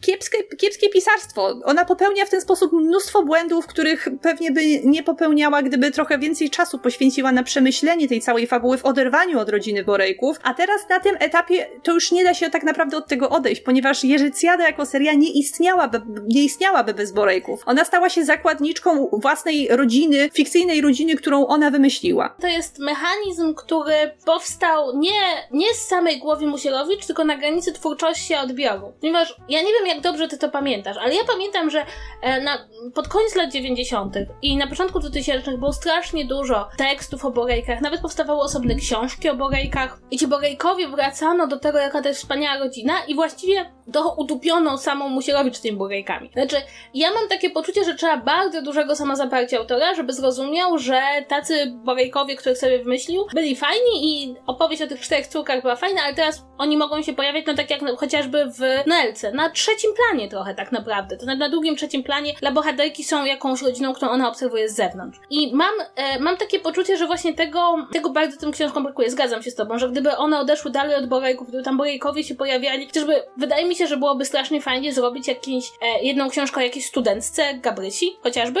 kiepskie, 0.00 0.38
kiepskie 0.44 0.88
pisarstwo. 0.88 1.60
Ona 1.64 1.84
popełnia 1.84 2.26
w 2.26 2.30
ten 2.30 2.40
sposób 2.40 2.72
mnóstwo 2.72 3.22
błędów, 3.22 3.66
których 3.66 4.08
pewnie 4.22 4.50
by 4.50 4.60
nie 4.84 5.02
popełniała, 5.02 5.62
gdyby 5.62 5.90
trochę 5.90 6.18
więcej 6.18 6.50
czasu 6.50 6.78
poświęciła 6.78 7.32
na 7.32 7.42
przemyślenie 7.42 8.08
tej 8.08 8.20
całej 8.20 8.46
fabuły 8.46 8.78
w 8.78 8.84
oderwaniu 8.84 9.38
od 9.38 9.48
rodziny 9.48 9.84
Borejków, 9.84 10.36
a 10.42 10.54
teraz 10.54 10.88
na 10.88 11.00
tym 11.00 11.16
etapie 11.20 11.66
to 11.82 11.92
już 11.92 12.12
nie 12.12 12.24
da 12.24 12.34
się 12.34 12.50
tak 12.50 12.62
naprawdę 12.62 12.96
od 12.96 13.08
tego 13.08 13.30
odejść, 13.30 13.60
ponieważ 13.60 14.04
Jerzycjada 14.04 14.64
jako 14.64 14.86
seria 14.86 15.12
nie 15.12 15.30
istniałaby, 15.32 16.00
nie 16.26 16.44
istniałaby 16.44 16.94
bez 16.94 17.12
Borejków. 17.12 17.62
Ona 17.66 17.84
stała 17.84 18.08
się 18.08 18.24
zakładniczką 18.24 19.08
własnej 19.12 19.68
rodziny, 19.70 20.30
fikcyjnej 20.32 20.80
rodziny, 20.80 21.16
którą 21.16 21.46
ona 21.46 21.70
wymyśliła. 21.70 22.36
To 22.40 22.46
jest 22.46 22.78
mechanizm, 22.78 23.54
który 23.54 23.94
powstał 24.24 24.98
nie, 24.98 25.20
nie 25.50 25.74
z 25.74 25.86
samej 25.86 26.18
głowy 26.18 26.46
Musierowicz, 26.46 27.06
tylko 27.06 27.24
na 27.24 27.36
granicy 27.36 27.72
twórczości 27.84 28.34
odbioru. 28.34 28.92
Ponieważ 29.00 29.36
ja 29.48 29.62
nie 29.62 29.72
wiem, 29.72 29.86
jak 29.86 30.00
dobrze 30.00 30.28
ty 30.28 30.38
to 30.38 30.48
pamiętasz, 30.48 30.96
ale 30.96 31.14
ja 31.14 31.24
pamiętam, 31.24 31.70
że 31.70 31.84
e, 32.22 32.40
na, 32.40 32.58
pod 32.94 33.08
koniec 33.08 33.34
lat 33.34 33.52
90. 33.52 34.16
i 34.42 34.56
na 34.56 34.66
początku 34.66 35.00
2000 35.00 35.58
było 35.58 35.72
strasznie 35.72 36.24
dużo 36.24 36.68
tekstów 36.78 37.24
o 37.24 37.30
Borejkach, 37.30 37.80
nawet 37.80 38.00
powstawały 38.00 38.40
osobne 38.40 38.74
książki 38.74 39.28
o 39.28 39.34
Borejkach 39.34 39.98
i 40.10 40.18
ci 40.18 40.26
Borejkowie 40.26 40.88
wracano 40.88 41.46
do 41.46 41.58
tego, 41.58 41.78
jaka 41.78 42.02
to 42.02 42.08
jest 42.08 42.20
wspaniała 42.20 42.58
rodzina 42.58 42.94
i 43.08 43.14
właściwie 43.14 43.70
to 43.92 44.14
udupiono 44.18 44.78
samą 44.78 45.08
Musierowicz 45.08 45.58
tymi 45.58 45.78
Borejkami. 45.78 46.30
Znaczy, 46.32 46.56
ja 46.94 47.10
mam 47.10 47.28
takie 47.28 47.50
poczucie, 47.50 47.84
że 47.84 47.94
trzeba 47.94 48.16
bardzo 48.16 48.62
dużego 48.62 48.96
samozaparcia 48.96 49.58
autora, 49.58 49.94
żeby 49.94 50.12
zrozumiał, 50.12 50.78
że 50.78 51.02
tacy 51.28 51.72
Borejkowie, 51.84 52.36
których 52.36 52.58
sobie 52.58 52.78
wymyślił, 52.78 53.26
byli 53.34 53.56
fajni 53.56 54.22
i 54.22 54.34
opowieść 54.46 54.82
o 54.82 54.86
tych 54.86 55.00
czterech 55.00 55.26
córkach 55.26 55.62
była 55.62 55.76
fajna, 55.76 56.02
ale 56.02 56.14
teraz 56.14 56.46
oni 56.58 56.76
mogą 56.76 57.02
się 57.02 57.12
pojawiać, 57.12 57.46
no 57.46 57.54
tak 57.54 57.70
jak 57.82 57.98
chociażby 57.98 58.44
w 58.46 58.86
Nelce, 58.86 59.32
na 59.32 59.50
trzecim 59.50 59.90
planie 59.94 60.28
trochę 60.28 60.54
tak 60.54 60.72
naprawdę. 60.72 61.16
To 61.16 61.26
na, 61.26 61.34
na 61.34 61.48
drugim, 61.48 61.76
trzecim 61.76 62.02
planie 62.02 62.34
dla 62.40 62.52
bohaterki 62.52 63.04
są 63.04 63.24
jakąś 63.24 63.62
rodziną, 63.62 63.94
którą 63.94 64.10
ona 64.10 64.28
obserwuje 64.28 64.68
z 64.68 64.74
zewnątrz. 64.74 65.20
I 65.30 65.54
mam, 65.54 65.74
e, 65.96 66.20
mam 66.20 66.36
takie 66.36 66.60
poczucie, 66.60 66.96
że 66.96 67.06
właśnie 67.06 67.34
tego, 67.34 67.86
tego 67.92 68.10
bardzo 68.10 68.36
tym 68.36 68.52
książkom 68.52 68.82
brakuje. 68.82 69.10
Zgadzam 69.10 69.42
się 69.42 69.50
z 69.50 69.54
tobą, 69.54 69.78
że 69.78 69.88
gdyby 69.88 70.16
one 70.16 70.38
odeszły 70.38 70.70
dalej 70.70 70.96
od 70.96 71.06
Borejków, 71.06 71.48
gdyby 71.48 71.64
tam 71.64 71.76
Borejkowie 71.76 72.24
się 72.24 72.34
pojawiali, 72.34 72.86
chociażby 72.86 73.22
wydaje 73.36 73.66
mi 73.66 73.76
się, 73.76 73.86
że 73.86 73.96
byłoby 73.96 74.24
strasznie 74.24 74.60
fajnie 74.60 74.92
zrobić 74.92 75.28
jakąś, 75.28 75.64
e, 75.82 76.02
jedną 76.02 76.30
książkę 76.30 76.60
o 76.60 76.64
jakiejś 76.64 76.86
studentce 76.86 77.54
Gabrysi, 77.54 78.16
chociażby, 78.22 78.60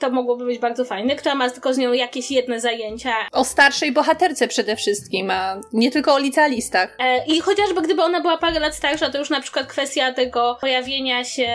to 0.00 0.10
mogłoby 0.10 0.44
być 0.44 0.58
bardzo 0.58 0.84
fajne, 0.84 1.16
która 1.16 1.34
ma 1.34 1.50
tylko 1.50 1.74
z 1.74 1.78
nią 1.78 1.92
jakieś 1.92 2.30
jedne 2.30 2.60
zajęcia. 2.60 3.12
O 3.32 3.44
starszej 3.44 3.92
bohaterce 3.92 4.48
przede 4.48 4.76
wszystkim, 4.76 5.30
a 5.30 5.60
nie 5.72 5.90
tylko 5.90 6.14
o 6.14 6.18
licealistach. 6.18 6.96
E, 6.98 7.26
I 7.26 7.40
chociażby 7.40 7.82
gdyby 7.82 8.02
ona 8.02 8.20
była 8.20 8.38
parę 8.38 8.60
lat 8.60 8.74
starsza, 8.74 9.10
to 9.10 9.18
już 9.18 9.30
na 9.30 9.40
przykład 9.40 9.66
kwestia 9.66 10.12
tego 10.12 10.58
pojawienia 10.60 11.24
się 11.24 11.48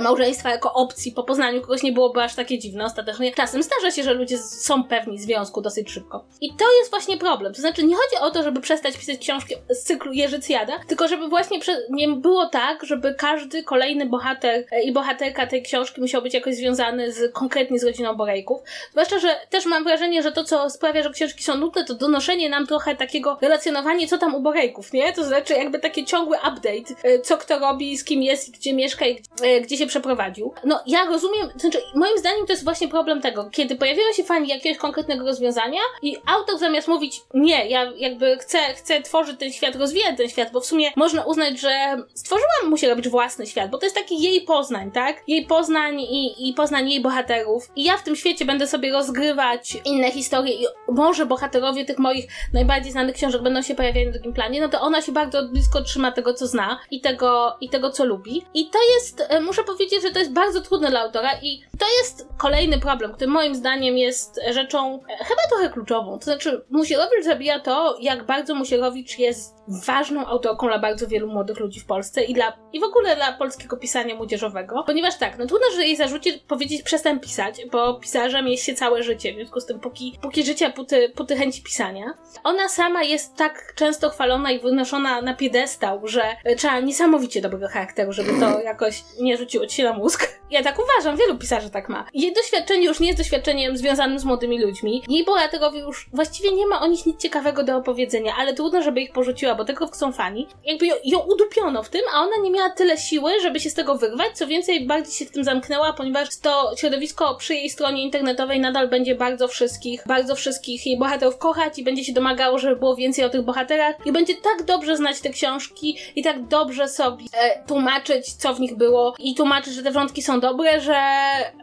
małżeństwa 0.00 0.50
jako 0.50 0.72
opcji 0.72 1.12
po 1.12 1.22
poznaniu 1.22 1.60
kogoś 1.60 1.82
nie 1.82 1.92
byłoby 1.92 2.22
aż 2.22 2.34
takie 2.34 2.58
dziwne 2.58 2.84
ostatecznie. 2.84 3.32
Czasem 3.32 3.62
zdarza 3.62 3.90
się, 3.90 4.02
że 4.02 4.14
ludzie 4.14 4.38
są 4.38 4.84
pewni 4.84 5.18
związku 5.18 5.60
dosyć 5.60 5.90
szybko. 5.90 6.24
I 6.40 6.54
to 6.56 6.64
jest 6.78 6.90
właśnie 6.90 7.16
problem. 7.16 7.54
To 7.54 7.60
znaczy 7.60 7.84
nie 7.84 7.96
chodzi 7.96 8.16
o 8.20 8.30
to, 8.30 8.42
żeby 8.42 8.60
przestać 8.60 8.96
pisać 8.96 9.18
książki 9.18 9.54
z 9.70 9.82
cyklu 9.82 10.12
Jerzycjada, 10.12 10.72
tylko 10.88 11.08
żeby 11.08 11.28
właśnie 11.28 11.58
nie 11.90 12.08
było 12.08 12.46
tak, 12.46 12.84
żeby 12.84 13.14
każdy 13.14 13.62
kolejny 13.62 14.06
bohater 14.06 14.64
e, 14.70 14.82
i 14.82 14.92
bohaterka 14.92 15.46
tej 15.46 15.62
książki 15.62 16.00
musiał 16.00 16.22
być 16.22 16.34
jakoś 16.34 16.54
związany 16.54 17.12
z 17.12 17.32
konkretnie 17.58 17.78
z 17.78 17.84
rodziną 17.84 18.14
Borejków. 18.14 18.60
Zwłaszcza, 18.90 19.18
że 19.18 19.36
też 19.50 19.66
mam 19.66 19.84
wrażenie, 19.84 20.22
że 20.22 20.32
to, 20.32 20.44
co 20.44 20.70
sprawia, 20.70 21.02
że 21.02 21.10
książki 21.10 21.42
są 21.42 21.56
nudne, 21.56 21.84
to 21.84 21.94
donoszenie 21.94 22.48
nam 22.48 22.66
trochę 22.66 22.96
takiego 22.96 23.38
relacjonowania, 23.40 24.06
co 24.06 24.18
tam 24.18 24.34
u 24.34 24.40
Borejków, 24.40 24.92
nie? 24.92 25.12
To 25.12 25.24
znaczy 25.24 25.54
jakby 25.54 25.78
taki 25.78 26.04
ciągły 26.04 26.36
update, 26.36 26.94
e, 27.02 27.20
co 27.20 27.36
kto 27.36 27.58
robi, 27.58 27.96
z 27.96 28.04
kim 28.04 28.22
jest, 28.22 28.52
gdzie 28.52 28.72
mieszka 28.74 29.06
i 29.06 29.22
e, 29.42 29.60
gdzie 29.60 29.76
się 29.76 29.86
przeprowadził. 29.86 30.54
No, 30.64 30.80
ja 30.86 31.04
rozumiem, 31.04 31.50
to 31.52 31.58
znaczy, 31.58 31.82
moim 31.94 32.18
zdaniem 32.18 32.46
to 32.46 32.52
jest 32.52 32.64
właśnie 32.64 32.88
problem 32.88 33.20
tego, 33.20 33.50
kiedy 33.50 33.76
pojawiają 33.76 34.12
się 34.12 34.24
fani 34.24 34.48
jakiegoś 34.48 34.78
konkretnego 34.78 35.24
rozwiązania 35.24 35.80
i 36.02 36.16
autor 36.26 36.58
zamiast 36.58 36.88
mówić, 36.88 37.20
nie, 37.34 37.68
ja 37.68 37.92
jakby 37.96 38.36
chcę, 38.36 38.58
chcę 38.58 39.02
tworzyć 39.02 39.38
ten 39.38 39.52
świat, 39.52 39.76
rozwijać 39.76 40.16
ten 40.16 40.28
świat, 40.28 40.52
bo 40.52 40.60
w 40.60 40.66
sumie 40.66 40.90
można 40.96 41.24
uznać, 41.24 41.60
że 41.60 41.96
stworzyłam, 42.14 42.70
musi 42.70 42.88
robić 42.88 43.08
własny 43.08 43.46
świat, 43.46 43.70
bo 43.70 43.78
to 43.78 43.86
jest 43.86 43.96
taki 43.96 44.22
jej 44.22 44.40
poznań, 44.40 44.90
tak? 44.90 45.22
Jej 45.26 45.46
poznań 45.46 46.00
i, 46.00 46.48
i 46.48 46.54
poznań 46.54 46.90
jej 46.90 47.00
bohaterów. 47.00 47.47
I 47.76 47.84
ja 47.84 47.96
w 47.96 48.02
tym 48.02 48.16
świecie 48.16 48.44
będę 48.44 48.66
sobie 48.66 48.92
rozgrywać 48.92 49.76
inne 49.84 50.10
historie 50.10 50.54
i 50.54 50.66
może 50.88 51.26
bohaterowie 51.26 51.84
tych 51.84 51.98
moich 51.98 52.26
najbardziej 52.52 52.92
znanych 52.92 53.16
książek 53.16 53.42
będą 53.42 53.62
się 53.62 53.74
pojawiać 53.74 54.06
na 54.06 54.12
drugim 54.12 54.32
planie, 54.32 54.60
no 54.60 54.68
to 54.68 54.80
ona 54.80 55.02
się 55.02 55.12
bardzo 55.12 55.48
blisko 55.48 55.82
trzyma 55.82 56.12
tego, 56.12 56.34
co 56.34 56.46
zna 56.46 56.80
i 56.90 57.00
tego, 57.00 57.56
i 57.60 57.68
tego 57.68 57.90
co 57.90 58.04
lubi. 58.04 58.42
I 58.54 58.70
to 58.70 58.78
jest, 58.94 59.26
e, 59.28 59.40
muszę 59.40 59.64
powiedzieć, 59.64 60.02
że 60.02 60.10
to 60.10 60.18
jest 60.18 60.32
bardzo 60.32 60.60
trudne 60.60 60.90
dla 60.90 61.00
autora 61.00 61.30
i 61.42 61.60
to 61.78 61.86
jest 61.98 62.28
kolejny 62.38 62.80
problem, 62.80 63.12
który 63.12 63.30
moim 63.30 63.54
zdaniem 63.54 63.98
jest 63.98 64.40
rzeczą 64.50 64.94
e, 64.94 65.24
chyba 65.24 65.40
trochę 65.50 65.70
kluczową. 65.70 66.18
To 66.18 66.24
znaczy, 66.24 66.64
Musierowicz 66.70 67.24
zabija 67.24 67.60
to, 67.60 67.96
jak 68.00 68.26
bardzo 68.26 68.54
Musierowicz 68.54 69.18
jest 69.18 69.54
ważną 69.86 70.26
autorką 70.26 70.66
dla 70.66 70.78
bardzo 70.78 71.06
wielu 71.06 71.26
młodych 71.28 71.60
ludzi 71.60 71.80
w 71.80 71.86
Polsce 71.86 72.24
i 72.24 72.34
dla, 72.34 72.52
i 72.72 72.80
w 72.80 72.84
ogóle 72.84 73.16
dla 73.16 73.32
polskiego 73.32 73.76
pisania 73.76 74.14
młodzieżowego, 74.14 74.84
ponieważ 74.86 75.16
tak, 75.16 75.38
no 75.38 75.46
trudno, 75.46 75.66
że 75.74 75.82
jej 75.82 75.96
zarzuci 75.96 76.32
powiedzieć 76.48 76.82
przestań 76.82 77.20
pisać 77.20 77.37
pisać, 77.38 77.66
bo 77.72 77.94
pisarzem 77.94 78.48
jest 78.48 78.64
się 78.64 78.74
całe 78.74 79.02
życie, 79.02 79.32
w 79.32 79.36
związku 79.36 79.60
z 79.60 79.66
tym 79.66 79.80
póki, 79.80 80.18
póki 80.22 80.44
życia, 80.44 80.70
póty, 80.70 81.08
póty 81.08 81.36
chęci 81.36 81.62
pisania. 81.62 82.14
Ona 82.44 82.68
sama 82.68 83.02
jest 83.02 83.36
tak 83.36 83.72
często 83.76 84.10
chwalona 84.10 84.50
i 84.50 84.60
wynoszona 84.60 85.22
na 85.22 85.34
piedestał, 85.34 86.08
że 86.08 86.22
trzeba 86.56 86.80
niesamowicie 86.80 87.40
dobrego 87.40 87.68
charakteru, 87.68 88.12
żeby 88.12 88.30
to 88.40 88.60
jakoś 88.70 89.02
nie 89.20 89.36
rzuciło 89.36 89.66
ci 89.66 89.82
na 89.82 89.92
mózg. 89.92 90.38
Ja 90.50 90.62
tak 90.62 90.78
uważam, 90.78 91.16
wielu 91.16 91.38
pisarzy 91.38 91.70
tak 91.70 91.88
ma. 91.88 92.06
Jej 92.14 92.32
doświadczenie 92.32 92.86
już 92.86 93.00
nie 93.00 93.06
jest 93.06 93.18
doświadczeniem 93.18 93.76
związanym 93.76 94.18
z 94.18 94.24
młodymi 94.24 94.60
ludźmi. 94.60 95.02
Jej 95.08 95.24
bohaterowie 95.24 95.80
już 95.80 96.08
właściwie 96.12 96.52
nie 96.52 96.66
ma 96.66 96.80
o 96.80 96.86
nich 96.86 97.06
nic 97.06 97.20
ciekawego 97.22 97.64
do 97.64 97.76
opowiedzenia, 97.76 98.34
ale 98.38 98.54
trudno, 98.54 98.82
żeby 98.82 99.00
ich 99.00 99.12
porzuciła, 99.12 99.54
bo 99.54 99.64
tego 99.64 99.86
chcą 99.86 100.12
fani. 100.12 100.48
Jakby 100.64 100.86
ją, 100.86 100.94
ją 101.04 101.18
udupiono 101.18 101.82
w 101.82 101.88
tym, 101.88 102.02
a 102.14 102.20
ona 102.20 102.36
nie 102.42 102.50
miała 102.50 102.70
tyle 102.70 102.98
siły, 102.98 103.40
żeby 103.40 103.60
się 103.60 103.70
z 103.70 103.74
tego 103.74 103.94
wyrwać. 103.94 104.28
Co 104.34 104.46
więcej, 104.46 104.86
bardziej 104.86 105.14
się 105.14 105.24
w 105.24 105.30
tym 105.30 105.44
zamknęła, 105.44 105.92
ponieważ 105.92 106.28
to 106.42 106.72
środowisko 106.76 107.17
przy 107.38 107.54
jej 107.54 107.70
stronie 107.70 108.02
internetowej 108.02 108.60
nadal 108.60 108.88
będzie 108.88 109.14
bardzo 109.14 109.48
wszystkich, 109.48 110.02
bardzo 110.06 110.34
wszystkich 110.34 110.86
jej 110.86 110.98
bohaterów 110.98 111.38
kochać 111.38 111.78
i 111.78 111.84
będzie 111.84 112.04
się 112.04 112.12
domagało, 112.12 112.58
żeby 112.58 112.76
było 112.76 112.96
więcej 112.96 113.24
o 113.24 113.28
tych 113.28 113.42
bohaterach 113.42 113.96
i 114.06 114.12
będzie 114.12 114.34
tak 114.34 114.62
dobrze 114.64 114.96
znać 114.96 115.20
te 115.20 115.30
książki 115.30 115.98
i 116.16 116.22
tak 116.22 116.46
dobrze 116.46 116.88
sobie 116.88 117.24
e, 117.32 117.66
tłumaczyć, 117.66 118.32
co 118.32 118.54
w 118.54 118.60
nich 118.60 118.76
było 118.76 119.14
i 119.18 119.34
tłumaczyć, 119.34 119.74
że 119.74 119.82
te 119.82 119.90
wątki 119.90 120.22
są 120.22 120.40
dobre, 120.40 120.80
że 120.80 121.00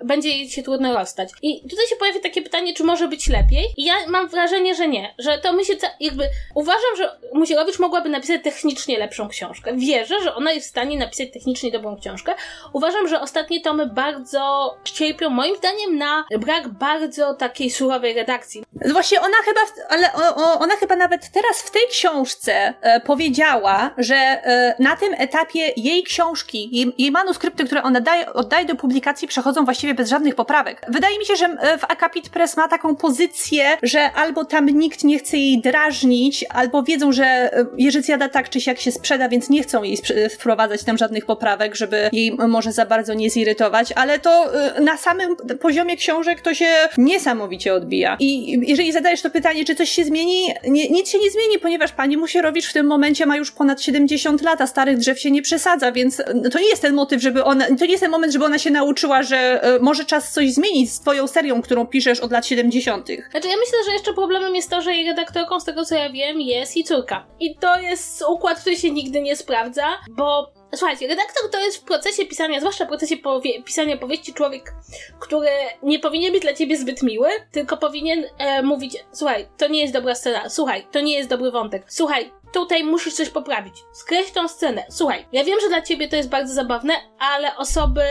będzie 0.03 0.29
jej 0.29 0.49
się 0.49 0.63
trudno 0.63 0.93
rozstać. 0.93 1.29
I 1.41 1.61
tutaj 1.69 1.87
się 1.87 1.95
pojawia 1.95 2.19
takie 2.19 2.41
pytanie, 2.41 2.73
czy 2.73 2.83
może 2.83 3.07
być 3.07 3.27
lepiej? 3.27 3.65
I 3.77 3.85
ja 3.85 3.93
mam 4.07 4.27
wrażenie, 4.27 4.75
że 4.75 4.87
nie. 4.87 5.15
Że 5.19 5.37
to 5.37 5.53
my 5.53 5.65
się 5.65 5.73
jakby... 5.99 6.23
Uważam, 6.55 6.95
że 6.97 7.09
Musielowicz 7.35 7.79
mogłaby 7.79 8.09
napisać 8.09 8.43
technicznie 8.43 8.99
lepszą 8.99 9.27
książkę. 9.27 9.77
Wierzę, 9.77 10.21
że 10.23 10.35
ona 10.35 10.51
jest 10.51 10.67
w 10.67 10.69
stanie 10.69 10.97
napisać 10.97 11.31
technicznie 11.33 11.71
dobrą 11.71 11.97
książkę. 11.97 12.35
Uważam, 12.73 13.07
że 13.07 13.21
ostatnie 13.21 13.61
tomy 13.61 13.85
bardzo 13.85 14.75
cierpią, 14.83 15.29
moim 15.45 15.57
zdaniem, 15.57 15.97
na 15.97 16.25
brak 16.39 16.67
bardzo 16.67 17.33
takiej 17.33 17.69
surowej 17.69 18.13
redakcji. 18.13 18.63
Właśnie 18.91 19.21
ona 19.21 19.37
chyba, 19.45 19.59
ale 19.89 20.13
ona 20.59 20.75
chyba 20.75 20.95
nawet 20.95 21.31
teraz 21.31 21.61
w 21.61 21.71
tej 21.71 21.81
książce 21.89 22.73
e, 22.81 22.99
powiedziała, 22.99 23.91
że 23.97 24.15
e, 24.15 24.75
na 24.79 24.95
tym 24.95 25.13
etapie 25.17 25.73
jej 25.77 26.03
książki, 26.03 26.93
jej, 26.97 27.11
manuskrypty, 27.11 27.65
które 27.65 27.83
ona 27.83 28.01
daje, 28.01 28.33
oddaje 28.33 28.65
do 28.65 28.75
publikacji, 28.75 29.27
przechodzą 29.27 29.65
właściwie 29.65 29.93
bez 29.93 30.09
żadnych 30.09 30.35
poprawek. 30.35 30.81
Wydaje 30.87 31.19
mi 31.19 31.25
się, 31.25 31.35
że 31.35 31.45
e, 31.45 31.77
w 31.77 31.83
Akapit 31.83 32.29
Press 32.29 32.57
ma 32.57 32.67
taką 32.67 32.95
pozycję, 32.95 33.77
że 33.83 34.11
albo 34.11 34.45
tam 34.45 34.65
nikt 34.65 35.03
nie 35.03 35.19
chce 35.19 35.37
jej 35.37 35.61
drażnić, 35.61 36.45
albo 36.49 36.83
wiedzą, 36.83 37.11
że 37.11 37.51
Jerzycjada 37.77 38.29
tak 38.29 38.49
czy 38.49 38.61
siak 38.61 38.79
się 38.79 38.91
sprzeda, 38.91 39.29
więc 39.29 39.49
nie 39.49 39.63
chcą 39.63 39.83
jej 39.83 39.97
wprowadzać 40.29 40.83
tam 40.83 40.97
żadnych 40.97 41.25
poprawek, 41.25 41.75
żeby 41.75 42.09
jej 42.11 42.37
może 42.47 42.71
za 42.71 42.85
bardzo 42.85 43.13
nie 43.13 43.29
zirytować, 43.29 43.91
ale 43.91 44.19
to 44.19 44.51
na 44.81 44.97
samym 44.97 45.34
poziomie 45.61 45.97
książek 45.97 46.41
to 46.41 46.53
się 46.53 46.67
niesamowicie 46.97 47.73
odbija. 47.73 48.17
I 48.19 48.59
jeżeli 48.67 48.91
zadajesz 48.91 49.21
to 49.21 49.29
pytanie, 49.29 49.65
czy 49.65 49.75
coś 49.75 49.89
się 49.89 50.03
zmieni, 50.03 50.47
nie, 50.67 50.89
nic 50.89 51.09
się 51.09 51.19
nie 51.19 51.31
zmieni, 51.31 51.59
ponieważ 51.59 51.91
pani 51.91 52.17
Musierowicz 52.17 52.69
w 52.69 52.73
tym 52.73 52.85
momencie 52.87 53.25
ma 53.25 53.37
już 53.37 53.51
ponad 53.51 53.81
70 53.81 54.41
lat, 54.41 54.61
a 54.61 54.67
starych 54.67 54.97
drzew 54.97 55.19
się 55.19 55.31
nie 55.31 55.41
przesadza, 55.41 55.91
więc 55.91 56.21
to 56.51 56.59
nie 56.59 56.69
jest 56.69 56.81
ten 56.81 56.95
motyw, 56.95 57.21
żeby 57.21 57.43
ona, 57.43 57.65
to 57.79 57.85
nie 57.85 57.91
jest 57.91 58.03
ten 58.03 58.11
moment, 58.11 58.33
żeby 58.33 58.45
ona 58.45 58.57
się 58.57 58.71
nauczyła, 58.71 59.23
że 59.23 59.61
może 59.81 60.05
czas 60.05 60.31
coś 60.31 60.53
zmienić 60.53 60.93
z 60.93 60.99
twoją 60.99 61.27
serią, 61.27 61.61
którą 61.61 61.87
piszesz 61.87 62.19
od 62.19 62.31
lat 62.31 62.45
70. 62.45 63.07
Znaczy 63.07 63.47
ja 63.47 63.55
myślę, 63.57 63.77
że 63.85 63.91
jeszcze 63.91 64.13
problemem 64.13 64.55
jest 64.55 64.69
to, 64.69 64.81
że 64.81 64.93
jej 64.93 65.05
redaktorką, 65.07 65.59
z 65.59 65.65
tego 65.65 65.85
co 65.85 65.95
ja 65.95 66.09
wiem, 66.09 66.41
jest 66.41 66.75
jej 66.75 66.85
córka. 66.85 67.25
I 67.39 67.55
to 67.55 67.79
jest 67.79 68.23
układ, 68.29 68.59
który 68.59 68.75
się 68.75 68.91
nigdy 68.91 69.21
nie 69.21 69.35
sprawdza, 69.35 69.83
bo 70.09 70.53
Słuchajcie, 70.75 71.07
redaktor 71.07 71.51
to 71.51 71.59
jest 71.59 71.77
w 71.77 71.83
procesie 71.83 72.25
pisania, 72.25 72.59
zwłaszcza 72.59 72.85
w 72.85 72.87
procesie 72.87 73.17
powie 73.17 73.63
pisania 73.63 73.97
powieści, 73.97 74.33
człowiek, 74.33 74.73
który 75.19 75.49
nie 75.83 75.99
powinien 75.99 76.33
być 76.33 76.41
dla 76.41 76.53
ciebie 76.53 76.77
zbyt 76.77 77.03
miły, 77.03 77.29
tylko 77.51 77.77
powinien 77.77 78.25
e, 78.37 78.61
mówić: 78.61 78.97
Słuchaj, 79.11 79.47
to 79.57 79.67
nie 79.67 79.81
jest 79.81 79.93
dobra 79.93 80.15
scena, 80.15 80.49
słuchaj, 80.49 80.87
to 80.91 80.99
nie 80.99 81.13
jest 81.13 81.29
dobry 81.29 81.51
wątek, 81.51 81.83
słuchaj, 81.87 82.31
tutaj 82.53 82.83
musisz 82.83 83.13
coś 83.13 83.29
poprawić, 83.29 83.73
skreś 83.93 84.31
tą 84.31 84.47
scenę, 84.47 84.83
słuchaj, 84.89 85.27
ja 85.31 85.43
wiem, 85.43 85.59
że 85.61 85.67
dla 85.67 85.81
ciebie 85.81 86.07
to 86.07 86.15
jest 86.15 86.29
bardzo 86.29 86.53
zabawne, 86.53 86.93
ale 87.19 87.57
osoby 87.57 88.01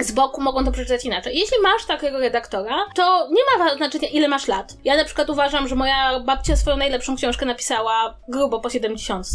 z 0.00 0.12
boku 0.12 0.40
mogą 0.40 0.64
to 0.64 0.72
przeczytać 0.72 1.04
inaczej. 1.04 1.38
Jeśli 1.38 1.60
masz 1.62 1.84
takiego 1.84 2.18
redaktora, 2.18 2.86
to 2.94 3.28
nie 3.30 3.58
ma 3.58 3.76
znaczenia, 3.76 4.08
ile 4.08 4.28
masz 4.28 4.48
lat. 4.48 4.72
Ja 4.84 4.96
na 4.96 5.04
przykład 5.04 5.30
uważam, 5.30 5.68
że 5.68 5.74
moja 5.74 6.20
babcia 6.20 6.56
swoją 6.56 6.76
najlepszą 6.76 7.16
książkę 7.16 7.46
napisała 7.46 8.18
grubo 8.28 8.60
po 8.60 8.70
70, 8.70 9.26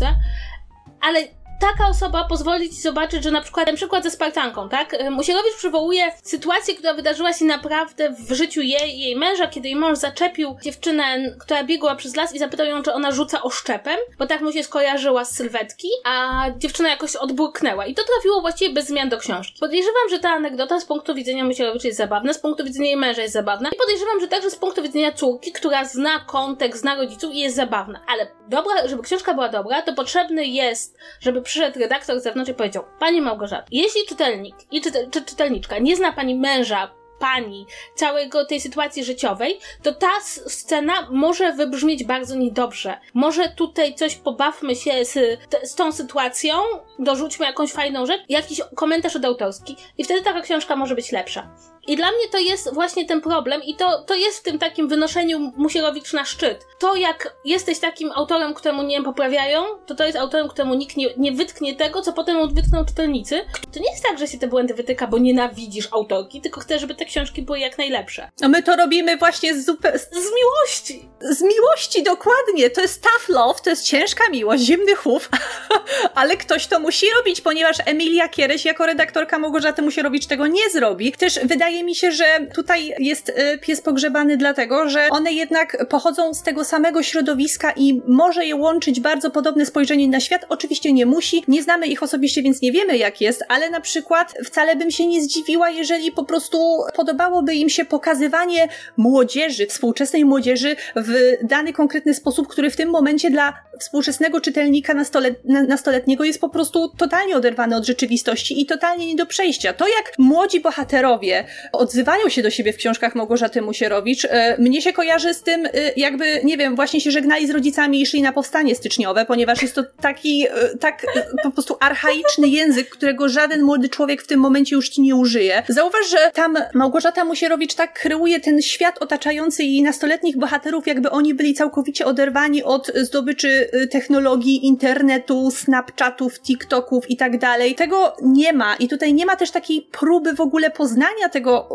ale 1.01 1.28
taka 1.60 1.89
osoba 1.89 2.24
pozwoli 2.24 2.70
ci 2.70 2.82
zobaczyć, 2.82 3.24
że 3.24 3.32
na 3.32 3.41
przykład 3.41 3.66
ten 3.66 3.76
przykład 3.76 4.03
ze 4.03 4.12
Spartanką, 4.12 4.70
tak? 4.70 4.95
Musielowicz 5.12 5.56
przywołuje 5.58 6.12
sytuację, 6.24 6.76
która 6.76 6.93
wydarzyła 6.93 7.34
się 7.34 7.45
naprawdę 7.45 8.10
w 8.10 8.34
życiu 8.34 8.62
jej 8.62 8.99
jej 8.99 9.16
męża, 9.16 9.47
kiedy 9.47 9.68
jej 9.68 9.78
mąż 9.78 9.97
zaczepił 9.97 10.56
dziewczynę, 10.62 11.36
która 11.39 11.64
biegła 11.64 11.95
przez 11.95 12.16
las 12.16 12.36
i 12.36 12.39
zapytał 12.39 12.66
ją, 12.66 12.84
czy 12.84 12.93
ona 12.93 13.12
rzuca 13.12 13.43
oszczepem, 13.43 13.97
bo 14.20 14.28
tak 14.28 14.41
mu 14.41 14.51
się 14.51 14.64
skojarzyła 14.64 15.26
z 15.26 15.36
sylwetki, 15.36 15.88
a 16.06 16.45
dziewczyna 16.58 16.89
jakoś 16.89 17.16
odburknęła. 17.16 17.86
I 17.86 17.95
to 17.95 18.03
trafiło 18.03 18.41
właściwie 18.41 18.74
bez 18.74 18.88
zmian 18.88 19.10
do 19.10 19.18
książki. 19.18 19.60
Podejrzewam, 19.60 20.10
że 20.10 20.20
ta 20.20 20.30
anegdota 20.30 20.80
z 20.80 20.86
punktu 20.86 21.16
widzenia 21.16 21.45
Musielowicza 21.45 21.88
jest 21.88 21.97
zabawna, 21.97 22.34
z 22.34 22.39
punktu 22.39 22.64
widzenia 22.64 22.86
jej 22.86 22.97
męża 22.97 23.22
jest 23.22 23.34
zabawna 23.34 23.70
i 23.70 23.76
podejrzewam, 23.76 24.20
że 24.20 24.28
także 24.28 24.49
z 24.49 24.56
punktu 24.56 24.84
widzenia 24.84 25.12
córki, 25.12 25.51
która 25.51 25.86
zna 25.86 26.20
kontekst, 26.20 26.82
zna 26.82 26.95
rodziców 26.95 27.34
i 27.34 27.39
jest 27.39 27.56
zabawna. 27.56 28.01
Ale 28.08 28.28
dobra, 28.47 28.88
żeby 28.88 29.03
książka 29.03 29.34
była 29.34 29.49
dobra, 29.49 29.82
to 29.82 29.93
potrzebny 29.93 30.45
jest, 30.45 30.97
żeby 31.20 31.41
przyszedł 31.45 31.79
redaktor 31.79 32.19
z 32.19 32.23
zewnątrz 32.23 32.51
i 32.51 32.53
powiedział: 32.53 32.83
Pani 32.99 33.21
Małgorzata, 33.21 33.67
jeśli 33.71 34.01
czytelnik 34.07 34.55
i 34.71 34.81
czy 34.81 34.91
czytelniczka 35.11 35.79
nie 35.79 35.95
zna 35.95 36.11
pani 36.11 36.35
męża, 36.35 36.91
pani, 37.20 37.66
całego 37.95 38.45
tej 38.45 38.61
sytuacji 38.61 39.03
życiowej, 39.03 39.59
to 39.84 39.93
ta 39.93 40.11
scena 40.47 41.07
może 41.11 41.53
wybrzmieć 41.53 42.03
bardzo 42.03 42.36
niedobrze. 42.36 42.97
Może 43.13 43.49
tutaj 43.49 43.95
coś 43.95 44.16
pobawmy 44.16 44.76
się 44.76 45.05
z, 45.05 45.39
z 45.63 45.76
tą 45.76 45.91
sytuacją, 45.91 46.55
dorzućmy 46.99 47.45
jakąś 47.45 47.72
fajną 47.72 48.05
rzecz, 48.05 48.22
jakiś 48.30 48.61
komentarz 48.76 49.16
od 49.16 49.26
autorski 49.26 49.76
i 49.97 50.03
wtedy 50.03 50.22
taka 50.22 50.41
książka 50.41 50.76
może 50.76 50.95
być 50.95 51.11
lepsza. 51.11 51.49
I 51.88 51.95
dla 51.95 52.11
mnie 52.11 52.28
to 52.32 52.38
jest 52.38 52.74
właśnie 52.74 53.05
ten 53.05 53.22
problem 53.22 53.63
i 53.63 53.76
to, 53.76 54.03
to 54.03 54.16
jest 54.16 54.39
w 54.39 54.43
tym 54.43 54.59
takim 54.59 54.88
wynoszeniu 54.88 55.51
Musierowicz 55.57 56.13
na 56.13 56.26
szczyt. 56.26 56.68
To 56.80 56.95
jak 56.95 57.36
jesteś 57.45 57.80
takim 57.80 58.11
autorem, 58.11 58.53
któremu 58.53 58.84
nie 58.84 59.03
poprawiają, 59.03 59.63
to 59.86 59.95
to 59.95 60.05
jest 60.05 60.18
autorem, 60.18 60.47
któremu 60.47 60.74
nikt 60.74 60.97
nie, 60.97 61.07
nie 61.18 61.32
wytknie 61.32 61.76
tego, 61.76 62.01
co 62.01 62.13
potem 62.13 62.53
wytkną 62.53 62.86
czytelnicy. 62.86 63.45
To 63.74 63.80
nie 63.80 63.91
jest 63.91 64.03
tak, 64.03 64.20
że 64.20 64.28
się 64.28 64.38
te 64.38 64.47
błędy 64.47 64.74
wytyka, 64.74 65.07
bo 65.07 65.18
nienawidzisz 65.18 65.88
autorki, 65.91 66.41
tylko 66.41 66.61
chcesz, 66.61 66.82
żeby 66.82 66.95
te 66.95 67.05
książki 67.06 67.41
były 67.41 67.60
jak 67.60 67.78
najlepsze. 67.78 68.32
A 68.41 68.47
my 68.47 68.64
to 68.64 68.76
robimy 68.76 69.18
właśnie 69.18 69.53
z, 69.53 69.68
zupe- 69.68 69.97
z, 69.97 70.32
miłości. 70.36 71.10
Z 71.22 71.41
miłości, 71.41 72.03
dokładnie. 72.03 72.70
To 72.70 72.82
jest 72.82 73.03
tough 73.03 73.30
love, 73.30 73.60
to 73.64 73.70
jest 73.70 73.84
ciężka 73.84 74.30
miłość, 74.30 74.64
zimny 74.64 74.95
chów, 74.95 75.30
ale 76.16 76.38
ktoś 76.38 76.68
to 76.68 76.80
musi 76.80 77.06
robić, 77.18 77.41
ponieważ 77.41 77.78
Emilia 77.86 78.30
Kiereś 78.30 78.66
jako 78.66 78.86
redaktorka 78.86 79.39
Małgorzaty 79.39 79.82
Musierowicz 79.82 80.26
tego 80.26 80.47
nie 80.47 80.70
zrobi. 80.70 81.12
Też 81.12 81.39
wydaje 81.43 81.76
wydaje 81.76 81.84
mi 81.84 81.95
się, 81.95 82.12
że 82.12 82.26
tutaj 82.53 82.93
jest 82.99 83.30
y, 83.30 83.58
pies 83.62 83.82
pogrzebany 83.82 84.38
dlatego, 84.38 84.89
że 84.89 85.08
one 85.10 85.34
jednak 85.34 85.88
pochodzą 85.89 86.34
z 86.34 86.43
tego 86.43 86.66
samego 86.66 87.03
środowiska 87.03 87.72
i 87.76 88.01
może 88.08 88.45
je 88.45 88.56
łączyć 88.56 88.99
bardzo 88.99 89.32
podobne 89.32 89.66
spojrzenie 89.66 90.08
na 90.08 90.20
świat. 90.20 90.45
Oczywiście 90.49 90.93
nie 90.93 91.06
musi, 91.06 91.43
nie 91.47 91.64
znamy 91.64 91.88
ich 91.88 92.03
osobiście, 92.03 92.41
więc 92.41 92.62
nie 92.62 92.72
wiemy 92.72 92.97
jak 92.97 93.22
jest, 93.22 93.43
ale 93.47 93.70
na 93.70 93.82
przykład 93.82 94.34
wcale 94.45 94.76
bym 94.76 94.91
się 94.91 95.08
nie 95.08 95.22
zdziwiła, 95.22 95.70
jeżeli 95.70 96.12
po 96.12 96.24
prostu 96.24 96.84
podobałoby 96.95 97.53
im 97.53 97.69
się 97.69 97.85
pokazywanie 97.85 98.67
młodzieży, 98.97 99.67
współczesnej 99.67 100.25
młodzieży 100.25 100.75
w 100.95 101.37
dany 101.43 101.73
konkretny 101.73 102.13
sposób, 102.13 102.47
który 102.47 102.69
w 102.69 102.75
tym 102.75 102.89
momencie 102.89 103.31
dla 103.31 103.53
współczesnego 103.79 104.41
czytelnika 104.41 104.93
nastolet, 104.93 105.45
nastoletniego 105.45 106.23
jest 106.23 106.41
po 106.41 106.49
prostu 106.49 106.89
totalnie 106.97 107.35
oderwany 107.37 107.75
od 107.75 107.85
rzeczywistości 107.85 108.61
i 108.61 108.65
totalnie 108.65 109.07
nie 109.07 109.15
do 109.15 109.25
przejścia. 109.25 109.73
To 109.73 109.87
jak 109.87 110.13
młodzi 110.17 110.59
bohaterowie 110.59 111.45
odzywają 111.71 112.29
się 112.29 112.41
do 112.41 112.49
siebie 112.49 112.73
w 112.73 112.77
książkach 112.77 113.15
Małgorzaty 113.15 113.61
Musierowicz, 113.61 114.25
e, 114.25 114.55
mnie 114.59 114.81
się 114.81 114.93
kojarzy 114.93 115.33
z 115.33 115.43
tym, 115.43 115.65
e, 115.65 115.69
jakby, 115.97 116.41
nie 116.43 116.57
wiem, 116.57 116.75
właśnie 116.75 117.01
się 117.01 117.11
żegnali 117.11 117.47
z 117.47 117.49
rodzicami 117.49 118.01
i 118.01 118.05
szli 118.05 118.21
na 118.21 118.33
powstanie 118.33 118.75
styczniowe, 118.75 119.25
ponieważ 119.25 119.61
jest 119.61 119.75
to 119.75 119.83
taki, 120.01 120.47
e, 120.47 120.77
tak 120.79 121.05
po 121.43 121.51
prostu 121.51 121.77
archaiczny 121.79 122.47
język, 122.47 122.89
którego 122.89 123.29
żaden 123.29 123.61
młody 123.61 123.89
człowiek 123.89 124.21
w 124.21 124.27
tym 124.27 124.39
momencie 124.39 124.75
już 124.75 124.89
ci 124.89 125.01
nie 125.01 125.15
użyje. 125.15 125.63
Zauważ, 125.69 126.09
że 126.09 126.31
tam 126.33 126.57
Małgorzata 126.86 127.25
Musierowicz 127.25 127.73
tak 127.73 127.99
kreuje 127.99 128.39
ten 128.39 128.61
świat 128.61 129.01
otaczający 129.01 129.63
jej 129.63 129.83
nastoletnich 129.83 130.38
bohaterów, 130.38 130.88
jakby 130.88 131.11
oni 131.11 131.33
byli 131.33 131.53
całkowicie 131.53 132.05
oderwani 132.05 132.63
od 132.63 132.91
zdobyczy 132.95 133.69
y, 133.73 133.88
technologii 133.88 134.65
internetu, 134.65 135.51
Snapchatów, 135.51 136.39
TikToków 136.39 137.09
i 137.09 137.17
tak 137.17 137.38
dalej. 137.38 137.75
Tego 137.75 138.15
nie 138.21 138.53
ma 138.53 138.75
i 138.75 138.88
tutaj 138.88 139.13
nie 139.13 139.25
ma 139.25 139.36
też 139.36 139.51
takiej 139.51 139.81
próby 139.81 140.33
w 140.33 140.41
ogóle 140.41 140.71
poznania 140.71 141.29
tego 141.31 141.69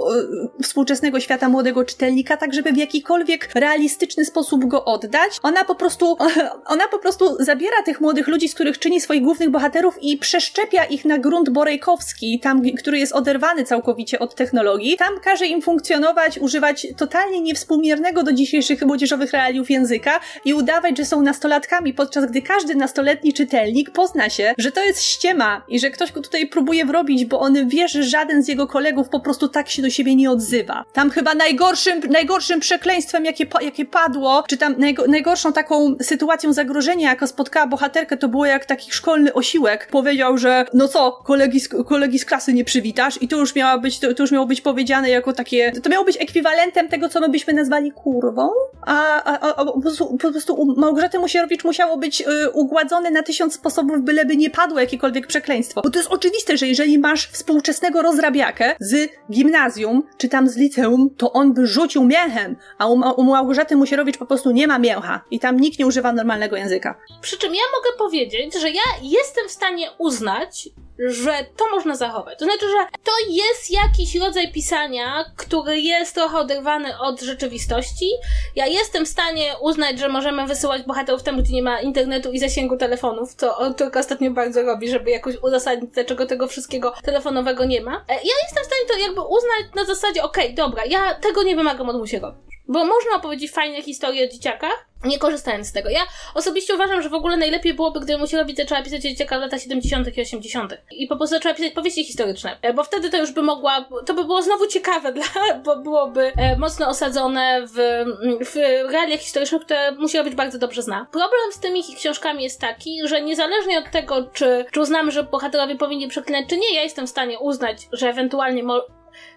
y, 0.58 0.62
współczesnego 0.62 1.20
świata 1.20 1.48
młodego 1.48 1.84
czytelnika, 1.84 2.36
tak 2.36 2.54
żeby 2.54 2.72
w 2.72 2.76
jakikolwiek 2.76 3.50
realistyczny 3.54 4.24
sposób 4.24 4.64
go 4.64 4.84
oddać. 4.84 5.38
Ona 5.42 5.64
po 5.64 5.74
prostu, 5.74 6.16
ona 6.74 6.88
po 6.88 6.98
prostu 6.98 7.44
zabiera 7.44 7.82
tych 7.84 8.00
młodych 8.00 8.28
ludzi, 8.28 8.48
z 8.48 8.54
których 8.54 8.78
czyni 8.78 9.00
swoich 9.00 9.22
głównych 9.22 9.50
bohaterów 9.50 10.02
i 10.02 10.18
przeszczepia 10.18 10.84
ich 10.84 11.04
na 11.04 11.18
grunt 11.18 11.50
borejkowski, 11.50 12.40
tam, 12.40 12.62
który 12.78 12.98
jest 12.98 13.12
oderwany 13.12 13.64
całkowicie 13.64 14.18
od 14.18 14.34
technologii. 14.34 14.99
Tam 15.00 15.20
każe 15.20 15.46
im 15.46 15.62
funkcjonować, 15.62 16.38
używać 16.38 16.86
totalnie 16.96 17.40
niewspółmiernego 17.40 18.22
do 18.22 18.32
dzisiejszych 18.32 18.82
młodzieżowych 18.82 19.32
realiów 19.32 19.70
języka 19.70 20.20
i 20.44 20.54
udawać, 20.54 20.98
że 20.98 21.04
są 21.04 21.22
nastolatkami, 21.22 21.94
podczas 21.94 22.26
gdy 22.26 22.42
każdy 22.42 22.74
nastoletni 22.74 23.32
czytelnik 23.32 23.90
pozna 23.90 24.30
się, 24.30 24.54
że 24.58 24.72
to 24.72 24.84
jest 24.84 25.02
ściema 25.02 25.62
i 25.68 25.80
że 25.80 25.90
ktoś 25.90 26.12
go 26.12 26.20
tutaj 26.20 26.46
próbuje 26.46 26.84
wrobić, 26.84 27.24
bo 27.24 27.40
on 27.40 27.68
wie, 27.68 27.88
że 27.88 28.02
żaden 28.02 28.42
z 28.42 28.48
jego 28.48 28.66
kolegów 28.66 29.08
po 29.08 29.20
prostu 29.20 29.48
tak 29.48 29.68
się 29.68 29.82
do 29.82 29.90
siebie 29.90 30.16
nie 30.16 30.30
odzywa. 30.30 30.84
Tam 30.92 31.10
chyba 31.10 31.34
najgorszym, 31.34 32.00
najgorszym 32.10 32.60
przekleństwem, 32.60 33.24
jakie, 33.24 33.46
jakie 33.60 33.84
padło, 33.84 34.44
czy 34.48 34.56
tam 34.56 34.74
najgo, 34.78 35.06
najgorszą 35.06 35.52
taką 35.52 35.96
sytuacją 36.02 36.52
zagrożenia, 36.52 37.10
jaka 37.10 37.26
spotkała 37.26 37.66
bohaterkę, 37.66 38.16
to 38.16 38.28
było 38.28 38.46
jak 38.46 38.64
taki 38.64 38.92
szkolny 38.92 39.34
osiłek 39.34 39.88
powiedział, 39.90 40.38
że 40.38 40.64
no 40.74 40.88
co, 40.88 41.12
kolegi 41.12 41.60
z, 41.60 41.68
kolegi 41.68 42.18
z 42.18 42.24
klasy 42.24 42.52
nie 42.52 42.64
przywitasz 42.64 43.22
i 43.22 43.28
to 43.28 43.36
już 43.36 43.54
miała 43.54 43.78
być, 43.78 43.98
to, 43.98 44.14
to 44.14 44.22
już 44.22 44.32
miało 44.32 44.46
być 44.46 44.60
powiedziane 44.60 44.89
jako 44.90 45.32
takie, 45.32 45.72
to 45.72 45.90
miało 45.90 46.04
być 46.04 46.16
ekwiwalentem 46.20 46.88
tego, 46.88 47.08
co 47.08 47.20
my 47.20 47.28
byśmy 47.28 47.52
nazwali 47.52 47.92
kurwą, 47.92 48.50
a, 48.86 49.22
a, 49.24 49.54
a, 49.54 49.64
po, 49.64 49.80
prostu, 49.80 50.16
po 50.16 50.30
prostu 50.30 50.74
Małgorzaty 50.76 51.18
Musierowicz 51.18 51.64
musiało 51.64 51.96
być 51.96 52.20
y, 52.20 52.50
ugładzone 52.50 53.10
na 53.10 53.22
tysiąc 53.22 53.54
sposobów, 53.54 54.00
byleby 54.00 54.36
nie 54.36 54.50
padło 54.50 54.80
jakiekolwiek 54.80 55.26
przekleństwo. 55.26 55.80
Bo 55.84 55.90
to 55.90 55.98
jest 55.98 56.10
oczywiste, 56.10 56.56
że 56.56 56.66
jeżeli 56.66 56.98
masz 56.98 57.26
współczesnego 57.26 58.02
rozrabiakę 58.02 58.76
z 58.80 59.10
gimnazjum, 59.32 60.02
czy 60.16 60.28
tam 60.28 60.48
z 60.48 60.56
liceum, 60.56 61.10
to 61.16 61.32
on 61.32 61.52
by 61.52 61.66
rzucił 61.66 62.04
miechem, 62.04 62.56
a 62.78 62.86
u, 62.86 62.92
u 63.16 63.24
Małgorzaty 63.24 63.76
Musierowicz 63.76 64.18
po 64.18 64.26
prostu 64.26 64.50
nie 64.50 64.66
ma 64.66 64.78
mięcha 64.78 65.20
i 65.30 65.40
tam 65.40 65.60
nikt 65.60 65.78
nie 65.78 65.86
używa 65.86 66.12
normalnego 66.12 66.56
języka. 66.56 66.94
Przy 67.20 67.38
czym 67.38 67.54
ja 67.54 67.62
mogę 67.76 67.98
powiedzieć, 67.98 68.60
że 68.60 68.70
ja 68.70 68.82
jestem 69.02 69.48
w 69.48 69.50
stanie 69.50 69.90
uznać, 69.98 70.68
że 71.08 71.32
to 71.56 71.70
można 71.70 71.96
zachować. 71.96 72.38
To 72.38 72.44
znaczy, 72.44 72.66
że 72.68 72.98
to 73.04 73.12
jest 73.28 73.70
jakiś 73.70 74.14
rodzaj 74.16 74.52
pisania, 74.52 75.24
który 75.36 75.80
jest 75.80 76.14
trochę 76.14 76.38
oderwany 76.38 76.98
od 76.98 77.20
rzeczywistości. 77.20 78.10
Ja 78.56 78.66
jestem 78.66 79.04
w 79.04 79.08
stanie 79.08 79.54
uznać, 79.60 79.98
że 79.98 80.08
możemy 80.08 80.46
wysyłać 80.46 80.82
bohaterów 80.82 81.22
tam, 81.22 81.42
gdzie 81.42 81.54
nie 81.54 81.62
ma 81.62 81.80
internetu 81.80 82.32
i 82.32 82.38
zasięgu 82.38 82.76
telefonów, 82.76 83.34
co 83.34 83.74
tylko 83.74 84.00
ostatnio 84.00 84.30
bardzo 84.30 84.62
robi, 84.62 84.88
żeby 84.88 85.10
jakoś 85.10 85.36
uzasadnić, 85.42 85.90
dlaczego 85.90 86.26
tego 86.26 86.48
wszystkiego 86.48 86.94
telefonowego 87.02 87.64
nie 87.64 87.80
ma. 87.80 88.04
E, 88.08 88.14
ja 88.14 88.34
jestem 88.42 88.64
w 88.64 88.66
stanie 88.66 88.82
to 88.88 88.98
jakby 88.98 89.20
uznać 89.20 89.74
na 89.74 89.84
zasadzie, 89.84 90.22
okej, 90.22 90.44
okay, 90.44 90.56
dobra, 90.56 90.84
ja 90.84 91.14
tego 91.14 91.42
nie 91.42 91.56
wymagam 91.56 91.88
od 91.88 91.96
musiego. 91.96 92.34
Bo 92.70 92.84
można 92.84 93.16
opowiedzieć 93.16 93.52
fajne 93.52 93.82
historie 93.82 94.24
o 94.24 94.28
dzieciakach, 94.32 94.86
nie 95.04 95.18
korzystając 95.18 95.66
z 95.66 95.72
tego. 95.72 95.88
Ja 95.90 96.00
osobiście 96.34 96.74
uważam, 96.74 97.02
że 97.02 97.08
w 97.08 97.14
ogóle 97.14 97.36
najlepiej 97.36 97.74
byłoby, 97.74 98.00
gdyby 98.00 98.26
robić 98.36 98.56
zaczęła 98.56 98.82
pisać 98.82 99.00
o 99.00 99.02
dzieciakach 99.02 99.38
w 99.38 99.42
latach 99.42 99.60
70. 99.60 100.16
i 100.16 100.20
80. 100.20 100.74
I 100.90 101.06
po 101.06 101.16
prostu 101.16 101.36
zaczęła 101.36 101.54
pisać 101.54 101.72
powieści 101.72 102.04
historyczne. 102.04 102.58
E, 102.62 102.74
bo 102.74 102.84
wtedy 102.84 103.10
to 103.10 103.16
już 103.16 103.32
by 103.32 103.42
mogła, 103.42 103.84
to 104.06 104.14
by 104.14 104.24
było 104.24 104.42
znowu 104.42 104.66
ciekawe, 104.66 105.12
dla, 105.16 105.24
bo 105.64 105.76
byłoby 105.76 106.32
e, 106.36 106.56
mocno 106.56 106.88
osadzone 106.88 107.66
w, 107.66 108.04
w 108.52 108.56
realiach 108.92 109.20
historycznych, 109.20 109.62
które 109.62 109.92
być 110.24 110.34
bardzo 110.34 110.58
dobrze 110.58 110.82
zna. 110.82 111.06
Problem 111.12 111.52
z 111.52 111.60
tymi 111.60 111.82
książkami 111.96 112.42
jest 112.42 112.60
taki, 112.60 113.08
że 113.08 113.22
niezależnie 113.22 113.78
od 113.78 113.90
tego, 113.90 114.30
czy, 114.32 114.64
czy 114.72 114.80
uznamy, 114.80 115.10
że 115.10 115.22
bohaterowie 115.22 115.76
powinni 115.76 116.08
przeklinać, 116.08 116.44
czy 116.48 116.56
nie, 116.56 116.74
ja 116.74 116.82
jestem 116.82 117.06
w 117.06 117.10
stanie 117.10 117.38
uznać, 117.38 117.88
że 117.92 118.08
ewentualnie 118.08 118.62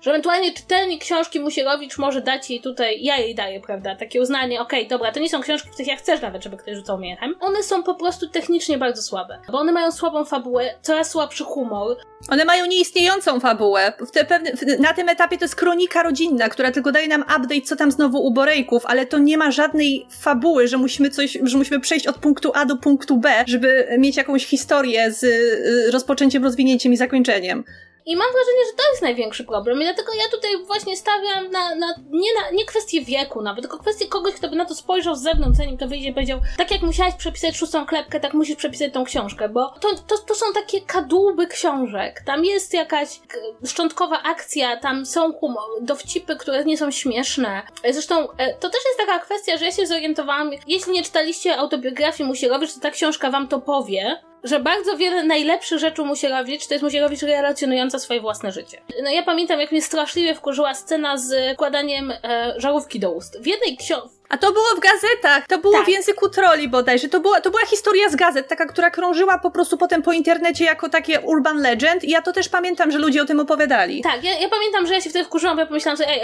że 0.04 0.12
ewentualnie 0.12 0.54
czytelnik 0.54 1.02
książki 1.02 1.40
Musierowicz 1.40 1.98
może 1.98 2.22
dać 2.22 2.50
jej 2.50 2.62
tutaj, 2.62 3.04
ja 3.04 3.18
jej 3.18 3.36
daję, 3.36 3.62
prawda, 3.62 3.96
takie 3.96 4.22
uznanie, 4.22 4.62
okej, 4.62 4.80
okay, 4.80 4.90
dobra, 4.90 5.12
to 5.12 5.20
nie 5.20 5.30
są 5.30 5.42
książki, 5.42 5.70
w 5.70 5.72
których 5.72 5.88
ja 5.88 5.96
chcesz 5.96 6.22
nawet, 6.22 6.44
żeby 6.44 6.58
ktoś 6.58 6.76
rzucał 6.76 7.00
miechem. 7.00 7.36
One 7.40 7.64
są 7.64 7.84
po 7.84 7.96
prostu 7.96 8.30
technicznie 8.30 8.78
bardzo 8.78 9.02
słabe, 9.02 9.40
bo 9.52 9.60
one 9.60 9.72
mają 9.72 9.92
słabą 9.92 10.26
fabułę, 10.26 10.74
coraz 10.82 11.12
słabszy 11.12 11.44
humor. 11.44 11.98
One 12.30 12.46
mają 12.46 12.66
nieistniejącą 12.66 13.40
fabułę. 13.40 13.94
W 14.08 14.12
te 14.12 14.26
pewne, 14.26 14.52
na 14.80 14.94
tym 14.94 15.10
etapie 15.10 15.38
to 15.38 15.46
jest 15.46 15.56
kronika 15.56 16.04
rodzinna, 16.04 16.50
która 16.50 16.72
tylko 16.72 16.92
daje 16.92 17.08
nam 17.08 17.22
update, 17.22 17.62
co 17.62 17.76
tam 17.76 17.92
znowu 17.92 18.26
u 18.26 18.32
Borejków, 18.32 18.86
ale 18.86 19.06
to 19.06 19.18
nie 19.18 19.38
ma 19.38 19.52
żadnej 19.52 20.06
fabuły, 20.22 20.68
że 20.68 20.78
musimy 20.78 21.10
coś, 21.10 21.38
że 21.44 21.58
musimy 21.58 21.80
przejść 21.80 22.08
od 22.08 22.18
punktu 22.18 22.52
A 22.56 22.66
do 22.66 22.78
punktu 22.78 23.18
B, 23.18 23.44
żeby 23.48 23.88
mieć 23.98 24.18
jakąś 24.18 24.46
historię 24.46 25.12
z 25.12 25.24
y, 25.24 25.92
rozpoczęciem, 25.92 26.44
rozwinięciem 26.44 26.94
i 26.94 26.98
zakończeniem. 26.98 27.64
I 28.06 28.16
mam 28.16 28.28
wrażenie, 28.32 28.66
że 28.72 28.78
to 28.78 28.92
jest 28.92 29.02
największy 29.02 29.44
problem. 29.44 29.82
I 29.82 29.84
dlatego 29.84 30.14
ja 30.14 30.24
tutaj 30.32 30.66
właśnie 30.66 30.98
stawiam 30.98 31.52
na, 31.52 31.76
na, 31.76 31.88
nie, 32.10 32.34
na 32.42 32.52
nie 32.52 32.66
kwestię 32.66 33.02
wieku 33.02 33.42
nawet, 33.42 33.62
tylko 33.62 33.78
kwestię 33.78 34.08
kogoś, 34.08 34.34
kto 34.34 34.50
by 34.50 34.56
na 34.56 34.66
to 34.66 34.76
spojrzał 34.76 35.16
z 35.16 35.22
zewnątrz, 35.22 35.58
zanim 35.58 35.78
to 35.78 35.88
wyjdzie 35.88 36.10
i 36.10 36.14
powiedział, 36.14 36.40
tak 36.58 36.72
jak 36.72 36.82
musiałeś 36.82 37.16
przepisać 37.16 37.58
szóstą 37.58 37.86
klepkę, 37.86 38.20
tak 38.20 38.34
musisz 38.34 38.56
przepisać 38.56 38.94
tą 38.94 39.04
książkę, 39.04 39.50
bo 39.50 39.70
to, 39.70 39.90
to, 40.08 40.18
to 40.18 40.36
są 40.36 40.46
takie 40.54 40.82
kadłuby 40.82 41.48
książek. 41.48 42.22
Tam 42.26 42.46
jest 42.46 42.74
jakaś 42.74 43.20
szczątkowa 43.66 44.24
akcja, 44.24 44.78
tam 44.78 45.06
są 45.06 45.34
humor, 45.34 45.64
dowcipy, 45.82 46.36
które 46.36 46.66
nie 46.66 46.78
są 46.78 46.92
śmieszne. 46.92 47.62
Zresztą 47.90 48.32
e, 48.32 48.54
to 48.54 48.70
też 48.70 48.82
jest 48.86 48.98
taka 48.98 49.20
kwestia, 49.20 49.58
że 49.58 49.66
ja 49.66 49.72
się 49.72 49.88
zorientowałam, 49.88 50.52
jeśli 50.68 50.94
nie 50.94 51.04
czytaliście 51.04 51.58
autobiografii 51.58 52.30
Musierowicz, 52.30 52.74
to 52.74 52.80
ta 52.80 52.92
książka 52.92 53.32
wam 53.32 53.48
to 53.48 53.60
powie, 53.60 54.22
że 54.44 54.60
bardzo 54.60 54.98
wiele 54.98 55.24
najlepszych 55.24 55.80
rzeczy 55.80 56.02
Musierowicz 56.02 56.68
to 56.68 56.74
jest 56.74 56.84
Musierowicz 56.84 57.22
relacjonująca 57.22 58.00
swoje 58.00 58.22
własne 58.22 58.52
życie. 58.52 58.82
No 59.04 59.10
ja 59.10 59.24
pamiętam, 59.24 59.60
jak 59.60 59.72
mnie 59.72 59.82
straszliwie 59.82 60.36
wkurzyła 60.36 60.74
scena 60.74 61.18
z 61.18 61.58
kładaniem 61.58 62.12
e, 62.12 62.54
żarówki 62.58 63.00
do 63.00 63.12
ust. 63.12 63.42
W 63.42 63.48
jednej 63.48 63.78
książce 63.78 64.23
a 64.30 64.38
to 64.38 64.52
było 64.52 64.66
w 64.78 64.80
gazetach, 64.80 65.48
to 65.48 65.58
było 65.58 65.74
tak. 65.74 65.86
w 65.86 65.90
języku 65.90 66.30
troli 66.30 66.70
bodajże. 66.70 67.10
To 67.10 67.20
była, 67.20 67.42
to 67.42 67.52
była 67.52 67.66
historia 67.66 68.10
z 68.10 68.16
gazet, 68.16 68.48
taka, 68.48 68.66
która 68.66 68.92
krążyła 68.92 69.40
po 69.40 69.52
prostu 69.52 69.78
potem 69.78 70.02
po 70.02 70.14
internecie 70.14 70.66
jako 70.66 70.90
takie 70.90 71.22
urban 71.22 71.62
legend 71.62 72.04
i 72.04 72.10
ja 72.10 72.22
to 72.22 72.34
też 72.34 72.50
pamiętam, 72.50 72.92
że 72.92 72.98
ludzie 72.98 73.22
o 73.22 73.26
tym 73.26 73.40
opowiadali. 73.40 74.02
Tak, 74.02 74.24
ja, 74.24 74.40
ja 74.40 74.50
pamiętam, 74.50 74.88
że 74.88 74.94
ja 74.94 75.02
się 75.02 75.10
wtedy 75.10 75.26
wkurzyłam, 75.26 75.56
bo 75.56 75.62
ja 75.62 75.68
pomyślałam, 75.68 75.98
że 75.98 76.08
ej, 76.08 76.22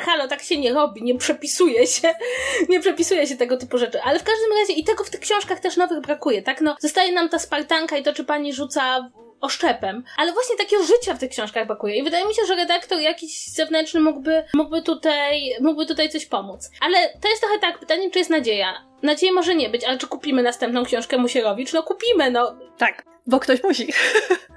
halo, 0.00 0.28
tak 0.28 0.42
się 0.42 0.58
nie 0.58 0.72
robi, 0.74 1.02
nie 1.02 1.18
przepisuje 1.18 1.86
się, 1.86 2.14
nie 2.68 2.80
przepisuje 2.80 3.26
się 3.26 3.36
tego 3.36 3.56
typu 3.56 3.78
rzeczy. 3.78 4.02
Ale 4.02 4.18
w 4.18 4.24
każdym 4.24 4.50
razie 4.60 4.72
i 4.72 4.84
tego 4.84 5.04
w 5.04 5.10
tych 5.10 5.20
książkach 5.20 5.60
też 5.60 5.76
nowych 5.76 6.00
brakuje, 6.00 6.42
tak? 6.42 6.60
No, 6.60 6.76
zostaje 6.80 7.12
nam 7.12 7.28
ta 7.28 7.38
Spartanka 7.38 7.96
i 7.96 8.02
to, 8.02 8.12
czy 8.12 8.24
pani 8.24 8.52
rzuca 8.52 9.10
oszczepem. 9.40 10.04
Ale 10.16 10.32
właśnie 10.32 10.56
takiego 10.56 10.84
życia 10.84 11.14
w 11.14 11.18
tych 11.18 11.30
książkach 11.30 11.66
brakuje. 11.66 11.96
I 11.96 12.02
wydaje 12.02 12.26
mi 12.26 12.34
się, 12.34 12.42
że 12.46 12.56
redaktor 12.56 13.00
jakiś 13.00 13.46
zewnętrzny 13.46 14.00
mógłby, 14.00 14.44
mógłby 14.54 14.82
tutaj, 14.82 15.54
mógłby 15.60 15.86
tutaj 15.86 16.08
coś 16.08 16.26
pomóc. 16.26 16.70
Ale 16.80 17.08
to 17.20 17.28
jest 17.28 17.42
trochę 17.42 17.58
tak, 17.58 17.78
pytanie, 17.78 18.10
czy 18.10 18.18
jest 18.18 18.30
nadzieja. 18.30 18.84
Nadziei 19.02 19.32
może 19.32 19.54
nie 19.54 19.68
być, 19.68 19.84
ale 19.84 19.98
czy 19.98 20.06
kupimy 20.06 20.42
następną 20.42 20.84
książkę 20.84 21.18
Musierowicz? 21.18 21.72
No 21.72 21.82
kupimy, 21.82 22.30
no. 22.30 22.56
Tak, 22.78 23.04
bo 23.26 23.40
ktoś 23.40 23.62
musi. 23.62 23.92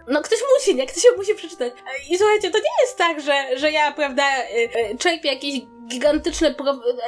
No 0.08 0.22
ktoś 0.22 0.40
musi, 0.54 0.76
nie? 0.76 0.86
Ktoś 0.86 1.04
ją 1.04 1.12
musi 1.18 1.36
przeczytać. 1.36 1.74
I 2.10 2.18
słuchajcie, 2.18 2.52
to 2.52 2.58
nie 2.58 2.84
jest 2.84 2.98
tak, 2.98 3.22
że, 3.22 3.58
że 3.58 3.72
ja, 3.72 3.92
prawda, 3.92 4.24
y, 4.40 4.92
y, 4.92 4.98
czerpię 4.98 5.30
jakieś 5.30 5.60
gigantyczne, 5.88 6.56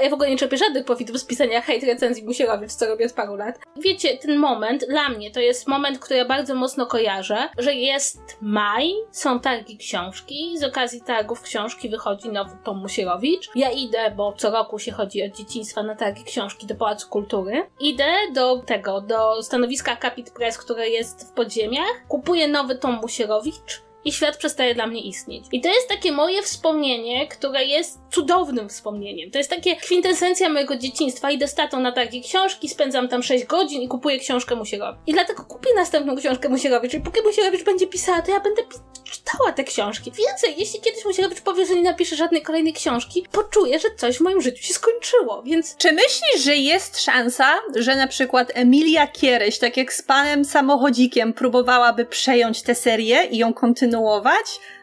ja 0.03 0.09
w 0.09 0.13
ogóle 0.13 0.29
nie 0.29 0.37
czerpię 0.37 0.57
żadnych 0.57 0.85
profitów 0.85 1.17
z 1.17 1.25
pisania 1.25 1.61
hate 1.61 1.85
recenzji 1.85 2.25
Musierowicz, 2.25 2.71
co 2.71 2.85
robię 2.85 3.05
od 3.05 3.13
paru 3.13 3.35
lat. 3.35 3.59
Wiecie, 3.75 4.17
ten 4.17 4.37
moment, 4.37 4.85
dla 4.89 5.09
mnie, 5.09 5.31
to 5.31 5.39
jest 5.39 5.67
moment, 5.67 5.99
który 5.99 6.17
ja 6.17 6.25
bardzo 6.25 6.55
mocno 6.55 6.85
kojarzę, 6.85 7.49
że 7.57 7.73
jest 7.73 8.37
maj, 8.41 8.93
są 9.11 9.39
targi 9.39 9.77
książki, 9.77 10.57
z 10.57 10.63
okazji 10.63 11.01
targów 11.01 11.41
książki 11.41 11.89
wychodzi 11.89 12.29
nowy 12.29 12.51
Tom 12.63 12.77
Musierowicz. 12.77 13.49
Ja 13.55 13.71
idę, 13.71 14.11
bo 14.15 14.33
co 14.33 14.51
roku 14.51 14.79
się 14.79 14.91
chodzi 14.91 15.23
od 15.23 15.37
dzieciństwa 15.37 15.83
na 15.83 15.95
targi 15.95 16.23
książki 16.23 16.67
do 16.67 16.75
Pałacu 16.75 17.09
Kultury. 17.09 17.65
Idę 17.79 18.13
do 18.33 18.57
tego, 18.57 19.01
do 19.01 19.43
stanowiska 19.43 19.97
Capit 19.97 20.31
Press, 20.31 20.57
które 20.57 20.89
jest 20.89 21.29
w 21.29 21.31
podziemiach, 21.31 22.07
kupuję 22.07 22.47
nowy 22.47 22.75
Tom 22.75 22.99
Musierowicz, 23.01 23.84
i 24.05 24.11
świat 24.11 24.37
przestaje 24.37 24.75
dla 24.75 24.87
mnie 24.87 25.01
istnieć. 25.01 25.45
I 25.51 25.61
to 25.61 25.69
jest 25.69 25.89
takie 25.89 26.11
moje 26.11 26.43
wspomnienie, 26.43 27.27
które 27.27 27.65
jest 27.65 27.99
cudownym 28.11 28.69
wspomnieniem. 28.69 29.31
To 29.31 29.37
jest 29.37 29.49
takie 29.49 29.75
kwintesencja 29.75 30.49
mojego 30.49 30.75
dzieciństwa. 30.75 31.31
Idę 31.31 31.47
z 31.47 31.55
tatą 31.55 31.79
na 31.79 31.91
takie 31.91 32.21
książki, 32.21 32.69
spędzam 32.69 33.07
tam 33.07 33.23
6 33.23 33.45
godzin 33.45 33.81
i 33.81 33.87
kupuję 33.87 34.19
książkę 34.19 34.55
Musierowicz. 34.55 35.01
I 35.07 35.13
dlatego 35.13 35.43
kupię 35.43 35.69
następną 35.75 36.15
książkę 36.15 36.49
Musierowicz. 36.49 36.93
I 36.93 36.99
póki 36.99 37.21
Musierowicz 37.21 37.63
będzie 37.63 37.87
pisała, 37.87 38.21
to 38.21 38.31
ja 38.31 38.39
będę 38.39 38.61
czytała 39.03 39.51
te 39.51 39.63
książki. 39.63 40.11
Więcej, 40.11 40.55
jeśli 40.57 40.81
kiedyś 40.81 41.05
Musierowicz 41.05 41.41
powie, 41.41 41.65
że 41.65 41.75
nie 41.75 41.81
napisze 41.81 42.15
żadnej 42.15 42.41
kolejnej 42.41 42.73
książki, 42.73 43.25
poczuję, 43.31 43.79
że 43.79 43.87
coś 43.97 44.17
w 44.17 44.21
moim 44.21 44.41
życiu 44.41 44.63
się 44.63 44.73
skończyło, 44.73 45.43
więc... 45.43 45.75
Czy 45.77 45.91
myślisz, 45.91 46.43
że 46.43 46.55
jest 46.55 47.01
szansa, 47.01 47.53
że 47.75 47.95
na 47.95 48.07
przykład 48.07 48.51
Emilia 48.53 49.07
Kieryś, 49.07 49.59
tak 49.59 49.77
jak 49.77 49.93
z 49.93 50.01
panem 50.01 50.45
samochodzikiem, 50.45 51.33
próbowałaby 51.33 52.05
przejąć 52.05 52.61
tę 52.61 52.75
serię 52.75 53.27
i 53.31 53.37
ją 53.37 53.53
kontynuować? 53.53 53.94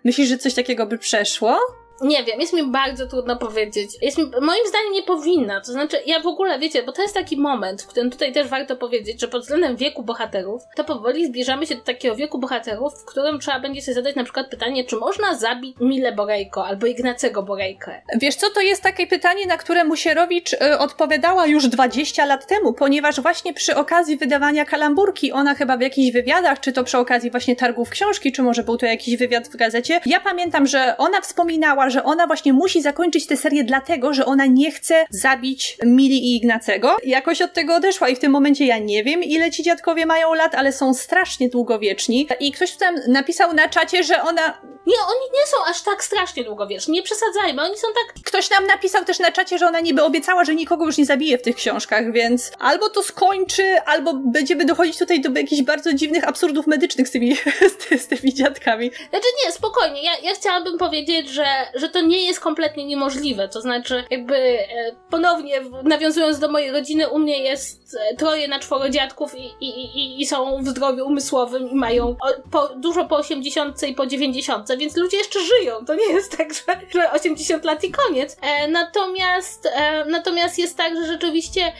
Myślisz, 0.04 0.28
że 0.28 0.38
coś 0.38 0.54
takiego 0.54 0.86
by 0.86 0.98
przeszło? 0.98 1.58
Nie 2.00 2.24
wiem, 2.24 2.40
jest 2.40 2.52
mi 2.52 2.62
bardzo 2.62 3.06
trudno 3.06 3.36
powiedzieć. 3.36 3.90
Jest 4.02 4.18
mi, 4.18 4.24
moim 4.24 4.66
zdaniem 4.68 4.92
nie 4.92 5.02
powinna. 5.02 5.60
To 5.60 5.72
znaczy, 5.72 5.96
ja 6.06 6.20
w 6.20 6.26
ogóle, 6.26 6.58
wiecie, 6.58 6.82
bo 6.82 6.92
to 6.92 7.02
jest 7.02 7.14
taki 7.14 7.36
moment, 7.36 7.82
w 7.82 7.86
którym 7.86 8.10
tutaj 8.10 8.32
też 8.32 8.48
warto 8.48 8.76
powiedzieć, 8.76 9.20
że 9.20 9.28
pod 9.28 9.42
względem 9.42 9.76
wieku 9.76 10.02
bohaterów, 10.02 10.62
to 10.76 10.84
powoli 10.84 11.26
zbliżamy 11.26 11.66
się 11.66 11.74
do 11.74 11.80
takiego 11.80 12.14
wieku 12.14 12.38
bohaterów, 12.38 12.92
w 13.02 13.04
którym 13.04 13.40
trzeba 13.40 13.60
będzie 13.60 13.82
sobie 13.82 13.94
zadać 13.94 14.16
na 14.16 14.24
przykład 14.24 14.50
pytanie, 14.50 14.84
czy 14.84 14.96
można 14.96 15.34
zabić 15.34 15.76
Mile 15.80 16.12
Borejko 16.12 16.66
albo 16.66 16.86
Ignacego 16.86 17.42
Borejkę. 17.42 18.02
Wiesz 18.20 18.34
co, 18.34 18.50
to 18.50 18.60
jest 18.60 18.82
takie 18.82 19.06
pytanie, 19.06 19.46
na 19.46 19.56
które 19.56 19.84
Musierowicz 19.84 20.52
y, 20.52 20.78
odpowiadała 20.78 21.46
już 21.46 21.68
20 21.68 22.26
lat 22.26 22.46
temu, 22.46 22.72
ponieważ 22.72 23.20
właśnie 23.20 23.54
przy 23.54 23.76
okazji 23.76 24.16
wydawania 24.16 24.64
kalamburki, 24.64 25.32
ona 25.32 25.54
chyba 25.54 25.76
w 25.76 25.80
jakichś 25.80 26.12
wywiadach, 26.12 26.60
czy 26.60 26.72
to 26.72 26.84
przy 26.84 26.98
okazji 26.98 27.30
właśnie 27.30 27.56
targów 27.56 27.90
książki, 27.90 28.32
czy 28.32 28.42
może 28.42 28.62
był 28.62 28.76
to 28.76 28.86
jakiś 28.86 29.16
wywiad 29.16 29.48
w 29.48 29.56
gazecie, 29.56 30.00
ja 30.06 30.20
pamiętam, 30.20 30.66
że 30.66 30.96
ona 30.98 31.20
wspominała, 31.20 31.81
że 31.90 32.04
ona 32.04 32.26
właśnie 32.26 32.52
musi 32.52 32.82
zakończyć 32.82 33.26
tę 33.26 33.36
serię 33.36 33.64
dlatego, 33.64 34.14
że 34.14 34.26
ona 34.26 34.46
nie 34.46 34.70
chce 34.72 35.06
zabić 35.10 35.78
Mili 35.84 36.24
i 36.24 36.36
Ignacego. 36.36 36.96
Jakoś 37.04 37.42
od 37.42 37.52
tego 37.52 37.74
odeszła 37.74 38.08
i 38.08 38.16
w 38.16 38.18
tym 38.18 38.32
momencie 38.32 38.66
ja 38.66 38.78
nie 38.78 39.04
wiem, 39.04 39.22
ile 39.22 39.50
ci 39.50 39.62
dziadkowie 39.62 40.06
mają 40.06 40.34
lat, 40.34 40.54
ale 40.54 40.72
są 40.72 40.94
strasznie 40.94 41.48
długowieczni. 41.48 42.28
I 42.40 42.52
ktoś 42.52 42.72
tam 42.72 42.94
napisał 43.08 43.54
na 43.54 43.68
czacie, 43.68 44.04
że 44.04 44.22
ona... 44.22 44.60
Nie, 44.86 44.96
oni 44.96 45.26
nie 45.34 45.46
są 45.46 45.56
aż 45.70 45.82
tak 45.82 46.04
strasznie 46.04 46.44
długowieczni, 46.44 46.94
nie 46.94 47.02
przesadzajmy, 47.02 47.62
oni 47.62 47.78
są 47.78 47.86
tak... 47.86 48.24
Ktoś 48.24 48.50
nam 48.50 48.66
napisał 48.66 49.04
też 49.04 49.18
na 49.18 49.32
czacie, 49.32 49.58
że 49.58 49.66
ona 49.66 49.80
niby 49.80 50.02
obiecała, 50.02 50.44
że 50.44 50.54
nikogo 50.54 50.86
już 50.86 50.98
nie 50.98 51.06
zabije 51.06 51.38
w 51.38 51.42
tych 51.42 51.56
książkach, 51.56 52.12
więc 52.12 52.52
albo 52.58 52.88
to 52.88 53.02
skończy, 53.02 53.80
albo 53.86 54.14
będziemy 54.14 54.64
dochodzić 54.64 54.98
tutaj 54.98 55.20
do 55.20 55.30
jakichś 55.40 55.62
bardzo 55.62 55.92
dziwnych 55.92 56.28
absurdów 56.28 56.66
medycznych 56.66 57.08
z 57.08 57.10
tymi, 57.10 57.36
z 58.04 58.06
tymi 58.06 58.34
dziadkami. 58.34 58.90
Znaczy 59.10 59.26
nie, 59.44 59.52
spokojnie, 59.52 60.04
ja, 60.04 60.12
ja 60.22 60.34
chciałabym 60.34 60.78
powiedzieć, 60.78 61.28
że, 61.28 61.44
że 61.74 61.88
to 61.88 62.00
nie 62.00 62.26
jest 62.26 62.40
kompletnie 62.40 62.84
niemożliwe, 62.84 63.48
to 63.48 63.60
znaczy 63.60 64.04
jakby 64.10 64.36
e, 64.36 64.66
ponownie 65.10 65.60
nawiązując 65.84 66.38
do 66.38 66.48
mojej 66.48 66.70
rodziny, 66.70 67.08
u 67.08 67.18
mnie 67.18 67.42
jest 67.42 67.96
e, 68.10 68.16
troje 68.16 68.48
na 68.48 68.58
czworo 68.58 68.88
dziadków 68.88 69.34
i, 69.38 69.50
i, 69.60 70.22
i, 70.22 70.26
są 70.26 70.62
w 70.62 70.68
zdrowiu 70.68 71.06
umysłowym 71.06 71.70
i 71.70 71.74
mają 71.74 72.16
po, 72.50 72.68
dużo 72.68 73.04
po 73.04 73.16
80 73.16 73.82
i 73.82 73.94
po 73.94 74.06
90, 74.06 74.76
więc 74.78 74.96
ludzie 74.96 75.16
jeszcze 75.16 75.40
żyją, 75.40 75.84
to 75.86 75.94
nie 75.94 76.12
jest 76.12 76.36
tak, 76.36 76.54
że, 76.54 76.62
że 76.94 77.12
80 77.12 77.64
lat 77.64 77.84
i 77.84 77.90
koniec. 77.90 78.36
E, 78.42 78.68
natomiast, 78.68 79.68
natomiast 80.06 80.58
jest 80.58 80.76
tak, 80.76 80.96
że 80.96 81.06
rzeczywiście 81.06 81.72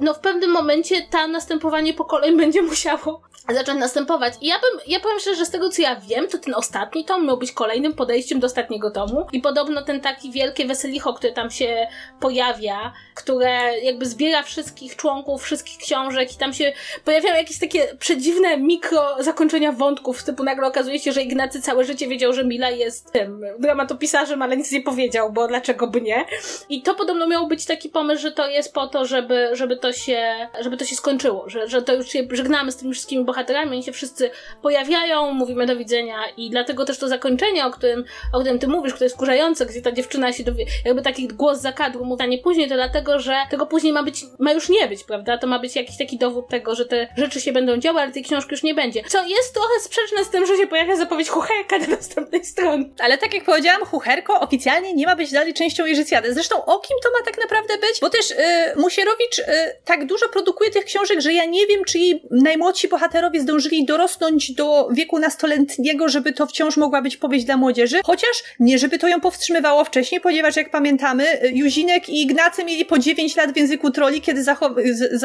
no 0.00 0.14
w 0.14 0.18
pewnym 0.18 0.50
momencie 0.50 1.02
ta 1.10 1.26
następowanie 1.26 1.94
pokoleń 1.94 2.36
będzie 2.36 2.62
musiało 2.62 3.20
zacząć 3.52 3.80
następować. 3.80 4.34
I 4.40 4.46
ja 4.46 4.54
bym, 4.54 4.80
ja 4.86 5.00
powiem 5.00 5.20
szczerze, 5.20 5.36
że 5.36 5.46
z 5.46 5.50
tego 5.50 5.68
co 5.68 5.82
ja 5.82 5.96
wiem, 5.96 6.28
to 6.28 6.38
ten 6.38 6.54
ostatni 6.54 7.04
tom 7.04 7.26
miał 7.26 7.36
być 7.38 7.52
kolejnym 7.52 7.92
podejściem 7.92 8.40
do 8.40 8.46
ostatniego 8.46 8.90
tomu 8.90 9.26
i 9.34 9.40
podobno 9.40 9.82
ten 9.82 10.00
taki 10.00 10.30
wielkie 10.30 10.66
weselicho, 10.66 11.14
które 11.14 11.32
tam 11.32 11.50
się 11.50 11.86
pojawia, 12.20 12.92
które 13.14 13.80
jakby 13.82 14.06
zbiera 14.06 14.42
wszystkich 14.42 14.96
członków, 14.96 15.42
wszystkich 15.42 15.78
książek 15.78 16.32
i 16.32 16.36
tam 16.36 16.52
się 16.52 16.72
pojawiają 17.04 17.36
jakieś 17.36 17.58
takie 17.58 17.96
przedziwne 17.98 18.56
mikro 18.56 19.16
zakończenia 19.20 19.72
wątków, 19.72 20.22
typu 20.22 20.44
nagle 20.44 20.66
okazuje 20.66 20.98
się, 20.98 21.12
że 21.12 21.22
Ignacy 21.22 21.62
całe 21.62 21.84
życie 21.84 22.08
wiedział, 22.08 22.32
że 22.32 22.44
Mila 22.44 22.70
jest 22.70 23.12
tym 23.12 23.44
dramatopisarzem, 23.58 24.42
ale 24.42 24.56
nic 24.56 24.72
nie 24.72 24.80
powiedział, 24.80 25.32
bo 25.32 25.48
dlaczego 25.48 25.86
by 25.86 26.00
nie? 26.00 26.24
I 26.68 26.82
to 26.82 26.94
podobno 26.94 27.26
miał 27.26 27.46
być 27.46 27.66
taki 27.66 27.88
pomysł, 27.88 28.22
że 28.22 28.32
to 28.32 28.48
jest 28.48 28.74
po 28.74 28.86
to, 28.86 29.06
żeby, 29.06 29.50
żeby 29.52 29.76
to 29.76 29.92
się, 29.92 30.48
żeby 30.60 30.76
to 30.76 30.84
się 30.84 30.96
skończyło, 30.96 31.48
że, 31.48 31.68
że 31.68 31.82
to 31.82 31.94
już 31.94 32.08
się 32.08 32.24
żegnamy 32.30 32.72
z 32.72 32.76
tymi 32.76 32.92
wszystkimi 32.92 33.24
bohaterami, 33.24 33.70
oni 33.70 33.82
się 33.82 33.92
wszyscy 33.92 34.30
pojawiają, 34.62 35.32
mówimy 35.32 35.66
do 35.66 35.76
widzenia 35.76 36.16
i 36.36 36.50
dlatego 36.50 36.84
też 36.84 36.98
to 36.98 37.08
zakończenie, 37.08 37.66
o 37.66 37.70
którym, 37.70 38.04
o 38.32 38.40
którym 38.40 38.58
ty 38.58 38.68
mówisz, 38.68 38.94
które 38.94 39.06
jest 39.06 39.16
wkurzające, 39.24 39.66
gdzie 39.66 39.82
ta 39.82 39.92
dziewczyna 39.92 40.32
się 40.32 40.44
dowie, 40.44 40.66
jakby 40.84 41.02
taki 41.02 41.28
głos 41.28 41.60
za 41.60 41.72
kadru 41.72 42.04
mówi, 42.04 42.22
a 42.22 42.26
nie 42.26 42.38
później, 42.38 42.68
to 42.68 42.74
dlatego, 42.74 43.20
że 43.20 43.36
tego 43.50 43.66
później 43.66 43.92
ma 43.92 44.02
być, 44.02 44.24
ma 44.38 44.52
już 44.52 44.68
nie 44.68 44.88
być, 44.88 45.04
prawda? 45.04 45.38
To 45.38 45.46
ma 45.46 45.58
być 45.58 45.76
jakiś 45.76 45.98
taki 45.98 46.18
dowód 46.18 46.48
tego, 46.48 46.74
że 46.74 46.84
te 46.84 47.08
rzeczy 47.16 47.40
się 47.40 47.52
będą 47.52 47.76
działy, 47.76 48.00
ale 48.00 48.12
tej 48.12 48.24
książki 48.24 48.50
już 48.50 48.62
nie 48.62 48.74
będzie. 48.74 49.02
Co 49.08 49.26
jest 49.26 49.54
trochę 49.54 49.80
sprzeczne 49.80 50.24
z 50.24 50.30
tym, 50.30 50.46
że 50.46 50.56
się 50.56 50.66
pojawia 50.66 50.96
zapowiedź 50.96 51.28
Hucherka 51.28 51.78
na 51.78 51.86
następnej 51.86 52.44
stronie. 52.44 52.84
Ale 52.98 53.18
tak 53.18 53.34
jak 53.34 53.44
powiedziałam, 53.44 53.84
Hucherko 53.84 54.40
oficjalnie 54.40 54.94
nie 54.94 55.06
ma 55.06 55.16
być 55.16 55.32
dalej 55.32 55.54
częścią 55.54 55.86
Jerzycjady. 55.86 56.34
Zresztą 56.34 56.64
o 56.64 56.78
kim 56.78 56.96
to 57.02 57.08
ma 57.18 57.24
tak 57.24 57.38
naprawdę 57.40 57.78
być? 57.78 58.00
Bo 58.00 58.10
też 58.10 58.30
y, 58.30 58.34
Musierowicz 58.76 59.38
y, 59.38 59.44
tak 59.84 60.06
dużo 60.06 60.28
produkuje 60.28 60.70
tych 60.70 60.84
książek, 60.84 61.20
że 61.20 61.32
ja 61.32 61.44
nie 61.44 61.66
wiem, 61.66 61.84
czy 61.84 61.98
jej 61.98 62.22
najmłodsi 62.30 62.88
bohaterowie 62.88 63.40
zdążyli 63.40 63.84
dorosnąć 63.84 64.52
do 64.52 64.88
wieku 64.92 65.18
nastoletniego, 65.18 66.08
żeby 66.08 66.32
to 66.32 66.46
wciąż 66.46 66.76
mogła 66.76 67.02
być 67.02 67.16
powieść 67.16 67.44
dla 67.44 67.56
młodzieży. 67.56 68.00
Chociaż 68.04 68.44
nie, 68.60 68.78
żeby 68.78 68.98
to 68.98 69.08
ją 69.08 69.13
powstrzymywało 69.20 69.84
wcześniej, 69.84 70.20
ponieważ 70.20 70.56
jak 70.56 70.70
pamiętamy, 70.70 71.42
y, 71.44 71.50
Juzinek 71.54 72.08
i 72.08 72.22
Ignacy 72.22 72.64
mieli 72.64 72.84
po 72.84 72.98
9 72.98 73.36
lat 73.36 73.52
w 73.52 73.56
języku 73.56 73.90
troli, 73.90 74.20
kiedy 74.20 74.44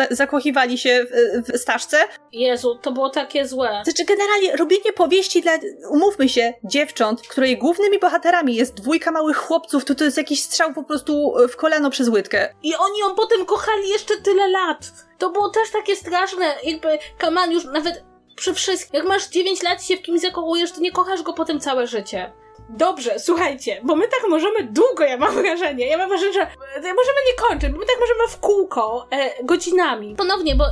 zakochiwali 0.10 0.78
się 0.78 1.06
w, 1.06 1.52
w 1.52 1.58
Staszce. 1.58 1.98
Jezu, 2.32 2.76
to 2.82 2.92
było 2.92 3.10
takie 3.10 3.48
złe. 3.48 3.82
Znaczy 3.84 4.06
generalnie 4.06 4.56
robienie 4.56 4.94
powieści 4.94 5.42
dla, 5.42 5.52
umówmy 5.90 6.30
się, 6.30 6.54
dziewcząt, 6.64 7.22
której 7.22 7.58
głównymi 7.58 8.00
bohaterami 8.00 8.56
jest 8.56 8.74
dwójka 8.74 9.12
małych 9.12 9.38
chłopców, 9.38 9.86
to 9.86 9.96
to 9.96 10.04
jest 10.04 10.18
jakiś 10.18 10.44
strzał 10.44 10.74
po 10.74 10.84
prostu 10.84 11.34
w 11.52 11.56
kolano 11.56 11.90
przez 11.90 12.08
łydkę. 12.08 12.54
I 12.64 12.76
oni 12.76 13.00
ją 13.00 13.16
potem 13.16 13.46
kochali 13.46 13.90
jeszcze 13.90 14.18
tyle 14.18 14.48
lat. 14.48 14.92
To 15.18 15.30
było 15.30 15.50
też 15.50 15.72
takie 15.72 15.96
straszne, 15.96 16.56
jakby 16.64 16.88
Kaman 17.18 17.52
już 17.52 17.66
nawet 17.66 18.04
przy 18.36 18.54
wszystkim, 18.54 18.98
jak 18.98 19.08
masz 19.08 19.28
9 19.28 19.64
lat 19.64 19.84
i 19.84 19.86
się 19.86 19.98
w 19.98 20.02
kimś 20.02 20.22
zakochujesz, 20.22 20.72
to 20.72 20.82
nie 20.82 20.92
kochasz 20.92 21.22
go 21.22 21.34
potem 21.34 21.60
całe 21.60 21.88
życie. 21.88 22.32
Dobrze, 22.70 23.20
słuchajcie, 23.20 23.82
bo 23.84 23.96
my 23.96 24.08
tak 24.08 24.30
możemy 24.30 24.64
długo, 24.64 25.04
ja 25.04 25.18
mam 25.18 25.36
wrażenie, 25.36 25.88
ja 25.88 25.98
mam 25.98 26.10
wrażenie, 26.10 26.34
że 26.34 26.48
możemy 26.76 27.20
nie 27.28 27.48
kończyć, 27.48 27.70
bo 27.72 27.80
my 27.80 27.86
tak 27.86 28.00
możemy 28.00 28.28
w 28.30 28.40
kółko, 28.40 29.08
e, 29.12 29.44
godzinami. 29.44 30.16
Ponownie, 30.16 30.56
bo 30.56 30.66
e, 30.66 30.70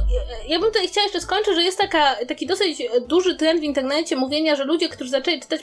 ja 0.48 0.60
bym 0.60 0.72
tutaj 0.72 0.88
chciała 0.88 1.03
jeszcze 1.03 1.22
skończyć, 1.22 1.56
że 1.56 1.64
jest 1.64 1.78
taka, 1.78 2.15
taki 2.28 2.48
dosyć 2.48 2.84
duży 3.07 3.36
trend 3.36 3.60
w 3.60 3.64
internecie 3.64 4.15
mówienia, 4.15 4.56
że 4.56 4.64
ludzie, 4.64 4.90
którzy 4.90 5.10
zaczęli 5.10 5.40
czytać 5.40 5.61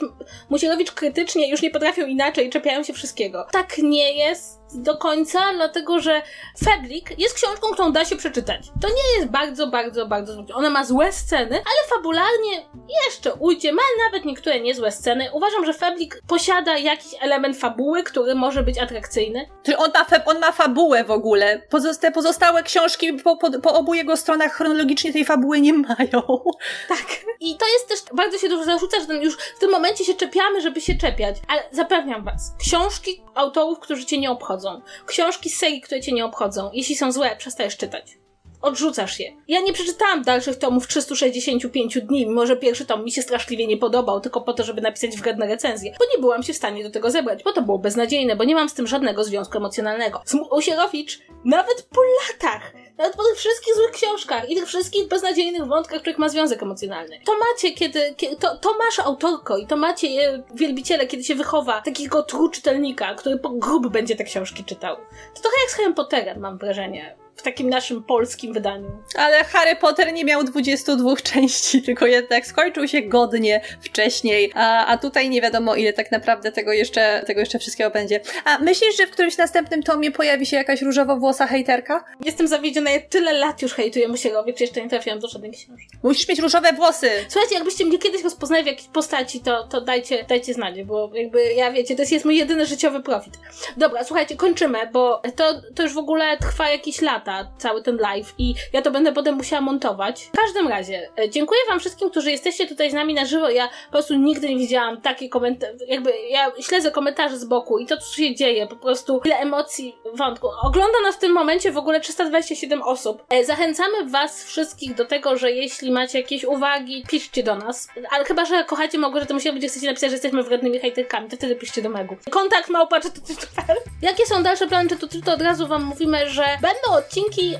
Musierowicz 0.49 0.91
krytycznie, 0.91 1.49
już 1.49 1.61
nie 1.61 1.71
potrafią 1.71 2.05
inaczej, 2.05 2.49
czepiają 2.49 2.83
się 2.83 2.93
wszystkiego. 2.93 3.47
Tak 3.51 3.77
nie 3.77 4.17
jest 4.17 4.64
do 4.81 4.97
końca, 4.97 5.39
dlatego 5.53 5.99
że 5.99 6.21
Feblik 6.65 7.19
jest 7.19 7.35
książką, 7.35 7.67
którą 7.73 7.91
da 7.91 8.05
się 8.05 8.15
przeczytać. 8.15 8.67
To 8.81 8.87
nie 8.87 9.19
jest 9.19 9.31
bardzo, 9.31 9.67
bardzo, 9.67 10.05
bardzo. 10.05 10.45
Ona 10.53 10.69
ma 10.69 10.85
złe 10.85 11.11
sceny, 11.11 11.55
ale 11.55 11.89
fabularnie 11.89 12.65
jeszcze 13.05 13.33
ujdzie, 13.33 13.73
ma 13.73 13.81
nawet 14.05 14.25
niektóre 14.25 14.59
niezłe 14.59 14.91
sceny. 14.91 15.29
Uważam, 15.33 15.65
że 15.65 15.73
Feblik 15.73 16.21
posiada 16.27 16.77
jakiś 16.77 17.11
element 17.21 17.57
fabuły, 17.57 18.03
który 18.03 18.35
może 18.35 18.63
być 18.63 18.77
atrakcyjny. 18.79 19.49
Czyli 19.63 19.77
on 19.77 19.91
ma, 19.93 20.23
on 20.25 20.39
ma 20.39 20.51
fabułę 20.51 21.03
w 21.03 21.11
ogóle. 21.11 21.61
Pozosta 21.69 22.11
pozostałe 22.11 22.63
książki 22.63 23.13
po, 23.13 23.37
po, 23.37 23.59
po, 23.59 23.73
obu 23.73 23.93
jego 23.93 24.17
stronach 24.17 24.51
chronologicznie 24.51 25.13
tej 25.13 25.25
fabuły 25.25 25.61
nie 25.61 25.73
mają. 25.73 26.21
Tak. 26.87 27.05
I 27.39 27.57
to 27.57 27.65
jest 27.67 27.87
też, 27.87 28.15
bardzo 28.15 28.37
się 28.37 28.49
dużo 28.49 28.63
zarzuca, 28.63 28.97
że 29.07 29.15
już 29.15 29.37
w 29.37 29.59
tym 29.59 29.71
momencie 29.71 30.05
się 30.05 30.13
czepiamy, 30.13 30.61
żeby 30.61 30.81
się 30.81 30.95
czepiać. 30.95 31.35
Ale 31.47 31.63
zapewniam 31.71 32.23
was, 32.23 32.53
książki 32.59 33.21
autorów, 33.35 33.79
którzy 33.79 34.05
cię 34.05 34.17
nie 34.17 34.31
obchodzą, 34.31 34.64
książki 35.05 35.49
z 35.49 35.57
serii, 35.57 35.81
które 35.81 36.01
cię 36.01 36.11
nie 36.11 36.25
obchodzą, 36.25 36.69
jeśli 36.73 36.95
są 36.95 37.11
złe, 37.11 37.35
przestajesz 37.35 37.77
czytać 37.77 38.17
odrzucasz 38.65 39.19
je. 39.19 39.33
Ja 39.47 39.61
nie 39.61 39.73
przeczytałam 39.73 40.23
dalszych 40.23 40.55
tomów 40.55 40.87
365 40.87 41.97
dni, 42.01 42.27
mimo 42.27 42.45
że 42.45 42.57
pierwszy 42.57 42.85
tom 42.85 43.03
mi 43.03 43.11
się 43.11 43.21
straszliwie 43.21 43.67
nie 43.67 43.77
podobał, 43.77 44.21
tylko 44.21 44.41
po 44.41 44.53
to, 44.53 44.63
żeby 44.63 44.81
napisać 44.81 45.17
wredne 45.17 45.47
recenzje, 45.47 45.95
bo 45.99 46.05
nie 46.15 46.21
byłam 46.21 46.43
się 46.43 46.53
w 46.53 46.57
stanie 46.57 46.83
do 46.83 46.89
tego 46.89 47.11
zebrać, 47.11 47.43
bo 47.43 47.53
to 47.53 47.61
było 47.61 47.79
beznadziejne, 47.79 48.35
bo 48.35 48.43
nie 48.43 48.55
mam 48.55 48.69
z 48.69 48.73
tym 48.73 48.87
żadnego 48.87 49.23
związku 49.23 49.57
emocjonalnego. 49.57 50.21
Usierowicz 50.51 51.19
nawet 51.45 51.87
po 51.91 52.01
latach 52.01 52.73
nawet 52.97 53.15
po 53.15 53.23
tych 53.23 53.37
wszystkich 53.37 53.75
złych 53.75 53.91
książkach 53.91 54.49
i 54.49 54.55
tych 54.55 54.67
wszystkich 54.67 55.07
beznadziejnych 55.07 55.65
wątkach, 55.65 56.01
których 56.01 56.17
ma 56.17 56.29
związek 56.29 56.63
emocjonalny. 56.63 57.19
To 57.25 57.33
macie, 57.37 57.71
kiedy, 57.71 58.13
kiedy 58.17 58.35
to, 58.35 58.57
to 58.57 58.77
masz 58.77 58.99
autorko 58.99 59.57
i 59.57 59.67
to 59.67 59.77
macie 59.77 60.07
je, 60.07 60.43
wielbiciele, 60.53 61.07
kiedy 61.07 61.23
się 61.23 61.35
wychowa 61.35 61.81
takiego 61.81 62.23
tru 62.23 62.49
czytelnika, 62.49 63.15
który 63.15 63.37
po 63.37 63.49
grób 63.49 63.87
będzie 63.87 64.15
te 64.15 64.23
książki 64.23 64.63
czytał. 64.63 64.95
To 65.35 65.41
trochę 65.41 65.57
jak 65.61 65.71
z 65.71 65.73
Harry 65.73 65.93
Potterem, 65.93 66.39
mam 66.39 66.57
wrażenie 66.57 67.15
w 67.35 67.41
takim 67.41 67.69
naszym 67.69 68.03
polskim 68.03 68.53
wydaniu. 68.53 69.03
Ale 69.17 69.43
Harry 69.43 69.75
Potter 69.75 70.13
nie 70.13 70.25
miał 70.25 70.43
22 70.43 71.15
części, 71.33 71.81
tylko 71.81 72.05
jednak 72.05 72.47
skończył 72.47 72.87
się 72.87 73.01
godnie 73.01 73.61
wcześniej, 73.81 74.51
a, 74.55 74.85
a 74.85 74.97
tutaj 74.97 75.29
nie 75.29 75.41
wiadomo 75.41 75.75
ile 75.75 75.93
tak 75.93 76.11
naprawdę 76.11 76.51
tego 76.51 76.73
jeszcze, 76.73 77.23
tego 77.27 77.39
jeszcze 77.39 77.59
wszystkiego 77.59 77.89
będzie. 77.89 78.19
A 78.45 78.57
myślisz, 78.57 78.97
że 78.97 79.07
w 79.07 79.11
którymś 79.11 79.37
następnym 79.37 79.83
tomie 79.83 80.11
pojawi 80.11 80.45
się 80.45 80.57
jakaś 80.57 80.81
różowo-włosa 80.81 81.47
hejterka? 81.47 82.03
Jestem 82.25 82.47
zawiedziona, 82.47 82.91
ja 82.91 82.99
tyle 83.01 83.33
lat 83.33 83.61
już 83.61 83.73
hejtuję 83.73 84.07
Musierowi, 84.07 84.53
czy 84.53 84.63
jeszcze 84.63 84.81
nie 84.81 84.89
trafiłam 84.89 85.19
do 85.19 85.27
żadnej 85.27 85.51
książki. 85.51 85.87
Musisz 86.03 86.27
mieć 86.27 86.39
różowe 86.39 86.73
włosy! 86.73 87.09
Słuchajcie, 87.29 87.55
jakbyście 87.55 87.85
mnie 87.85 87.97
kiedyś 87.97 88.23
rozpoznali 88.23 88.63
w 88.63 88.67
jakiejś 88.67 88.87
postaci, 88.87 89.39
to, 89.39 89.63
to 89.63 89.81
dajcie, 89.81 90.25
dajcie 90.29 90.53
znać, 90.53 90.83
bo 90.83 91.11
jakby 91.13 91.53
ja 91.53 91.71
wiecie, 91.71 91.95
to 91.95 92.01
jest, 92.01 92.11
jest 92.11 92.25
mój 92.25 92.37
jedyny 92.37 92.65
życiowy 92.65 93.03
profit. 93.03 93.33
Dobra, 93.77 94.03
słuchajcie, 94.03 94.35
kończymy, 94.35 94.79
bo 94.93 95.21
to, 95.35 95.61
to 95.75 95.83
już 95.83 95.93
w 95.93 95.97
ogóle 95.97 96.37
trwa 96.37 96.69
jakiś 96.69 97.01
lat 97.01 97.24
lata, 97.25 97.51
cały 97.57 97.83
ten 97.83 97.97
live 97.97 98.33
i 98.37 98.55
ja 98.73 98.81
to 98.81 98.91
będę 98.91 99.13
potem 99.13 99.35
musiała 99.35 99.61
montować. 99.61 100.29
W 100.33 100.37
każdym 100.37 100.67
razie, 100.67 101.09
e, 101.19 101.29
dziękuję 101.29 101.59
wam 101.69 101.79
wszystkim, 101.79 102.09
którzy 102.09 102.31
jesteście 102.31 102.67
tutaj 102.67 102.91
z 102.91 102.93
nami 102.93 103.13
na 103.13 103.25
żywo. 103.25 103.49
Ja 103.49 103.67
po 103.85 103.91
prostu 103.91 104.15
nigdy 104.15 104.49
nie 104.49 104.57
widziałam 104.57 105.01
takie 105.01 105.29
komentarze, 105.29 105.73
jakby 105.87 106.13
ja 106.29 106.51
śledzę 106.59 106.91
komentarze 106.91 107.37
z 107.37 107.45
boku 107.45 107.79
i 107.79 107.85
to, 107.85 107.97
co 107.97 108.15
się 108.15 108.35
dzieje, 108.35 108.67
po 108.67 108.75
prostu 108.75 109.21
ile 109.25 109.37
emocji, 109.37 109.95
wątku. 110.13 110.47
Ogląda 110.63 111.01
nas 111.03 111.15
w 111.15 111.19
tym 111.19 111.31
momencie 111.31 111.71
w 111.71 111.77
ogóle 111.77 111.99
327 111.99 112.81
osób. 112.81 113.23
E, 113.29 113.45
zachęcamy 113.45 114.05
was 114.05 114.45
wszystkich 114.45 114.95
do 114.95 115.05
tego, 115.05 115.37
że 115.37 115.51
jeśli 115.51 115.91
macie 115.91 116.19
jakieś 116.19 116.43
uwagi, 116.43 117.03
piszcie 117.09 117.43
do 117.43 117.55
nas. 117.55 117.87
Ale 118.11 118.25
chyba, 118.25 118.45
że 118.45 118.63
kochacie 118.63 118.97
mogło, 118.97 119.19
że 119.19 119.25
to 119.25 119.33
musieli 119.33 119.53
będzie 119.53 119.67
chcecie 119.67 119.87
napisać, 119.87 120.09
że 120.09 120.15
jesteśmy 120.15 120.43
wrednymi 120.43 120.79
hejterkami, 120.79 121.29
to 121.29 121.35
wtedy 121.35 121.55
piszcie 121.55 121.81
do 121.81 121.89
Megu. 121.89 122.15
Kontakt 122.29 122.69
małpa 122.69 123.01
czy 123.01 123.11
to, 123.11 123.19
Jakie 124.01 124.25
są 124.25 124.43
dalsze 124.43 124.67
plany, 124.67 124.89
czy 124.89 124.97
to, 124.97 125.07
to 125.25 125.33
od 125.33 125.41
razu 125.41 125.67
wam 125.67 125.83
mówimy, 125.83 126.29
że 126.29 126.43
będą 126.61 126.97
odcinki, 126.97 127.14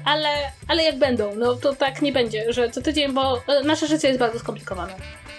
ale, 0.05 0.51
ale 0.67 0.83
jak 0.83 0.97
będą, 0.97 1.35
no 1.35 1.55
to 1.55 1.75
tak 1.75 2.01
nie 2.01 2.11
będzie, 2.11 2.53
że 2.53 2.69
co 2.69 2.81
tydzień, 2.81 3.13
bo 3.13 3.41
e, 3.47 3.63
nasze 3.63 3.87
życie 3.87 4.07
jest 4.07 4.19
bardzo 4.19 4.39
skomplikowane. 4.39 4.93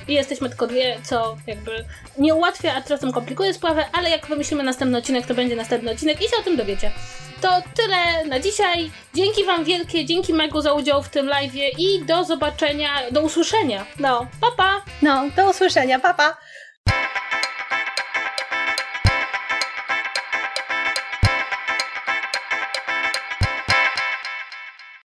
I 0.09 0.15
jesteśmy 0.15 0.49
tylko 0.49 0.67
dwie, 0.67 0.97
co 1.03 1.37
jakby 1.47 1.85
nie 2.19 2.35
ułatwia, 2.35 2.75
a 2.75 2.83
czasem 2.83 3.13
komplikuje 3.13 3.55
sprawę, 3.55 3.85
ale 3.93 4.11
jak 4.11 4.27
wymyślimy 4.27 4.63
następny 4.63 4.99
odcinek, 4.99 5.27
to 5.27 5.35
będzie 5.35 5.57
następny 5.57 5.91
odcinek 5.91 6.21
i 6.23 6.25
się 6.25 6.37
o 6.41 6.43
tym 6.43 6.57
dowiecie. 6.57 6.91
To 7.41 7.63
tyle 7.75 8.25
na 8.27 8.41
dzisiaj. 8.41 8.91
Dzięki 9.15 9.45
Wam 9.45 9.65
wielkie, 9.65 10.05
dzięki 10.05 10.35
Megu 10.35 10.61
za 10.61 10.73
udział 10.73 11.03
w 11.03 11.09
tym 11.09 11.27
live 11.27 11.55
i 11.79 12.05
do 12.05 12.25
zobaczenia, 12.25 12.91
do 13.11 13.23
usłyszenia. 13.23 13.87
No, 13.99 14.27
papa! 14.41 14.57
Pa. 14.57 14.83
No, 15.03 15.31
do 15.37 15.51
usłyszenia, 15.51 15.99
papa! 16.01 16.37
Pa. 16.85 17.26